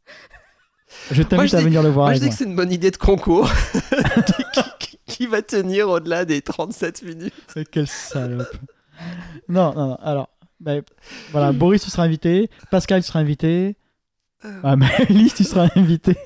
je 1.12 1.23
t'invite 1.23 1.55
à 1.55 1.61
venir 1.61 1.82
le 1.82 1.89
voir 1.91 2.07
Moi, 2.09 2.15
je 2.15 2.20
dis 2.20 2.28
que 2.31 2.35
c'est 2.35 2.45
une 2.45 2.57
bonne 2.57 2.73
idée 2.73 2.91
de 2.91 2.97
concours 2.97 3.51
qui, 4.27 4.43
qui- 4.81 4.99
qui 5.07 5.27
va 5.27 5.43
tenir 5.43 5.89
au-delà 5.89 6.24
des 6.24 6.43
37 6.43 7.03
minutes. 7.03 7.32
Mais 7.55 7.65
Quelle 7.65 7.86
salope. 7.86 8.49
non, 9.49 9.73
non, 9.74 9.89
non. 9.89 9.97
Alors, 10.03 10.28
ben, 10.59 10.82
voilà, 11.31 11.53
Boris, 11.53 11.82
tu 11.85 11.91
seras 11.91 12.05
invité. 12.05 12.51
Pascal, 12.70 13.03
tu 13.03 13.09
seras 13.09 13.20
invité. 13.20 13.77
Ah, 14.65 14.74
Maëlys, 14.77 15.35
tu 15.36 15.45
seras 15.45 15.69
invité 15.77 16.16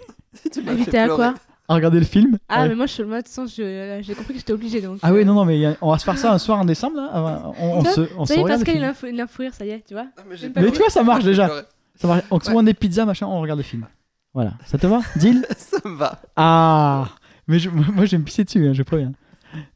Tu 0.52 0.60
Invité 0.66 0.90
fait 0.92 0.98
à 0.98 1.08
quoi 1.08 1.34
à 1.68 1.74
regarder 1.74 1.98
le 1.98 2.04
film. 2.06 2.38
Ah, 2.48 2.62
Ouais. 2.62 2.68
mais 2.70 2.74
moi, 2.74 2.86
je, 2.86 3.02
moi, 3.02 3.18
de 3.18 3.22
toute 3.26 3.28
façon, 3.34 3.46
je- 3.46 3.98
j'ai 4.02 4.14
compris 4.14 4.32
que 4.34 4.38
j'étais 4.40 4.52
obligée. 4.52 4.80
Donc, 4.80 4.98
Ah 5.02 5.12
oui, 5.12 5.20
euh, 5.20 5.24
non, 5.24 5.34
non, 5.34 5.44
mais 5.44 5.64
a- 5.66 5.76
on 5.82 5.90
va 5.90 5.98
se 5.98 6.04
faire 6.04 6.16
ça 6.18 6.32
un 6.32 6.38
soir 6.38 6.58
en 6.58 6.64
décembre, 6.64 6.96
là. 6.96 7.10
avant- 7.12 7.54
On, 7.60 7.78
on 7.80 7.84
Ça, 7.84 7.92
se, 7.92 8.00
on 8.16 8.24
se 8.24 8.32
Ça 8.32 8.34
y 8.36 8.40
est, 8.40 8.42
regarde 8.42 8.60
le 8.60 8.64
Pascal, 8.66 8.74
il 8.74 8.78
film. 8.78 8.84
a 8.84 8.88
un 8.90 8.94
fou- 8.94 9.06
il 9.06 9.20
a 9.20 9.24
un 9.24 9.26
fou 9.26 9.42
rire, 9.42 9.54
ça 9.54 9.64
y 9.66 9.70
est, 9.70 9.84
tu 9.86 9.94
vois. 9.94 10.04
Non, 10.04 10.24
mais 10.28 10.36
Mais 10.62 10.70
tu 10.72 10.78
vois, 10.78 10.90
ça 10.90 11.02
marche 11.02 11.24
déjà. 11.24 11.50
Ça 11.96 12.08
marche. 12.08 12.22
On 12.30 12.38
commande 12.38 12.66
des 12.66 12.74
pizzas, 12.74 13.04
machin, 13.04 13.26
on 13.26 13.40
regarde 13.40 13.58
le 13.58 13.64
film. 13.64 13.86
Voilà, 14.34 14.52
ça 14.66 14.78
te 14.78 14.86
va 14.86 15.00
Deal 15.16 15.44
Ça 15.58 15.78
me 15.84 15.96
va. 15.96 16.20
Ah 16.36 17.08
Mais 17.46 17.58
je- 17.58 17.70
moi, 17.70 18.04
je 18.04 18.10
vais 18.12 18.18
me 18.18 18.24
pisser 18.24 18.44
dessus, 18.44 18.66
hein, 18.66 18.72
je 18.72 18.82
préviens. 18.82 19.12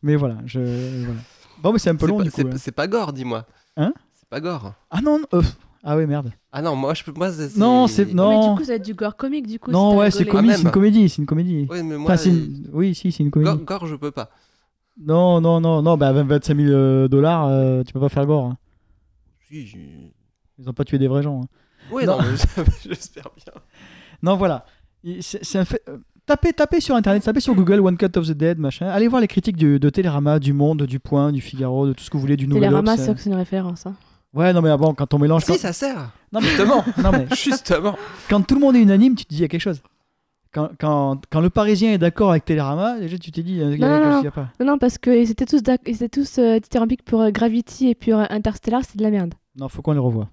Mais 0.02 0.16
voilà, 0.16 0.36
je. 0.46 0.60
Voilà. 1.04 1.20
Bon, 1.62 1.72
mais 1.72 1.78
c'est 1.78 1.90
un 1.90 1.96
peu 1.96 2.06
long, 2.06 2.18
pas- 2.18 2.24
du 2.24 2.30
coup. 2.30 2.36
c'est 2.36 2.46
hein. 2.46 2.56
c'est 2.58 2.72
pas 2.72 2.86
gore, 2.86 3.12
dis-moi. 3.12 3.46
Hein 3.76 3.92
C'est 4.14 4.28
pas 4.28 4.40
gore. 4.40 4.72
Ah 4.90 5.00
non, 5.02 5.18
non, 5.18 5.26
euh, 5.34 5.42
ah 5.84 5.96
ouais, 5.96 6.06
merde. 6.06 6.30
Ah 6.52 6.60
non, 6.60 6.76
moi, 6.76 6.92
je 6.94 7.02
peux. 7.02 7.12
Moi, 7.16 7.32
c'est- 7.32 7.56
Non, 7.56 7.86
c'est- 7.86 8.12
non. 8.12 8.28
Mais 8.42 8.48
du 8.50 8.58
coup, 8.58 8.64
ça 8.64 8.72
va 8.72 8.76
être 8.76 8.84
du 8.84 8.94
gore 8.94 9.16
comique, 9.16 9.46
du 9.46 9.58
coup. 9.58 9.70
non, 9.70 9.96
ouais, 9.96 10.10
c'est 10.10 10.18
rigolé. 10.24 10.30
comique, 10.32 10.50
Ah, 10.50 10.54
c'est 10.54 10.60
une 10.60 10.64
même. 10.66 10.72
comédie, 10.72 11.08
c'est 11.08 11.18
une 11.18 11.26
comédie. 11.26 11.66
Ouais, 11.70 11.82
mais 11.82 11.96
moi. 11.96 12.04
Enfin, 12.10 12.16
c'est 12.18 12.28
euh, 12.30 12.32
une- 12.34 12.68
Oui, 12.72 12.94
si, 12.94 13.10
c'est 13.10 13.22
une 13.22 13.30
comédie. 13.30 13.50
gore, 13.50 13.64
gore, 13.80 13.86
je 13.86 13.96
peux 13.96 14.10
pas. 14.10 14.28
Non, 15.02 15.40
non, 15.40 15.60
non, 15.60 15.80
non, 15.80 15.96
bah 15.96 16.12
25 16.12 16.54
000 16.56 16.70
euh, 16.70 17.08
dollars, 17.08 17.46
euh, 17.46 17.82
tu 17.82 17.94
peux 17.94 18.00
pas 18.00 18.10
faire 18.10 18.26
gore. 18.26 18.44
hein. 18.44 18.58
Si, 19.48 19.66
je- 19.66 19.78
Ils 20.58 20.68
ont 20.68 20.74
pas 20.74 20.84
tué 20.84 20.98
des 20.98 21.08
vrais 21.08 21.22
gens. 21.22 21.40
hein. 21.42 21.48
Ouais, 21.90 22.04
Non. 22.04 22.18
non, 22.18 22.24
mais 22.28 22.36
j'espère 22.84 23.30
bien. 23.34 23.54
Non, 24.22 24.36
voilà. 24.36 24.66
Il- 25.02 25.22
C'est 25.22 25.42
c'est 25.44 25.58
un 25.58 25.64
fait. 25.64 25.82
euh, 25.88 25.96
Tapez, 26.24 26.52
tapez 26.52 26.80
sur 26.80 26.94
internet, 26.94 27.20
tapez 27.24 27.40
sur 27.40 27.52
Google 27.54 27.80
One 27.80 27.96
Cut 27.96 28.16
of 28.16 28.28
the 28.28 28.32
Dead, 28.32 28.56
machin. 28.58 28.86
Allez 28.86 29.08
voir 29.08 29.20
les 29.20 29.26
critiques 29.26 29.56
du- 29.56 29.80
de 29.80 29.90
Télérama, 29.90 30.38
du 30.38 30.52
Monde, 30.52 30.82
du 30.84 31.00
Point, 31.00 31.32
du 31.32 31.40
Figaro, 31.40 31.88
de 31.88 31.94
tout 31.94 32.04
ce 32.04 32.10
que 32.10 32.16
vous 32.16 32.20
voulez, 32.20 32.36
du 32.36 32.46
Nouvel 32.46 32.62
Télérama, 32.64 32.92
Obs, 32.92 33.00
c'est 33.00 33.10
euh. 33.10 33.14
que 33.14 33.20
c'est 33.20 33.30
une 33.30 33.34
référence. 33.36 33.86
hein. 33.86 33.94
Ouais, 34.34 34.52
non, 34.52 34.62
mais 34.62 34.70
avant, 34.70 34.94
quand 34.94 35.12
on 35.14 35.18
mélange. 35.18 35.44
Si, 35.44 35.52
quand... 35.52 35.58
ça 35.58 35.72
sert. 35.72 36.10
Non, 36.32 36.40
mais... 36.40 36.48
Justement. 36.48 36.84
non, 37.02 37.10
mais 37.12 37.26
Justement. 37.36 37.96
quand 38.30 38.42
tout 38.46 38.54
le 38.54 38.60
monde 38.60 38.76
est 38.76 38.82
unanime, 38.82 39.14
tu 39.14 39.24
te 39.24 39.30
dis 39.30 39.36
il 39.36 39.42
y 39.42 39.44
a 39.44 39.48
quelque 39.48 39.60
chose. 39.60 39.82
Quand, 40.54 40.70
quand, 40.78 41.20
quand 41.30 41.40
le 41.40 41.48
Parisien 41.48 41.92
est 41.92 41.98
d'accord 41.98 42.30
avec 42.30 42.44
Télérama, 42.44 42.98
déjà 42.98 43.16
tu 43.16 43.30
t'es 43.32 43.42
dit 43.42 43.52
il 43.52 43.58
y 43.58 43.62
a, 43.62 43.70
il 43.70 43.80
y 43.80 43.84
a 43.84 43.88
Non, 43.88 43.94
quelque 43.94 44.04
non, 44.04 44.04
chose 44.04 44.12
non. 44.12 44.18
qu'il 44.18 44.24
y 44.24 44.28
a 44.28 44.30
pas. 44.32 44.48
Non, 44.60 44.66
non, 44.72 44.78
parce 44.78 44.98
qu'ils 44.98 45.30
étaient 45.30 45.46
tous, 45.46 45.62
ils 45.86 45.94
étaient 45.94 46.08
tous 46.08 46.38
euh, 46.38 46.58
dithyrambiques 46.58 47.04
pour 47.04 47.22
euh, 47.22 47.30
Gravity 47.30 47.88
et 47.88 47.94
pour 47.94 48.16
euh, 48.16 48.24
Interstellar, 48.28 48.82
c'est 48.86 48.98
de 48.98 49.02
la 49.02 49.10
merde. 49.10 49.34
Non, 49.58 49.68
faut 49.68 49.80
qu'on 49.82 49.92
les 49.92 49.98
revoie. 49.98 50.28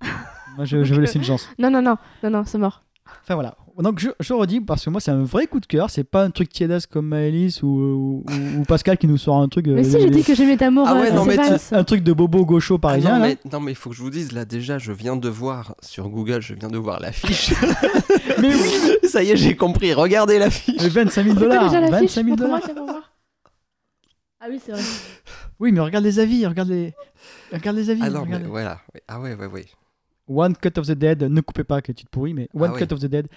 Moi, 0.57 0.65
je, 0.65 0.83
je 0.83 0.93
vais 0.93 1.01
laisser 1.01 1.19
une 1.19 1.23
chance. 1.23 1.47
Non, 1.57 1.69
non, 1.69 1.81
non, 1.81 1.95
non, 2.23 2.29
non, 2.29 2.43
c'est 2.45 2.57
mort. 2.57 2.83
Enfin 3.23 3.35
voilà. 3.35 3.55
Donc 3.81 3.99
je, 3.99 4.09
je 4.19 4.33
redis 4.33 4.59
parce 4.59 4.83
que 4.83 4.89
moi 4.89 4.99
c'est 4.99 5.11
un 5.11 5.23
vrai 5.23 5.47
coup 5.47 5.59
de 5.61 5.65
cœur. 5.65 5.89
C'est 5.89 6.03
pas 6.03 6.23
un 6.25 6.31
truc 6.31 6.49
tiédas 6.49 6.85
comme 6.91 7.07
Maëlys 7.07 7.63
ou, 7.63 8.23
ou, 8.27 8.63
Pascal 8.67 8.97
qui 8.97 9.07
nous 9.07 9.17
sort 9.17 9.37
un 9.37 9.47
truc. 9.47 9.67
euh, 9.69 9.75
Mais 9.75 9.83
si, 9.85 9.91
j'ai 9.99 10.09
dit 10.09 10.23
que 10.23 10.35
j'aimais. 10.35 10.57
Ah 10.61 10.95
ouais, 10.95 11.09
euh, 11.11 11.13
non, 11.13 11.23
mais 11.25 11.35
Evans. 11.35 11.57
un 11.71 11.83
truc 11.85 12.03
de 12.03 12.11
bobo 12.11 12.45
gaucho 12.45 12.75
Ah 12.75 12.79
parisien. 12.79 13.15
non, 13.15 13.21
mais, 13.21 13.37
non, 13.51 13.59
mais 13.61 13.71
il 13.71 13.75
faut 13.75 13.89
que 13.89 13.95
je 13.95 14.01
vous 14.01 14.09
dise, 14.09 14.33
là, 14.33 14.43
déjà, 14.43 14.77
je 14.79 14.91
viens 14.91 15.15
de 15.15 15.29
voir 15.29 15.75
sur 15.81 16.09
Google, 16.09 16.41
je 16.41 16.53
viens 16.55 16.67
de 16.69 16.77
voir 16.77 16.99
l'affiche. 16.99 17.53
Mais 18.41 18.49
oui, 18.53 19.07
Ça 19.07 19.23
y 19.23 19.31
est, 19.31 19.35
j'ai 19.37 19.55
compris. 19.55 19.93
Regardez 19.93 20.39
l'affiche. 20.39 20.81
mais 20.81 20.89
25 20.89 21.23
000 21.23 21.35
T'as 21.35 21.41
dollars. 21.41 21.63
déjà 21.69 21.81
la 21.81 21.89
25 21.89 22.01
fiche 22.01 22.15
000 22.15 22.27
Montre-moi, 22.27 22.59
dollars. 22.75 23.11
Ah 24.41 24.45
oui, 24.49 24.59
c'est 24.65 24.71
vrai. 24.71 24.81
Oui, 25.59 25.71
mais 25.73 25.79
regarde 25.81 26.05
les 26.05 26.19
avis, 26.19 26.45
regarde 26.45 26.69
les, 26.69 26.93
regarde 27.51 27.75
les 27.75 27.89
avis. 27.89 28.01
Ah 28.03 28.09
non, 28.09 28.25
mais 28.25 28.39
voilà. 28.39 28.79
Ah 29.07 29.19
ouais, 29.19 29.35
ouais, 29.35 29.47
ouais. 29.47 29.65
One 30.27 30.55
Cut 30.55 30.77
of 30.79 30.87
the 30.87 30.91
Dead, 30.91 31.23
ne 31.23 31.41
coupez 31.41 31.63
pas 31.65 31.81
que 31.81 31.91
tu 31.91 32.05
te 32.05 32.09
pourris, 32.09 32.33
mais 32.33 32.47
One 32.53 32.71
Ah 32.73 32.77
Cut 32.77 32.85
oui. 32.89 32.93
of 32.93 32.99
the 32.99 33.05
Dead. 33.07 33.27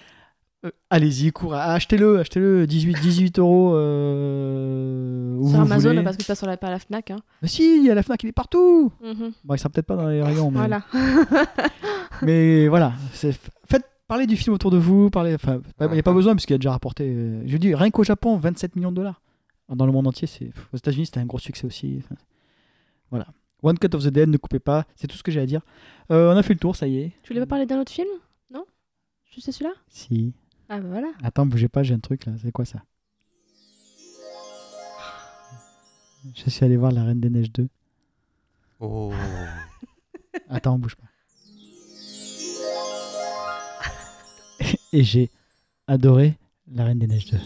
Euh, 0.65 0.71
Allez-y, 0.89 1.31
cours, 1.31 1.53
ah, 1.53 1.73
achetez-le, 1.73 2.19
achetez-le, 2.19 2.65
18, 2.67 2.99
18 3.01 3.39
euros. 3.39 3.75
Euh, 3.75 5.35
où 5.37 5.47
Sur 5.49 5.57
vous 5.57 5.61
Amazon, 5.63 5.89
voulez. 5.89 6.03
parce 6.03 6.17
que 6.17 6.23
pas 6.25 6.35
sur 6.35 6.47
la, 6.47 6.57
pas 6.57 6.67
à 6.67 6.71
la 6.71 6.79
Fnac. 6.79 7.11
Hein. 7.11 7.17
Mais 7.41 7.47
si, 7.47 7.77
il 7.77 7.85
y 7.85 7.89
a 7.91 7.95
la 7.95 8.03
Fnac, 8.03 8.23
il 8.23 8.29
est 8.29 8.31
partout. 8.33 8.91
Mhm. 9.03 9.31
Bon, 9.43 9.53
il 9.55 9.57
sera 9.57 9.69
peut-être 9.69 9.85
pas 9.87 9.95
dans 9.95 10.07
les 10.07 10.21
rayons, 10.21 10.51
mais, 10.51 10.57
Voilà. 10.59 10.83
mais 12.21 12.67
voilà. 12.67 12.93
c'est- 13.13 13.37
Faites 13.69 13.85
parler 14.07 14.27
du 14.27 14.37
film 14.37 14.53
autour 14.55 14.71
de 14.71 14.77
vous. 14.77 15.09
Parlez, 15.09 15.33
enfin, 15.35 15.61
il 15.81 15.87
n'y 15.89 15.99
a 15.99 16.03
pas 16.03 16.13
besoin 16.13 16.33
puisqu'il 16.35 16.53
a 16.53 16.57
déjà 16.57 16.71
rapporté. 16.71 17.05
euh, 17.07 17.41
je 17.45 17.57
dis, 17.57 17.73
rien 17.75 17.89
qu'au 17.91 18.03
Japon, 18.03 18.37
27 18.37 18.75
millions 18.75 18.91
de 18.91 18.95
dollars. 18.97 19.21
Dans 19.69 19.85
le 19.85 19.91
monde 19.91 20.07
entier, 20.07 20.27
c'est 20.27 20.51
aux 20.73 20.77
États-Unis, 20.77 21.07
c'était 21.07 21.19
un 21.19 21.25
gros 21.25 21.39
succès 21.39 21.65
aussi. 21.65 21.99
Enfin, 22.03 22.15
voilà. 23.09 23.27
One 23.63 23.79
Cut 23.79 23.95
of 23.95 24.03
the 24.03 24.09
Dead, 24.09 24.29
ne 24.29 24.37
coupez 24.37 24.59
pas. 24.59 24.85
C'est 24.95 25.07
tout 25.07 25.15
ce 25.17 25.23
que 25.23 25.31
j'ai 25.31 25.39
à 25.39 25.45
dire. 25.45 25.61
Euh, 26.11 26.33
on 26.33 26.37
a 26.37 26.43
fait 26.43 26.53
le 26.53 26.59
tour, 26.59 26.75
ça 26.75 26.85
y 26.85 26.99
est. 26.99 27.11
Tu 27.23 27.29
voulais 27.33 27.39
pas 27.45 27.49
parler 27.49 27.65
d'un 27.65 27.79
autre 27.79 27.91
film? 27.91 28.09
Non? 28.53 28.65
Juste 29.33 29.51
celui-là? 29.51 29.73
Si. 29.87 30.33
Ah 30.75 30.79
bah 30.79 30.87
voilà. 30.89 31.11
Attends, 31.21 31.45
bougez 31.45 31.67
pas, 31.67 31.83
j'ai 31.83 31.93
un 31.93 31.99
truc 31.99 32.25
là. 32.25 32.33
C'est 32.41 32.51
quoi 32.51 32.65
ça? 32.65 32.81
Je 36.33 36.49
suis 36.49 36.65
allé 36.65 36.77
voir 36.77 36.91
La 36.91 37.03
Reine 37.03 37.19
des 37.19 37.29
Neiges 37.29 37.51
2. 37.51 37.69
Oh. 38.79 39.13
Attends, 40.49 40.79
bouge 40.79 40.95
pas. 40.95 41.05
Et 44.93 45.03
j'ai 45.03 45.29
adoré 45.85 46.39
La 46.71 46.85
Reine 46.85 46.97
des 46.97 47.05
Neiges 47.05 47.29
2. 47.29 47.37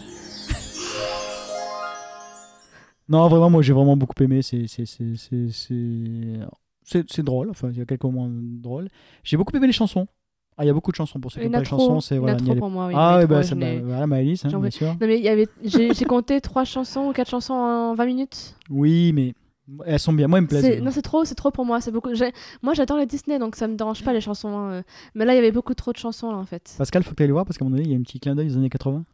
non, 3.10 3.28
vraiment, 3.28 3.50
moi 3.50 3.60
j'ai 3.60 3.74
vraiment 3.74 3.98
beaucoup 3.98 4.22
aimé. 4.22 4.40
C'est 4.40 4.64
drôle. 7.18 7.50
Enfin, 7.50 7.68
il 7.72 7.76
y 7.76 7.82
a 7.82 7.84
quelques 7.84 8.04
moments 8.04 8.30
drôles. 8.30 8.88
J'ai 9.22 9.36
beaucoup 9.36 9.54
aimé 9.54 9.66
les 9.66 9.74
chansons. 9.74 10.08
Ah, 10.58 10.64
il 10.64 10.66
y 10.66 10.70
a 10.70 10.72
beaucoup 10.74 10.90
de 10.90 10.96
chansons 10.96 11.20
pour 11.20 11.30
ceux 11.30 11.36
qui 11.40 11.42
Il 11.42 11.44
y 11.44 11.46
aiment 11.46 11.50
en 11.50 11.52
pas 11.52 11.58
a 11.58 11.62
les 11.62 11.68
chansons. 11.68 12.00
C'est, 12.00 12.18
voilà, 12.18 12.36
trop 12.36 12.54
pour 12.56 12.68
moi. 12.68 12.88
oui, 12.88 12.94
ah, 12.96 13.18
ouais, 13.18 13.26
trop, 13.26 13.34
bah, 13.34 13.42
bah, 13.56 13.66
voilà, 13.84 14.06
Maëlys, 14.08 14.44
hein, 14.44 14.58
bien 14.58 14.70
sûr. 14.70 14.88
Non 14.88 14.96
mais 15.06 15.16
il 15.18 15.24
y 15.24 15.28
avait, 15.28 15.46
j'ai 15.64 16.04
compté 16.04 16.40
trois 16.40 16.64
chansons 16.64 17.08
ou 17.08 17.12
quatre 17.12 17.30
chansons 17.30 17.54
en 17.54 17.94
20 17.94 18.04
minutes. 18.06 18.56
Oui, 18.68 19.12
mais 19.14 19.34
elles 19.86 20.00
sont 20.00 20.12
bien. 20.12 20.26
Moi, 20.26 20.38
elles 20.38 20.42
me 20.44 20.48
plaisent. 20.48 20.62
C'est- 20.64 20.80
Non 20.80 20.90
c'est 20.90 21.02
trop, 21.02 21.24
c'est 21.24 21.34
trop 21.36 21.50
pour 21.52 21.64
moi. 21.64 21.80
C'est 21.80 21.92
beaucoup. 21.92 22.10
Moi 22.62 22.74
j'adore 22.74 22.96
les 22.98 23.06
Disney 23.06 23.38
donc 23.38 23.54
ça 23.54 23.68
me 23.68 23.76
dérange 23.76 24.02
pas 24.02 24.12
les 24.12 24.20
chansons. 24.20 24.48
hein, 24.48 24.70
euh. 24.72 24.82
Mais 25.14 25.24
là 25.24 25.32
il 25.32 25.36
y 25.36 25.38
avait 25.38 25.52
beaucoup 25.52 25.74
trop 25.74 25.92
de 25.92 25.98
chansons 25.98 26.32
là 26.32 26.38
en 26.38 26.46
fait. 26.46 26.74
Pascal, 26.76 27.02
faut 27.04 27.10
que 27.10 27.16
tu 27.16 27.22
ailles 27.22 27.28
le 27.28 27.34
voir 27.34 27.44
parce 27.44 27.56
qu'à 27.58 27.64
mon 27.64 27.72
avis, 27.74 27.84
il 27.84 27.90
y 27.92 27.94
a 27.94 27.98
un 27.98 28.02
petit 28.02 28.18
clin 28.18 28.34
d'œil 28.34 28.48
des 28.48 28.56
années 28.56 28.68
80. 28.70 29.04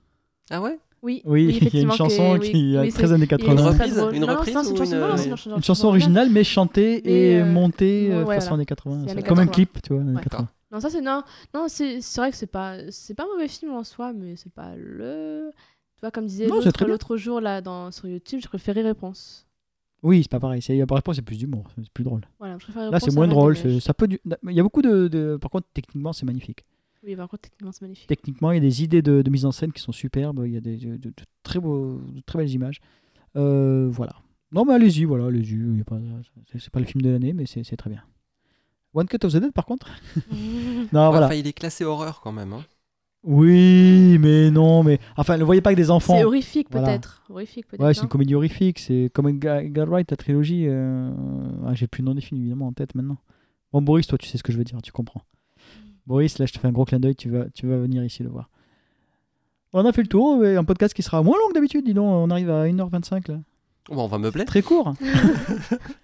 Ah 0.50 0.62
ouais? 0.62 0.78
Oui, 1.02 1.20
Oui, 1.26 1.58
il 1.60 1.74
y 1.74 1.78
a 1.80 1.82
une 1.82 1.92
chanson 1.92 2.36
que- 2.36 2.40
oui, 2.40 2.50
qui 2.50 2.74
est 2.76 2.80
oui, 2.80 2.90
très 2.90 3.06
c'est- 3.08 3.12
années 3.12 3.18
il 3.18 3.24
est 3.24 3.26
80. 3.26 3.52
Une 3.52 3.60
reprise. 3.60 4.06
Une 4.14 4.20
non, 4.20 4.26
reprise 4.28 4.54
non, 4.54 4.62
c'est 4.62 4.70
une 4.70 4.74
ou 4.74 4.78
chanson, 4.78 4.94
une- 4.94 5.00
non, 5.00 5.16
c'est 5.18 5.24
une- 5.26 5.30
une 5.32 5.36
chanson 5.36 5.56
Une 5.56 5.62
chanson 5.62 5.88
originale. 5.88 6.28
mais 6.30 6.44
chantée 6.44 7.02
Mais, 7.04 7.10
et 7.12 7.40
euh, 7.42 7.44
montée 7.52 8.08
euh, 8.10 8.24
voilà. 8.24 8.40
façon 8.40 8.54
années 8.54 8.64
80. 8.64 9.00
C'est 9.02 9.06
ça. 9.08 9.12
années 9.12 9.22
Comme 9.22 9.38
un 9.38 9.46
80. 9.46 9.52
clip, 9.52 9.82
tu 9.82 9.92
vois, 9.92 10.02
années 10.02 10.14
Ouais. 10.16 10.22
80. 10.22 10.48
Non, 10.74 10.80
ça 10.80 10.90
c'est 10.90 11.00
non, 11.00 11.22
non 11.54 11.66
c'est 11.68 12.00
c'est 12.00 12.20
vrai 12.20 12.30
que 12.32 12.36
c'est 12.36 12.48
pas 12.48 12.90
c'est 12.90 13.14
pas 13.14 13.22
un 13.22 13.28
mauvais 13.28 13.46
film 13.48 13.72
en 13.72 13.84
soi, 13.84 14.12
mais 14.12 14.34
c'est 14.36 14.52
pas 14.52 14.74
le. 14.76 15.52
Tu 15.96 16.00
vois, 16.00 16.10
comme 16.10 16.26
disait 16.26 16.48
l'autre 16.88 17.16
jour 17.16 17.40
là 17.40 17.60
dans 17.60 17.90
sur 17.92 18.08
YouTube, 18.08 18.40
je 18.42 18.48
préférais 18.48 18.82
Réponse. 18.82 19.46
Oui, 20.02 20.22
c'est 20.22 20.30
pas 20.30 20.40
pareil. 20.40 20.60
C'est 20.60 20.78
rapport, 20.90 21.14
c'est 21.14 21.22
plus 21.22 21.38
d'humour, 21.38 21.70
c'est 21.76 21.88
plus 21.90 22.04
drôle. 22.04 22.22
Voilà, 22.38 22.58
je 22.58 22.64
préfère 22.64 22.90
Là, 22.90 22.98
c'est 23.00 23.14
moins 23.14 23.28
drôle. 23.28 23.56
Ça 23.80 23.94
peut. 23.94 24.08
du- 24.08 24.20
Il 24.48 24.52
y 24.52 24.60
a 24.60 24.62
beaucoup 24.62 24.82
de, 24.82 25.08
de- 25.08 25.38
Par 25.40 25.50
contre, 25.50 25.66
techniquement, 25.72 26.12
c'est 26.12 26.26
magnifique. 26.26 26.62
Oui, 27.04 27.14
par 27.16 27.28
contre, 27.28 27.42
techniquement, 27.42 27.70
c'est 27.72 27.82
magnifique. 27.82 28.06
Techniquement, 28.08 28.50
il 28.50 28.56
y 28.56 28.58
a 28.58 28.60
des 28.60 28.82
idées 28.82 29.00
de, 29.00 29.22
de 29.22 29.30
mise 29.30 29.44
en 29.44 29.52
scène 29.52 29.72
qui 29.72 29.80
sont 29.80 29.92
superbes. 29.92 30.42
Il 30.44 30.52
y 30.52 30.56
a 30.56 30.60
des, 30.60 30.76
de, 30.76 31.12
très 31.42 31.60
beaux, 31.60 32.00
très 32.26 32.38
belles 32.38 32.50
images. 32.50 32.80
Euh, 33.36 33.88
voilà. 33.90 34.16
Non, 34.52 34.64
mais 34.64 34.74
allez-y, 34.74 35.04
voilà, 35.04 35.26
allez-y. 35.26 35.82
pas- 35.84 35.98
C'est 36.50 36.58
c'est 36.60 36.70
pas 36.70 36.80
le 36.80 36.86
film 36.86 37.00
de 37.02 37.10
l'année, 37.10 37.32
mais 37.32 37.46
c'est 37.46 37.62
c'est 37.64 37.76
très 37.76 37.90
bien. 37.90 38.02
One 38.94 39.06
Cut 39.06 39.24
of 39.24 39.32
the 39.32 39.36
Dead, 39.38 39.52
par 39.52 39.66
contre? 39.66 39.88
Non, 40.30 40.36
Ouais, 41.06 41.10
voilà. 41.10 41.26
Enfin, 41.26 41.34
il 41.34 41.46
est 41.46 41.52
classé 41.52 41.84
horreur 41.84 42.20
quand 42.22 42.32
même. 42.32 42.52
hein. 42.52 42.64
Oui, 43.26 44.18
mais 44.20 44.50
non, 44.50 44.82
mais 44.82 45.00
enfin, 45.16 45.38
ne 45.38 45.44
voyez 45.44 45.62
pas 45.62 45.70
que 45.72 45.76
des 45.76 45.90
enfants. 45.90 46.14
C'est 46.16 46.24
horrifique 46.24 46.68
Voilà. 46.70 46.88
peut-être. 46.88 47.22
Horrifique 47.30 47.66
peut-être. 47.66 47.82
Ouais, 47.82 47.94
c'est 47.94 48.02
une 48.02 48.08
comédie 48.08 48.34
horrifique. 48.34 48.78
C'est 48.78 49.10
comme 49.14 49.26
Wright, 49.42 50.10
la 50.10 50.16
trilogie. 50.18 50.66
euh, 50.68 51.10
ah, 51.66 51.72
J'ai 51.74 51.86
plus 51.86 52.02
le 52.02 52.08
nom 52.08 52.14
des 52.14 52.20
films 52.20 52.40
évidemment 52.42 52.66
en 52.66 52.72
tête 52.72 52.94
maintenant. 52.94 53.16
Bon, 53.72 53.80
Boris, 53.80 54.06
toi, 54.06 54.18
tu 54.18 54.28
sais 54.28 54.36
ce 54.38 54.42
que 54.42 54.52
je 54.52 54.58
veux 54.58 54.64
dire, 54.64 54.80
tu 54.82 54.92
comprends. 54.92 55.22
Boris, 56.06 56.38
là, 56.38 56.44
je 56.44 56.52
te 56.52 56.58
fais 56.58 56.68
un 56.68 56.72
gros 56.72 56.84
clin 56.84 57.00
d'œil, 57.00 57.16
tu 57.16 57.30
vas, 57.30 57.46
tu 57.54 57.66
vas 57.66 57.78
venir 57.78 58.04
ici 58.04 58.22
le 58.22 58.28
voir. 58.28 58.50
On 59.72 59.84
a 59.86 59.92
fait 59.92 60.02
le 60.02 60.08
tour, 60.08 60.44
et 60.44 60.54
un 60.56 60.62
podcast 60.64 60.92
qui 60.94 61.02
sera 61.02 61.22
moins 61.22 61.36
long 61.38 61.48
que 61.48 61.54
d'habitude, 61.54 61.84
dis 61.86 61.94
donc, 61.94 62.04
on 62.06 62.30
arrive 62.30 62.50
à 62.50 62.66
1h25 62.66 63.30
là. 63.32 63.38
Bon, 63.88 64.04
on 64.04 64.06
va 64.06 64.18
meubler. 64.18 64.44
Très 64.44 64.60
court. 64.62 64.92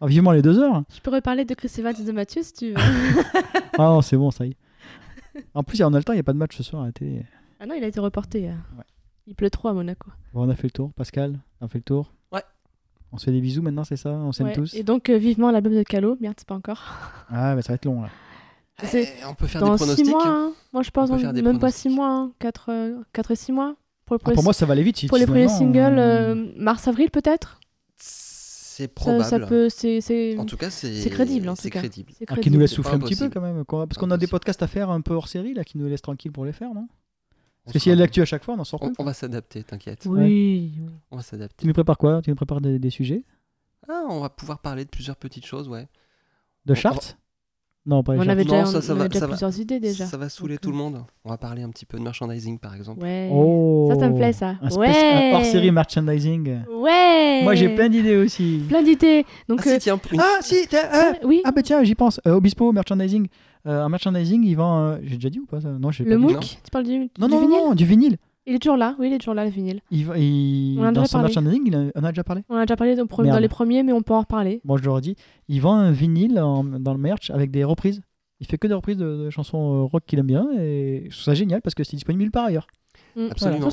Ah, 0.00 0.06
vivement 0.06 0.32
les 0.32 0.42
deux 0.42 0.58
heures. 0.58 0.82
Je 0.94 1.00
peux 1.00 1.10
reparler 1.10 1.44
de 1.44 1.54
Chris 1.54 1.72
Evans 1.78 1.94
et 1.98 2.04
de 2.04 2.12
Mathieu 2.12 2.42
si 2.42 2.52
tu 2.52 2.68
veux. 2.72 2.74
Ah 3.78 3.82
non, 3.84 4.00
c'est 4.02 4.16
bon, 4.16 4.30
ça 4.30 4.46
y 4.46 4.50
est. 4.50 4.56
En 5.54 5.62
plus, 5.62 5.82
on 5.82 5.92
a 5.92 5.98
le 5.98 6.04
temps, 6.04 6.12
il 6.12 6.16
n'y 6.16 6.20
a 6.20 6.24
pas 6.24 6.32
de 6.32 6.38
match 6.38 6.56
ce 6.56 6.62
soir 6.62 6.82
à 6.82 6.86
la 6.86 6.92
télé. 6.92 7.24
ah 7.60 7.66
non, 7.66 7.74
il 7.74 7.84
a 7.84 7.86
été 7.86 8.00
reporté. 8.00 8.48
euh. 8.48 8.52
Ouais. 8.78 8.84
Il 9.26 9.34
pleut 9.34 9.50
trop 9.50 9.68
à 9.68 9.72
Monaco. 9.74 10.10
Bon, 10.32 10.46
on 10.46 10.48
a 10.48 10.54
fait 10.54 10.68
le 10.68 10.70
tour. 10.70 10.92
Pascal, 10.94 11.38
on 11.60 11.66
a 11.66 11.68
fait 11.68 11.78
le 11.78 11.82
tour. 11.84 12.12
Ouais. 12.32 12.42
On 13.12 13.18
se 13.18 13.24
fait 13.26 13.32
des 13.32 13.40
bisous 13.40 13.60
maintenant, 13.62 13.84
c'est 13.84 13.96
ça? 13.96 14.10
On 14.10 14.32
s'aime 14.32 14.46
Ouais. 14.48 14.52
tous? 14.54 14.72
Et 14.74 14.82
donc, 14.82 15.10
euh, 15.10 15.16
vivement 15.18 15.50
l'album 15.50 15.74
de 15.74 15.82
Calo. 15.82 16.16
Merde, 16.20 16.36
c'est 16.38 16.46
pas 16.48 16.54
encore. 16.54 16.82
Ah, 17.28 17.54
mais 17.54 17.62
ça 17.62 17.68
va 17.68 17.74
être 17.74 17.84
long 17.84 18.02
là. 18.02 18.08
Eh, 18.94 19.06
on 19.26 19.34
peut 19.34 19.46
faire 19.46 19.62
dans 19.62 19.72
des 19.72 19.78
6 19.78 19.84
pronostics. 19.84 20.08
mois. 20.10 20.26
hein. 20.26 20.48
hein. 20.50 20.52
Moi, 20.74 20.82
je 20.82 20.90
pense 20.90 21.10
On 21.10 21.16
même 21.16 21.58
pas 21.58 21.70
6 21.70 21.88
pronostics. 21.88 21.92
mois. 21.92 22.30
4, 22.38 23.30
et 23.30 23.36
6 23.36 23.52
mois. 23.52 23.74
Pour, 24.04 24.14
le 24.14 24.18
Ah, 24.20 24.22
premier- 24.24 24.34
pour 24.34 24.44
moi, 24.44 24.52
ça 24.52 24.66
va 24.66 24.72
aller 24.72 24.82
vite. 24.82 24.98
si 24.98 25.06
pour 25.06 25.16
les 25.18 25.26
premiers 25.26 25.48
singles, 25.48 25.98
euh, 25.98 26.34
euh, 26.34 26.52
mars-avril 26.56 27.10
peut-être? 27.10 27.58
C'est 28.76 28.88
probable. 28.88 29.24
ça 29.24 29.40
peut. 29.40 29.68
C'est 29.70 30.00
c'est- 30.02 30.36
En 30.38 30.44
tout 30.44 30.56
cas, 30.58 30.68
c'est 30.70 30.94
c'est 31.00 31.08
crédible, 31.10 31.48
en 31.48 31.54
tout 31.54 31.62
c'est 31.62 31.70
cas. 31.70 31.78
crédible. 31.80 32.12
c'est 32.12 32.24
Ah, 32.28 32.34
qui 32.34 32.36
nous 32.36 32.42
crédible. 32.42 32.60
laisse 32.62 32.72
souffler 32.74 32.94
un 32.94 32.98
petit 32.98 33.16
peu 33.16 33.30
quand 33.30 33.40
même. 33.40 33.64
quoi. 33.64 33.86
Parce 33.86 33.96
qu'on 33.98 34.10
a 34.10 34.18
des 34.18 34.26
podcasts 34.26 34.62
à 34.62 34.66
faire 34.66 34.90
un 34.90 35.00
peu 35.00 35.14
hors 35.14 35.28
série 35.28 35.54
là 35.54 35.64
qui 35.64 35.78
nous 35.78 35.86
laissent 35.88 36.02
tranquille 36.02 36.30
pour 36.32 36.44
les 36.44 36.52
faire, 36.52 36.74
non? 36.74 36.86
On 36.88 37.64
Parce 37.64 37.72
que 37.72 37.78
s'il 37.78 37.90
y 37.90 37.92
a 37.92 37.96
de 37.96 38.00
l'actu 38.00 38.20
à 38.20 38.24
chaque 38.26 38.44
fois, 38.44 38.54
on 38.54 38.58
en 38.60 38.64
sort 38.64 38.82
on, 38.82 38.88
plus. 38.88 38.94
on 38.98 39.04
va 39.04 39.14
s'adapter, 39.14 39.62
t'inquiète. 39.64 40.04
Oui. 40.06 40.72
On 41.10 41.16
va 41.16 41.22
s'adapter. 41.22 41.62
Tu 41.62 41.66
nous 41.66 41.72
prépares 41.72 41.96
quoi? 41.98 42.20
Tu 42.22 42.30
nous 42.30 42.36
prépares 42.36 42.60
des, 42.60 42.78
des 42.78 42.90
sujets? 42.90 43.22
Ah, 43.88 44.04
on 44.10 44.20
va 44.20 44.28
pouvoir 44.28 44.58
parler 44.60 44.84
de 44.84 44.90
plusieurs 44.90 45.16
petites 45.16 45.46
choses, 45.46 45.68
ouais. 45.68 45.88
De 46.66 46.72
On- 46.72 46.76
charts 46.76 47.16
Non, 47.86 48.02
pas 48.02 48.14
On 48.14 48.20
avait 48.20 48.42
Non, 48.44 48.50
déjà, 48.50 48.66
ça, 48.66 48.78
on 48.78 48.80
ça 48.80 48.92
avait 48.92 49.02
va- 49.02 49.08
déjà 49.08 49.20
ça 49.20 49.26
va. 49.26 49.32
plusieurs 49.32 49.60
idées 49.60 49.78
déjà. 49.78 50.06
Ça 50.06 50.16
va 50.16 50.28
saouler 50.28 50.58
tout 50.58 50.70
euh, 50.70 50.72
le 50.72 50.78
monde. 50.78 51.04
On 51.24 51.30
va 51.30 51.36
parler 51.38 51.62
un 51.62 51.70
petit 51.70 51.86
peu 51.86 51.96
de 51.98 52.02
merchandising, 52.02 52.58
par 52.58 52.74
exemple. 52.74 53.00
Ouais. 53.02 53.30
Oh 53.32 53.88
Ça, 53.92 54.00
ça 54.00 54.08
me 54.08 54.16
plaît 54.16 54.32
ça. 54.32 54.56
Un, 54.60 54.70
ouais. 54.76 54.88
un 54.88 55.36
hors 55.36 55.44
série 55.44 55.70
merchandising. 55.70 56.62
Ouais. 56.80 57.40
Moi 57.44 57.54
j'ai 57.54 57.68
plein 57.74 57.88
d'idées 57.88 58.16
aussi. 58.16 58.62
plein 58.68 58.82
d'idées. 58.82 59.24
Donc 59.48 59.60
ah, 59.64 59.68
euh, 59.68 59.72
si, 59.74 59.78
tiens, 59.78 60.00
une- 60.12 60.20
Ah 60.20 60.38
si, 60.40 60.64
ça, 60.64 60.78
ah, 60.92 61.12
oui. 61.24 61.42
ah, 61.44 61.52
bah 61.52 61.62
tiens, 61.62 61.84
j'y 61.84 61.94
pense. 61.94 62.20
Euh, 62.26 62.32
Obispo 62.34 62.72
merchandising. 62.72 63.28
Euh, 63.66 63.82
un 63.84 63.88
merchandising, 63.88 64.44
il 64.44 64.54
vend. 64.56 64.78
euh, 64.80 64.96
J'ai 65.04 65.16
déjà 65.16 65.30
dit 65.30 65.38
ou 65.40 65.46
pas 65.46 65.60
ça? 65.60 65.68
Non, 65.68 65.90
j'ai 65.90 66.04
le 66.04 66.10
pas 66.18 66.26
dit. 66.26 66.34
MOOC, 66.34 66.40
tu 66.64 66.70
parles 66.72 66.84
du, 66.84 66.98
Non, 67.18 67.26
du 67.26 67.34
non, 67.34 67.40
non, 67.40 67.48
non, 67.68 67.74
du 67.74 67.84
vinyle. 67.84 68.16
Il 68.46 68.54
est 68.54 68.58
toujours 68.60 68.76
là. 68.76 68.94
Oui, 68.98 69.08
il 69.08 69.12
est 69.12 69.18
toujours 69.18 69.34
là 69.34 69.44
le 69.44 69.50
vinyle. 69.50 69.80
Il, 69.90 70.04
va- 70.06 70.16
il- 70.18 70.76
On 70.78 70.82
en 70.82 70.84
a 70.84 70.92
dans 70.92 71.00
déjà 71.02 71.06
son 71.06 71.12
parlé. 71.18 71.28
merchandising, 71.28 71.62
il 71.66 71.74
a- 71.74 71.84
on 71.96 72.04
a 72.04 72.10
déjà 72.12 72.22
parlé? 72.24 72.42
On 72.48 72.56
a 72.56 72.64
déjà 72.64 72.76
parlé 72.76 72.94
dans, 72.94 73.02
les 73.38 73.48
premiers, 73.48 73.82
mais 73.82 73.92
on 73.92 74.02
peut 74.02 74.14
en 74.14 74.20
reparler. 74.20 74.60
Bon, 74.64 74.76
je 74.76 74.84
le 74.84 74.90
redis. 74.90 75.16
Il 75.48 75.60
vend 75.60 75.74
un 75.74 75.90
vinyle 75.90 76.38
en- 76.40 76.62
dans 76.64 76.92
le 76.92 77.00
merch 77.00 77.30
avec 77.30 77.50
des 77.50 77.64
reprises. 77.64 78.00
Il 78.40 78.46
fait 78.46 78.58
que 78.58 78.66
des 78.68 78.74
reprises 78.74 78.98
de, 78.98 79.24
de 79.24 79.30
chansons 79.30 79.58
euh, 79.58 79.82
rock 79.84 80.02
qu'il 80.06 80.18
aime 80.18 80.26
bien 80.26 80.46
et 80.58 81.04
je 81.08 81.10
trouve 81.14 81.24
ça 81.24 81.34
génial 81.34 81.62
parce 81.62 81.74
que 81.74 81.82
c'est 81.84 81.96
disponible 81.96 82.22
nulle 82.22 82.30
part 82.30 82.44
ailleurs. 82.46 82.66
Mm. 83.16 83.28
Absolument. 83.30 83.68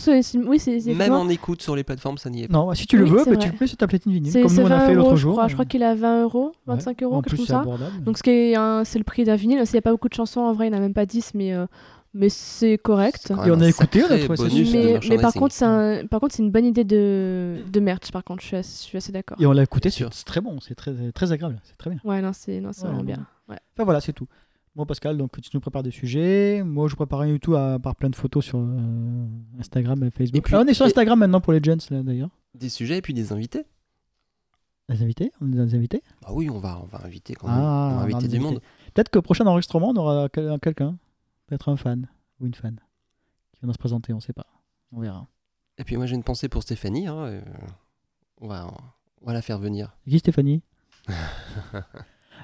Oui, 0.50 0.58
c'est 0.60 0.80
c'est 0.80 0.94
Même 0.94 1.12
en 1.14 1.28
écoute 1.28 1.62
sur 1.62 1.76
les 1.76 1.84
plateformes, 1.84 2.18
ça 2.18 2.30
n'y 2.30 2.44
est 2.44 2.48
pas. 2.48 2.54
Non, 2.58 2.74
si 2.74 2.88
tu 2.88 2.98
le 2.98 3.04
Oui, 3.04 3.10
veux, 3.12 3.26
bah, 3.26 3.36
tu 3.36 3.50
le 3.50 3.56
mets 3.60 3.68
sur 3.68 3.76
ta 3.78 3.88
platine 3.88 4.14
vinyle 4.14 4.32
c'est 4.32 4.42
comme 4.42 4.50
c'est 4.50 4.62
nous 4.64 4.68
on 4.70 4.72
a 4.72 4.78
20 4.80 4.86
fait 4.88 4.94
l'autre 4.96 5.16
je 5.18 5.22
jour. 5.22 5.32
crois. 5.34 5.48
Je 5.50 5.54
crois 5.54 5.66
qu'il 5.66 5.82
est 5.82 5.86
à 5.86 5.96
20 5.96 6.24
euros, 6.24 6.54
25 6.66 6.98
Ouais. 7.02 7.04
euros, 7.06 7.22
quelque 7.22 7.36
chose 7.36 7.48
comme 7.48 7.56
ça. 7.56 7.60
abordable. 7.62 8.04
Donc 8.04 8.18
ce 8.18 8.24
qui 8.24 8.30
est 8.30 8.56
un- 8.56 8.86
c'est 8.86 8.98
le 9.00 9.04
prix 9.04 9.26
d'un 9.26 9.36
vinyle. 9.36 9.60
Il 9.66 9.70
n'y 9.72 9.78
a 9.78 9.82
pas 9.82 9.92
beaucoup 9.92 10.08
de 10.10 10.14
chansons 10.14 10.40
en 10.42 10.54
vrai, 10.54 10.68
il 10.68 10.72
n'y 10.72 10.76
en 10.76 10.80
a 10.80 10.82
même 10.82 10.94
pas 10.94 11.06
10, 11.06 11.34
mais, 11.36 11.54
euh, 11.54 11.66
mais 12.14 12.30
c'est 12.30 12.78
correct. 12.78 13.32
Et 13.46 13.52
on 13.52 13.60
a 13.62 13.68
écouté, 13.68 14.04
on 14.04 14.12
a 14.12 14.18
trouvé 14.20 14.38
ça 14.38 14.44
Mais, 14.74 15.00
mais 15.10 15.18
par 15.18 15.34
contre, 15.34 15.54
c'est 15.54 15.66
un- 15.66 16.06
par 16.08 16.20
contre, 16.20 16.36
c'est 16.36 16.44
une 16.44 16.52
bonne 16.52 16.66
idée 16.66 16.84
de, 16.84 17.58
de 17.72 17.80
merch. 17.80 18.12
Par 18.12 18.24
contre, 18.24 18.42
je 18.42 18.48
suis 18.48 18.58
assez, 18.58 18.84
je 18.84 18.88
suis 18.90 18.98
assez 18.98 19.12
d'accord. 19.12 19.40
Et 19.42 19.46
on 19.46 19.52
l'a 19.52 19.64
écouté, 19.64 19.90
c'est 19.90 19.98
sûr. 19.98 20.14
c'est 20.14 20.26
très 20.26 20.42
bon, 20.42 20.60
c'est 20.60 20.76
très, 20.76 21.12
très 21.12 21.32
agréable, 21.32 21.60
c'est 21.64 21.78
très 21.78 21.90
bien. 21.90 22.00
Ouais, 22.04 22.22
non, 22.22 22.32
c'est 22.34 22.60
non, 22.60 22.72
c'est 22.74 22.84
Ouais, 22.84 22.88
vraiment 22.90 23.04
bien. 23.04 23.28
Ouais. 23.50 23.58
Enfin 23.76 23.84
voilà, 23.84 24.00
c'est 24.02 24.14
tout. 24.14 24.28
Bon 24.76 24.86
Pascal, 24.88 25.18
donc 25.18 25.40
tu 25.40 25.50
nous 25.54 25.60
prépares 25.60 25.84
des 25.84 25.92
sujets. 25.92 26.64
Moi 26.66 26.88
je 26.88 26.96
prépare 26.96 27.20
rien 27.20 27.34
du 27.34 27.40
tout 27.40 27.56
à 27.56 27.78
part 27.78 27.96
plein 27.96 28.10
de 28.10 28.16
photos 28.16 28.44
sur 28.44 28.58
euh, 28.58 29.28
Instagram 29.60 30.04
et 30.04 30.10
Facebook. 30.10 30.38
Et 30.38 30.42
puis- 30.42 30.56
Ah, 30.56 30.64
on 30.66 30.68
est 30.68 30.74
sur 30.74 30.86
et- 30.86 30.88
Instagram 30.88 31.20
maintenant 31.20 31.42
pour 31.42 31.54
les 31.54 31.62
gens 31.64 31.78
là 31.92 32.02
d'ailleurs. 32.02 32.30
Des 32.56 32.70
sujets 32.70 32.98
et 32.98 33.02
puis 33.04 33.14
des 33.14 33.32
invités. 33.32 33.66
Les 34.90 35.02
invités 35.04 35.32
On 35.42 35.48
est 35.54 35.56
des 35.66 35.76
invités 35.76 36.02
Bah 36.24 36.30
oui, 36.34 36.50
on 36.50 36.58
va, 36.60 36.80
on 36.82 36.86
va 36.88 37.06
inviter 37.06 37.36
quand 37.36 37.48
même. 37.48 37.56
Ah, 37.58 37.90
on 37.94 37.96
va 37.98 38.02
on 38.02 38.04
inviter 38.18 38.28
du 38.28 38.40
monde. 38.40 38.60
Peut-être 38.94 39.10
que 39.10 39.20
prochain 39.20 39.46
enregistrement, 39.46 39.90
on 39.90 39.96
aura 39.96 40.28
quel- 40.30 40.60
quelqu'un, 40.60 40.98
peut-être 41.48 41.70
un 41.70 41.78
fan 41.78 42.08
ou 42.40 42.46
une 42.46 42.54
fan 42.54 42.80
qui 43.54 43.60
viendra 43.62 43.74
se 43.74 43.80
présenter, 43.80 44.14
on 44.14 44.20
sait 44.20 44.34
pas. 44.34 44.48
On 44.92 45.00
verra. 45.00 45.28
Et 45.78 45.84
puis 45.84 45.98
moi 45.98 46.06
j'ai 46.06 46.16
une 46.16 46.24
pensée 46.24 46.50
pour 46.50 46.64
Stéphanie. 46.64 47.08
hein, 47.08 47.18
euh, 47.18 47.42
on, 48.42 48.48
va, 48.48 48.68
on 49.22 49.28
va 49.28 49.34
la 49.34 49.42
faire 49.42 49.58
venir. 49.60 49.96
Qui 50.08 50.20
Stéphanie 50.20 50.62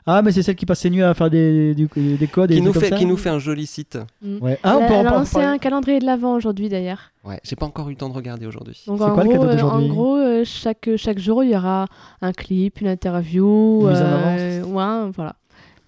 Ah 0.06 0.22
mais 0.22 0.32
c'est 0.32 0.44
celle 0.44 0.56
qui 0.56 0.66
passe 0.66 0.80
ses 0.80 0.90
nuits 0.90 1.04
à 1.04 1.14
faire 1.14 1.30
des, 1.30 1.76
du- 1.76 1.88
des 2.18 2.28
codes 2.28 2.52
et 2.52 2.56
Qui 2.56 2.62
des 2.62 2.66
nous, 2.66 2.72
trucs 2.72 2.84
fait, 2.84 2.90
comme 2.90 3.00
qui 3.00 3.06
nous 3.06 3.18
fait 3.18 3.30
un 3.30 3.40
joli 3.40 3.66
site. 3.68 3.98
Mm. 4.22 4.38
Ouais. 4.42 4.58
Ah 4.64 4.78
on 4.78 4.82
Elle 4.82 4.88
peut 4.88 4.94
elle 4.94 5.08
a 5.08 5.12
lancé 5.12 5.38
un 5.42 5.58
calendrier 5.58 6.00
de 6.00 6.06
l'avant 6.06 6.36
aujourd'hui 6.36 6.70
d'ailleurs. 6.70 7.12
Ouais, 7.26 7.40
j'ai 7.44 7.56
pas 7.58 7.66
encore 7.66 7.88
eu 7.90 7.92
le 7.92 7.98
temps 7.98 8.08
de 8.10 8.14
regarder 8.14 8.46
aujourd'hui. 8.46 8.82
Donc 8.88 9.00
C'est 9.00 9.04
en 9.04 9.14
quoi 9.14 9.24
le 9.24 9.30
gros, 9.30 9.40
cadeau 9.40 9.50
euh, 9.50 9.54
d'aujourd'hui 9.56 9.90
En 9.90 9.94
gros, 9.94 10.16
euh, 10.16 10.44
chaque, 10.46 10.90
chaque 10.96 11.20
jour, 11.20 11.44
il 11.44 11.52
y 11.52 11.56
aura 11.56 11.88
un 12.22 12.32
clip, 12.32 12.80
une 12.82 12.88
interview. 12.88 13.82
Une 13.82 13.90
mise 13.90 14.02
en 14.02 14.06
euh, 14.06 14.64
ouais, 14.64 15.12
voilà. 15.16 15.36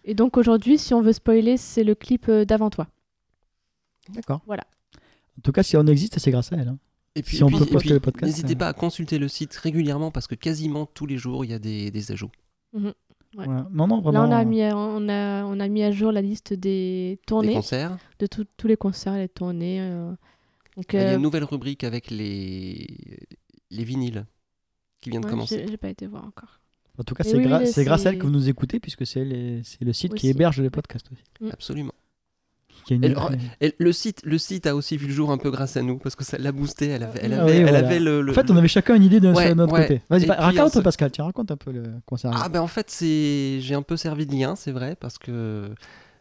Et 0.03 0.13
donc 0.13 0.35
aujourd'hui, 0.37 0.77
si 0.77 0.93
on 0.93 1.01
veut 1.01 1.13
spoiler, 1.13 1.55
c'est 1.57 1.83
le 1.85 1.95
clip 1.95 2.29
d'avant 2.29 2.69
toi. 2.69 2.87
D'accord. 4.09 4.41
Voilà. 4.45 4.63
En 5.37 5.41
tout 5.43 5.51
cas, 5.51 5.63
si 5.63 5.77
on 5.77 5.85
existe, 5.87 6.19
c'est 6.19 6.31
grâce 6.31 6.51
à 6.51 6.57
elle. 6.57 6.67
hein. 6.69 6.77
Et 7.15 7.23
puis, 7.23 7.37
Si 7.37 7.43
on 7.43 7.47
et 7.47 7.51
puis- 7.51 7.59
peut 7.59 7.65
poster 7.65 7.79
puis, 7.79 7.89
le 7.89 7.99
podcast, 7.99 8.25
n'hésitez 8.31 8.53
euh. 8.53 8.57
pas 8.57 8.67
à 8.69 8.73
consulter 8.73 9.17
le 9.19 9.27
site 9.27 9.53
régulièrement 9.55 10.11
parce 10.11 10.27
que 10.27 10.35
quasiment 10.35 10.85
tous 10.85 11.05
les 11.05 11.17
jours 11.17 11.43
il 11.43 11.51
y 11.51 11.53
a 11.53 11.59
des, 11.59 11.91
des 11.91 12.11
ajouts. 12.11 12.31
Ouais. 12.73 12.93
Voilà. 13.33 13.67
Non, 13.71 13.87
non, 13.87 14.01
vraiment. 14.01 14.23
Là, 14.25 14.29
on 14.29 14.39
a, 14.39 14.43
mis 14.45 14.61
à, 14.61 14.75
on, 14.77 15.07
a, 15.09 15.43
on 15.45 15.59
a 15.59 15.67
mis 15.67 15.83
à 15.83 15.91
jour 15.91 16.11
la 16.11 16.21
liste 16.21 16.53
des 16.53 17.11
Des 17.15 17.19
tournées, 17.27 17.53
concerts. 17.53 17.97
de 18.19 18.27
tout- 18.27 18.45
tous 18.57 18.67
les 18.67 18.75
concerts, 18.77 19.15
les 19.17 19.29
tournées. 19.29 19.79
euh. 19.81 20.11
Donc, 20.77 20.85
Il 20.93 20.99
y 20.99 21.03
a 21.03 21.09
euh, 21.11 21.15
une 21.15 21.21
nouvelle 21.21 21.43
rubrique 21.43 21.83
avec 21.83 22.11
les, 22.11 22.87
les 23.71 23.83
vinyles 23.83 24.25
qui 25.01 25.09
vient 25.09 25.19
de 25.21 25.25
commencer. 25.25 25.65
j'ai 25.69 25.77
pas 25.77 25.89
été 25.89 26.07
voir 26.07 26.25
encore. 26.25 26.59
En 26.97 27.03
tout 27.03 27.13
cas, 27.15 27.23
c'est 27.23 27.35
oui, 27.37 27.45
gra- 27.45 27.61
oui, 27.65 27.83
grâce 27.85 28.05
à 28.05 28.09
elle 28.11 28.17
que 28.19 28.23
vous 28.23 28.29
nous 28.31 28.47
écoutez, 28.49 28.79
puisque 28.79 29.05
c'est 29.05 29.23
le 29.25 29.93
site 29.93 30.13
qui 30.13 30.27
héberge 30.29 30.61
les 30.61 30.69
podcasts 30.69 31.09
aussi. 31.11 31.23
Absolument. 31.51 31.93
Qui 32.85 32.93
a 32.93 32.95
une- 32.97 33.03
Elle- 33.05 33.15
Et 33.61 33.75
le 33.77 33.91
site, 33.93 34.21
le 34.25 34.37
site 34.37 34.65
a 34.67 34.75
aussi 34.75 34.97
vu 34.97 35.07
le 35.07 35.13
jour 35.13 35.31
un 35.31 35.37
peu 35.37 35.51
grâce 35.51 35.77
à 35.77 35.81
nous 35.81 35.97
parce 35.97 36.15
que 36.15 36.23
ça 36.23 36.37
l'a 36.37 36.51
boosté. 36.51 36.87
Elle 36.87 37.03
avait, 37.03 37.19
elle 37.23 37.33
Ah 37.33 37.41
avait, 37.43 37.51
oui, 37.51 37.57
elle 37.57 37.63
voilà. 37.63 37.77
avait 37.79 37.99
le, 37.99 38.21
le- 38.21 38.31
En 38.31 38.35
fait, 38.35 38.49
on 38.51 38.57
avait 38.57 38.67
chacun 38.67 38.95
une 38.95 39.03
idée 39.03 39.19
de 39.19 39.31
Ouais, 39.31 39.53
notre 39.55 39.73
ouais. 39.73 39.81
côté. 39.83 40.01
Vas-y, 40.09 40.25
bah, 40.25 40.35
raconte 40.39 40.73
se- 40.73 40.79
Pascal, 40.79 41.11
tiens, 41.11 41.25
raconte 41.25 41.51
un 41.51 41.57
peu 41.57 41.71
le 41.71 41.83
concert. 42.05 42.31
Ah 42.33 42.49
ben 42.49 42.61
en 42.61 42.67
fait 42.67 42.89
c'est 42.89 43.59
j'ai 43.61 43.75
un 43.75 43.81
peu 43.81 43.97
servi 43.97 44.25
de 44.25 44.33
lien 44.33 44.55
c'est 44.55 44.71
vrai 44.71 44.95
parce 44.99 45.17
que 45.17 45.69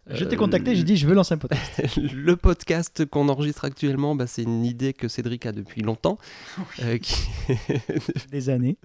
je 0.08 0.24
t'ai 0.24 0.34
euh, 0.34 0.38
contacté, 0.38 0.74
j'ai 0.76 0.82
dit 0.82 0.96
je 0.96 1.06
veux 1.06 1.14
lancer 1.14 1.34
un 1.34 1.38
podcast. 1.38 1.80
le 2.12 2.36
podcast 2.36 3.04
qu'on 3.06 3.28
enregistre 3.28 3.64
actuellement 3.64 4.14
bah, 4.14 4.26
c'est 4.26 4.42
une 4.42 4.64
idée 4.64 4.92
que 4.92 5.08
Cédric 5.08 5.46
a 5.46 5.52
depuis 5.52 5.82
longtemps 5.82 6.18
euh, 6.82 6.98
qui- 6.98 7.14
Des 8.32 8.48
années. 8.50 8.76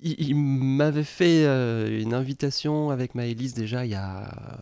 il, 0.00 0.14
il 0.28 0.34
m'avait 0.36 1.02
fait 1.04 1.44
euh, 1.44 2.00
une 2.02 2.14
invitation 2.14 2.90
avec 2.90 3.14
Maëlys 3.14 3.54
déjà 3.54 3.84
il 3.84 3.90
y 3.92 3.94
a 3.94 4.58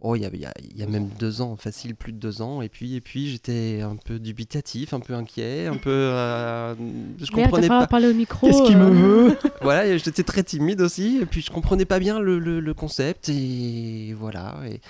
oh 0.00 0.16
il 0.16 0.22
y 0.22 0.26
a, 0.26 0.30
y 0.34 0.44
a- 0.46 0.52
y 0.76 0.82
a 0.82 0.86
même 0.86 1.08
deux 1.18 1.40
ans 1.42 1.56
facile 1.56 1.94
plus 1.94 2.12
de 2.12 2.18
deux 2.18 2.42
ans 2.42 2.62
et 2.62 2.68
puis 2.68 2.94
et 2.96 3.00
puis 3.00 3.30
j'étais 3.30 3.80
un 3.82 3.96
peu 3.96 4.18
dubitatif 4.18 4.92
un 4.94 5.00
peu 5.00 5.14
inquiet 5.14 5.66
un 5.66 5.76
peu 5.76 5.90
euh, 5.90 6.74
je 6.74 6.80
Merde, 7.36 7.50
comprenais 7.50 7.68
pas 7.68 7.86
parler 7.86 8.08
au 8.08 8.14
micro. 8.14 8.46
Qu'est-ce 8.46 8.62
qu'il 8.64 8.76
euh, 8.76 8.90
me 8.90 8.94
veut 9.28 9.38
voilà, 9.62 9.96
j'étais 9.98 10.22
très 10.22 10.42
timide 10.42 10.80
aussi, 10.80 11.18
et 11.22 11.26
puis 11.26 11.42
je 11.42 11.50
comprenais 11.50 11.84
pas 11.84 11.98
bien 11.98 12.20
le, 12.20 12.38
le- 12.38 12.60
le 12.60 12.74
concept, 12.74 13.28
et 13.28 14.14
voilà. 14.14 14.56
Et 14.66 14.80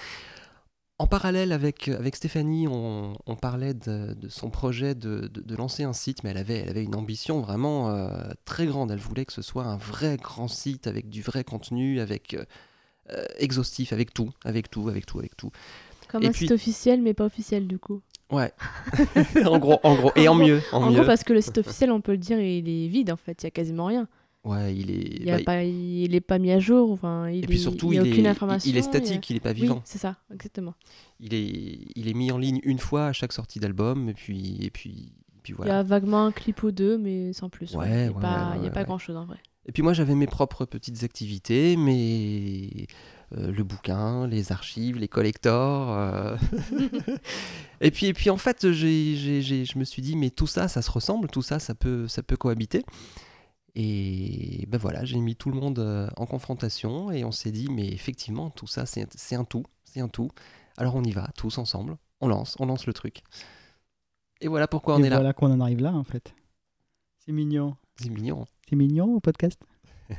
En 0.99 1.07
parallèle 1.07 1.53
avec, 1.53 1.89
avec 1.89 2.15
Stéphanie, 2.15 2.69
on, 2.69 3.15
on 3.27 3.35
parlait 3.35 3.73
de, 3.73 4.13
de 4.13 4.29
son 4.29 4.51
projet 4.51 4.95
de, 4.95 5.29
de- 5.33 5.41
de 5.41 5.57
lancer 5.57 5.83
un 5.83 5.95
site, 5.95 6.23
mais 6.25 6.31
elle 6.31 6.37
avait, 6.37 6.59
elle 6.59 6.69
avait 6.69 6.85
une 6.85 6.95
ambition 6.95 7.41
vraiment 7.41 7.89
euh, 7.91 8.11
très 8.45 8.67
grande. 8.67 8.91
Elle 8.91 8.99
voulait 8.99 9.25
que 9.25 9.33
ce 9.33 9.41
soit 9.41 9.65
un 9.65 9.79
vrai 9.79 10.19
grand 10.19 10.47
site 10.49 10.87
avec 10.87 11.09
du 11.09 11.23
vrai 11.23 11.43
contenu, 11.43 12.01
avec 12.01 12.35
euh, 12.35 12.45
euh, 13.13 13.25
exhaustif, 13.39 13.93
avec 13.93 14.13
tout, 14.15 14.31
avec 14.45 14.71
tout, 14.71 14.89
avec 14.89 15.07
tout, 15.07 15.19
avec 15.19 15.37
tout. 15.37 15.51
Comme 16.09 16.23
Et 16.23 16.27
un 16.27 16.31
puis- 16.33 16.41
site 16.47 16.53
officiel, 16.53 17.01
mais 17.03 17.15
pas 17.15 17.25
officiel 17.25 17.67
du 17.67 17.79
coup. 17.79 18.01
Ouais. 18.31 18.53
en 19.45 19.59
gros, 19.59 19.79
en 19.83 19.95
gros, 19.97 20.13
et 20.17 20.29
en 20.29 20.33
En 20.33 20.37
gros- 20.37 20.47
mieux, 20.47 20.61
en, 20.73 20.83
En 20.83 20.91
mieux. 20.91 20.97
gros, 20.99 21.05
parce 21.05 21.25
que 21.25 21.33
le 21.33 21.41
site 21.41 21.59
officiel, 21.59 21.91
on 21.91 22.01
peut 22.01 22.13
le 22.13 22.19
dire, 22.19 22.39
il 22.41 22.69
est 22.69 22.89
vide 22.89 23.11
en 23.11 23.17
fait, 23.17 23.43
il 23.43 23.47
y 23.47 23.49
a 23.49 23.51
quasiment 23.51 23.87
rien. 23.87 24.09
Ouais, 24.43 24.75
il 24.75 24.91
est. 24.91 25.21
Il, 25.23 25.31
a 25.31 25.37
bah, 25.39 25.43
pas, 25.45 25.65
il 25.65 26.09
mis 26.41 26.51
à 26.53 26.59
jour, 26.61 26.91
enfin, 26.93 27.29
il 27.29 27.45
et 27.45 27.47
puis 27.47 27.59
surtout, 27.59 27.93
il 27.93 27.97
y 27.97 27.99
a 27.99 28.03
il, 28.07 28.11
aucune 28.13 28.25
est, 28.25 28.31
information. 28.31 28.71
il 28.71 28.77
est 28.79 28.83
statique, 28.83 29.29
il 29.29 29.37
est 29.37 29.41
pas 29.41 29.51
Oui, 29.51 29.57
vivant. 29.63 29.83
c'est 29.85 29.99
ça, 29.99 30.17
exactement. 30.33 30.75
Il 31.19 31.35
est, 31.35 31.79
il 31.95 32.09
est 32.09 32.15
mis 32.15 32.33
en 32.33 32.39
ligne 32.39 32.59
une 32.63 32.79
fois 32.79 33.09
à 33.09 33.13
chaque 33.13 33.33
sortie 33.35 33.61
d'album, 33.61 34.09
et 34.09 34.15
puis, 34.15 34.57
et 34.63 34.71
puis, 34.71 35.13
et 35.37 35.41
puis 35.43 35.53
Il 35.53 35.55
y 35.55 35.57
voilà. 35.57 35.81
a 35.81 35.83
vaguement 35.83 36.25
un 36.25 36.33
clip 36.33 36.63
ou 36.63 36.71
deux, 36.71 36.97
mais 36.97 37.35
sans 37.35 37.51
plus. 37.51 37.75
Ouais, 37.75 37.87
Il 37.87 38.19
n'y 38.19 38.25
a, 38.25 38.51
ouais, 38.53 38.57
il 38.61 38.65
y 38.65 38.69
a 38.69 38.71
pas 38.71 38.85
grand 38.85 38.99
chose 38.99 39.17
en 39.17 39.27
vrai. 39.27 39.37
Et 39.71 39.73
puis 39.73 39.85
moi, 39.85 39.93
j'avais 39.93 40.17
mes 40.17 40.27
propres 40.27 40.65
petites 40.65 41.05
activités, 41.05 41.77
mais 41.77 42.89
euh, 43.37 43.53
le 43.53 43.63
bouquin, 43.63 44.27
les 44.27 44.51
archives, 44.51 44.99
les 44.99 45.07
collectors. 45.07 45.93
euh. 45.93 46.37
et 47.81 47.93
puis, 47.93 48.07
et 48.07 48.13
puis 48.13 48.31
en 48.31 48.37
fait, 48.37 48.73
je 48.73 49.79
me 49.79 49.85
suis 49.85 50.03
dit, 50.03 50.17
mais 50.17 50.31
tout 50.31 50.49
ça, 50.49 50.67
ça 50.67 50.83
se 50.83 50.91
ressemble, 50.91 51.29
tout 51.29 51.43
ça, 51.43 51.61
ça 51.61 51.77
peut, 51.77 52.09
ça 52.09 52.25
peut 52.25 52.37
cohabiter. 52.37 52.85
Et 53.77 54.67
ben 54.67 54.77
voilà, 54.77 55.05
j'ai 55.05 55.21
mis 55.21 55.37
tout 55.37 55.53
le 55.53 55.61
monde 55.61 55.79
euh, 55.79 56.09
en 56.17 56.27
confrontation 56.27 57.13
et 57.13 57.23
on 57.25 57.31
s'est 57.31 57.53
dit, 57.53 57.69
mais 57.71 57.87
effectivement, 57.87 58.51
tout 58.51 58.67
ça, 58.67 58.87
c'est 58.87 59.07
c'est 59.15 59.37
un 59.37 59.45
tout, 59.45 59.67
c'est 59.85 60.01
un 60.01 60.09
tout. 60.09 60.33
Alors 60.79 60.97
on 60.97 61.05
y 61.05 61.13
va, 61.13 61.31
tous 61.37 61.59
ensemble, 61.59 61.97
on 62.21 62.27
lance, 62.27 62.57
on 62.59 62.67
lance 62.67 62.87
le 62.87 62.93
truc. 62.93 63.23
Et 64.41 64.49
voilà 64.49 64.67
pourquoi 64.67 64.97
on 64.97 65.03
est 65.05 65.11
là. 65.11 65.19
voilà 65.19 65.33
qu'on 65.33 65.53
en 65.53 65.61
arrive 65.61 65.81
là, 65.81 65.93
en 65.93 66.03
fait. 66.03 66.35
C'est 67.25 67.31
mignon. 67.31 67.77
C'est 68.03 68.09
mignon. 68.09 68.47
C'est 68.71 68.77
mignon 68.77 69.17
au 69.17 69.21
podcast 69.21 69.61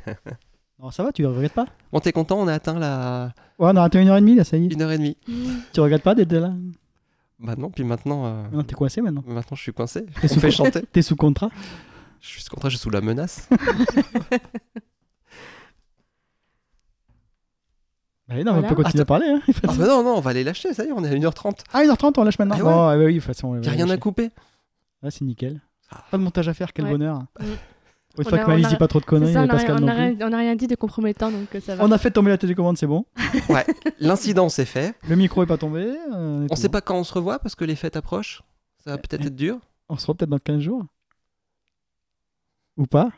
Non, 0.80 0.92
ça 0.92 1.04
va, 1.04 1.12
tu 1.14 1.26
regrettes 1.26 1.54
pas 1.54 1.68
Bon, 1.94 2.00
t'es 2.02 2.12
content, 2.12 2.38
on 2.40 2.48
a 2.50 2.54
atteint 2.54 2.78
la 2.78 3.34
Ouais, 3.60 3.70
on 3.72 3.76
a 3.78 3.82
raté 3.82 4.02
une 4.02 4.10
heure 4.10 4.18
et 4.18 4.22
demie, 4.22 4.36
là, 4.36 4.44
ça 4.44 4.58
y 4.58 4.66
est. 4.66 4.74
une 4.74 4.82
heure 4.82 4.92
et 4.92 4.98
demie. 4.98 5.16
Tu 5.74 5.80
regrettes 5.80 6.04
pas 6.04 6.16
d'être 6.16 6.34
là 6.34 6.52
Bah 7.40 7.56
non, 7.58 7.70
puis 7.70 7.84
maintenant, 7.86 8.26
euh, 8.26 8.44
Non, 8.52 8.64
t'es 8.64 8.76
coincé 8.76 9.00
maintenant. 9.02 9.24
maintenant 9.26 9.56
je 9.56 9.62
suis 9.62 9.72
coincé. 9.74 10.06
T'es 10.06 10.26
On 10.26 10.28
sous, 10.34 10.40
fait 10.42 10.52
chanter. 10.52 10.82
t'es 10.92 11.02
sous 11.02 11.16
contrat 11.16 11.50
Je 12.20 12.28
suis 12.30 12.44
contre, 12.46 12.70
je 12.70 12.76
suis 12.78 12.82
sous 12.84 12.90
la 12.90 13.00
menace. 13.02 13.48
Bah 18.28 18.36
non, 18.38 18.54
Voilà. 18.54 18.60
on 18.68 18.70
peut 18.70 18.76
continuer 18.84 19.02
à 19.02 19.06
parler. 19.06 19.28
Hein. 19.28 19.42
ah 19.48 19.74
bah 19.78 19.88
non, 19.88 20.04
non, 20.04 20.16
on 20.16 20.22
va 20.22 20.32
les 20.34 20.44
lâcher, 20.46 20.74
ça 20.74 20.86
y 20.86 20.88
est, 20.88 20.92
on 20.94 21.04
est 21.04 21.10
à 21.10 21.14
1h30. 21.14 21.60
Ah, 21.74 21.84
1h30, 21.84 22.14
on 22.18 22.24
lâche 22.24 22.40
maintenant. 22.40 22.56
Ah 22.60 22.64
ouais. 22.64 22.72
Bon, 22.72 22.88
ah 22.88 22.98
bah 22.98 23.04
oui, 23.06 23.16
de 23.16 23.20
toute 23.20 23.28
façon. 23.28 23.50
on 23.50 23.56
Y 23.62 23.66
va 23.66 23.72
a 23.72 23.74
rien 23.76 23.90
à 23.90 23.98
couper. 23.98 24.30
Ah, 25.04 25.12
c'est 25.12 25.26
nickel. 25.26 25.60
Ah. 25.92 26.04
Pas 26.10 26.18
de 26.18 26.24
montage 26.24 26.48
à 26.48 26.54
faire, 26.54 26.72
quel 26.72 26.86
Ouais. 26.86 26.92
bonheur. 26.92 27.20
Mm. 27.40 27.44
Une 28.18 28.26
On 28.26 28.30
fois 28.30 28.40
a- 28.40 28.44
que 28.44 28.48
Malice 28.50 28.66
a- 28.66 28.70
dit 28.70 28.76
pas 28.76 28.88
trop 28.90 29.00
de 29.00 29.06
conneries, 29.06 29.34
ça, 29.34 29.44
on 29.44 29.46
n'a 29.46 29.54
Pascal 29.54 29.78
rien, 29.78 29.84
on 29.84 29.86
non 29.88 29.92
a 30.04 30.08
plus. 30.12 30.24
on 30.26 30.34
a 30.34 30.38
rien 30.38 30.56
dit 30.56 30.68
de 30.68 30.76
compromettant, 30.76 31.32
donc 31.32 31.54
euh, 31.56 31.62
ça 31.62 31.76
va. 31.76 31.86
On 31.86 31.92
a 31.92 31.98
fait 31.98 32.12
tomber 32.12 32.30
la 32.30 32.38
télécommande, 32.38 32.78
c'est 32.78 32.88
bon. 32.88 33.06
L'incident 34.00 34.50
c'est 34.50 34.66
fait. 34.66 34.96
Le 35.08 35.16
micro 35.16 35.44
est 35.44 35.48
pas 35.48 35.58
tombé. 35.58 35.94
euh, 36.14 36.48
On 36.50 36.56
sait 36.56 36.68
bon. 36.68 36.74
pas 36.74 36.82
quand 36.82 36.98
on 36.98 37.04
se 37.04 37.14
revoit 37.14 37.40
parce 37.40 37.56
que 37.56 37.64
les 37.66 37.76
fêtes 37.76 37.96
approchent. 37.96 38.42
Ça 38.84 38.92
va 38.92 38.98
peut-être 38.98 39.26
être 39.26 39.36
dur. 39.36 39.60
On 39.90 39.96
se 39.96 40.02
revoit 40.04 40.16
peut-être 40.16 40.30
dans 40.30 40.40
15 40.40 40.60
jours. 40.60 40.86
Ou 42.78 42.86
pas 42.86 43.12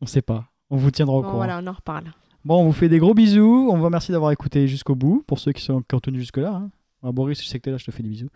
On 0.00 0.06
sait 0.06 0.22
pas. 0.22 0.44
On 0.70 0.76
vous 0.76 0.90
tiendra 0.90 1.16
au 1.16 1.20
Bon, 1.22 1.26
courant. 1.28 1.38
voilà, 1.38 1.60
on 1.62 1.66
en 1.66 1.72
reparle. 1.72 2.12
Bon, 2.44 2.60
on 2.60 2.64
vous 2.66 2.72
fait 2.72 2.88
des 2.88 2.98
gros 2.98 3.14
bisous. 3.14 3.68
On 3.70 3.76
vous 3.78 3.84
remercie 3.84 4.12
d'avoir 4.12 4.30
écouté 4.32 4.68
jusqu'au 4.68 4.94
bout. 4.94 5.24
Pour 5.26 5.38
ceux 5.38 5.52
qui, 5.52 5.62
sont, 5.62 5.82
qui 5.82 5.94
ont 5.94 6.00
tenu 6.00 6.18
jusque-là. 6.20 6.52
hein. 6.54 6.70
Ah, 7.02 7.12
Boris, 7.12 7.42
je 7.42 7.46
sais 7.48 7.58
que 7.58 7.64
t'es 7.64 7.70
là, 7.70 7.76
je 7.78 7.84
te 7.84 7.90
fais 7.90 8.02
des 8.02 8.08
bisous. 8.08 8.28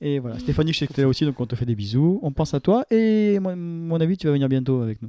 Et 0.00 0.18
voilà, 0.18 0.38
Stéphanie, 0.38 0.72
je 0.72 0.78
sais 0.78 0.86
que 0.86 0.92
t'es 0.92 1.02
là 1.02 1.08
aussi, 1.08 1.24
donc 1.24 1.40
on 1.40 1.46
te 1.46 1.56
fait 1.56 1.64
des 1.64 1.74
bisous. 1.74 2.20
On 2.22 2.32
pense 2.32 2.52
à 2.54 2.60
toi. 2.60 2.84
Et 2.90 3.38
moi, 3.38 3.56
mon 3.56 4.00
avis, 4.00 4.16
tu 4.16 4.26
vas 4.26 4.32
venir 4.32 4.48
bientôt 4.48 4.82
avec 4.82 5.00
nous. 5.02 5.08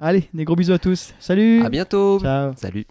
Allez, 0.00 0.28
des 0.34 0.44
gros 0.44 0.56
bisous 0.56 0.72
à 0.72 0.78
tous. 0.78 1.14
Salut 1.18 1.62
À 1.62 1.70
bientôt. 1.70 2.18
Ciao 2.20 2.52
Salut. 2.56 2.86